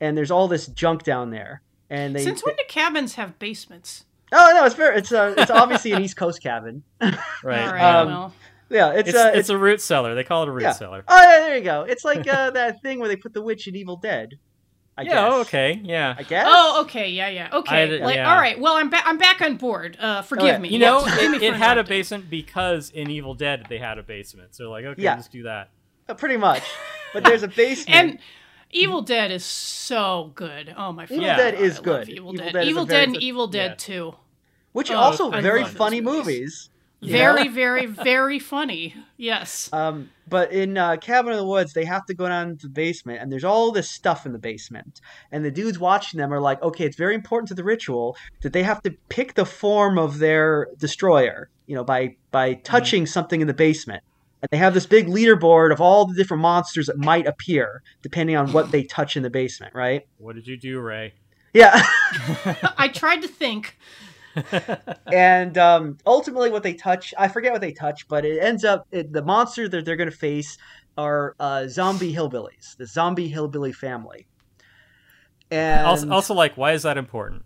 and 0.00 0.16
there's 0.16 0.30
all 0.30 0.46
this 0.46 0.66
junk 0.68 1.02
down 1.02 1.30
there 1.30 1.62
and 1.90 2.14
they 2.14 2.22
Since 2.24 2.44
when 2.44 2.56
do 2.56 2.62
cabins 2.68 3.14
have 3.14 3.38
basements? 3.38 4.04
oh 4.32 4.50
no 4.54 4.64
it's 4.64 4.74
very 4.74 4.98
it's 4.98 5.10
uh, 5.12 5.34
it's 5.38 5.50
obviously 5.50 5.92
an 5.92 6.02
east 6.02 6.16
coast 6.16 6.42
cabin 6.42 6.82
right. 7.00 7.14
All 7.42 7.46
right, 7.72 7.94
Um, 8.00 8.08
well, 8.08 8.34
yeah 8.70 8.92
it's 8.92 9.08
It's, 9.08 9.18
uh, 9.18 9.32
it's 9.34 9.48
a 9.48 9.56
root 9.58 9.80
cellar. 9.80 10.14
They 10.14 10.24
call 10.24 10.42
it 10.42 10.48
a 10.48 10.52
root 10.52 10.62
Yeah. 10.62 10.72
cellar. 10.72 11.02
Oh, 11.08 11.16
yeah, 11.22 11.40
there 11.40 11.56
you 11.56 11.64
go. 11.64 11.82
It's 11.82 12.04
like 12.04 12.26
uh, 12.28 12.50
that 12.50 12.82
thing 12.82 12.98
where 12.98 13.08
they 13.08 13.16
put 13.16 13.32
the 13.32 13.40
witch 13.42 13.66
in 13.68 13.74
Evil 13.76 13.96
Dead. 13.96 14.38
I 14.98 15.02
yeah. 15.02 15.08
guess. 15.10 15.32
oh, 15.32 15.40
okay. 15.42 15.80
Yeah. 15.84 16.14
I 16.18 16.22
guess. 16.24 16.44
oh, 16.48 16.82
okay, 16.82 17.08
yeah, 17.10 17.28
yeah, 17.28 17.48
okay. 17.52 17.86
did- 17.86 18.02
like, 18.02 18.16
yeah. 18.16 18.30
all 18.34 18.36
right. 18.40 18.58
Well, 18.58 18.74
I'm 18.74 18.90
back. 18.90 19.04
I'm 19.06 19.16
back 19.16 19.40
on 19.40 19.56
board. 19.56 19.96
Uh, 20.00 20.22
forgive 20.22 20.46
Okay. 20.56 20.58
me. 20.58 20.68
You 20.70 20.80
know, 20.80 20.98
Yes, 21.06 21.14
forgive 21.14 21.30
me 21.30 21.36
it, 21.36 21.40
for 21.40 21.46
it 21.46 21.54
had 21.54 21.78
a 21.78 21.84
basement 21.84 22.28
because 22.28 22.90
in 22.90 23.08
Evil 23.08 23.34
Dead 23.34 23.64
they 23.68 23.78
had 23.78 23.98
a 23.98 24.02
basement. 24.02 24.56
So 24.56 24.70
like, 24.70 24.84
okay, 24.84 25.00
Yeah. 25.02 25.14
let's 25.14 25.28
do 25.28 25.44
that. 25.44 25.70
Uh, 26.08 26.14
pretty 26.14 26.36
much. 26.36 26.62
But 27.14 27.24
there's 27.24 27.42
a 27.42 27.48
basement. 27.48 27.88
And 27.96 28.18
Evil 28.70 29.02
Dead 29.02 29.30
is 29.30 29.44
so 29.44 30.32
good. 30.34 30.74
Oh 30.76 30.92
my 30.92 31.04
Evil 31.04 31.16
fucking 31.16 31.22
Dead 31.36 31.54
God, 31.54 31.62
is 31.62 31.78
good. 31.78 32.08
Evil, 32.08 32.32
Evil 32.32 32.32
Dead. 32.44 32.52
Dead 32.52 32.64
Evil 32.68 32.84
Dead 32.86 33.04
and 33.04 33.12
good- 33.14 33.22
Evil 33.22 33.46
Dead 33.46 33.70
Yeah. 33.70 33.74
2. 33.78 34.14
which 34.72 34.90
Oh, 34.90 34.96
also 34.96 35.30
very 35.30 35.64
funny 35.64 36.00
movies. 36.00 36.24
movies. 36.26 36.70
Very, 37.00 37.46
very, 37.48 37.86
very 37.86 38.38
funny. 38.40 38.94
Yes. 39.16 39.70
Um, 39.72 40.10
but 40.28 40.50
in 40.52 40.76
uh, 40.76 40.96
Cabin 40.96 41.30
in 41.32 41.38
the 41.38 41.44
Woods, 41.46 41.72
they 41.72 41.84
have 41.84 42.04
to 42.06 42.14
go 42.14 42.28
down 42.28 42.56
to 42.58 42.66
the 42.66 42.72
basement, 42.72 43.22
and 43.22 43.30
there's 43.30 43.44
all 43.44 43.70
this 43.70 43.88
stuff 43.88 44.26
in 44.26 44.32
the 44.32 44.38
basement. 44.38 45.00
And 45.30 45.44
the 45.44 45.50
dudes 45.52 45.78
watching 45.78 46.18
them 46.18 46.34
are 46.34 46.40
like, 46.40 46.60
okay, 46.60 46.84
it's 46.84 46.96
very 46.96 47.14
important 47.14 47.48
to 47.48 47.54
the 47.54 47.62
ritual 47.62 48.16
that 48.42 48.52
they 48.52 48.64
have 48.64 48.82
to 48.82 48.90
pick 49.08 49.34
the 49.34 49.44
form 49.46 49.96
of 49.96 50.18
their 50.18 50.68
destroyer, 50.76 51.48
you 51.66 51.76
know, 51.76 51.84
by 51.84 52.16
by 52.32 52.54
touching 52.54 53.06
something 53.06 53.40
in 53.40 53.46
the 53.46 53.54
basement. 53.54 54.02
And 54.40 54.48
they 54.50 54.56
have 54.56 54.74
this 54.74 54.86
big 54.86 55.08
leaderboard 55.08 55.72
of 55.72 55.80
all 55.80 56.06
the 56.06 56.14
different 56.14 56.42
monsters 56.42 56.86
that 56.86 56.98
might 56.98 57.26
appear 57.26 57.82
depending 58.02 58.36
on 58.36 58.52
what 58.52 58.70
they 58.70 58.84
touch 58.84 59.16
in 59.16 59.22
the 59.22 59.30
basement, 59.30 59.74
right? 59.74 60.06
What 60.18 60.36
did 60.36 60.46
you 60.46 60.56
do, 60.56 60.80
Ray? 60.80 61.14
Yeah. 61.52 61.72
I 62.78 62.90
tried 62.92 63.22
to 63.22 63.28
think. 63.28 63.76
and 65.12 65.58
um, 65.58 65.98
ultimately, 66.06 66.50
what 66.50 66.62
they 66.62 66.74
touch, 66.74 67.12
I 67.18 67.26
forget 67.26 67.50
what 67.50 67.60
they 67.60 67.72
touch, 67.72 68.06
but 68.06 68.24
it 68.24 68.38
ends 68.40 68.64
up 68.64 68.86
it, 68.92 69.12
the 69.12 69.22
monster 69.22 69.68
that 69.68 69.84
they're 69.84 69.96
going 69.96 70.10
to 70.10 70.16
face 70.16 70.58
are 70.96 71.34
uh, 71.40 71.66
zombie 71.66 72.14
hillbillies, 72.14 72.76
the 72.76 72.86
zombie 72.86 73.28
hillbilly 73.28 73.72
family. 73.72 74.28
And 75.50 75.86
also, 75.86 76.10
also, 76.10 76.34
like, 76.34 76.56
why 76.56 76.72
is 76.72 76.82
that 76.82 76.98
important? 76.98 77.44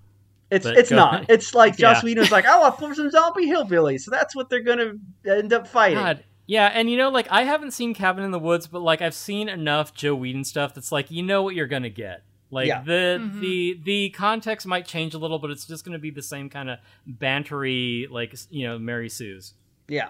it's 0.53 0.67
but 0.67 0.77
it's 0.77 0.91
go 0.91 0.97
not. 0.97 1.27
It's 1.31 1.55
like 1.55 1.77
Joss 1.79 2.03
Yeah. 2.03 2.07
Whedon's 2.07 2.31
like, 2.31 2.45
I 2.45 2.59
want 2.59 2.79
some 2.95 3.11
zombie 3.11 3.47
hillbillies, 3.47 4.01
so 4.01 4.11
that's 4.11 4.37
what 4.37 4.51
they're 4.51 4.61
going 4.61 5.01
to 5.25 5.37
end 5.37 5.53
up 5.53 5.67
fighting. 5.67 5.99
God. 5.99 6.25
Yeah, 6.47 6.67
and 6.75 6.91
you 6.91 6.97
know, 6.97 7.09
like, 7.09 7.29
I 7.31 7.43
haven't 7.45 7.71
seen 7.71 7.95
Cabin 7.95 8.25
in 8.25 8.31
the 8.33 8.39
Woods, 8.39 8.67
but 8.67 8.81
like, 8.83 9.01
I've 9.01 9.15
seen 9.15 9.49
enough 9.49 9.95
Joe 9.95 10.15
Whedon 10.15 10.45
stuff 10.45 10.75
that's 10.75 10.91
like, 10.93 11.11
you 11.11 11.23
know 11.23 11.43
what 11.43 11.55
you're 11.55 11.67
gonna 11.69 11.89
get. 11.89 12.23
Like 12.51 12.67
Yeah. 12.69 12.83
the 12.83 13.19
Mhm. 13.21 13.41
the 13.41 13.81
the 13.83 14.11
context 14.11 14.67
might 14.67 14.87
change 14.87 15.15
a 15.15 15.19
little, 15.19 15.39
but 15.39 15.51
it's 15.51 15.67
just 15.67 15.85
gonna 15.85 15.99
be 15.99 16.11
the 16.11 16.21
same 16.23 16.51
kind 16.51 16.69
of 16.69 16.79
bantery, 17.09 18.11
like 18.11 18.35
you 18.51 18.67
know, 18.67 18.79
Mary 18.79 19.09
Sue's. 19.09 19.55
Yeah, 19.89 20.09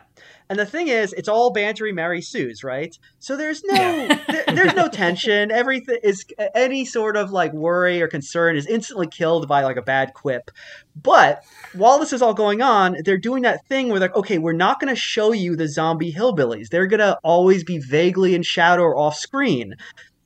and 0.49 0.59
the 0.59 0.67
thing 0.67 0.89
is, 0.89 1.15
it's 1.15 1.29
all 1.29 1.53
bantery 1.53 1.95
Mary 1.95 2.21
Sue's, 2.21 2.63
right? 2.63 2.97
So 3.19 3.37
there's 3.37 3.65
no 3.65 4.07
there, 4.29 4.45
there's 4.49 4.75
no 4.75 4.87
tension. 4.87 5.51
Everything 5.51 5.97
is 6.03 6.27
any 6.55 6.85
sort 6.85 7.17
of 7.17 7.31
like 7.31 7.53
worry 7.55 8.03
or 8.03 8.07
concern 8.07 8.57
is 8.57 8.67
instantly 8.67 9.07
killed 9.07 9.49
by 9.49 9.63
like 9.63 9.79
a 9.79 9.83
bad 9.83 10.13
quip. 10.13 10.51
But 10.95 11.43
while 11.73 11.99
this 11.99 12.13
is 12.13 12.21
all 12.21 12.35
going 12.35 12.61
on, 12.61 12.99
they're 13.05 13.17
doing 13.17 13.45
that 13.45 13.67
thing 13.67 13.89
where 13.89 13.99
like, 13.99 14.15
okay, 14.15 14.37
we're 14.39 14.53
not 14.53 14.79
going 14.79 14.95
to 14.95 15.01
show 15.01 15.33
you 15.33 15.57
the 15.57 15.69
zombie 15.69 16.13
hillbillies. 16.13 16.69
They're 16.69 16.87
going 16.87 17.01
to 17.01 17.19
always 17.25 17.65
be 17.65 17.79
vaguely 17.79 18.35
in 18.35 18.43
shadow 18.43 18.83
or 18.83 18.99
off 18.99 19.17
screen. 19.17 19.75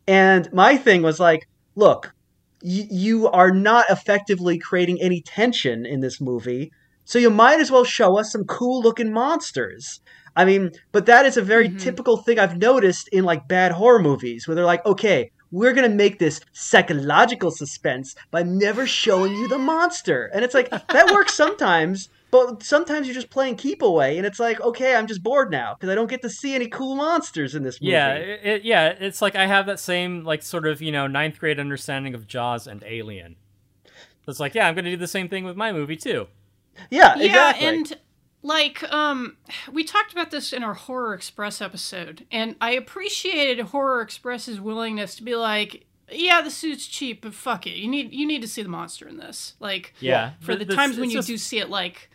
And 0.09 0.53
my 0.53 0.76
thing 0.76 1.03
was 1.03 1.20
like, 1.20 1.49
look, 1.76 2.12
y- 2.62 2.89
you 2.90 3.28
are 3.28 3.52
not 3.52 3.86
effectively 3.90 4.59
creating 4.59 5.01
any 5.01 5.20
tension 5.20 5.86
in 5.86 6.01
this 6.01 6.20
movie. 6.20 6.73
So 7.07 7.19
you 7.19 7.31
might 7.31 7.61
as 7.61 7.70
well 7.70 7.85
show 7.85 8.19
us 8.19 8.33
some 8.33 8.45
cool 8.45 8.83
looking 8.83 9.12
monsters. 9.12 10.01
I 10.35 10.45
mean, 10.45 10.73
but 10.93 11.07
that 11.07 11.24
is 11.24 11.37
a 11.39 11.43
very 11.43 11.70
Mhm. 11.70 11.78
typical 11.78 12.19
thing 12.19 12.39
I've 12.39 12.59
noticed 12.59 13.09
in 13.12 13.24
like 13.24 13.49
bad 13.49 13.73
horror 13.73 14.01
movies 14.01 14.47
where 14.47 14.55
they're 14.55 14.65
like, 14.66 14.85
okay, 14.85 15.31
we're 15.53 15.73
going 15.73 15.89
to 15.89 15.97
make 15.97 16.19
this 16.19 16.41
psychological 16.53 17.51
suspense 17.53 18.15
by 18.33 18.43
never 18.43 18.87
showing 18.87 19.33
you 19.33 19.49
the 19.49 19.57
monster. 19.59 20.28
And 20.35 20.45
it's 20.45 20.53
like, 20.53 20.69
that 20.69 21.11
works 21.15 21.33
sometimes, 21.35 22.09
but 22.33 22.62
sometimes 22.62 23.07
you're 23.07 23.15
just 23.15 23.31
playing 23.31 23.55
keep 23.55 23.81
away. 23.83 24.19
And 24.19 24.27
it's 24.27 24.41
like, 24.41 24.61
okay, 24.61 24.97
I'm 24.97 25.07
just 25.07 25.23
bored 25.23 25.51
now 25.51 25.74
because 25.74 25.89
I 25.89 25.95
don't 25.95 26.11
get 26.11 26.23
to 26.23 26.28
see 26.28 26.55
any 26.55 26.69
cool 26.69 26.97
monsters 26.97 27.55
in 27.55 27.62
this 27.62 27.81
movie. 27.81 27.93
Yeah, 27.93 28.15
it, 28.15 28.65
yeah, 28.65 28.89
it's 28.89 29.23
like 29.23 29.37
I 29.37 29.47
have 29.47 29.66
that 29.66 29.78
same 29.78 30.24
like 30.24 30.43
sort 30.43 30.66
of 30.66 30.83
you 30.83 30.91
know 30.91 31.07
ninth 31.07 31.39
grade 31.39 31.61
understanding 31.61 32.15
of 32.15 32.27
Jaws 32.27 32.66
and 32.66 32.83
Alien. 32.85 33.37
It's 34.28 34.41
like, 34.41 34.57
yeah, 34.57 34.66
I'm 34.69 34.74
gonna 34.74 34.91
do 34.91 34.97
the 34.97 35.07
same 35.07 35.28
thing 35.28 35.45
with 35.45 35.57
my 35.57 35.70
movie 35.73 35.97
too. 35.97 36.27
Yeah, 36.90 37.16
Yeah, 37.16 37.24
exactly. 37.24 37.66
and 37.69 37.98
like 38.43 38.82
um 38.93 39.36
we 39.73 39.82
talked 39.85 40.12
about 40.12 40.31
this 40.31 40.53
in 40.53 40.62
our 40.62 40.74
Horror 40.74 41.15
Express 41.15 41.61
episode, 41.61 42.27
and 42.31 42.57
I 42.61 42.70
appreciated 42.73 43.61
Horror 43.66 44.01
Express's 44.03 44.61
willingness 44.61 45.15
to 45.16 45.23
be 45.23 45.35
like, 45.35 45.86
yeah, 46.11 46.40
the 46.40 46.51
suit's 46.51 46.86
cheap, 46.86 47.23
but 47.23 47.35
fuck 47.35 47.66
it. 47.66 47.74
You 47.77 47.89
need 47.89 48.12
you 48.12 48.27
need 48.27 48.43
to 48.43 48.48
see 48.48 48.62
the 48.62 48.69
monster 48.69 49.09
in 49.09 49.16
this. 49.16 49.55
Like 49.59 49.94
Yeah, 50.01 50.32
for 50.40 50.53
but 50.53 50.59
the 50.61 50.65
this- 50.66 50.77
times 50.77 50.98
when 50.98 51.11
you 51.11 51.16
just- 51.19 51.28
do 51.28 51.36
see 51.36 51.59
it 51.59 51.70
like 51.70 52.11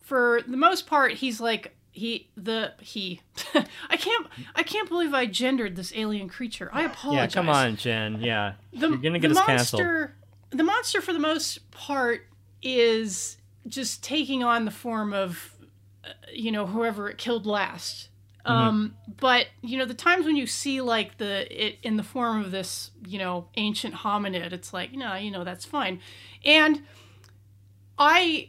for 0.00 0.40
the 0.46 0.56
most 0.56 0.86
part 0.86 1.12
he's 1.12 1.40
like 1.40 1.76
he 1.92 2.28
the 2.36 2.72
he 2.80 3.20
I 3.90 3.96
can't 3.96 4.26
I 4.54 4.62
can't 4.62 4.88
believe 4.88 5.12
I 5.14 5.26
gendered 5.26 5.74
this 5.76 5.92
alien 5.96 6.28
creature. 6.28 6.70
I 6.72 6.82
apologize 6.84 7.34
Yeah, 7.34 7.40
apologize. 7.40 7.44
come 7.44 7.48
on, 7.48 7.76
Jen. 7.76 8.20
Yeah, 8.22 8.52
The, 8.72 8.88
you're 8.88 8.96
gonna 8.98 9.18
get 9.18 9.32
the 9.32 9.40
us 9.40 9.46
canceled. 9.46 9.82
monster, 9.82 10.16
The 10.50 10.62
monster, 10.62 11.00
for 11.00 11.12
the 11.12 11.18
most 11.18 11.68
part, 11.72 12.26
is 12.62 13.36
just 13.70 14.04
taking 14.04 14.44
on 14.44 14.66
the 14.66 14.70
form 14.70 15.14
of, 15.14 15.56
uh, 16.04 16.10
you 16.32 16.52
know, 16.52 16.66
whoever 16.66 17.08
it 17.08 17.16
killed 17.16 17.46
last. 17.46 18.08
Um, 18.44 18.96
but 19.18 19.48
you 19.62 19.78
know, 19.78 19.84
the 19.84 19.94
times 19.94 20.24
when 20.24 20.36
you 20.36 20.46
see 20.46 20.80
like 20.80 21.18
the 21.18 21.46
it 21.68 21.78
in 21.82 21.96
the 21.96 22.02
form 22.02 22.42
of 22.42 22.50
this, 22.50 22.90
you 23.06 23.18
know, 23.18 23.48
ancient 23.56 23.94
hominid, 23.94 24.52
it's 24.52 24.72
like, 24.72 24.92
no, 24.92 25.14
you 25.14 25.30
know, 25.30 25.44
that's 25.44 25.64
fine. 25.64 26.00
And 26.44 26.82
I 27.98 28.48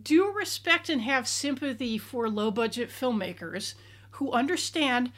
do 0.00 0.32
respect 0.32 0.88
and 0.88 1.02
have 1.02 1.26
sympathy 1.28 1.98
for 1.98 2.28
low 2.28 2.50
budget 2.50 2.90
filmmakers 2.90 3.74
who 4.12 4.32
understand 4.32 5.12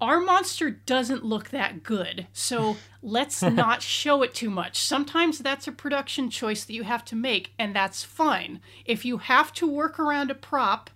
our 0.00 0.20
monster 0.20 0.70
doesn't 0.70 1.24
look 1.24 1.50
that 1.50 1.82
good. 1.82 2.26
So 2.32 2.76
let's 3.02 3.42
not 3.42 3.82
show 3.82 4.22
it 4.22 4.34
too 4.34 4.50
much. 4.50 4.80
Sometimes 4.80 5.38
that's 5.38 5.66
a 5.66 5.72
production 5.72 6.30
choice 6.30 6.64
that 6.64 6.72
you 6.72 6.84
have 6.84 7.04
to 7.06 7.16
make, 7.16 7.52
and 7.58 7.74
that's 7.74 8.04
fine. 8.04 8.60
If 8.84 9.04
you 9.04 9.18
have 9.18 9.52
to 9.54 9.66
work 9.66 9.98
around 9.98 10.30
a 10.30 10.34
prop, 10.34 10.90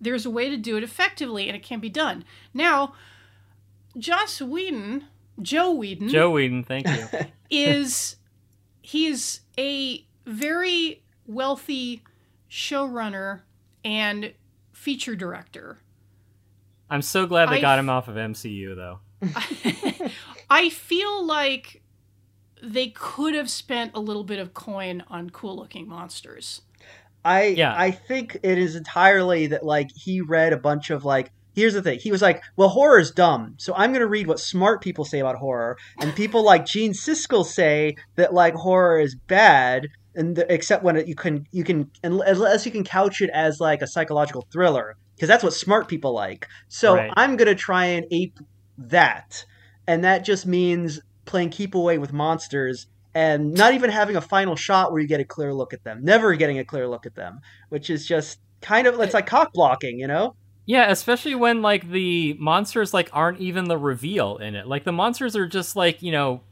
there's 0.00 0.24
a 0.24 0.30
way 0.30 0.48
to 0.48 0.56
do 0.56 0.76
it 0.76 0.84
effectively, 0.84 1.48
and 1.48 1.56
it 1.56 1.62
can 1.62 1.80
be 1.80 1.88
done. 1.88 2.24
Now, 2.54 2.94
Joss 3.96 4.40
Whedon, 4.40 5.04
Joe 5.40 5.72
Whedon, 5.72 6.08
Joe 6.08 6.30
Whedon, 6.30 6.64
thank 6.64 6.86
you. 6.86 7.06
is 7.50 8.16
he's 8.80 9.40
a 9.58 10.04
very 10.24 11.02
wealthy 11.26 12.02
showrunner 12.50 13.40
and 13.84 14.32
feature 14.72 15.16
director. 15.16 15.78
I'm 16.90 17.02
so 17.02 17.26
glad 17.26 17.50
they 17.50 17.58
I 17.58 17.60
got 17.60 17.78
f- 17.78 17.80
him 17.80 17.90
off 17.90 18.08
of 18.08 18.14
MCU 18.16 18.74
though. 18.76 19.00
I 20.50 20.70
feel 20.70 21.24
like 21.24 21.82
they 22.62 22.88
could 22.88 23.34
have 23.34 23.50
spent 23.50 23.92
a 23.94 24.00
little 24.00 24.24
bit 24.24 24.38
of 24.38 24.54
coin 24.54 25.04
on 25.08 25.30
cool 25.30 25.56
looking 25.56 25.88
monsters. 25.88 26.62
I 27.24 27.46
Yeah. 27.46 27.74
I 27.76 27.90
think 27.90 28.38
it 28.42 28.58
is 28.58 28.76
entirely 28.76 29.48
that 29.48 29.64
like 29.64 29.90
he 29.94 30.20
read 30.20 30.52
a 30.52 30.56
bunch 30.56 30.90
of 30.90 31.04
like 31.04 31.30
here's 31.54 31.74
the 31.74 31.82
thing 31.82 31.98
he 31.98 32.12
was 32.12 32.22
like 32.22 32.42
well 32.56 32.68
horror 32.68 33.00
is 33.00 33.10
dumb 33.10 33.54
so 33.58 33.74
I'm 33.74 33.92
gonna 33.92 34.06
read 34.06 34.28
what 34.28 34.38
smart 34.38 34.80
people 34.80 35.04
say 35.04 35.18
about 35.18 35.36
horror 35.36 35.76
and 36.00 36.14
people 36.14 36.44
like 36.44 36.64
Gene 36.64 36.92
Siskel 36.92 37.44
say 37.44 37.96
that 38.14 38.32
like 38.32 38.54
horror 38.54 39.00
is 39.00 39.16
bad 39.26 39.88
and 40.14 40.36
the, 40.36 40.52
except 40.52 40.84
when 40.84 40.96
it, 40.96 41.08
you 41.08 41.16
can 41.16 41.46
you 41.50 41.64
can 41.64 41.90
unless 42.04 42.64
you 42.64 42.72
can 42.72 42.84
couch 42.84 43.20
it 43.20 43.30
as 43.30 43.60
like 43.60 43.82
a 43.82 43.86
psychological 43.86 44.46
thriller 44.52 44.96
because 45.18 45.28
that's 45.28 45.42
what 45.42 45.52
smart 45.52 45.88
people 45.88 46.12
like 46.12 46.46
so 46.68 46.94
Right. 46.94 47.12
I'm 47.16 47.36
gonna 47.36 47.54
try 47.56 47.86
and 47.86 48.06
ape 48.12 48.38
that 48.78 49.44
and 49.88 50.04
that 50.04 50.24
just 50.24 50.46
means 50.46 51.00
playing 51.24 51.50
keep 51.50 51.74
away 51.74 51.98
with 51.98 52.12
monsters 52.12 52.86
and 53.14 53.52
not 53.52 53.74
even 53.74 53.90
having 53.90 54.14
a 54.16 54.20
final 54.20 54.54
shot 54.54 54.92
where 54.92 55.00
you 55.00 55.08
get 55.08 55.18
a 55.20 55.24
clear 55.24 55.52
look 55.52 55.72
at 55.72 55.82
them 55.82 56.00
never 56.04 56.34
getting 56.34 56.58
a 56.58 56.64
clear 56.64 56.86
look 56.86 57.04
at 57.04 57.14
them 57.14 57.40
which 57.68 57.90
is 57.90 58.06
just 58.06 58.38
kind 58.60 58.86
of 58.86 58.98
it's 59.00 59.14
like 59.14 59.26
cock 59.26 59.52
blocking 59.52 59.98
you 59.98 60.06
know 60.06 60.34
Yeah, 60.66 60.90
especially 60.90 61.34
when 61.34 61.62
like 61.62 61.88
the 61.90 62.34
monsters 62.38 62.92
like 62.92 63.08
aren't 63.14 63.40
even 63.40 63.64
the 63.68 63.78
reveal 63.78 64.36
in 64.36 64.54
it. 64.54 64.66
Like 64.66 64.84
the 64.84 64.92
monsters 64.92 65.34
are 65.34 65.46
just 65.46 65.76
like, 65.76 66.02
you 66.02 66.12
know, 66.12 66.42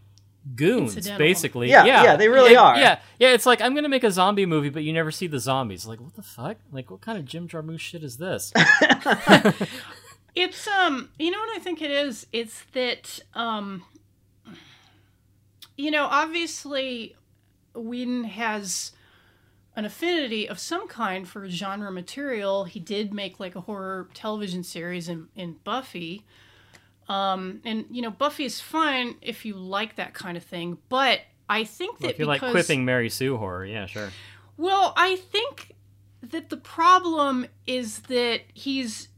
goons 0.55 0.97
Incidental. 0.97 1.19
basically. 1.19 1.69
Yeah, 1.71 1.85
yeah, 1.85 2.17
they 2.17 2.29
really 2.29 2.53
Yeah, 2.53 2.63
are. 2.63 2.79
Yeah. 2.79 2.99
Yeah, 3.19 3.33
it's 3.33 3.47
like 3.47 3.61
I'm 3.61 3.73
going 3.73 3.83
to 3.85 3.89
make 3.89 4.05
a 4.05 4.11
zombie 4.11 4.47
movie 4.47 4.69
but 4.71 4.83
you 4.85 4.93
never 4.93 5.11
see 5.11 5.27
the 5.27 5.41
zombies. 5.41 5.87
Like 5.87 6.01
what 6.01 6.15
the 6.15 6.23
fuck? 6.23 6.59
Like 6.71 6.91
what 6.91 7.01
kind 7.01 7.19
of 7.19 7.25
Jim 7.25 7.49
Jarmusch 7.49 7.81
shit 7.81 8.03
is 8.05 8.17
this? 8.19 8.53
It's 10.35 10.69
um, 10.69 11.09
you 11.19 11.31
know 11.31 11.39
what 11.39 11.57
I 11.57 11.61
think 11.61 11.81
it 11.81 11.91
is? 11.91 12.27
It's 12.31 12.63
that 12.75 13.21
um, 13.33 13.85
you 15.79 15.91
know, 15.91 16.05
obviously, 16.11 17.17
Whedon 17.75 18.25
has 18.25 18.93
an 19.75 19.87
affinity 19.87 20.47
of 20.47 20.59
some 20.59 20.89
kind 20.89 21.27
for 21.27 21.49
genre 21.49 21.91
material. 21.91 22.65
He 22.65 22.81
did 22.81 23.15
make 23.15 23.41
like 23.41 23.57
a 23.57 23.63
horror 23.63 24.09
television 24.13 24.63
series 24.63 25.09
in 25.09 25.29
in 25.35 25.57
Buffy. 25.65 26.27
Um, 27.09 27.61
and 27.65 27.85
you 27.91 28.03
know, 28.03 28.11
Buffy 28.11 28.45
is 28.45 28.61
fine 28.61 29.15
if 29.23 29.45
you 29.45 29.55
like 29.55 29.97
that 29.97 30.15
kind 30.15 30.37
of 30.37 30.43
thing, 30.43 30.79
but 30.89 31.21
I 31.49 31.65
think 31.65 31.99
that 32.01 32.11
if 32.11 32.19
you 32.19 32.25
like 32.25 32.41
quipping 32.41 32.85
Mary 32.85 33.09
Sue 33.09 33.37
horror, 33.37 33.65
yeah, 33.65 33.87
sure. 33.87 34.11
well, 34.57 34.93
I 34.97 35.17
think 35.17 35.73
that 36.23 36.51
the 36.51 36.57
problem 36.57 37.47
is 37.67 38.01
that 38.01 38.41
he's 38.53 39.09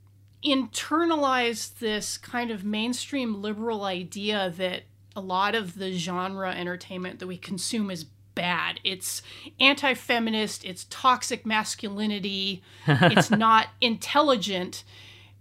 internalized 0.44 1.78
this 1.78 2.18
kind 2.18 2.50
of 2.50 2.64
mainstream 2.64 3.40
liberal 3.40 3.84
idea 3.84 4.52
that 4.56 4.82
a 5.16 5.20
lot 5.20 5.54
of 5.54 5.78
the 5.78 5.92
genre 5.92 6.50
entertainment 6.52 7.18
that 7.18 7.26
we 7.26 7.36
consume 7.36 7.90
is 7.90 8.04
bad. 8.34 8.78
It's 8.84 9.20
anti 9.58 9.94
feminist, 9.94 10.64
it's 10.64 10.84
toxic 10.90 11.44
masculinity, 11.44 12.62
it's 12.86 13.30
not 13.32 13.68
intelligent. 13.80 14.84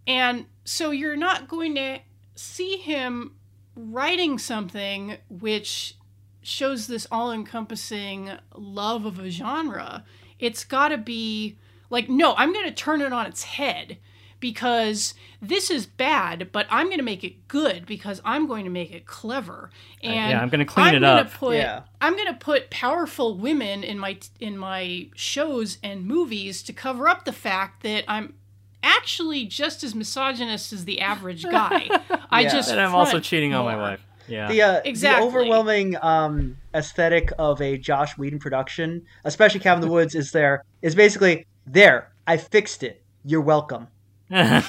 And 0.08 0.46
so 0.64 0.92
you're 0.92 1.18
not 1.18 1.48
going 1.48 1.76
to 1.76 2.00
see 2.38 2.78
him 2.78 3.34
writing 3.76 4.38
something 4.38 5.18
which 5.30 5.96
shows 6.42 6.88
this 6.88 7.06
all 7.12 7.32
encompassing 7.32 8.32
love 8.56 9.06
of 9.06 9.20
a 9.20 9.30
genre. 9.30 10.06
It's 10.40 10.64
got 10.64 10.90
to 10.90 10.98
be 10.98 11.58
like, 11.90 12.10
no, 12.10 12.36
I'm 12.36 12.54
going 12.54 12.66
to 12.66 12.72
turn 12.74 13.02
it 13.02 13.12
on 13.12 13.26
its 13.26 13.44
head 13.44 13.98
because 14.40 15.14
this 15.42 15.72
is 15.72 15.86
bad, 15.86 16.50
but 16.52 16.68
I'm 16.70 16.88
going 16.88 17.00
to 17.00 17.04
make 17.04 17.24
it 17.24 17.48
good 17.48 17.86
because 17.86 18.22
I'm 18.24 18.48
going 18.48 18.66
to 18.66 18.70
make 18.72 18.92
it 18.92 19.06
clever. 19.06 19.72
Uh, 20.04 20.08
and 20.08 20.32
yeah, 20.32 20.42
I'm 20.42 20.50
gonna 20.50 20.66
clean 20.66 20.88
I'm 20.88 20.96
it 20.96 21.00
gonna 21.00 21.22
up. 21.22 21.34
Put, 21.34 21.56
Yeah. 21.56 21.82
I'm 22.00 22.14
going 22.16 22.28
to 22.28 22.34
put 22.40 22.70
powerful 22.70 23.36
women 23.36 23.84
in 23.84 23.98
my 23.98 24.18
in 24.40 24.58
my 24.58 25.10
shows 25.16 25.80
and 25.84 26.06
movies 26.06 26.62
to 26.64 26.74
cover 26.74 27.08
up 27.08 27.26
the 27.26 27.34
fact 27.34 27.84
that 27.84 28.04
I'm 28.08 28.36
actually 28.84 29.46
just 29.46 29.84
as 29.84 29.96
misogynist 29.96 30.74
as 30.74 30.86
the 30.86 31.02
average 31.02 31.44
guy. 31.44 31.88
I 32.30 32.42
Yeah. 32.42 32.50
just 32.50 32.72
And 32.72 32.80
I'm 32.80 32.94
also 32.96 33.12
front 33.12 33.26
cheating 33.26 33.54
on 33.54 33.66
my 33.66 33.76
wife. 33.76 34.02
Yeah. 34.28 34.48
the 34.50 34.62
uh, 34.62 34.82
Exactly. 34.84 35.22
the 35.22 35.28
overwhelming 35.38 35.96
um, 36.04 36.58
aesthetic 36.74 37.32
of 37.40 37.62
a 37.62 37.78
Josh 37.78 38.18
Whedon 38.18 38.40
production, 38.40 39.06
especially 39.24 39.62
Cabin 39.62 39.82
in 39.84 39.88
the 39.88 39.94
Woods, 39.94 40.16
is 40.16 40.32
there 40.32 40.64
is 40.82 40.96
basically 40.96 41.46
there. 41.66 42.12
I 42.28 42.38
fixed 42.38 42.84
it. 42.84 43.02
You're 43.24 43.42
welcome. 43.42 43.88
yeah. 44.30 44.62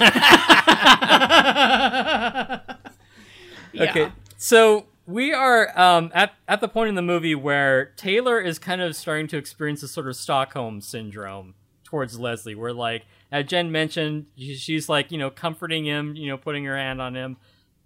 Okay, 3.77 4.11
so 4.37 4.85
we 5.05 5.33
are 5.33 5.77
um, 5.79 6.11
at 6.13 6.33
at 6.47 6.61
the 6.61 6.67
point 6.67 6.89
in 6.89 6.95
the 6.95 7.01
movie 7.01 7.35
where 7.35 7.87
Taylor 7.97 8.39
is 8.39 8.59
kind 8.59 8.81
of 8.81 8.95
starting 8.95 9.27
to 9.27 9.37
experience 9.37 9.81
this 9.81 9.91
sort 9.91 10.07
of 10.07 10.15
Stockholm 10.15 10.81
syndrome 10.81 11.55
towards 11.83 12.19
Leslie, 12.19 12.55
where 12.55 12.73
like 12.73 13.05
as 13.31 13.45
Jen 13.45 13.71
mentioned, 13.71 14.27
she's 14.37 14.89
like 14.89 15.11
you 15.11 15.17
know 15.17 15.29
comforting 15.29 15.85
him, 15.85 16.15
you 16.15 16.27
know 16.27 16.37
putting 16.37 16.65
her 16.65 16.77
hand 16.77 17.01
on 17.01 17.15
him. 17.15 17.37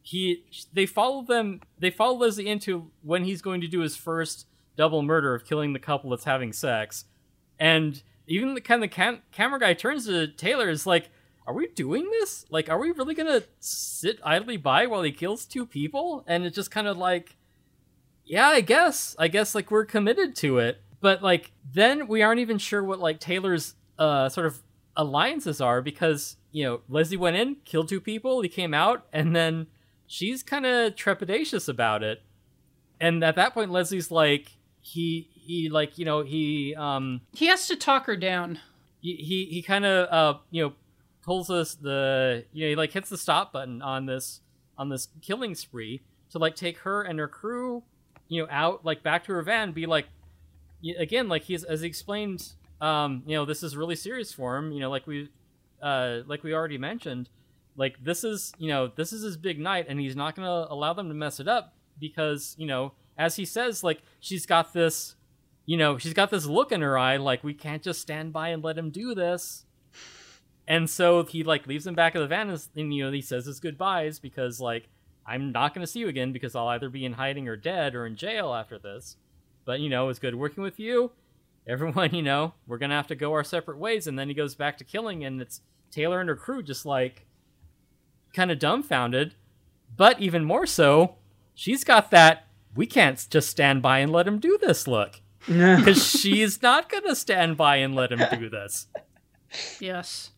He 0.02 0.46
they 0.74 0.86
follow 0.86 1.24
them, 1.24 1.62
they 1.80 1.92
follow 1.92 2.18
Leslie 2.18 2.48
into 2.48 2.92
when 3.02 3.24
he's 3.24 3.42
going 3.42 3.62
to 3.62 3.68
do 3.68 3.80
his 3.80 3.96
first 3.96 4.48
double 4.76 5.02
murder 5.02 5.36
of 5.36 5.46
killing 5.46 5.74
the 5.74 5.80
couple 5.80 6.10
that's 6.10 6.26
having 6.26 6.54
sex, 6.54 7.06
and 7.60 8.02
even 8.28 8.54
the 8.54 8.62
kind 8.62 8.84
of 8.84 8.90
cam- 8.90 9.22
camera 9.32 9.60
guy 9.60 9.74
turns 9.74 10.06
to 10.06 10.28
Taylor 10.28 10.70
is 10.70 10.86
like 10.86 11.10
are 11.46 11.54
we 11.54 11.68
doing 11.68 12.10
this? 12.10 12.46
Like, 12.50 12.70
are 12.70 12.80
we 12.80 12.92
really 12.92 13.16
gonna 13.16 13.44
sit 13.60 14.20
idly 14.24 14.58
by 14.58 14.86
while 14.86 15.02
he 15.04 15.12
kills 15.12 15.46
two 15.46 15.66
people? 15.66 16.24
And 16.28 16.46
it's 16.46 16.56
just 16.56 16.72
kind 16.72 16.88
of 16.88 16.98
like, 16.98 17.36
yeah, 18.26 18.48
I 18.48 18.62
guess. 18.62 19.16
I 19.20 19.28
guess 19.28 19.54
like 19.54 19.70
we're 19.70 19.86
committed 19.86 20.36
to 20.38 20.60
it. 20.60 20.82
But 21.02 21.22
like 21.22 21.52
then 21.74 22.08
we 22.08 22.22
aren't 22.22 22.40
even 22.40 22.58
sure 22.58 22.84
what 22.84 23.00
like 23.00 23.20
Taylor's 23.20 23.76
uh 24.00 24.30
sort 24.30 24.48
of 24.48 24.63
alliances 24.96 25.60
are 25.62 25.82
because 25.82 26.38
you 26.52 26.64
know 26.64 26.82
Leslie 26.90 27.18
went 27.18 27.36
in, 27.38 27.56
killed 27.66 27.90
two 27.90 28.02
people, 28.02 28.42
he 28.42 28.50
came 28.50 28.74
out, 28.74 29.06
and 29.12 29.36
then 29.36 29.68
she's 30.08 30.44
kind 30.44 30.66
of 30.66 30.96
trepidatious 30.96 31.68
about 31.68 32.04
it. 32.04 32.22
And 33.00 33.24
at 33.24 33.36
that 33.36 33.54
point, 33.54 33.72
Leslie's 33.72 34.12
like, 34.12 34.52
he 34.82 35.30
he 35.34 35.70
like 35.70 35.98
you 35.98 36.06
know 36.06 36.24
he 36.24 36.76
um 36.76 37.22
He 37.34 37.48
has 37.48 37.68
to 37.68 37.76
talk 37.76 38.06
her 38.06 38.16
down. 38.16 38.60
he 39.02 39.16
he, 39.16 39.46
he 39.46 39.62
kind 39.62 39.86
of 39.86 40.08
uh 40.12 40.40
you 40.52 40.64
know 40.64 40.74
pulls 41.22 41.50
us 41.50 41.76
the 41.76 42.46
you 42.54 42.66
know 42.66 42.70
he 42.70 42.76
like 42.76 42.92
hits 42.92 43.10
the 43.10 43.18
stop 43.18 43.54
button 43.54 43.82
on 43.82 44.06
this 44.06 44.42
on 44.78 44.90
this 44.90 45.08
killing 45.22 45.56
spree 45.56 46.02
to 46.30 46.38
like 46.38 46.56
take 46.56 46.80
her 46.80 47.02
and 47.02 47.18
her 47.20 47.28
crew 47.28 47.84
you 48.28 48.42
know 48.42 48.48
out 48.52 48.84
like 48.84 49.04
back 49.04 49.24
to 49.24 49.32
her 49.34 49.42
van 49.42 49.72
be 49.72 49.86
like 49.86 50.08
again 51.00 51.30
like 51.30 51.44
he's 51.44 51.64
as 51.64 51.80
he 51.82 51.88
explained 51.88 52.54
um 52.84 53.24
you 53.26 53.36
know 53.36 53.46
this 53.46 53.64
is 53.64 53.78
really 53.78 53.96
serious 53.96 54.34
for 54.34 54.58
him 54.58 54.72
you 54.72 54.80
know 54.80 54.90
like 54.90 55.08
we 55.08 55.30
uh 55.82 56.20
like 56.28 56.44
we 56.44 56.54
already 56.54 56.78
mentioned 56.78 57.30
like 57.78 58.04
this 58.04 58.24
is 58.24 58.52
you 58.58 58.68
know 58.68 58.92
this 58.96 59.14
is 59.14 59.24
his 59.24 59.38
big 59.38 59.60
night 59.60 59.86
and 59.88 60.00
he's 60.00 60.16
not 60.16 60.36
gonna 60.36 60.68
allow 60.70 60.94
them 60.94 61.08
to 61.08 61.14
mess 61.14 61.40
it 61.40 61.48
up 61.48 61.74
because 61.98 62.56
you 62.58 62.68
know 62.68 62.92
as 63.18 63.38
he 63.38 63.46
says 63.46 63.84
like 63.84 64.02
she's 64.20 64.46
got 64.46 64.74
this 64.74 65.16
you 65.66 65.78
know 65.78 65.98
she's 65.98 66.14
got 66.14 66.30
this 66.30 66.46
look 66.46 66.72
in 66.72 66.82
her 66.82 66.98
eye 66.98 67.18
like 67.18 67.44
we 67.44 67.54
can't 67.54 67.82
just 67.82 68.02
stand 68.02 68.34
by 68.34 68.50
and 68.50 68.64
let 68.64 68.78
him 68.78 68.90
do 68.90 69.16
this. 69.16 69.66
And 70.66 70.90
so 70.90 71.24
he 71.26 71.44
like 71.44 71.68
leaves 71.68 71.86
him 71.86 71.94
back 71.94 72.16
at 72.16 72.20
the 72.20 72.28
van 72.28 72.50
and, 72.50 72.68
and 72.76 72.94
you 72.94 73.06
know 73.06 73.12
he 73.12 73.22
says 73.22 73.46
his 73.46 73.60
goodbyes 73.60 74.20
because 74.20 74.62
like 74.62 74.88
i'm 75.26 75.52
not 75.52 75.74
going 75.74 75.86
to 75.86 75.92
see 75.92 76.00
you 76.00 76.08
again 76.08 76.32
because 76.32 76.56
i'll 76.56 76.68
either 76.70 76.90
be 76.90 77.06
in 77.06 77.14
hiding 77.14 77.48
or 77.48 77.56
dead 77.58 77.96
or 77.96 78.06
in 78.06 78.16
jail 78.16 78.54
after 78.54 78.78
this. 78.78 79.18
But 79.66 79.80
you 79.80 79.90
know 79.90 80.10
it's 80.10 80.20
good 80.20 80.36
working 80.36 80.64
with 80.64 80.80
you 80.80 81.12
everyone 81.68 82.14
you 82.14 82.22
know 82.22 82.54
we're 82.68 82.78
going 82.78 82.90
to 82.90 82.96
have 82.96 83.08
to 83.08 83.16
go 83.16 83.34
our 83.34 83.44
separate 83.44 83.78
ways 83.78 84.08
and 84.08 84.18
then 84.18 84.28
he 84.28 84.34
goes 84.34 84.56
back 84.56 84.78
to 84.78 84.84
killing 84.84 85.24
and 85.24 85.42
it's 85.42 85.62
taylor 85.92 86.20
and 86.20 86.30
her 86.30 86.36
crew 86.36 86.62
just 86.62 86.86
like 86.86 87.26
kind 88.34 88.52
of 88.52 88.60
dumbfounded. 88.60 89.36
But 89.96 90.20
even 90.20 90.44
more 90.44 90.66
so, 90.66 91.16
she's 91.54 91.84
got 91.84 92.12
that 92.12 92.48
we 92.76 92.88
can't 92.88 93.26
just 93.30 93.50
stand 93.50 93.82
by 93.82 94.00
and 94.00 94.12
let 94.12 94.28
him 94.28 94.40
do 94.40 94.58
this 94.60 94.88
look. 94.88 95.22
Because 95.46 96.08
she's 96.08 96.62
not 96.62 96.90
going 96.90 97.04
to 97.04 97.16
stand 97.16 97.58
by 97.58 97.76
and 97.76 97.94
let 97.94 98.14
him 98.14 98.22
do 98.40 98.50
this. 98.50 98.88
Yes. 99.80 100.32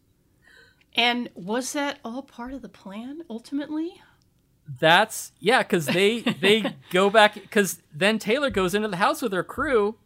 And 0.95 1.29
was 1.35 1.73
that 1.73 1.99
all 2.03 2.23
part 2.23 2.53
of 2.53 2.63
the 2.63 2.69
plan 2.69 3.21
ultimately? 3.29 4.01
That's 4.79 5.31
yeah, 5.39 5.61
because 5.61 5.85
they 5.85 6.21
they 6.21 6.75
go 6.89 7.11
back 7.11 7.35
because 7.35 7.83
then 7.93 8.17
Taylor 8.17 8.49
goes 8.49 8.73
into 8.73 8.87
the 8.87 8.97
house 8.97 9.21
with 9.21 9.31
her 9.31 9.43
crew 9.43 9.99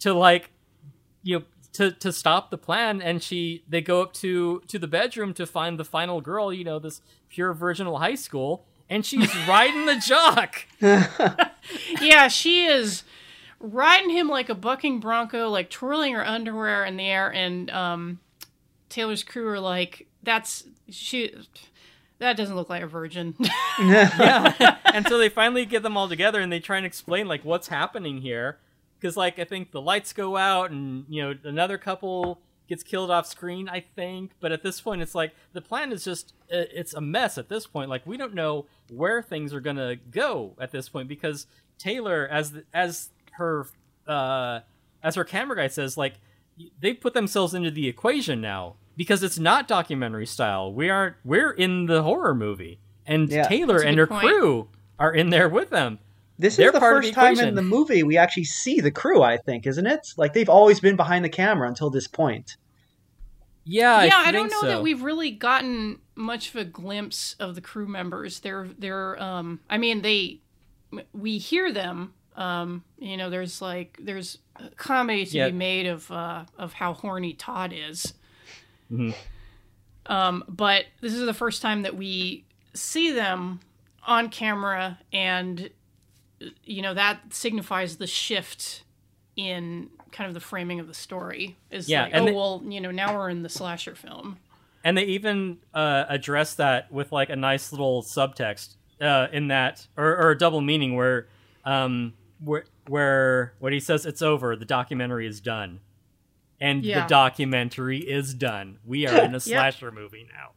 to 0.00 0.12
like 0.12 0.50
you 1.22 1.38
know 1.38 1.44
to 1.76 1.92
to 1.92 2.12
stop 2.12 2.50
the 2.50 2.58
plan, 2.58 3.02
and 3.02 3.22
she 3.22 3.62
they 3.68 3.80
go 3.80 4.00
up 4.02 4.12
to 4.14 4.60
to 4.66 4.78
the 4.78 4.86
bedroom 4.86 5.34
to 5.34 5.46
find 5.46 5.78
the 5.78 5.84
final 5.84 6.20
girl, 6.20 6.52
you 6.52 6.64
know, 6.64 6.78
this 6.78 7.02
pure 7.28 7.52
virginal 7.52 7.98
high 7.98 8.14
school, 8.14 8.64
and 8.88 9.04
she's 9.04 9.34
riding 9.48 9.86
the 9.86 9.96
jock. 9.96 10.66
yeah, 12.00 12.28
she 12.28 12.64
is 12.64 13.04
riding 13.60 14.10
him 14.10 14.28
like 14.28 14.48
a 14.48 14.54
bucking 14.54 15.00
bronco, 15.00 15.48
like 15.48 15.68
twirling 15.68 16.14
her 16.14 16.26
underwear 16.26 16.84
in 16.84 16.96
the 16.96 17.04
air, 17.04 17.32
and 17.32 17.70
um, 17.70 18.20
Taylor's 18.88 19.22
crew 19.22 19.48
are 19.48 19.60
like, 19.60 20.06
"That's 20.22 20.64
she." 20.88 21.34
That 22.18 22.38
doesn't 22.38 22.56
look 22.56 22.70
like 22.70 22.82
a 22.82 22.86
virgin. 22.86 23.34
yeah. 23.78 24.78
and 24.86 25.06
so 25.06 25.18
they 25.18 25.28
finally 25.28 25.66
get 25.66 25.82
them 25.82 25.98
all 25.98 26.08
together 26.08 26.40
and 26.40 26.50
they 26.50 26.60
try 26.60 26.78
and 26.78 26.86
explain 26.86 27.28
like 27.28 27.44
what's 27.44 27.68
happening 27.68 28.22
here. 28.22 28.56
Because 29.00 29.16
like 29.16 29.38
I 29.38 29.44
think 29.44 29.72
the 29.72 29.80
lights 29.80 30.12
go 30.12 30.36
out 30.36 30.70
and 30.70 31.04
you 31.08 31.22
know 31.22 31.34
another 31.44 31.78
couple 31.78 32.40
gets 32.68 32.82
killed 32.82 33.10
off 33.10 33.26
screen. 33.26 33.68
I 33.68 33.80
think, 33.80 34.32
but 34.40 34.52
at 34.52 34.62
this 34.62 34.80
point 34.80 35.02
it's 35.02 35.14
like 35.14 35.32
the 35.52 35.60
plan 35.60 35.92
is 35.92 36.04
just 36.04 36.32
it's 36.48 36.94
a 36.94 37.00
mess 37.00 37.38
at 37.38 37.48
this 37.48 37.66
point. 37.66 37.90
Like 37.90 38.06
we 38.06 38.16
don't 38.16 38.34
know 38.34 38.66
where 38.90 39.22
things 39.22 39.52
are 39.54 39.60
gonna 39.60 39.96
go 39.96 40.54
at 40.60 40.70
this 40.72 40.88
point 40.88 41.08
because 41.08 41.46
Taylor, 41.78 42.26
as 42.30 42.54
as 42.72 43.10
her 43.32 43.66
uh, 44.06 44.60
as 45.02 45.14
her 45.14 45.24
camera 45.24 45.56
guy 45.56 45.68
says, 45.68 45.96
like 45.96 46.14
they 46.80 46.94
put 46.94 47.12
themselves 47.14 47.52
into 47.54 47.70
the 47.70 47.86
equation 47.86 48.40
now 48.40 48.76
because 48.96 49.22
it's 49.22 49.38
not 49.38 49.68
documentary 49.68 50.26
style. 50.26 50.72
We 50.72 50.88
aren't 50.88 51.16
we're 51.24 51.50
in 51.50 51.86
the 51.86 52.02
horror 52.02 52.34
movie, 52.34 52.80
and 53.04 53.28
Yeah. 53.28 53.46
Taylor 53.46 53.78
and 53.82 53.98
her 53.98 54.06
point. 54.06 54.26
crew 54.26 54.68
are 54.98 55.12
in 55.12 55.30
there 55.30 55.48
with 55.48 55.70
them. 55.70 55.98
This 56.38 56.56
They're 56.56 56.68
is 56.68 56.72
the 56.74 56.80
first 56.80 57.08
the 57.08 57.14
time 57.14 57.38
in 57.38 57.54
the 57.54 57.62
movie 57.62 58.02
we 58.02 58.18
actually 58.18 58.44
see 58.44 58.80
the 58.80 58.90
crew, 58.90 59.22
I 59.22 59.38
think, 59.38 59.66
isn't 59.66 59.86
it? 59.86 60.12
Like 60.16 60.34
they've 60.34 60.48
always 60.48 60.80
been 60.80 60.96
behind 60.96 61.24
the 61.24 61.30
camera 61.30 61.66
until 61.66 61.88
this 61.88 62.06
point. 62.06 62.56
Yeah, 63.64 64.04
yeah, 64.04 64.12
I, 64.16 64.28
I, 64.28 64.32
don't 64.32 64.50
know 64.50 64.60
so. 64.60 64.66
that 64.68 64.82
we've 64.82 65.02
really 65.02 65.32
gotten 65.32 65.98
much 66.14 66.50
of 66.50 66.56
a 66.56 66.64
glimpse 66.64 67.34
of 67.40 67.54
the 67.56 67.60
crew 67.60 67.86
members. 67.88 68.40
They're 68.40 68.68
they're 68.78 69.20
um 69.20 69.60
I 69.68 69.78
mean 69.78 70.02
they 70.02 70.40
we 71.12 71.38
hear 71.38 71.72
them 71.72 72.14
um 72.36 72.84
you 72.98 73.16
know 73.16 73.28
there's 73.28 73.60
like 73.60 73.98
there's 74.00 74.38
comedy 74.76 75.26
to 75.26 75.36
Yeah. 75.36 75.46
be 75.48 75.52
made 75.52 75.86
of 75.86 76.10
uh 76.12 76.44
of 76.58 76.74
how 76.74 76.92
horny 76.92 77.32
Todd 77.32 77.72
is. 77.74 78.14
Mhm. 78.92 79.14
Um 80.06 80.44
but 80.48 80.84
this 81.00 81.14
is 81.14 81.24
the 81.24 81.34
first 81.34 81.60
time 81.60 81.82
that 81.82 81.96
we 81.96 82.44
see 82.74 83.10
them 83.10 83.60
on 84.06 84.28
camera 84.28 85.00
and 85.12 85.70
you 86.64 86.82
know 86.82 86.94
that 86.94 87.20
signifies 87.32 87.96
the 87.96 88.06
shift 88.06 88.82
in 89.36 89.90
kind 90.12 90.28
of 90.28 90.34
the 90.34 90.40
framing 90.40 90.80
of 90.80 90.86
the 90.86 90.94
story 90.94 91.56
is 91.70 91.88
Yeah, 91.88 92.04
like 92.04 92.14
oh 92.14 92.24
they- 92.26 92.32
well 92.32 92.62
you 92.66 92.80
know 92.80 92.90
now 92.90 93.14
we're 93.16 93.30
in 93.30 93.42
the 93.42 93.48
slasher 93.48 93.94
film 93.94 94.38
And 94.84 94.96
they 94.96 95.04
even 95.04 95.58
uh, 95.74 96.04
address 96.08 96.54
that 96.54 96.90
with 96.92 97.10
like 97.12 97.28
a 97.30 97.36
nice 97.36 97.72
little 97.72 98.02
subtext 98.02 98.76
uh, 99.00 99.26
in 99.32 99.48
that, 99.48 99.86
or, 99.96 100.16
or 100.16 100.30
a 100.30 100.38
double 100.38 100.60
meaning 100.62 100.94
where, 100.94 101.26
um, 101.64 102.14
where, 102.42 102.64
where 102.86 103.52
when 103.58 103.72
he 103.74 103.80
says 103.80 104.06
it's 104.06 104.22
over, 104.22 104.54
the 104.56 104.64
documentary 104.64 105.26
is 105.26 105.40
done, 105.40 105.80
and 106.60 106.82
Yeah. 106.84 107.02
the 107.02 107.08
documentary 107.08 107.98
is 107.98 108.32
done. 108.32 108.78
We 108.86 109.06
are 109.08 109.22
in 109.24 109.34
a 109.34 109.40
slasher 109.50 109.90
movie 109.90 110.26
now. 110.32 110.52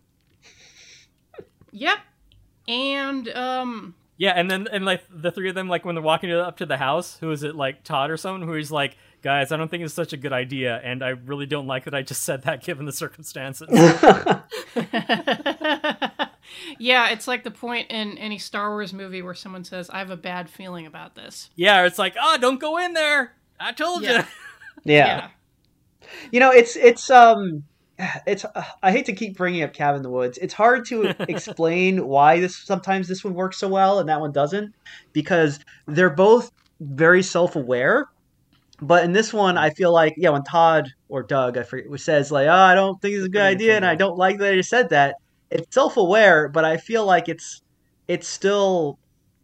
Yep. 1.72 1.98
And 2.68 3.30
um 3.30 3.96
Yeah, 4.20 4.34
and 4.36 4.52
then 4.52 4.68
and 4.72 4.86
like 4.86 5.02
the 5.10 5.32
three 5.32 5.50
of 5.50 5.56
them, 5.56 5.68
like 5.70 5.86
when 5.86 5.96
they're 5.96 6.04
walking 6.04 6.32
up 6.32 6.58
to 6.58 6.68
the 6.68 6.78
house, 6.78 7.18
who 7.20 7.32
is 7.32 7.42
it 7.42 7.56
like 7.56 7.84
Todd 7.84 8.12
or 8.12 8.18
someone 8.18 8.48
who 8.48 8.54
is 8.54 8.72
like, 8.72 8.98
guys, 9.22 9.52
I 9.52 9.58
don't 9.58 9.70
think 9.72 9.84
it's 9.84 9.94
such 9.94 10.12
a 10.14 10.18
good 10.18 10.34
idea, 10.34 10.78
and 10.84 11.02
I 11.02 11.10
really 11.10 11.46
don't 11.46 11.68
like 11.68 11.86
that 11.86 11.96
I 11.96 12.02
just 12.02 12.24
said 12.24 12.44
that 12.44 12.62
given 12.62 12.86
the 12.86 12.92
circumstances. 12.92 13.70
Yeah, 16.80 17.10
it's 17.12 17.28
like 17.28 17.44
the 17.44 17.52
point 17.52 17.92
in 17.92 18.18
any 18.18 18.38
Star 18.40 18.72
Wars 18.72 18.92
movie 18.92 19.22
where 19.22 19.36
someone 19.36 19.64
says, 19.64 19.90
I 19.90 20.00
have 20.00 20.10
a 20.10 20.18
bad 20.18 20.50
feeling 20.50 20.86
about 20.88 21.16
this. 21.16 21.50
yeah, 21.56 21.86
it's 21.86 22.00
like, 22.00 22.16
oh, 22.20 22.38
don't 22.40 22.60
go 22.60 22.78
in 22.78 22.94
there. 22.94 23.34
I 23.60 23.72
told 23.72 24.04
Yeah. 24.04 24.26
you. 24.84 24.94
Yeah. 24.94 25.30
You 26.32 26.40
know, 26.40 26.52
it's 26.52 26.76
it's 26.76 27.10
um 27.10 27.64
it's 28.26 28.46
uh, 28.46 28.64
I 28.82 28.92
hate 28.92 29.06
to 29.06 29.14
keep 29.14 29.38
bringing 29.38 29.64
up 29.64 29.74
Cabin 29.74 29.98
in 29.98 30.04
the 30.04 30.10
Woods. 30.10 30.38
It's 30.38 30.54
hard 30.54 30.86
to 30.86 31.16
explain 31.30 32.08
why 32.08 32.40
this 32.40 32.58
sometimes 32.58 33.08
this 33.08 33.24
one 33.24 33.34
works 33.34 33.58
so 33.58 33.68
well 33.68 34.00
and 34.00 34.10
that 34.10 34.20
one 34.20 34.32
doesn't 34.32 34.74
because 35.14 35.60
they're 35.88 36.10
both 36.10 36.52
very 36.80 37.24
self-aware. 37.24 38.08
But 38.82 39.04
in 39.04 39.12
this 39.12 39.34
one, 39.34 39.58
I 39.58 39.72
feel 39.72 39.92
like 39.92 40.14
yeah, 40.18 40.30
when 40.30 40.44
Todd 40.44 40.90
or 41.10 41.24
Doug, 41.24 41.58
I 41.58 41.64
forget, 41.64 42.00
says 42.00 42.32
like, 42.32 42.48
"Oh, 42.48 42.52
I 42.52 42.76
don't 42.76 43.02
think 43.02 43.16
it's 43.16 43.26
a 43.26 43.30
good 43.30 43.42
idea," 43.42 43.76
and 43.76 43.86
I 43.86 43.96
don't 43.96 44.18
like 44.18 44.38
that 44.40 44.54
I 44.54 44.62
said 44.62 44.90
that. 44.90 45.16
It's 45.52 45.74
self-aware, 45.74 46.48
but 46.50 46.64
I 46.64 46.78
feel 46.78 47.06
like 47.06 47.28
it's 47.28 47.62
it's 48.08 48.28
still 48.28 48.98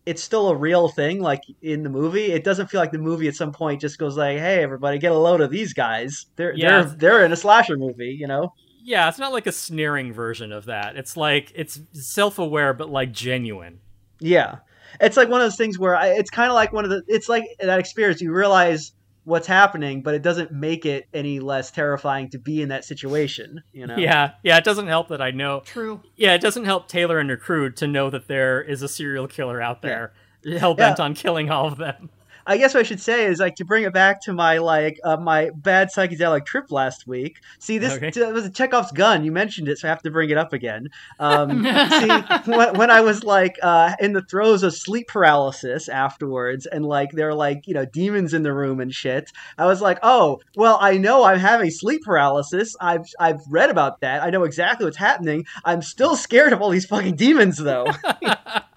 it's 0.06 0.22
still 0.24 0.50
a 0.50 0.56
real 0.56 0.88
thing 0.88 1.20
like 1.22 1.42
in 1.62 1.82
the 1.84 1.90
movie 1.90 2.32
it 2.32 2.44
doesn't 2.44 2.68
feel 2.68 2.80
like 2.80 2.92
the 2.92 2.98
movie 2.98 3.28
at 3.28 3.36
some 3.36 3.52
point 3.52 3.82
just 3.82 3.98
goes 3.98 4.16
like 4.18 4.38
hey 4.38 4.62
everybody 4.62 4.98
get 5.00 5.12
a 5.12 5.18
load 5.18 5.42
of 5.42 5.50
these 5.52 5.74
guys 5.74 6.28
they're 6.36 6.54
Yeah. 6.56 6.82
they're 6.84 6.96
they're 6.96 7.26
in 7.26 7.32
a 7.32 7.36
slasher 7.36 7.78
movie 7.78 8.16
you 8.20 8.28
know 8.28 8.54
Yeah, 8.84 9.10
it's 9.10 9.18
not 9.18 9.34
like 9.34 9.48
a 9.48 9.52
sneering 9.52 10.14
version 10.14 10.52
of 10.52 10.66
that. 10.66 10.96
It's 10.96 11.18
like 11.18 11.52
it's 11.56 11.80
self-aware 11.94 12.74
but 12.74 12.90
like 12.90 13.12
genuine. 13.12 13.80
yeah 14.20 14.58
it's 15.02 15.18
like 15.18 15.28
one 15.28 15.42
of 15.42 15.46
those 15.46 15.58
things 15.58 15.78
where 15.80 15.96
I, 15.96 16.10
it's 16.10 16.30
kind 16.30 16.50
of 16.50 16.56
like 16.56 16.72
one 16.72 16.86
of 16.86 16.90
the 16.92 17.02
it's 17.08 17.28
like 17.28 17.44
that 17.60 17.80
experience 17.80 18.22
you 18.22 18.32
realize 18.32 18.94
what's 19.26 19.48
happening 19.48 20.02
but 20.02 20.14
it 20.14 20.22
doesn't 20.22 20.52
make 20.52 20.86
it 20.86 21.08
any 21.14 21.40
less 21.40 21.72
terrifying 21.72 22.30
to 22.30 22.40
be 22.40 22.62
in 22.62 22.70
that 22.70 22.86
situation 22.86 23.62
you 23.74 23.86
know 23.86 23.98
Yeah, 23.98 24.32
yeah. 24.44 24.58
It 24.58 24.64
doesn't 24.64 24.88
help 24.88 25.10
that 25.10 25.22
I 25.22 25.32
know. 25.32 25.62
True. 25.66 26.02
Yeah, 26.16 26.34
it 26.34 26.42
doesn't 26.42 26.66
help 26.66 26.88
Taylor 26.88 27.20
and 27.20 27.30
her 27.30 27.38
crew 27.38 27.72
to 27.72 27.88
know 27.88 28.10
that 28.10 28.28
there 28.28 28.62
is 28.62 28.82
a 28.82 28.88
serial 28.88 29.28
killer 29.28 29.62
out 29.62 29.82
there 29.82 30.14
hell 30.46 30.76
bent 30.76 31.00
on 31.00 31.14
killing 31.14 31.50
all 31.50 31.68
of 31.68 31.78
them. 31.78 32.10
I 32.48 32.58
guess 32.58 32.74
what 32.74 32.82
I 32.82 32.84
should 32.84 33.02
say 33.02 33.26
is 33.26 33.40
like 33.40 33.56
to 33.56 33.66
bring 33.66 33.84
it 33.84 33.94
back 33.94 34.22
to 34.24 34.34
my 34.34 34.60
like 34.60 35.00
uh, 35.04 35.18
my 35.18 35.50
bad 35.56 35.90
psychedelic 35.96 36.46
trip 36.46 36.72
last 36.72 37.08
week. 37.08 37.40
See, 37.60 37.78
this 37.78 37.94
Okay. 37.94 38.08
it 38.08 38.34
was 38.34 38.46
a 38.46 38.50
Chekhov's 38.50 38.92
gun. 38.92 39.24
You 39.26 39.32
mentioned 39.32 39.68
it, 39.68 39.78
so 39.80 39.88
I 39.88 39.90
have 39.90 40.02
to 40.04 40.12
bring 40.12 40.30
it 40.30 40.38
up 40.38 40.54
again. 40.54 40.90
Um, 41.20 41.64
see, 41.90 42.52
when, 42.52 42.78
when 42.78 42.92
I 42.92 43.02
was 43.02 43.24
like 43.24 43.58
uh, 43.64 43.96
in 44.00 44.14
the 44.14 44.22
throes 44.22 44.64
of 44.64 44.76
sleep 44.76 45.08
paralysis 45.08 45.90
afterwards, 45.90 46.66
and 46.66 46.86
like 46.86 47.12
there 47.12 47.30
are 47.30 47.34
like 47.34 47.68
you 47.68 47.74
know 47.74 47.86
demons 47.86 48.34
in 48.34 48.44
the 48.44 48.54
room 48.54 48.80
and 48.80 48.94
shit, 48.94 49.32
I 49.58 49.66
was 49.66 49.82
like, 49.82 50.00
oh 50.04 50.40
well, 50.56 50.78
I 50.82 50.98
know 50.98 51.24
I'm 51.24 51.40
having 51.40 51.72
sleep 51.72 52.04
paralysis. 52.04 52.76
I've 52.80 53.06
I've 53.20 53.42
read 53.50 53.70
about 53.70 54.02
that. 54.02 54.22
I 54.22 54.30
know 54.30 54.44
exactly 54.44 54.86
what's 54.86 54.98
happening. 54.98 55.46
I'm 55.64 55.82
still 55.82 56.16
scared 56.16 56.54
of 56.54 56.62
all 56.62 56.70
these 56.70 56.86
fucking 56.86 57.16
demons 57.16 57.58
though. 57.58 57.88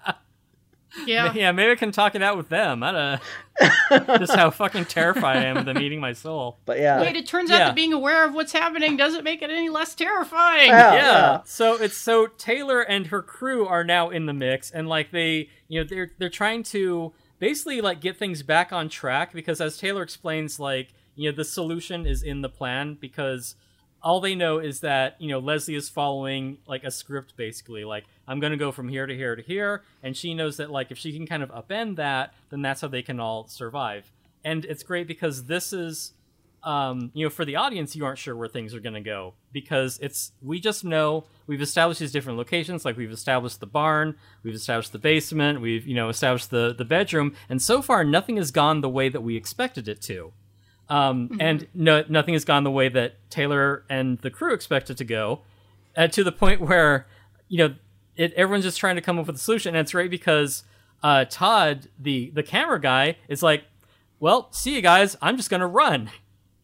Yeah. 1.05 1.33
Yeah, 1.33 1.51
maybe 1.51 1.71
I 1.71 1.75
can 1.75 1.91
talk 1.91 2.15
it 2.15 2.21
out 2.21 2.37
with 2.37 2.49
them. 2.49 2.83
I 2.83 2.91
don't 2.91 3.99
know. 3.99 4.17
Just 4.17 4.35
how 4.35 4.49
fucking 4.49 4.85
terrified 4.85 5.37
I 5.37 5.45
am 5.45 5.57
of 5.57 5.65
them 5.65 5.77
eating 5.79 5.99
my 5.99 6.13
soul. 6.13 6.57
but 6.65 6.79
yeah, 6.79 7.01
Wait, 7.01 7.15
it 7.15 7.27
turns 7.27 7.51
out 7.51 7.57
Yeah. 7.59 7.65
that 7.65 7.75
being 7.75 7.93
aware 7.93 8.25
of 8.25 8.33
what's 8.33 8.53
happening 8.53 8.95
doesn't 8.97 9.23
make 9.23 9.41
it 9.41 9.49
any 9.49 9.69
less 9.69 9.95
terrifying. 9.95 10.69
Yeah. 10.69 10.93
yeah. 10.93 11.41
So 11.45 11.75
it's 11.81 11.97
so 11.97 12.27
Taylor 12.27 12.81
and 12.81 13.07
her 13.07 13.21
crew 13.21 13.65
are 13.67 13.83
now 13.83 14.09
in 14.09 14.25
the 14.27 14.33
mix, 14.33 14.71
and 14.71 14.87
like 14.87 15.11
they, 15.11 15.49
you 15.67 15.79
know, 15.81 15.87
they're 15.87 16.11
they're 16.17 16.29
trying 16.29 16.63
to 16.63 17.13
basically 17.39 17.81
like 17.81 17.99
get 18.01 18.17
things 18.17 18.43
back 18.43 18.71
on 18.71 18.89
track 18.89 19.33
because 19.33 19.59
as 19.61 19.77
Taylor 19.77 20.03
explains, 20.03 20.59
like 20.59 20.93
you 21.15 21.29
know, 21.29 21.35
the 21.35 21.43
solution 21.45 22.05
is 22.05 22.23
in 22.23 22.41
the 22.41 22.49
plan 22.49 22.97
because 22.99 23.55
all 24.01 24.21
they 24.21 24.33
know 24.35 24.59
is 24.59 24.79
that 24.79 25.17
you 25.19 25.27
know 25.27 25.39
Leslie 25.39 25.75
is 25.75 25.89
following 25.89 26.59
like 26.65 26.85
a 26.85 26.91
script 26.91 27.35
basically 27.35 27.83
like 27.83 28.05
I'm 28.29 28.39
going 28.39 28.51
to 28.51 28.57
go 28.57 28.71
from 28.71 28.87
here 28.87 29.05
to 29.05 29.15
here 29.15 29.35
to 29.35 29.41
here 29.41 29.83
and 30.01 30.15
she 30.15 30.33
knows 30.33 30.55
that 30.57 30.71
like 30.71 30.91
if 30.91 30.97
she 30.97 31.11
can 31.11 31.27
kind 31.27 31.43
of 31.43 31.49
upend 31.49 31.97
that 31.97 32.33
then 32.49 32.61
that's 32.61 32.79
how 32.79 32.87
they 32.87 33.01
can 33.01 33.19
all 33.19 33.47
survive 33.47 34.11
and 34.45 34.63
it's 34.65 34.83
great 34.83 35.07
because 35.07 35.45
this 35.45 35.73
is 35.73 36.13
um, 36.63 37.11
you 37.13 37.25
know, 37.25 37.29
for 37.29 37.45
the 37.45 37.55
audience, 37.55 37.95
you 37.95 38.05
aren't 38.05 38.19
sure 38.19 38.35
where 38.35 38.47
things 38.47 38.73
are 38.73 38.79
going 38.79 38.95
to 38.95 39.01
go 39.01 39.33
because 39.53 39.97
it's 40.01 40.31
we 40.41 40.59
just 40.59 40.83
know 40.83 41.25
we've 41.47 41.61
established 41.61 41.99
these 41.99 42.11
different 42.11 42.37
locations. 42.37 42.83
Like 42.83 42.97
we've 42.97 43.11
established 43.11 43.59
the 43.59 43.65
barn, 43.65 44.15
we've 44.43 44.55
established 44.55 44.91
the 44.91 44.99
basement, 44.99 45.61
we've 45.61 45.87
you 45.87 45.95
know 45.95 46.09
established 46.09 46.49
the 46.49 46.75
the 46.77 46.85
bedroom, 46.85 47.33
and 47.47 47.61
so 47.61 47.81
far 47.81 48.03
nothing 48.03 48.37
has 48.37 48.51
gone 48.51 48.81
the 48.81 48.89
way 48.89 49.09
that 49.09 49.21
we 49.21 49.35
expected 49.37 49.87
it 49.87 50.01
to. 50.03 50.33
Um, 50.89 51.37
And 51.39 51.67
no, 51.73 52.03
nothing 52.09 52.33
has 52.33 52.43
gone 52.43 52.63
the 52.63 52.71
way 52.71 52.89
that 52.89 53.29
Taylor 53.29 53.85
and 53.89 54.17
the 54.19 54.31
crew 54.31 54.53
expected 54.53 54.97
to 54.97 55.05
go, 55.05 55.41
uh, 55.95 56.07
to 56.07 56.23
the 56.23 56.31
point 56.31 56.61
where 56.67 57.07
you 57.47 57.57
know 57.59 57.75
it, 58.19 58.33
everyone's 58.33 58.65
just 58.65 58.77
trying 58.77 58.95
to 58.95 59.01
come 59.01 59.17
up 59.17 59.27
with 59.27 59.37
a 59.37 59.39
solution, 59.39 59.75
and 59.75 59.81
it's 59.81 59.93
right 59.93 60.09
because 60.09 60.63
uh, 61.01 61.23
Todd, 61.29 61.87
the 61.97 62.31
the 62.31 62.43
camera 62.43 62.79
guy, 62.79 63.15
is 63.29 63.41
like, 63.41 63.63
"Well, 64.19 64.51
see 64.51 64.75
you 64.75 64.81
guys. 64.81 65.15
I'm 65.21 65.37
just 65.37 65.49
gonna 65.49 65.67
run." 65.67 66.11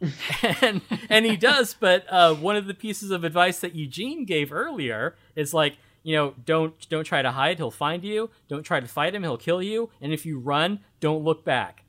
and 0.61 0.81
and 1.09 1.25
he 1.25 1.37
does, 1.37 1.73
but 1.73 2.05
uh, 2.09 2.35
one 2.35 2.57
of 2.57 2.67
the 2.67 2.73
pieces 2.73 3.09
of 3.09 3.23
advice 3.23 3.59
that 3.61 3.73
Eugene 3.73 4.25
gave 4.25 4.51
earlier 4.51 5.15
is 5.37 5.53
like, 5.53 5.77
you 6.03 6.13
know, 6.17 6.33
don't 6.43 6.89
don't 6.89 7.05
try 7.05 7.21
to 7.21 7.31
hide. 7.31 7.57
He'll 7.57 7.71
find 7.71 8.03
you. 8.03 8.29
Don't 8.49 8.63
try 8.63 8.81
to 8.81 8.87
fight 8.87 9.15
him. 9.15 9.23
He'll 9.23 9.37
kill 9.37 9.63
you. 9.63 9.89
And 10.01 10.11
if 10.11 10.25
you 10.25 10.37
run, 10.37 10.81
don't 10.99 11.23
look 11.23 11.45
back. 11.45 11.85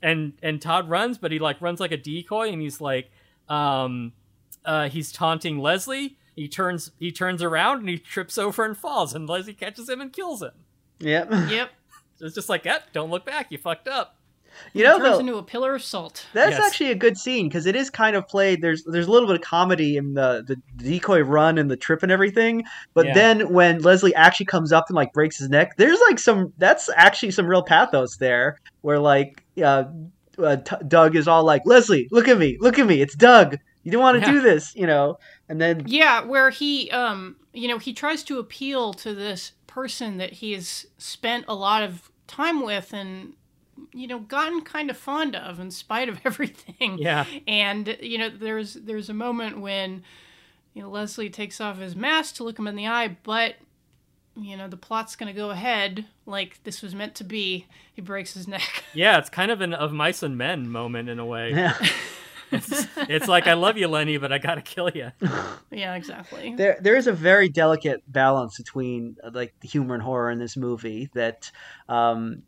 And 0.00 0.34
and 0.44 0.62
Todd 0.62 0.88
runs, 0.88 1.18
but 1.18 1.32
he 1.32 1.40
like 1.40 1.60
runs 1.60 1.80
like 1.80 1.90
a 1.90 1.96
decoy, 1.96 2.50
and 2.50 2.62
he's 2.62 2.80
like, 2.80 3.10
um, 3.48 4.12
uh, 4.64 4.88
he's 4.88 5.10
taunting 5.10 5.58
Leslie. 5.58 6.17
He 6.38 6.48
turns 6.48 6.92
he 7.00 7.10
turns 7.10 7.42
around 7.42 7.80
and 7.80 7.88
he 7.88 7.98
trips 7.98 8.38
over 8.38 8.64
and 8.64 8.76
falls, 8.76 9.14
and 9.14 9.28
Leslie 9.28 9.54
catches 9.54 9.88
him 9.88 10.00
and 10.00 10.12
kills 10.12 10.40
him. 10.42 10.52
Yep. 11.00 11.28
Yep. 11.50 11.70
So 12.16 12.26
it's 12.26 12.34
just 12.34 12.48
like, 12.48 12.66
eh, 12.66 12.78
don't 12.92 13.10
look 13.10 13.24
back. 13.24 13.46
You 13.50 13.58
fucked 13.58 13.86
up. 13.88 14.16
You 14.72 14.82
know, 14.82 14.98
Turns 14.98 15.02
though, 15.14 15.18
into 15.20 15.36
a 15.36 15.42
pillar 15.42 15.74
of 15.76 15.82
salt. 15.84 16.26
That's 16.32 16.56
Yes. 16.56 16.66
actually 16.66 16.90
a 16.90 16.96
good 16.96 17.16
scene 17.16 17.48
because 17.48 17.66
it 17.66 17.76
is 17.76 17.90
kind 17.90 18.16
of 18.16 18.26
played. 18.26 18.60
There's 18.62 18.82
there's 18.84 19.06
a 19.06 19.10
little 19.10 19.28
bit 19.28 19.36
of 19.36 19.42
comedy 19.42 19.96
in 19.96 20.14
the 20.14 20.42
the 20.46 20.56
decoy 20.82 21.20
run 21.20 21.58
and 21.58 21.70
the 21.70 21.76
trip 21.76 22.02
and 22.02 22.10
everything, 22.10 22.64
but 22.94 23.06
Yeah. 23.06 23.14
then 23.14 23.52
when 23.52 23.82
Leslie 23.82 24.14
actually 24.14 24.46
comes 24.46 24.72
up 24.72 24.86
and 24.88 24.96
like 24.96 25.12
breaks 25.12 25.38
his 25.38 25.48
neck, 25.48 25.76
there's 25.76 26.00
like 26.08 26.18
some 26.18 26.52
that's 26.58 26.88
actually 26.96 27.30
some 27.32 27.46
real 27.46 27.62
pathos 27.62 28.16
there, 28.16 28.58
where 28.80 28.98
like 28.98 29.44
uh, 29.62 29.84
uh, 30.38 30.56
T- 30.56 30.76
Doug 30.88 31.14
is 31.16 31.28
all 31.28 31.44
like, 31.44 31.62
Leslie, 31.64 32.08
look 32.10 32.26
at 32.28 32.38
me, 32.38 32.56
look 32.60 32.78
at 32.78 32.86
me, 32.86 33.00
it's 33.00 33.14
Doug. 33.16 33.58
You 33.88 33.92
don't 33.92 34.02
want 34.02 34.22
to 34.22 34.26
Yeah. 34.26 34.32
do 34.34 34.40
this, 34.42 34.74
you 34.76 34.86
know, 34.86 35.18
and 35.48 35.58
then 35.58 35.84
Yeah, 35.86 36.20
where 36.24 36.50
he, 36.50 36.90
um, 36.90 37.36
you 37.54 37.68
know, 37.68 37.78
he 37.78 37.94
tries 37.94 38.22
to 38.24 38.38
appeal 38.38 38.92
to 38.94 39.14
this 39.14 39.52
person 39.66 40.18
that 40.18 40.34
he 40.34 40.52
has 40.52 40.86
spent 40.98 41.46
a 41.48 41.54
lot 41.54 41.82
of 41.82 42.10
time 42.26 42.60
with 42.62 42.92
and, 42.92 43.32
you 43.94 44.06
know, 44.06 44.18
gotten 44.18 44.60
kind 44.60 44.90
of 44.90 44.96
fond 44.98 45.34
of 45.34 45.58
in 45.58 45.70
spite 45.70 46.10
of 46.10 46.20
everything. 46.26 46.98
Yeah. 46.98 47.24
And 47.46 47.96
you 48.02 48.18
know, 48.18 48.28
there's 48.28 48.74
there's 48.74 49.08
a 49.08 49.14
moment 49.14 49.58
when, 49.60 50.02
you 50.74 50.82
know, 50.82 50.90
Leslie 50.90 51.30
takes 51.30 51.58
off 51.60 51.78
his 51.78 51.96
mask 51.96 52.34
to 52.36 52.44
look 52.44 52.58
him 52.58 52.66
in 52.66 52.76
the 52.76 52.86
eye, 52.86 53.16
but 53.22 53.54
you 54.36 54.56
know, 54.56 54.68
the 54.68 54.76
plot's 54.76 55.16
gonna 55.16 55.32
go 55.32 55.50
ahead 55.50 56.04
like 56.26 56.62
this 56.64 56.82
was 56.82 56.94
meant 56.94 57.14
to 57.16 57.24
be. 57.24 57.66
He 57.94 58.02
breaks 58.02 58.34
his 58.34 58.46
neck. 58.46 58.84
Yeah, 58.94 59.18
it's 59.18 59.30
kind 59.30 59.50
of 59.50 59.60
an 59.62 59.72
of 59.74 59.92
mice 59.92 60.22
and 60.22 60.36
men 60.36 60.68
moment 60.68 61.08
in 61.08 61.18
a 61.18 61.24
way. 61.26 61.52
yeah. 61.52 61.74
It's, 62.50 62.86
it's 62.96 63.28
like 63.28 63.46
I 63.46 63.54
love 63.54 63.76
you, 63.76 63.88
Lenny, 63.88 64.16
but 64.18 64.32
I 64.32 64.38
gotta 64.38 64.62
kill 64.62 64.90
you. 64.94 65.10
yeah, 65.70 65.94
exactly. 65.94 66.54
there 66.56 66.78
there 66.80 66.96
is 66.96 67.06
a 67.06 67.12
very 67.12 67.48
delicate 67.48 68.02
balance 68.06 68.56
between 68.56 69.16
uh, 69.22 69.30
like 69.32 69.54
the 69.60 69.68
humor 69.68 69.94
and 69.94 70.02
horror 70.02 70.30
in 70.30 70.38
this 70.38 70.56
movie 70.56 71.10
that 71.14 71.50
um 71.88 72.42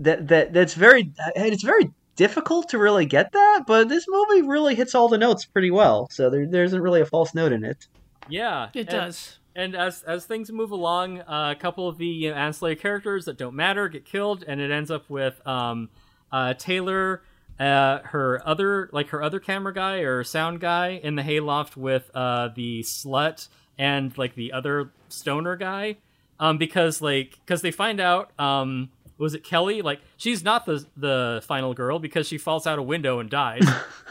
that 0.00 0.28
that 0.28 0.52
that's 0.52 0.74
very 0.74 1.12
and 1.34 1.52
it's 1.52 1.62
very 1.64 1.90
difficult 2.16 2.68
to 2.70 2.78
really 2.78 3.04
get 3.06 3.32
that 3.32 3.64
but 3.66 3.88
this 3.88 4.06
movie 4.08 4.42
really 4.42 4.74
hits 4.74 4.94
all 4.94 5.08
the 5.08 5.18
notes 5.18 5.44
pretty 5.44 5.70
well 5.70 6.08
so 6.10 6.30
there, 6.30 6.46
there 6.46 6.64
isn't 6.64 6.80
really 6.80 7.00
a 7.02 7.06
false 7.06 7.34
note 7.34 7.52
in 7.52 7.62
it 7.64 7.86
Yeah, 8.28 8.68
It 8.74 8.80
and- 8.80 8.88
does. 8.88 9.38
And 9.54 9.74
as 9.74 10.02
as 10.02 10.26
things 10.26 10.52
move 10.52 10.70
along, 10.70 11.20
uh, 11.22 11.54
a 11.56 11.58
couple 11.58 11.88
of 11.88 11.96
the 11.96 12.04
you 12.06 12.30
know, 12.30 12.36
ancillary 12.36 12.76
characters 12.76 13.24
that 13.24 13.38
don't 13.38 13.54
matter 13.56 13.88
get 13.88 14.04
killed, 14.04 14.44
and 14.46 14.60
it 14.60 14.70
ends 14.70 14.90
up 14.90 15.08
with 15.08 15.40
um, 15.48 15.88
uh, 16.30 16.52
Taylor, 16.52 17.22
uh, 17.58 18.00
her 18.04 18.46
other 18.46 18.88
like 18.92 19.08
her 19.08 19.22
other 19.22 19.40
camera 19.40 19.72
guy 19.72 19.98
or 19.98 20.22
sound 20.24 20.60
guy 20.60 21.00
in 21.02 21.14
the 21.16 21.22
hayloft 21.22 21.76
with 21.76 22.10
uh, 22.14 22.48
the 22.54 22.82
slut 22.82 23.48
and 23.78 24.16
like 24.18 24.34
the 24.34 24.52
other 24.52 24.90
stoner 25.08 25.56
guy, 25.56 25.96
um, 26.38 26.58
because 26.58 27.00
like 27.00 27.38
because 27.44 27.62
they 27.62 27.70
find 27.70 28.00
out 28.00 28.38
um, 28.38 28.90
was 29.18 29.34
it 29.34 29.44
Kelly 29.44 29.82
like 29.82 30.00
she's 30.16 30.44
not 30.44 30.66
the 30.66 30.84
the 30.96 31.42
final 31.46 31.72
girl 31.74 31.98
because 31.98 32.26
she 32.26 32.38
falls 32.38 32.66
out 32.66 32.78
a 32.78 32.82
window 32.82 33.18
and 33.18 33.30
dies. 33.30 33.66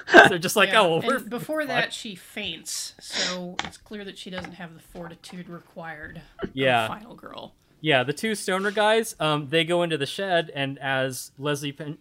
So 0.08 0.28
they're 0.30 0.38
just 0.38 0.56
like 0.56 0.70
Yeah, 0.70 0.82
oh 0.82 0.90
well 0.90 1.00
and 1.00 1.08
we're 1.08 1.20
before 1.20 1.66
that 1.66 1.94
she 1.94 2.16
faints, 2.16 2.94
so 3.00 3.56
it's 3.64 3.78
clear 3.78 4.04
that 4.06 4.18
she 4.18 4.30
doesn't 4.30 4.54
have 4.54 4.74
the 4.74 4.80
fortitude 4.80 5.50
required. 5.50 6.22
Yeah. 6.54 6.88
final 6.88 7.16
girl. 7.16 7.54
Yeah, 7.82 8.02
the 8.04 8.14
two 8.14 8.34
stoner 8.34 8.72
guys, 8.72 9.16
um, 9.20 9.50
they 9.50 9.64
go 9.64 9.84
into 9.84 9.98
the 9.98 10.08
shed, 10.08 10.52
and 10.56 10.80
as 10.80 11.32
Leslie 11.38 11.72
pen- 11.72 12.00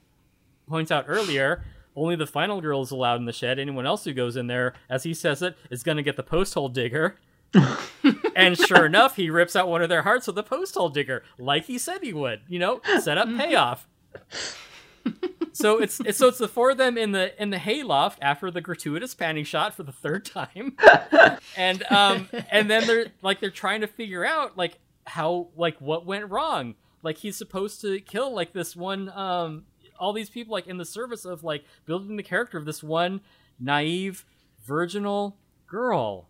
points 0.66 0.90
out 0.90 1.04
earlier, 1.08 1.64
only 1.96 2.16
the 2.16 2.26
final 2.26 2.60
girl 2.60 2.82
is 2.82 2.90
allowed 2.90 3.16
in 3.16 3.24
the 3.24 3.32
shed. 3.32 3.58
Anyone 3.58 3.86
else 3.86 4.04
who 4.04 4.12
goes 4.12 4.36
in 4.36 4.46
there, 4.46 4.74
as 4.88 5.04
he 5.04 5.14
says 5.14 5.42
it, 5.42 5.56
is 5.70 5.82
going 5.82 5.96
to 5.96 6.02
get 6.02 6.16
the 6.16 6.22
post 6.22 6.54
hole 6.54 6.68
digger. 6.68 7.16
and 8.34 8.58
sure 8.58 8.84
enough, 8.84 9.16
he 9.16 9.30
rips 9.30 9.54
out 9.54 9.68
one 9.68 9.82
of 9.82 9.88
their 9.88 10.02
hearts 10.02 10.26
with 10.26 10.36
a 10.38 10.42
post 10.42 10.74
hole 10.74 10.88
digger, 10.88 11.22
like 11.38 11.66
he 11.66 11.78
said 11.78 12.02
he 12.02 12.12
would. 12.12 12.40
You 12.48 12.58
know, 12.58 12.80
set 13.00 13.16
up 13.16 13.28
payoff. 13.36 13.86
so 15.52 15.78
it's, 15.78 16.00
it's 16.00 16.18
so 16.18 16.28
it's 16.28 16.38
the 16.38 16.48
four 16.48 16.70
of 16.70 16.78
them 16.78 16.98
in 16.98 17.12
the 17.12 17.40
in 17.40 17.50
the 17.50 17.58
hayloft 17.58 18.18
after 18.20 18.50
the 18.50 18.60
gratuitous 18.60 19.14
panty 19.14 19.46
shot 19.46 19.74
for 19.74 19.84
the 19.84 19.92
third 19.92 20.24
time, 20.24 20.76
and 21.56 21.82
um 21.84 22.28
and 22.50 22.68
then 22.70 22.86
they're 22.86 23.06
like 23.22 23.40
they're 23.40 23.50
trying 23.50 23.80
to 23.82 23.86
figure 23.86 24.24
out 24.24 24.56
like 24.56 24.78
how 25.06 25.48
like 25.56 25.80
what 25.80 26.06
went 26.06 26.30
wrong. 26.30 26.74
Like 27.02 27.18
he's 27.18 27.36
supposed 27.36 27.80
to 27.82 28.00
kill 28.00 28.34
like 28.34 28.52
this 28.52 28.74
one 28.74 29.10
um 29.10 29.64
all 30.05 30.12
these 30.12 30.28
people 30.28 30.52
like 30.52 30.66
in 30.66 30.76
the 30.76 30.85
service 30.85 31.24
of 31.24 31.43
like 31.43 31.64
building 31.86 32.16
the 32.16 32.22
character 32.22 32.59
of 32.59 32.66
this 32.66 32.82
one 32.82 33.22
naive 33.59 34.26
virginal 34.62 35.39
girl. 35.66 36.28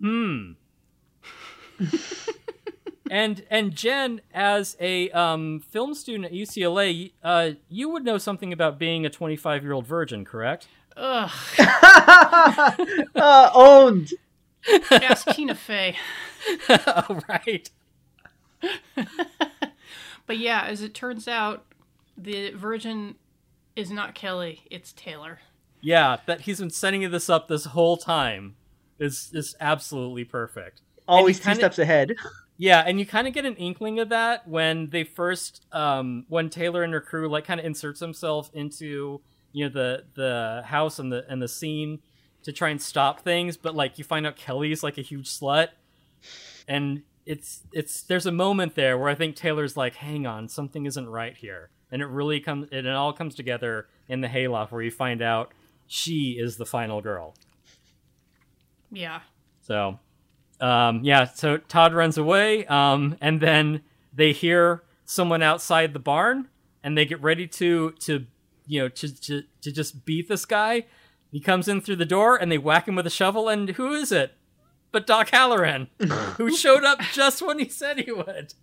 Hmm. 0.00 0.52
and 3.10 3.44
and 3.50 3.74
Jen, 3.74 4.22
as 4.32 4.78
a 4.80 5.10
um, 5.10 5.60
film 5.60 5.94
student 5.94 6.24
at 6.24 6.32
UCLA, 6.32 7.12
uh, 7.22 7.50
you 7.68 7.90
would 7.90 8.02
know 8.02 8.16
something 8.16 8.50
about 8.50 8.78
being 8.78 9.04
a 9.04 9.10
25 9.10 9.62
year 9.62 9.72
old 9.72 9.86
virgin, 9.86 10.24
correct? 10.24 10.68
Ugh. 10.96 11.30
uh, 13.14 13.50
owned 13.52 14.10
Ask 14.90 15.28
Tina 15.34 15.54
Fey. 15.54 15.96
oh, 16.70 17.20
right. 17.28 17.68
But 20.26 20.38
yeah, 20.38 20.62
as 20.62 20.80
it 20.80 20.94
turns 20.94 21.28
out, 21.28 21.66
the 22.16 22.50
virgin 22.50 23.16
is 23.76 23.90
not 23.90 24.14
Kelly; 24.14 24.60
it's 24.70 24.92
Taylor. 24.92 25.40
Yeah, 25.80 26.18
that 26.26 26.42
he's 26.42 26.60
been 26.60 26.70
setting 26.70 27.08
this 27.10 27.28
up 27.28 27.48
this 27.48 27.64
whole 27.66 27.96
time 27.96 28.56
is 28.98 29.30
is 29.32 29.54
absolutely 29.60 30.24
perfect. 30.24 30.80
always 31.08 31.38
two 31.38 31.44
kinda- 31.44 31.58
steps 31.60 31.78
ahead 31.78 32.12
Yeah, 32.58 32.84
and 32.86 33.00
you 33.00 33.06
kind 33.06 33.26
of 33.26 33.34
get 33.34 33.44
an 33.44 33.56
inkling 33.56 33.98
of 33.98 34.10
that 34.10 34.46
when 34.46 34.90
they 34.90 35.02
first, 35.02 35.66
um, 35.72 36.26
when 36.28 36.48
Taylor 36.48 36.84
and 36.84 36.92
her 36.92 37.00
crew 37.00 37.28
like 37.28 37.44
kind 37.44 37.58
of 37.58 37.66
inserts 37.66 37.98
himself 37.98 38.50
into 38.54 39.20
you 39.52 39.64
know 39.64 39.70
the 39.72 40.04
the 40.14 40.62
house 40.66 40.98
and 41.00 41.10
the 41.12 41.24
and 41.28 41.42
the 41.42 41.48
scene 41.48 41.98
to 42.44 42.52
try 42.52 42.68
and 42.68 42.80
stop 42.80 43.20
things, 43.20 43.56
but 43.56 43.74
like 43.74 43.98
you 43.98 44.04
find 44.04 44.26
out 44.26 44.36
Kelly's 44.36 44.82
like 44.84 44.98
a 44.98 45.02
huge 45.02 45.28
slut, 45.28 45.68
and 46.68 47.02
it's 47.26 47.62
it's 47.72 48.02
there's 48.02 48.26
a 48.26 48.32
moment 48.32 48.74
there 48.76 48.96
where 48.96 49.08
I 49.08 49.14
think 49.16 49.34
Taylor's 49.34 49.76
like, 49.76 49.96
hang 49.96 50.26
on, 50.26 50.48
something 50.48 50.86
isn't 50.86 51.08
right 51.08 51.36
here, 51.36 51.70
and 51.92 52.02
it 52.02 52.06
really 52.06 52.40
comes 52.40 52.68
and 52.72 52.86
it 52.86 52.92
all 52.92 53.12
comes 53.12 53.34
together 53.34 53.86
in 54.08 54.22
the 54.22 54.28
hayloft 54.28 54.72
where 54.72 54.82
you 54.82 54.90
find 54.90 55.22
out 55.22 55.52
she 55.86 56.36
is 56.40 56.56
the 56.56 56.66
final 56.66 57.00
girl. 57.00 57.34
Yeah. 58.90 59.20
So, 59.60 60.00
um, 60.60 61.00
yeah, 61.02 61.24
so 61.24 61.58
Todd 61.58 61.94
runs 61.94 62.18
away, 62.18 62.66
um, 62.66 63.16
and 63.20 63.40
then 63.40 63.82
they 64.12 64.32
hear 64.32 64.82
someone 65.04 65.42
outside 65.42 65.92
the 65.92 65.98
barn, 65.98 66.48
and 66.82 66.96
they 66.96 67.04
get 67.04 67.22
ready 67.22 67.46
to 67.46 67.92
to 68.00 68.26
you 68.66 68.80
know 68.80 68.88
to 68.88 69.20
to, 69.20 69.42
to 69.60 69.70
just 69.72 70.04
beat 70.04 70.28
this 70.28 70.44
guy. 70.44 70.86
He 71.30 71.40
comes 71.40 71.68
in 71.68 71.80
through 71.80 71.96
the 71.96 72.04
door, 72.04 72.36
and 72.36 72.50
they 72.50 72.58
whack 72.58 72.88
him 72.88 72.94
with 72.94 73.06
a 73.06 73.10
shovel. 73.10 73.48
And 73.48 73.70
who 73.70 73.92
is 73.92 74.12
it? 74.12 74.34
But 74.90 75.06
Doc 75.06 75.30
Halloran, 75.30 75.88
who 76.36 76.54
showed 76.54 76.84
up 76.84 77.00
just 77.12 77.40
when 77.40 77.58
he 77.58 77.68
said 77.68 77.98
he 78.00 78.12
would. 78.12 78.54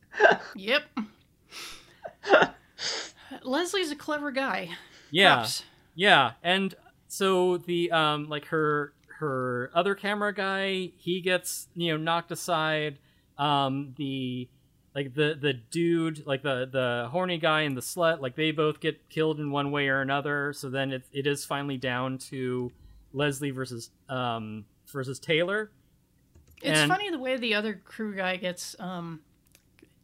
Yep. 0.55 0.83
Leslie's 3.43 3.91
a 3.91 3.95
clever 3.95 4.31
guy. 4.31 4.69
Yeah, 5.11 5.35
Props. 5.37 5.63
Yeah, 5.95 6.31
and 6.43 6.75
so 7.07 7.57
the 7.57 7.91
um 7.91 8.29
like 8.29 8.45
her 8.45 8.93
her 9.19 9.69
other 9.73 9.95
camera 9.95 10.33
guy, 10.33 10.91
he 10.97 11.19
gets, 11.21 11.67
you 11.75 11.91
know, 11.91 11.97
knocked 11.97 12.31
aside. 12.31 12.97
Um 13.37 13.93
the 13.97 14.47
like 14.95 15.13
the 15.13 15.37
the 15.39 15.53
dude, 15.53 16.25
like 16.25 16.41
the 16.43 16.67
the 16.71 17.07
horny 17.11 17.37
guy 17.37 17.61
and 17.61 17.75
the 17.75 17.81
slut, 17.81 18.21
like 18.21 18.35
they 18.35 18.51
both 18.51 18.79
get 18.79 19.09
killed 19.09 19.39
in 19.39 19.51
one 19.51 19.71
way 19.71 19.87
or 19.87 20.01
another. 20.01 20.53
So 20.53 20.69
then 20.69 20.91
it 20.91 21.03
it 21.11 21.27
is 21.27 21.45
finally 21.45 21.77
down 21.77 22.17
to 22.29 22.71
Leslie 23.13 23.51
versus 23.51 23.89
um 24.07 24.65
versus 24.87 25.19
Taylor. 25.19 25.71
It's 26.61 26.79
And- 26.79 26.89
funny 26.91 27.09
the 27.09 27.19
way 27.19 27.37
the 27.37 27.53
other 27.55 27.73
crew 27.85 28.15
guy 28.15 28.35
gets 28.37 28.75
um, 28.79 29.21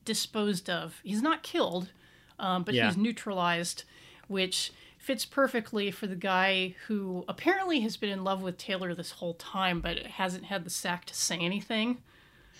disposed 0.05 0.69
of. 0.69 0.99
He's 1.03 1.21
not 1.21 1.43
killed, 1.43 1.91
um, 2.39 2.63
but 2.63 2.73
Yeah. 2.73 2.87
he's 2.87 2.97
neutralized, 2.97 3.83
which 4.27 4.71
fits 4.97 5.25
perfectly 5.25 5.91
for 5.91 6.07
the 6.07 6.15
guy 6.15 6.75
who 6.87 7.23
apparently 7.27 7.81
has 7.81 7.95
been 7.95 8.09
in 8.09 8.23
love 8.23 8.41
with 8.41 8.57
Taylor 8.57 8.93
this 8.95 9.11
whole 9.11 9.35
time, 9.35 9.79
but 9.79 9.99
hasn't 9.99 10.45
had 10.45 10.63
the 10.63 10.69
sack 10.69 11.05
to 11.05 11.13
say 11.13 11.37
anything. 11.37 11.99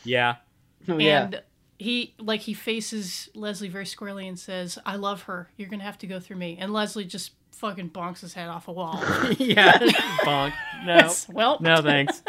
Yeah. 0.04 0.36
oh, 0.88 0.98
yeah 1.00 1.24
And 1.24 1.42
he 1.78 2.14
like 2.20 2.42
he 2.42 2.54
faces 2.54 3.30
Leslie 3.34 3.68
very 3.70 3.86
squarely 3.86 4.28
and 4.28 4.40
says, 4.40 4.78
"I 4.86 4.96
love 4.96 5.24
her. 5.24 5.50
You're 5.58 5.68
gonna 5.70 5.84
have 5.84 5.98
to 6.00 6.08
go 6.08 6.20
through 6.20 6.38
me." 6.38 6.58
And 6.60 6.72
Leslie 6.72 7.04
just 7.06 7.32
fucking 7.52 7.90
bonks 7.90 8.20
his 8.22 8.34
head 8.34 8.48
off 8.48 8.68
a 8.68 8.72
wall. 8.72 9.00
yeah, 9.40 9.78
bonk. 10.24 10.54
No, 10.86 11.14
well, 11.34 11.58
no, 11.60 11.82
thanks. 11.82 12.22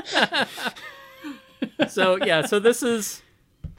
so 1.88 2.16
yeah, 2.24 2.44
so 2.46 2.58
this 2.58 2.82
is 2.82 3.22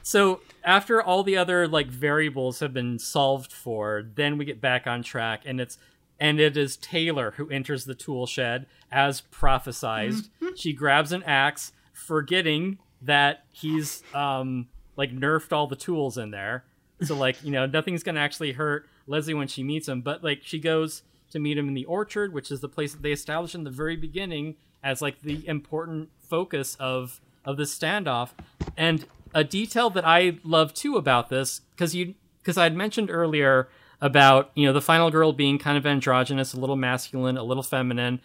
so 0.02 0.40
after 0.64 1.02
all 1.02 1.22
the 1.22 1.36
other 1.36 1.66
like 1.68 1.88
variables 1.88 2.60
have 2.60 2.72
been 2.72 2.98
solved 2.98 3.52
for, 3.52 4.04
then 4.14 4.38
we 4.38 4.44
get 4.44 4.60
back 4.60 4.86
on 4.86 5.02
track, 5.02 5.42
and 5.44 5.60
it's 5.60 5.78
and 6.20 6.40
it 6.40 6.56
is 6.56 6.76
Taylor 6.76 7.32
who 7.32 7.48
enters 7.50 7.84
the 7.84 7.94
tool 7.94 8.26
shed 8.26 8.66
as 8.90 9.22
prophesized. 9.32 10.28
She 10.56 10.72
grabs 10.72 11.12
an 11.12 11.22
axe, 11.24 11.72
forgetting 11.92 12.78
that 13.02 13.44
he's 13.50 14.02
um 14.14 14.68
like 14.96 15.12
nerfed 15.12 15.52
all 15.52 15.66
the 15.66 15.76
tools 15.76 16.18
in 16.18 16.30
there. 16.30 16.64
So 17.02 17.14
like, 17.14 17.42
you 17.44 17.52
know, 17.52 17.66
nothing's 17.66 18.02
gonna 18.02 18.20
actually 18.20 18.52
hurt 18.52 18.88
Leslie 19.06 19.34
when 19.34 19.48
she 19.48 19.62
meets 19.62 19.88
him, 19.88 20.00
but 20.00 20.24
like 20.24 20.40
she 20.42 20.58
goes 20.58 21.02
to 21.30 21.38
meet 21.38 21.58
him 21.58 21.68
in 21.68 21.74
the 21.74 21.84
orchard, 21.84 22.32
which 22.32 22.50
is 22.50 22.60
the 22.60 22.68
place 22.68 22.92
that 22.92 23.02
they 23.02 23.12
established 23.12 23.54
in 23.54 23.64
the 23.64 23.70
very 23.70 23.96
beginning 23.96 24.56
as 24.82 25.02
like 25.02 25.20
the 25.22 25.46
important 25.46 26.08
focus 26.20 26.76
of 26.80 27.20
of 27.44 27.56
this 27.56 27.76
standoff. 27.76 28.30
And 28.76 29.06
a 29.38 29.44
detail 29.44 29.88
that 29.90 30.04
I 30.04 30.38
love 30.42 30.74
too 30.74 30.96
about 30.96 31.28
this, 31.28 31.60
because 31.70 31.94
you 31.94 32.14
because 32.38 32.58
I'd 32.58 32.74
mentioned 32.74 33.10
earlier 33.10 33.68
about, 34.00 34.50
you 34.54 34.66
know, 34.66 34.72
the 34.72 34.80
final 34.80 35.10
girl 35.10 35.32
being 35.32 35.58
kind 35.58 35.78
of 35.78 35.86
androgynous, 35.86 36.54
a 36.54 36.60
little 36.60 36.76
masculine, 36.76 37.36
a 37.36 37.42
little 37.42 37.62
feminine. 37.62 38.20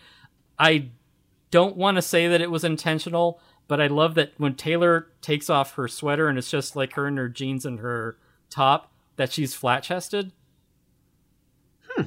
I 0.57 0.89
don't 1.51 1.75
want 1.77 1.97
to 1.97 2.01
say 2.01 2.27
that 2.27 2.41
it 2.41 2.49
was 2.49 2.63
intentional, 2.63 3.39
but 3.67 3.79
I 3.79 3.87
love 3.87 4.15
that 4.15 4.33
when 4.37 4.55
Taylor 4.55 5.07
takes 5.21 5.49
off 5.49 5.75
her 5.75 5.87
sweater 5.87 6.27
and 6.27 6.37
it's 6.37 6.49
just 6.49 6.75
like 6.75 6.93
her 6.93 7.07
in 7.07 7.17
her 7.17 7.29
jeans 7.29 7.65
and 7.65 7.79
her 7.79 8.17
top, 8.49 8.91
that 9.15 9.31
she's 9.31 9.53
flat 9.53 9.83
chested. 9.83 10.31
Hmm. 11.89 12.03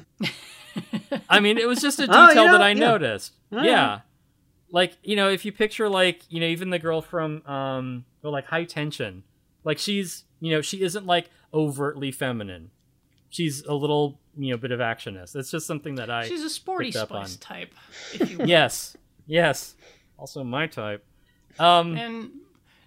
I 1.29 1.39
mean, 1.39 1.59
it 1.59 1.69
was 1.69 1.81
just 1.81 2.01
a. 2.01 2.07
Oh, 2.11 2.29
detail 2.29 2.47
that 2.47 2.63
I 2.63 2.71
yeah. 2.71 2.75
noticed. 2.75 3.35
Oh, 3.53 3.59
yeah. 3.59 3.65
yeah. 3.65 4.01
Like, 4.73 4.97
you 5.05 5.15
know, 5.15 5.29
if 5.29 5.45
you 5.45 5.53
picture 5.53 5.89
like, 5.89 6.23
you 6.29 6.41
know, 6.41 6.47
even 6.47 6.71
the 6.71 6.79
girl 6.79 7.03
from 7.03 7.47
um 7.47 8.05
or 8.27 8.33
like 8.33 8.47
high 8.47 8.65
tension, 8.65 9.23
like 9.65 9.79
she's 9.79 10.25
you 10.41 10.51
know, 10.51 10.61
she 10.61 10.83
isn't 10.83 11.07
like 11.07 11.31
overtly 11.55 12.13
feminine. 12.13 12.71
She's 13.31 13.65
a 13.65 13.75
little, 13.75 14.21
you 14.37 14.51
know, 14.51 14.57
bit 14.57 14.71
of 14.71 14.81
actionist. 14.81 15.35
It's 15.35 15.51
just 15.51 15.67
something 15.67 15.95
that 15.97 16.11
I 16.11 16.29
she's 16.29 16.43
a 16.43 16.51
sporty 16.51 16.93
spice 16.93 17.37
type, 17.37 17.75
if 18.15 18.31
you. 18.31 18.39
Yes. 18.45 18.97
Yes. 19.27 19.75
Also 20.19 20.45
my 20.45 20.67
type. 20.67 21.05
Um 21.59 21.97
And 21.97 22.31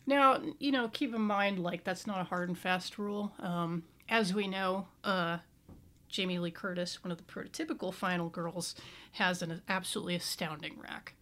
now, 0.05 0.41
you 0.59 0.71
know, 0.71 0.87
keep 0.89 1.13
in 1.13 1.21
mind, 1.21 1.59
like, 1.59 1.83
that's 1.83 2.07
not 2.07 2.19
a 2.19 2.23
hard 2.23 2.49
and 2.49 2.57
fast 2.57 2.97
rule. 2.97 3.31
Um, 3.39 3.83
as 4.09 4.33
we 4.33 4.47
know, 4.47 4.87
uh, 5.03 5.37
Jamie 6.07 6.39
Lee 6.39 6.49
Curtis, 6.49 7.03
one 7.03 7.11
of 7.11 7.17
the 7.17 7.23
prototypical 7.23 7.93
final 7.93 8.29
girls, 8.29 8.73
has 9.11 9.43
an 9.43 9.61
absolutely 9.69 10.15
astounding 10.15 10.79
rack. 10.79 11.13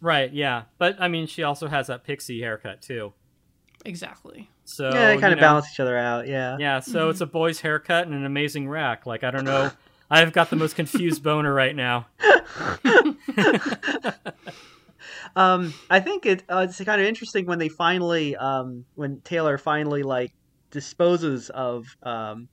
right, 0.00 0.32
yeah. 0.32 0.64
But 0.78 0.96
I 1.00 1.08
mean, 1.08 1.26
she 1.26 1.42
also 1.42 1.66
has 1.66 1.88
that 1.88 2.04
pixie 2.04 2.40
haircut 2.40 2.80
too. 2.80 3.12
Exactly. 3.84 4.50
So 4.64 4.90
yeah, 4.92 5.08
they 5.08 5.14
you 5.14 5.20
kind 5.20 5.32
of 5.32 5.38
know, 5.38 5.46
balance 5.46 5.66
each 5.72 5.80
other 5.80 5.96
out. 5.96 6.26
Yeah. 6.28 6.56
Yeah, 6.58 6.80
so 6.80 7.08
it's 7.08 7.20
a 7.20 7.26
boy's 7.26 7.60
haircut 7.60 8.06
and 8.06 8.14
an 8.14 8.24
amazing 8.24 8.68
rack. 8.68 9.06
Like 9.06 9.24
I 9.24 9.30
don't 9.30 9.44
know, 9.44 9.70
I've 10.10 10.32
got 10.32 10.50
the 10.50 10.56
most 10.56 10.76
confused 10.76 11.22
boner 11.22 11.52
right 11.52 11.74
now. 11.74 12.06
Um, 15.36 15.72
I 15.88 16.00
think 16.00 16.26
it 16.26 16.42
uh, 16.48 16.66
it's 16.68 16.82
kind 16.82 17.00
of 17.00 17.06
interesting 17.06 17.46
when 17.46 17.58
they 17.58 17.68
finally, 17.68 18.34
um, 18.36 18.84
when 18.94 19.20
Taylor 19.20 19.58
finally 19.58 20.02
like 20.02 20.32
disposes 20.70 21.50
of 21.50 21.86
um, 22.02 22.48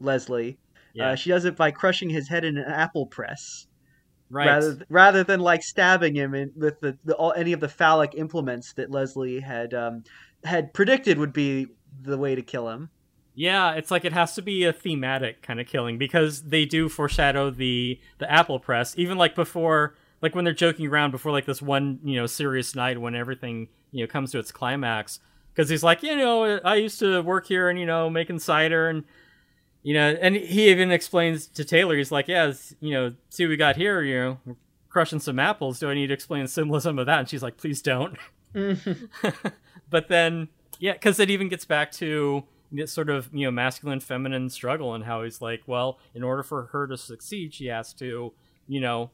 Leslie. 0.00 0.58
Yeah, 0.94 1.10
Uh, 1.10 1.14
she 1.14 1.30
does 1.30 1.44
it 1.44 1.56
by 1.56 1.70
crushing 1.70 2.10
his 2.10 2.28
head 2.28 2.44
in 2.44 2.58
an 2.58 2.70
apple 2.70 3.06
press, 3.06 3.66
right. 4.30 4.46
rather 4.46 4.78
rather 4.88 5.24
than 5.24 5.40
like 5.40 5.62
stabbing 5.62 6.14
him 6.14 6.34
in, 6.34 6.52
with 6.54 6.80
the, 6.80 6.98
the 7.04 7.14
all, 7.14 7.32
any 7.32 7.52
of 7.52 7.60
the 7.60 7.68
phallic 7.68 8.14
implements 8.14 8.74
that 8.74 8.90
Leslie 8.90 9.40
had 9.40 9.74
um, 9.74 10.04
had 10.44 10.72
predicted 10.74 11.18
would 11.18 11.32
be 11.32 11.68
the 12.00 12.18
way 12.18 12.34
to 12.34 12.42
kill 12.42 12.68
him. 12.68 12.90
Yeah, 13.34 13.72
it's 13.72 13.90
like 13.90 14.04
it 14.04 14.12
has 14.12 14.34
to 14.34 14.42
be 14.42 14.64
a 14.64 14.72
thematic 14.72 15.42
kind 15.42 15.60
of 15.60 15.66
killing 15.66 15.96
because 15.96 16.42
they 16.42 16.66
do 16.66 16.88
foreshadow 16.88 17.50
the 17.50 17.98
the 18.18 18.30
apple 18.30 18.58
press 18.58 18.94
even 18.98 19.16
like 19.16 19.34
before 19.34 19.94
like 20.20 20.34
when 20.34 20.44
they're 20.44 20.52
joking 20.52 20.86
around 20.86 21.12
before 21.12 21.32
like 21.32 21.46
this 21.46 21.62
one, 21.62 21.98
you 22.04 22.16
know, 22.16 22.26
serious 22.26 22.74
night 22.74 23.00
when 23.00 23.14
everything, 23.14 23.68
you 23.90 24.04
know, 24.04 24.06
comes 24.06 24.30
to 24.32 24.38
its 24.38 24.52
climax 24.52 25.18
because 25.52 25.68
he's 25.68 25.82
like, 25.82 26.02
you 26.02 26.14
know, 26.14 26.60
I 26.64 26.76
used 26.76 26.98
to 26.98 27.22
work 27.22 27.46
here 27.46 27.68
and 27.68 27.78
you 27.78 27.86
know, 27.86 28.10
making 28.10 28.38
cider 28.38 28.88
and 28.88 29.04
you 29.82 29.94
know, 29.94 30.16
and 30.20 30.36
he 30.36 30.70
even 30.70 30.92
explains 30.92 31.46
to 31.48 31.64
Taylor 31.64 31.96
he's 31.96 32.12
like, 32.12 32.28
yeah, 32.28 32.52
you 32.80 32.92
know, 32.92 33.14
see 33.30 33.46
we 33.46 33.56
got 33.56 33.76
here, 33.76 34.02
you 34.02 34.14
know, 34.14 34.38
we're 34.44 34.56
crushing 34.90 35.20
some 35.20 35.38
apples. 35.38 35.80
Do 35.80 35.90
I 35.90 35.94
need 35.94 36.08
to 36.08 36.14
explain 36.14 36.42
the 36.42 36.48
symbolism 36.48 36.98
of 36.98 37.06
that? 37.06 37.20
And 37.20 37.28
she's 37.28 37.42
like, 37.42 37.56
please 37.56 37.80
don't. 37.80 38.16
but 39.92 40.08
then 40.08 40.48
yeah 40.80 40.94
because 40.94 41.20
it 41.20 41.30
even 41.30 41.48
gets 41.48 41.64
back 41.64 41.92
to 41.92 42.42
this 42.72 42.90
sort 42.92 43.08
of 43.10 43.28
you 43.32 43.46
know 43.46 43.50
masculine 43.52 44.00
feminine 44.00 44.50
struggle 44.50 44.94
and 44.94 45.04
how 45.04 45.22
he's 45.22 45.40
like 45.40 45.62
well 45.66 46.00
in 46.14 46.24
order 46.24 46.42
for 46.42 46.64
her 46.72 46.88
to 46.88 46.96
succeed 46.96 47.54
she 47.54 47.66
has 47.66 47.92
to 47.92 48.32
you 48.66 48.80
know 48.80 49.10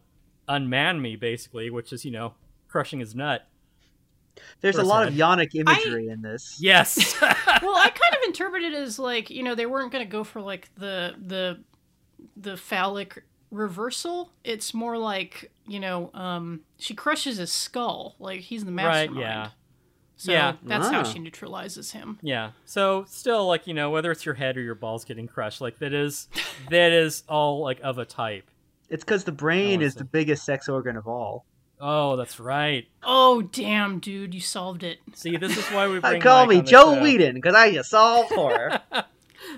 unman 0.49 1.03
me 1.03 1.17
basically 1.17 1.69
which 1.69 1.93
is 1.93 2.05
you 2.05 2.11
know 2.11 2.33
crushing 2.69 3.01
his 3.01 3.15
nut 3.15 3.47
There's 4.61 4.77
a 4.77 4.83
lot 4.83 5.03
of 5.09 5.15
Person. 5.15 5.19
yonic 5.21 5.55
imagery 5.55 6.09
in 6.09 6.23
this. 6.23 6.57
yes 6.61 7.21
well, 7.21 7.77
I 7.77 7.89
kind 7.89 8.15
of 8.15 8.21
interpret 8.27 8.63
it 8.63 8.73
as 8.73 8.99
like 8.99 9.29
you 9.31 9.43
know 9.43 9.55
they 9.55 9.67
weren't 9.67 9.91
going 9.93 10.05
to 10.05 10.11
go 10.11 10.23
for 10.25 10.41
like 10.41 10.69
the 10.77 11.15
the 11.27 11.61
the 12.37 12.57
phallic 12.57 13.25
reversal. 13.51 14.31
It's 14.45 14.73
more 14.75 14.97
like 14.99 15.51
you 15.67 15.81
know 15.81 16.11
um, 16.15 16.61
she 16.79 16.95
crushes 16.95 17.39
his 17.39 17.51
skull, 17.53 18.15
like 18.19 18.41
he's 18.41 18.65
the 18.65 18.71
mastermind. 18.71 19.17
right 19.17 19.25
mastermind. 19.25 19.51
yeah 19.51 19.51
So 20.21 20.33
Yeah. 20.33 20.55
that's 20.65 20.89
how 20.89 21.01
Ah. 21.01 21.03
she 21.05 21.21
neutralizes 21.21 21.93
him. 21.93 22.19
yeah 22.23 22.51
so 22.65 23.05
still 23.09 23.47
like 23.47 23.67
you 23.69 23.73
know 23.75 23.89
whether 23.91 24.11
it's 24.11 24.27
your 24.27 24.35
head 24.35 24.57
or 24.57 24.61
your 24.61 24.75
balls 24.75 25.05
getting 25.05 25.29
crushed 25.29 25.61
like 25.61 25.79
that 25.79 25.93
is 25.95 26.29
that 26.71 26.91
is 26.93 27.23
all 27.29 27.61
like 27.63 27.79
of 27.83 27.99
a 27.99 28.05
type 28.05 28.51
It's 28.91 29.05
because 29.05 29.23
the 29.25 29.33
brain 29.33 29.81
Oh, 29.81 29.87
is 29.87 29.93
see. 29.95 29.99
the 30.01 30.05
biggest 30.05 30.45
sex 30.45 30.69
organ 30.69 30.97
of 30.97 31.07
all. 31.07 31.45
oh 31.81 32.17
that's 32.17 32.41
right 32.41 32.87
Oh 33.05 33.43
damn, 33.43 34.01
dude, 34.01 34.35
you 34.35 34.41
solved 34.41 34.83
it. 34.83 34.99
see 35.15 35.37
this 35.37 35.57
is 35.57 35.65
why 35.69 35.87
we 35.89 36.01
bring 36.01 36.21
Call 36.21 36.47
Mike 36.47 36.49
me 36.49 36.59
on 36.59 36.67
Joe 36.67 36.95
show. 36.97 37.03
Whedon 37.03 37.35
because 37.37 37.55
I 37.55 37.73
just 37.73 37.91
solved 37.91 38.31
for 38.35 38.51
her. 38.51 38.83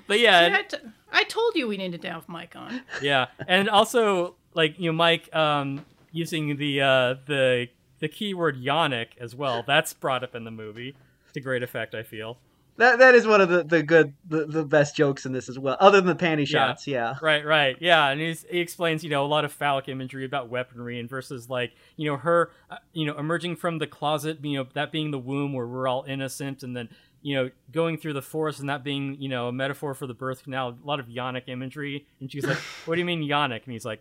but 0.07 0.21
yeah 0.21 0.47
See, 0.47 0.55
I, 0.55 0.63
t- 0.63 0.89
I 1.11 1.25
told 1.25 1.57
you 1.57 1.67
we 1.69 1.79
needed 1.79 2.03
to 2.03 2.11
have 2.11 2.29
Mike 2.29 2.55
on. 2.55 2.83
yeah 3.01 3.29
and 3.49 3.71
also 3.71 4.35
like 4.53 4.79
you 4.79 4.91
know 4.91 4.97
mike 4.97 5.35
um 5.35 5.87
using 6.13 6.57
the 6.59 6.83
uh 6.83 7.15
the 7.27 7.69
the 8.01 8.09
keyword 8.09 8.61
yonic 8.61 9.09
as 9.19 9.35
well. 9.35 9.63
That's 9.67 9.93
brought 9.95 10.25
up 10.25 10.35
in 10.35 10.45
the 10.45 10.51
movie 10.51 10.97
to 11.35 11.41
great 11.41 11.63
effect 11.63 11.95
i 11.95 12.03
feel. 12.03 12.39
That 12.77 12.99
that 13.01 13.15
is 13.15 13.27
one 13.27 13.43
of 13.43 13.51
the, 13.51 13.63
the 13.63 13.83
good 13.83 14.15
the, 14.27 14.47
the 14.47 14.65
best 14.65 14.97
jokes 14.97 15.27
in 15.27 15.33
this 15.33 15.51
as 15.51 15.59
well. 15.59 15.77
Other 15.81 16.01
than 16.01 16.17
the 16.17 16.25
panty 16.25 16.47
shots, 16.47 16.87
yeah. 16.87 17.17
right 17.21 17.45
right. 17.45 17.77
Yeah 17.79 18.09
and 18.09 18.21
he's, 18.21 18.47
he 18.51 18.61
explains 18.61 19.05
you 19.05 19.11
know 19.11 19.25
a 19.25 19.29
lot 19.29 19.45
of 19.45 19.53
phallic 19.53 19.89
imagery 19.89 20.25
about 20.25 20.49
weaponry 20.49 20.99
and 20.99 21.09
versus 21.09 21.51
like 21.51 21.73
you 21.97 22.11
know 22.11 22.17
her 22.17 22.51
uh, 22.71 22.77
you 22.93 23.05
know 23.05 23.19
emerging 23.19 23.57
from 23.57 23.79
the 23.79 23.87
closet 23.87 24.39
you 24.43 24.57
know 24.57 24.67
that 24.75 24.93
being 24.93 25.11
the 25.11 25.19
womb 25.19 25.53
where 25.53 25.67
we're 25.67 25.87
all 25.87 26.05
innocent 26.09 26.63
and 26.63 26.75
then 26.75 26.89
you 27.21 27.35
know 27.35 27.51
going 27.71 27.99
through 27.99 28.15
the 28.15 28.23
forest 28.23 28.61
and 28.61 28.71
that 28.71 28.83
being 28.83 29.15
you 29.21 29.29
know 29.29 29.49
a 29.49 29.53
metaphor 29.53 29.93
for 29.93 30.07
the 30.07 30.15
birth 30.15 30.45
canal 30.45 30.71
a 30.71 30.87
lot 30.87 31.01
of 31.01 31.07
yonic 31.07 31.49
imagery. 31.49 32.07
And 32.19 32.33
she's 32.33 32.47
like 32.47 32.59
what 32.87 32.95
do 32.95 33.01
you 33.01 33.05
mean 33.07 33.23
yonic 33.23 33.65
and 33.65 33.73
he's 33.73 33.85
like 33.85 34.01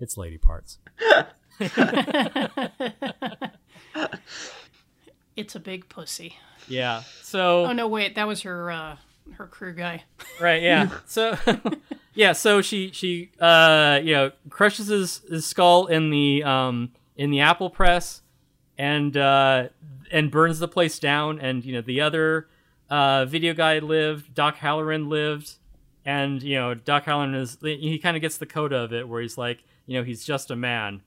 it's 0.00 0.16
lady 0.16 0.38
parts 0.38 0.78
it's 5.36 5.54
a 5.54 5.60
big 5.60 5.88
pussy. 5.88 6.36
yeah 6.68 7.02
so 7.22 7.66
Oh 7.66 7.72
no, 7.72 7.88
wait, 7.88 8.14
that 8.14 8.26
was 8.26 8.42
her 8.42 8.70
uh, 8.70 8.96
her 9.34 9.46
crew 9.46 9.72
guy. 9.74 10.04
right 10.40 10.62
yeah 10.62 10.88
so 11.06 11.36
yeah 12.14 12.32
so 12.32 12.60
she 12.62 12.90
she 12.92 13.30
uh 13.40 14.00
you 14.02 14.12
know 14.14 14.30
crushes 14.50 14.88
his, 14.88 15.18
his 15.28 15.46
skull 15.46 15.86
in 15.86 16.10
the 16.10 16.42
um 16.44 16.90
in 17.16 17.30
the 17.30 17.40
apple 17.40 17.70
press 17.70 18.22
and 18.78 19.16
uh 19.16 19.68
and 20.12 20.30
burns 20.30 20.58
the 20.58 20.68
place 20.68 20.98
down 20.98 21.38
and 21.40 21.64
you 21.64 21.72
know 21.72 21.80
the 21.80 22.00
other 22.00 22.48
uh 22.90 23.24
video 23.24 23.54
guy 23.54 23.78
lived 23.78 24.34
doc 24.34 24.56
halloran 24.56 25.08
lived 25.08 25.54
and 26.04 26.42
you 26.42 26.54
know 26.56 26.74
doc 26.74 27.04
halloran 27.04 27.34
is 27.34 27.56
he 27.62 27.98
kind 27.98 28.16
of 28.16 28.20
gets 28.20 28.36
the 28.36 28.46
coda 28.46 28.76
of 28.76 28.92
it 28.92 29.08
where 29.08 29.22
he's 29.22 29.38
like 29.38 29.64
you 29.86 29.96
know 29.98 30.04
he's 30.04 30.24
just 30.24 30.50
a 30.50 30.56
man 30.56 31.00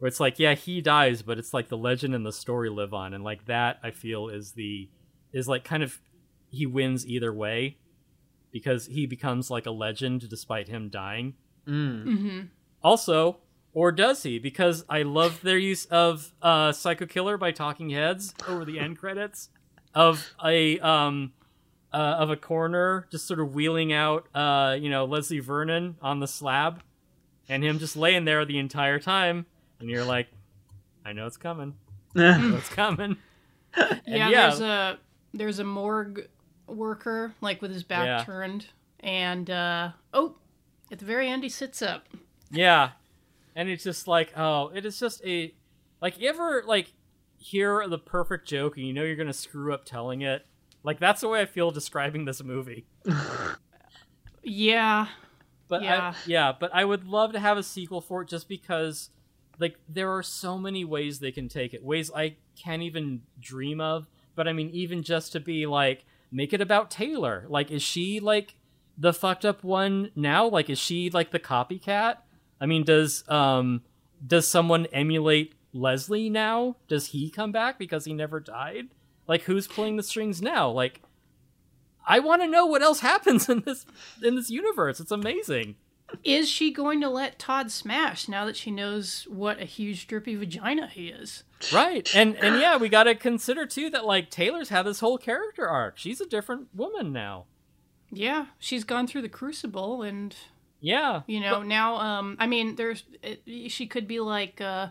where 0.00 0.08
it's 0.08 0.20
like 0.20 0.38
yeah 0.38 0.54
he 0.54 0.80
dies 0.80 1.22
but 1.22 1.38
it's 1.38 1.54
like 1.54 1.68
the 1.68 1.76
legend 1.76 2.14
and 2.14 2.26
the 2.26 2.32
story 2.32 2.68
live 2.68 2.92
on 2.92 3.14
and 3.14 3.22
like 3.22 3.46
that 3.46 3.78
i 3.84 3.90
feel 3.90 4.28
is 4.28 4.52
the 4.52 4.88
is 5.32 5.46
like 5.46 5.62
kind 5.62 5.82
of 5.82 6.00
he 6.50 6.66
wins 6.66 7.06
either 7.06 7.32
way 7.32 7.76
because 8.52 8.86
he 8.86 9.06
becomes 9.06 9.50
like 9.50 9.66
a 9.66 9.70
legend 9.70 10.28
despite 10.28 10.68
him 10.68 10.88
dying. 10.88 11.34
Mm. 11.66 12.04
Mm-hmm. 12.04 12.40
Also, 12.82 13.38
or 13.72 13.92
does 13.92 14.22
he? 14.22 14.38
Because 14.38 14.84
I 14.88 15.02
love 15.02 15.40
their 15.42 15.58
use 15.58 15.86
of 15.86 16.32
uh, 16.42 16.72
"Psycho 16.72 17.06
Killer" 17.06 17.36
by 17.36 17.52
Talking 17.52 17.90
Heads 17.90 18.34
over 18.48 18.64
the 18.64 18.78
end 18.78 18.98
credits 18.98 19.50
of 19.94 20.34
a 20.44 20.78
um 20.80 21.32
uh, 21.92 22.16
of 22.18 22.30
a 22.30 22.36
coroner 22.36 23.06
just 23.10 23.26
sort 23.26 23.40
of 23.40 23.54
wheeling 23.54 23.92
out, 23.92 24.28
uh, 24.34 24.76
you 24.78 24.88
know, 24.88 25.04
Leslie 25.04 25.40
Vernon 25.40 25.96
on 26.00 26.20
the 26.20 26.28
slab, 26.28 26.82
and 27.48 27.62
him 27.62 27.78
just 27.78 27.96
laying 27.96 28.24
there 28.24 28.44
the 28.44 28.58
entire 28.58 28.98
time, 28.98 29.46
and 29.80 29.88
you're 29.90 30.04
like, 30.04 30.28
I 31.04 31.12
know 31.12 31.26
it's 31.26 31.36
coming. 31.36 31.74
Know 32.14 32.56
it's 32.56 32.68
coming. 32.68 33.16
And 33.76 34.00
yeah, 34.06 34.28
yeah. 34.28 34.48
there's 34.48 34.60
a 34.60 34.98
there's 35.32 35.58
a 35.60 35.64
morgue 35.64 36.26
worker 36.66 37.34
like 37.40 37.62
with 37.62 37.70
his 37.72 37.84
back 37.84 38.04
Yeah. 38.06 38.24
turned, 38.24 38.66
and 38.98 39.48
uh, 39.48 39.90
oh, 40.12 40.34
at 40.90 40.98
the 40.98 41.04
very 41.04 41.28
end 41.28 41.44
he 41.44 41.48
sits 41.48 41.80
up. 41.82 42.08
Yeah. 42.50 42.90
And 43.54 43.68
it's 43.68 43.84
just 43.84 44.08
like, 44.08 44.32
oh, 44.36 44.72
it 44.74 44.84
is 44.84 44.98
just 44.98 45.24
a 45.24 45.54
like 46.02 46.18
you 46.20 46.28
ever 46.28 46.64
like 46.66 46.92
hear 47.38 47.86
the 47.88 47.98
perfect 47.98 48.48
joke 48.48 48.76
and 48.76 48.84
you 48.86 48.92
know 48.92 49.04
you're 49.04 49.14
gonna 49.16 49.32
screw 49.32 49.72
up 49.72 49.84
telling 49.84 50.22
it? 50.22 50.44
Like 50.82 50.98
that's 50.98 51.20
the 51.20 51.28
way 51.28 51.40
I 51.40 51.46
feel 51.46 51.70
describing 51.70 52.24
this 52.24 52.42
movie. 52.42 52.86
Yeah, 54.42 55.06
But 55.68 55.82
Yeah. 55.82 56.14
I, 56.14 56.16
yeah, 56.26 56.52
but 56.58 56.74
I 56.74 56.84
would 56.84 57.04
love 57.06 57.32
to 57.34 57.38
have 57.40 57.58
a 57.58 57.62
sequel 57.62 58.00
for 58.00 58.22
it 58.22 58.28
just 58.28 58.48
because 58.48 59.10
like 59.60 59.78
there 59.88 60.10
are 60.10 60.22
so 60.22 60.58
many 60.58 60.84
ways 60.84 61.18
they 61.18 61.30
can 61.30 61.48
take 61.48 61.74
it. 61.74 61.84
Ways 61.84 62.10
I 62.14 62.36
can't 62.56 62.82
even 62.82 63.22
dream 63.38 63.80
of. 63.80 64.06
But 64.34 64.48
I 64.48 64.52
mean 64.52 64.70
even 64.70 65.02
just 65.02 65.32
to 65.32 65.40
be 65.40 65.66
like 65.66 66.04
make 66.32 66.52
it 66.52 66.60
about 66.60 66.90
Taylor. 66.90 67.44
Like 67.48 67.70
is 67.70 67.82
she 67.82 68.18
like 68.18 68.56
the 68.96 69.12
fucked 69.12 69.44
up 69.44 69.62
one 69.62 70.10
now? 70.16 70.46
Like 70.46 70.70
is 70.70 70.78
she 70.78 71.10
like 71.10 71.30
the 71.30 71.38
copycat? 71.38 72.16
I 72.60 72.66
mean 72.66 72.84
does 72.84 73.28
um 73.28 73.82
does 74.26 74.48
someone 74.48 74.86
emulate 74.86 75.54
Leslie 75.72 76.30
now? 76.30 76.76
Does 76.88 77.06
he 77.08 77.30
come 77.30 77.52
back 77.52 77.78
because 77.78 78.04
he 78.06 78.14
never 78.14 78.40
died? 78.40 78.88
Like 79.28 79.42
who's 79.42 79.68
pulling 79.68 79.96
the 79.96 80.02
strings 80.02 80.40
now? 80.40 80.70
Like 80.70 81.02
I 82.06 82.20
want 82.20 82.42
to 82.42 82.48
know 82.48 82.64
what 82.66 82.82
else 82.82 83.00
happens 83.10 83.48
in 83.48 83.60
this 83.60 83.84
in 84.22 84.36
this 84.36 84.50
universe. 84.50 85.00
It's 85.00 85.12
amazing. 85.12 85.76
Is 86.24 86.48
she 86.48 86.72
going 86.72 87.00
to 87.00 87.08
let 87.08 87.38
Todd 87.38 87.70
smash 87.70 88.28
now 88.28 88.44
that 88.44 88.56
she 88.56 88.70
knows 88.70 89.26
what 89.28 89.60
a 89.60 89.64
huge 89.64 90.06
drippy 90.06 90.34
vagina 90.36 90.88
he 90.88 91.08
is? 91.08 91.44
Right. 91.72 92.08
And 92.14 92.36
and 92.36 92.60
yeah, 92.60 92.76
we 92.76 92.88
got 92.88 93.04
to 93.04 93.14
consider 93.14 93.66
too 93.66 93.90
that 93.90 94.04
like 94.06 94.30
Taylor's 94.30 94.70
had 94.70 94.84
this 94.86 95.00
whole 95.00 95.18
character 95.18 95.68
arc. 95.68 95.98
She's 95.98 96.20
a 96.20 96.26
different 96.26 96.68
woman 96.74 97.12
now. 97.12 97.44
Yeah, 98.10 98.46
she's 98.58 98.82
gone 98.84 99.06
through 99.06 99.22
the 99.22 99.28
crucible, 99.28 100.02
and 100.02 100.34
Yeah. 100.80 101.22
you 101.26 101.38
know 101.40 101.62
now. 101.62 101.96
Um, 101.96 102.36
I 102.40 102.46
mean, 102.46 102.74
there's 102.76 103.04
it, 103.22 103.42
she 103.70 103.86
could 103.86 104.08
be 104.08 104.18
like, 104.20 104.60
uh, 104.60 104.88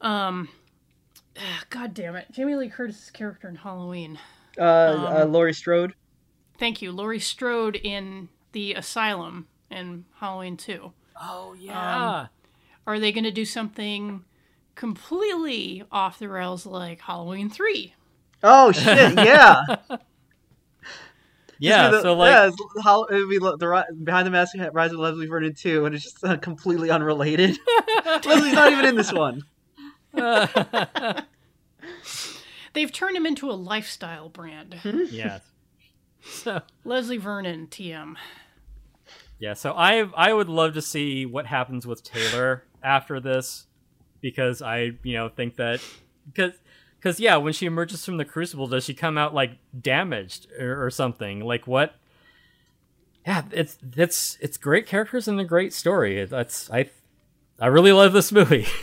um, 0.00 0.48
God 1.70 1.94
damn 1.94 2.16
it, 2.16 2.26
Jamie 2.32 2.54
Lee 2.54 2.68
Curtis's 2.68 3.10
character 3.10 3.48
in 3.48 3.56
Halloween. 3.56 4.18
Uh, 4.58 5.22
uh, 5.22 5.26
Laurie 5.28 5.52
Strode. 5.52 5.94
Thank 6.58 6.80
you, 6.80 6.92
Laurie 6.92 7.18
Strode 7.20 7.76
in 7.76 8.28
the 8.52 8.74
Asylum 8.74 9.48
in 9.70 10.04
Halloween 10.18 10.56
Two. 10.56 10.92
Oh 11.20 11.54
yeah. 11.58 12.26
Are 12.86 13.00
they 13.00 13.10
going 13.12 13.24
to 13.24 13.30
do 13.32 13.44
something 13.44 14.24
completely 14.74 15.82
off 15.90 16.18
the 16.18 16.28
rails 16.28 16.66
like 16.66 17.00
Halloween 17.00 17.50
Three? 17.50 17.94
Oh 18.42 18.70
shit! 18.72 19.14
Yeah. 19.18 19.62
yeah. 21.58 21.88
The- 21.90 22.02
so 22.02 22.14
like 22.14 22.30
yeah, 22.30 22.46
it's 22.48 22.56
how 22.84 23.04
it 23.04 23.14
would 23.14 23.30
be 23.30 23.38
the, 23.38 23.56
the 23.56 23.86
behind 24.04 24.26
the 24.26 24.30
mask 24.30 24.54
rise 24.72 24.92
of 24.92 24.98
Leslie 24.98 25.26
Vernon 25.26 25.54
too, 25.54 25.86
and 25.86 25.94
it's 25.94 26.04
just 26.04 26.22
uh, 26.24 26.36
completely 26.36 26.90
unrelated. 26.90 27.58
Leslie's 28.24 28.52
not 28.52 28.70
even 28.72 28.84
in 28.84 28.94
this 28.96 29.12
one. 29.12 29.42
They've 32.74 32.92
turned 32.92 33.16
him 33.16 33.24
into 33.26 33.50
a 33.50 33.52
lifestyle 33.56 34.28
brand. 34.28 34.76
yeah. 35.10 35.38
So 36.28 36.60
Leslie 36.84 37.16
Vernon, 37.16 37.68
TM. 37.68 38.16
Yeah, 39.38 39.54
so 39.54 39.72
I 39.72 40.08
I 40.16 40.32
would 40.32 40.48
love 40.48 40.74
to 40.74 40.82
see 40.82 41.26
what 41.26 41.46
happens 41.46 41.86
with 41.86 42.02
Taylor 42.02 42.64
after 42.82 43.20
this 43.20 43.66
because 44.20 44.62
I, 44.62 44.92
you 45.02 45.14
know, 45.14 45.28
think 45.28 45.56
that 45.56 45.80
cuz 46.34 46.52
cuz 47.00 47.20
yeah, 47.20 47.36
when 47.36 47.52
she 47.52 47.66
emerges 47.66 48.04
from 48.04 48.16
the 48.16 48.24
crucible 48.24 48.66
does 48.66 48.84
she 48.84 48.94
come 48.94 49.18
out 49.18 49.34
like 49.34 49.52
damaged 49.78 50.46
or, 50.58 50.86
or 50.86 50.90
something? 50.90 51.40
Like 51.40 51.66
what 51.66 51.94
Yeah, 53.26 53.42
it's 53.52 53.78
it's 53.96 54.38
it's 54.40 54.56
great 54.56 54.86
characters 54.86 55.28
and 55.28 55.38
a 55.38 55.44
great 55.44 55.72
story. 55.72 56.24
That's 56.24 56.70
I 56.70 56.90
I 57.60 57.66
really 57.66 57.92
love 57.92 58.12
this 58.12 58.32
movie. 58.32 58.66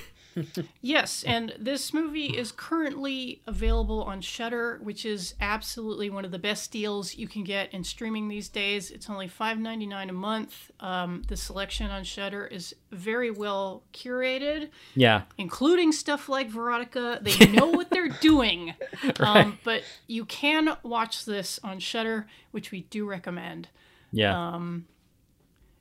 Yes, 0.81 1.23
and 1.23 1.53
this 1.57 1.93
movie 1.93 2.37
is 2.37 2.51
currently 2.51 3.41
available 3.47 4.03
on 4.03 4.21
Shudder, 4.21 4.79
which 4.83 5.05
is 5.05 5.33
absolutely 5.39 6.09
one 6.09 6.25
of 6.25 6.31
the 6.31 6.39
best 6.39 6.71
deals 6.71 7.15
you 7.15 7.27
can 7.27 7.43
get 7.43 7.73
in 7.73 7.83
streaming 7.83 8.27
these 8.27 8.49
days. 8.49 8.91
It's 8.91 9.09
only 9.09 9.27
$5.99 9.27 10.09
a 10.09 10.13
month. 10.13 10.71
Um, 10.79 11.23
the 11.27 11.37
selection 11.37 11.89
on 11.89 12.03
Shudder 12.03 12.45
is 12.47 12.75
very 12.91 13.31
well 13.31 13.83
curated, 13.93 14.69
yeah. 14.95 15.23
including 15.37 15.91
stuff 15.91 16.27
like 16.29 16.49
Veronica. 16.49 17.19
They 17.21 17.47
know 17.51 17.67
what 17.67 17.89
they're 17.89 18.09
doing. 18.09 18.73
Um, 19.19 19.59
but 19.63 19.83
you 20.07 20.25
can 20.25 20.77
watch 20.83 21.25
this 21.25 21.59
on 21.63 21.79
Shudder, 21.79 22.27
which 22.51 22.71
we 22.71 22.81
do 22.81 23.05
recommend. 23.05 23.69
Yeah. 24.11 24.59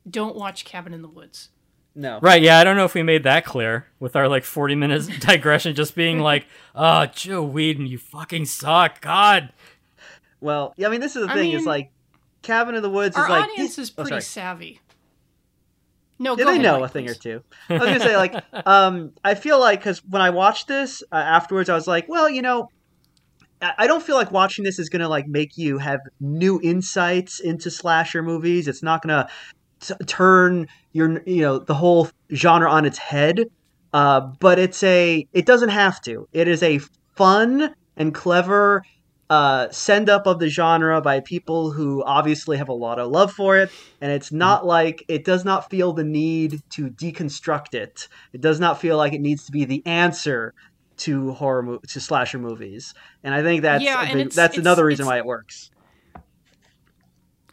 Don't 0.09 0.35
watch 0.35 0.65
Cabin 0.65 0.93
in 0.93 1.01
the 1.01 1.07
Woods. 1.07 1.49
No. 1.95 2.19
Right, 2.21 2.41
yeah, 2.41 2.57
I 2.57 2.63
don't 2.63 2.75
know 2.75 2.85
if 2.85 2.95
we 2.95 3.03
made 3.03 3.23
that 3.23 3.45
clear 3.45 3.85
with 3.99 4.15
our 4.15 4.27
like 4.27 4.43
40 4.43 4.75
minutes 4.75 5.07
digression 5.19 5.75
just 5.75 5.95
being 5.95 6.19
like, 6.19 6.47
"Oh, 6.73 7.05
Joss 7.05 7.51
Whedon, 7.51 7.85
you 7.85 7.97
fucking 7.99 8.45
suck. 8.45 8.99
God." 9.01 9.53
Well, 10.41 10.73
yeah. 10.75 10.87
I 10.87 10.91
mean, 10.91 11.01
this 11.01 11.15
is 11.15 11.25
the 11.25 11.31
I 11.31 11.35
thing. 11.35 11.51
is 11.51 11.57
mean, 11.59 11.65
like 11.65 11.91
Cabin 12.41 12.75
in 12.75 12.81
the 12.81 12.89
Woods 12.89 13.15
is 13.15 13.29
like 13.29 13.43
audience 13.49 13.77
is 13.77 13.91
oh, 13.91 14.01
pretty 14.03 14.09
sorry. 14.09 14.21
savvy. 14.21 14.79
No, 16.19 16.31
Yeah, 16.31 16.37
go 16.37 16.45
they 16.45 16.51
ahead, 16.51 16.61
know 16.63 16.79
Mike, 16.79 16.89
a 16.89 16.93
thing 16.93 17.09
or 17.09 17.13
two. 17.13 17.43
I 17.69 17.73
was 17.77 17.81
gonna 17.85 17.99
say 17.99 18.15
like, 18.17 18.35
um, 18.67 19.11
I 19.23 19.35
feel 19.35 19.59
like 19.59 19.79
because 19.79 20.03
when 20.05 20.21
I 20.21 20.29
watched 20.31 20.67
this 20.67 21.03
uh, 21.11 21.15
afterwards, 21.15 21.69
I 21.69 21.75
was 21.75 21.87
like, 21.87 22.07
well, 22.09 22.29
you 22.29 22.41
know, 22.41 22.69
I 23.61 23.73
I 23.79 23.87
don't 23.87 24.01
feel 24.03 24.15
like 24.15 24.31
watching 24.31 24.63
this 24.65 24.79
is 24.79 24.89
gonna 24.89 25.09
like 25.09 25.27
make 25.27 25.57
you 25.57 25.77
have 25.77 25.99
new 26.19 26.59
insights 26.63 27.39
into 27.39 27.69
slasher 27.71 28.23
movies. 28.23 28.67
It's 28.67 28.83
not 28.83 29.01
gonna 29.01 29.27
t- 29.83 29.93
turn 30.07 30.67
your 30.93 31.21
you 31.25 31.41
know 31.41 31.59
the 31.59 31.73
whole 31.75 32.09
genre 32.33 32.69
on 32.69 32.85
its 32.85 32.97
head. 32.97 33.45
Uh, 33.93 34.21
but 34.39 34.57
it's 34.57 34.81
a 34.83 35.27
it 35.33 35.45
doesn't 35.45 35.69
have 35.69 36.01
to. 36.01 36.27
It 36.33 36.47
is 36.47 36.63
a 36.63 36.79
fun 37.15 37.75
and 37.95 38.13
clever 38.13 38.83
uh, 39.29 39.69
send 39.71 40.09
up 40.09 40.25
of 40.27 40.39
the 40.39 40.49
genre 40.49 40.99
by 41.01 41.19
people 41.19 41.71
who 41.71 42.03
obviously 42.03 42.57
have 42.57 42.69
a 42.69 42.73
lot 42.73 42.97
of 42.99 43.09
love 43.11 43.31
for 43.31 43.57
it, 43.57 43.69
and 44.01 44.11
it's 44.11 44.31
not 44.31 44.65
like 44.65 45.03
it 45.07 45.23
does 45.25 45.45
not 45.45 45.69
feel 45.69 45.93
the 45.93 46.03
need 46.03 46.61
to 46.71 46.89
deconstruct 46.89 47.73
it. 47.75 48.07
It 48.33 48.41
does 48.41 48.59
not 48.59 48.79
feel 48.81 48.97
like 48.97 49.13
it 49.13 49.21
needs 49.21 49.45
to 49.45 49.51
be 49.51 49.63
the 49.65 49.81
answer 49.85 50.53
to 50.97 51.31
horror 51.33 51.63
mo- 51.63 51.79
to 51.87 51.99
slasher 51.99 52.37
movies, 52.39 52.93
and 53.23 53.33
I 53.33 53.41
think 53.43 53.61
that's 53.61 53.83
Yeah, 53.83 54.05
big- 54.05 54.15
it's- 54.17 54.35
that's 54.35 54.53
it's- 54.53 54.63
another 54.65 54.85
reason 54.85 55.05
why 55.05 55.17
it 55.17 55.25
works. 55.25 55.69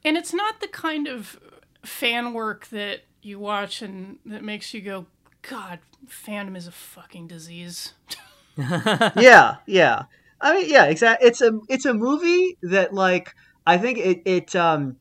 And 0.04 0.16
it's 0.16 0.32
not 0.32 0.60
the 0.60 0.68
kind 0.68 1.06
of 1.06 1.38
fan 1.84 2.32
work 2.32 2.68
that 2.68 3.00
you 3.22 3.38
watch 3.38 3.82
and 3.82 4.18
that 4.26 4.42
makes 4.42 4.72
you 4.74 4.80
go, 4.80 5.06
God, 5.42 5.78
fandom 6.06 6.56
is 6.56 6.66
a 6.66 6.72
fucking 6.72 7.26
disease. 7.26 7.94
yeah, 8.56 9.56
yeah. 9.66 10.04
I 10.40 10.56
mean, 10.56 10.70
yeah, 10.70 10.84
exactly. 10.86 11.28
It's 11.28 11.40
a 11.40 11.58
it's 11.68 11.84
a 11.84 11.94
movie 11.94 12.56
that 12.62 12.94
like 12.94 13.34
I 13.66 13.78
think 13.78 13.98
it 13.98 14.22
it 14.24 14.56
um 14.56 14.96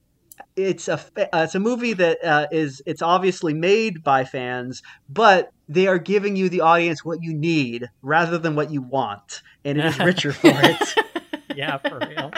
it's 0.55 0.87
a 0.87 0.95
uh, 1.17 1.43
it's 1.43 1.55
a 1.55 1.59
movie 1.59 1.93
that 1.93 2.23
uh, 2.23 2.47
is 2.51 2.81
it's 2.85 3.01
obviously 3.01 3.53
made 3.53 4.03
by 4.03 4.25
fans, 4.25 4.83
but 5.07 5.51
they 5.67 5.87
are 5.87 5.99
giving 5.99 6.35
you 6.35 6.49
the 6.49 6.61
audience 6.61 7.05
what 7.05 7.21
you 7.21 7.33
need 7.33 7.89
rather 8.01 8.37
than 8.37 8.55
what 8.55 8.71
you 8.71 8.81
want, 8.81 9.41
and 9.63 9.77
it 9.77 9.85
is 9.85 9.99
richer 9.99 10.33
for 10.33 10.51
it. 10.53 10.95
yeah, 11.55 11.77
for 11.77 11.99
real. 11.99 12.31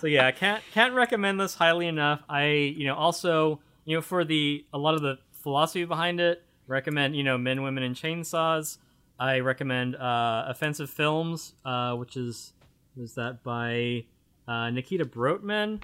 So 0.00 0.06
yeah, 0.06 0.26
I 0.26 0.32
can't 0.32 0.62
can't 0.72 0.94
recommend 0.94 1.40
this 1.40 1.54
highly 1.54 1.86
enough. 1.86 2.22
I 2.28 2.46
you 2.46 2.86
know 2.86 2.94
also 2.94 3.60
you 3.84 3.96
know 3.96 4.02
for 4.02 4.24
the 4.24 4.64
a 4.72 4.78
lot 4.78 4.94
of 4.94 5.02
the 5.02 5.18
philosophy 5.32 5.84
behind 5.84 6.20
it, 6.20 6.42
recommend 6.66 7.16
you 7.16 7.24
know 7.24 7.36
Men, 7.38 7.62
Women, 7.62 7.82
and 7.82 7.94
Chainsaws. 7.96 8.78
I 9.20 9.40
recommend 9.40 9.96
uh, 9.96 10.44
Offensive 10.48 10.90
Films, 10.90 11.54
uh, 11.64 11.94
which 11.94 12.16
is 12.16 12.52
is 12.96 13.14
that 13.14 13.42
by 13.42 14.04
uh, 14.46 14.70
Nikita 14.70 15.04
Brottman. 15.04 15.82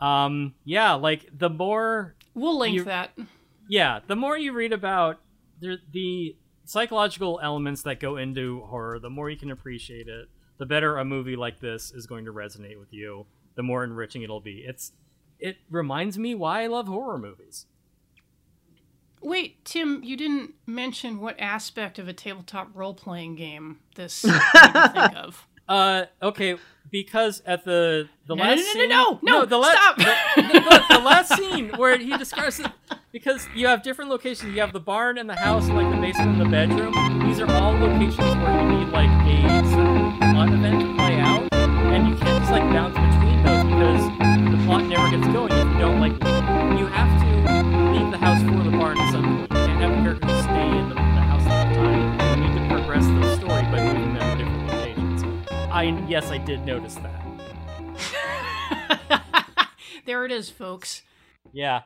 Um, 0.00 0.54
yeah, 0.64 0.94
like 0.94 1.26
the 1.36 1.48
more 1.50 2.14
We'll 2.34 2.58
link 2.58 2.74
You- 2.74 2.84
that. 2.84 3.16
yeah, 3.68 4.00
the 4.06 4.16
more 4.16 4.36
you 4.36 4.52
read 4.52 4.72
about 4.72 5.20
the, 5.60 5.78
the 5.92 6.36
psychological 6.64 7.38
elements 7.42 7.82
that 7.82 8.00
go 8.00 8.16
into 8.16 8.60
horror, 8.62 8.98
the 8.98 9.08
more 9.10 9.30
you 9.30 9.36
can 9.36 9.50
appreciate 9.52 10.08
it. 10.08 10.28
The 10.58 10.66
better 10.66 10.96
a 10.98 11.04
movie 11.04 11.36
like 11.36 11.60
this 11.60 11.92
is 11.92 12.06
going 12.06 12.24
to 12.26 12.32
resonate 12.32 12.78
with 12.78 12.92
you, 12.92 13.26
the 13.56 13.62
more 13.62 13.84
enriching 13.84 14.22
it'll 14.22 14.40
be. 14.40 14.64
It's 14.66 14.92
it 15.38 15.56
reminds 15.70 16.18
me 16.18 16.34
why 16.34 16.62
I 16.62 16.66
love 16.68 16.86
horror 16.88 17.18
movies. 17.18 17.66
Wait, 19.20 19.64
Tim, 19.64 20.02
you 20.04 20.16
didn't 20.16 20.52
mention 20.66 21.18
what 21.20 21.38
aspect 21.40 21.98
of 21.98 22.08
a 22.08 22.12
tabletop 22.12 22.68
role 22.74 22.92
playing 22.94 23.36
game 23.36 23.78
this 23.96 24.22
made 24.24 24.32
think 24.92 25.16
of. 25.16 25.46
Uh, 25.66 26.04
okay, 26.20 26.56
because 26.90 27.40
at 27.46 27.64
the 27.64 28.06
the 28.26 28.34
No, 28.36 28.42
last 28.42 28.58
no, 28.58 28.62
no, 28.62 28.86
no, 28.86 29.04
scene, 29.12 29.18
no, 29.22 29.38
no, 29.40 29.44
the 29.46 29.56
la- 29.56 29.70
stop. 29.72 29.96
the, 29.96 30.04
the, 30.36 30.42
the- 30.60 30.84
the 30.90 30.98
last 30.98 31.34
scene 31.36 31.70
where 31.76 31.96
he 31.96 32.14
describes 32.18 32.60
it 32.60 32.66
because 33.12 33.46
you 33.54 33.66
have 33.66 33.82
different 33.82 34.10
locations. 34.10 34.54
You 34.54 34.60
have 34.60 34.74
the 34.74 34.80
barn 34.80 35.16
and 35.16 35.28
the 35.28 35.36
house, 35.36 35.66
and 35.68 35.74
like 35.76 35.90
the 35.94 36.00
basement 36.02 36.32
and 36.32 36.40
the 36.42 36.50
bedroom. 36.50 36.92
These 37.26 37.40
are 37.40 37.50
all 37.50 37.72
locations 37.72 38.18
where 38.18 38.60
you 38.62 38.68
need 38.78 38.88
like 38.90 39.08
a 39.08 39.64
certain 39.70 40.52
event 40.52 40.80
to 40.82 40.94
play 40.96 41.18
out, 41.18 41.48
and 41.54 42.08
you 42.08 42.16
can't 42.16 42.40
just 42.42 42.50
like 42.52 42.62
bounce 42.70 42.94
between 42.94 43.10
those 43.10 43.23
because 43.74 44.06
the 44.50 44.62
plot 44.66 44.84
never 44.84 45.10
gets 45.10 45.26
going 45.32 45.50
if 45.50 45.66
you 45.72 45.78
don't 45.78 46.00
like. 46.00 46.12
You 46.78 46.86
have 46.86 47.20
to 47.20 47.26
leave 47.92 48.10
the 48.12 48.18
house 48.18 48.40
for 48.42 48.62
the 48.62 48.76
barn 48.76 48.98
at 48.98 49.10
some 49.10 49.24
point. 49.24 49.50
You 49.50 49.58
can't 49.58 49.80
have 49.82 49.90
the 49.90 50.02
characters 50.02 50.42
stay 50.44 50.68
in 50.78 50.88
the, 50.90 50.94
the 50.94 51.00
house 51.00 51.42
all 51.42 51.68
the 51.68 51.74
time. 51.74 52.40
You 52.40 52.48
need 52.48 52.54
to 52.60 52.74
progress 52.74 53.04
the 53.06 53.36
story 53.36 53.62
by 53.62 53.82
moving 53.84 54.14
them 54.14 54.38
to 54.38 54.44
different 54.44 54.66
locations. 54.68 55.48
I 55.72 55.82
yes, 56.08 56.30
I 56.30 56.38
did 56.38 56.64
notice 56.64 56.94
that. 56.96 57.20
there 60.06 60.24
it 60.24 60.30
is, 60.30 60.50
folks. 60.50 61.02
Yeah. 61.52 61.82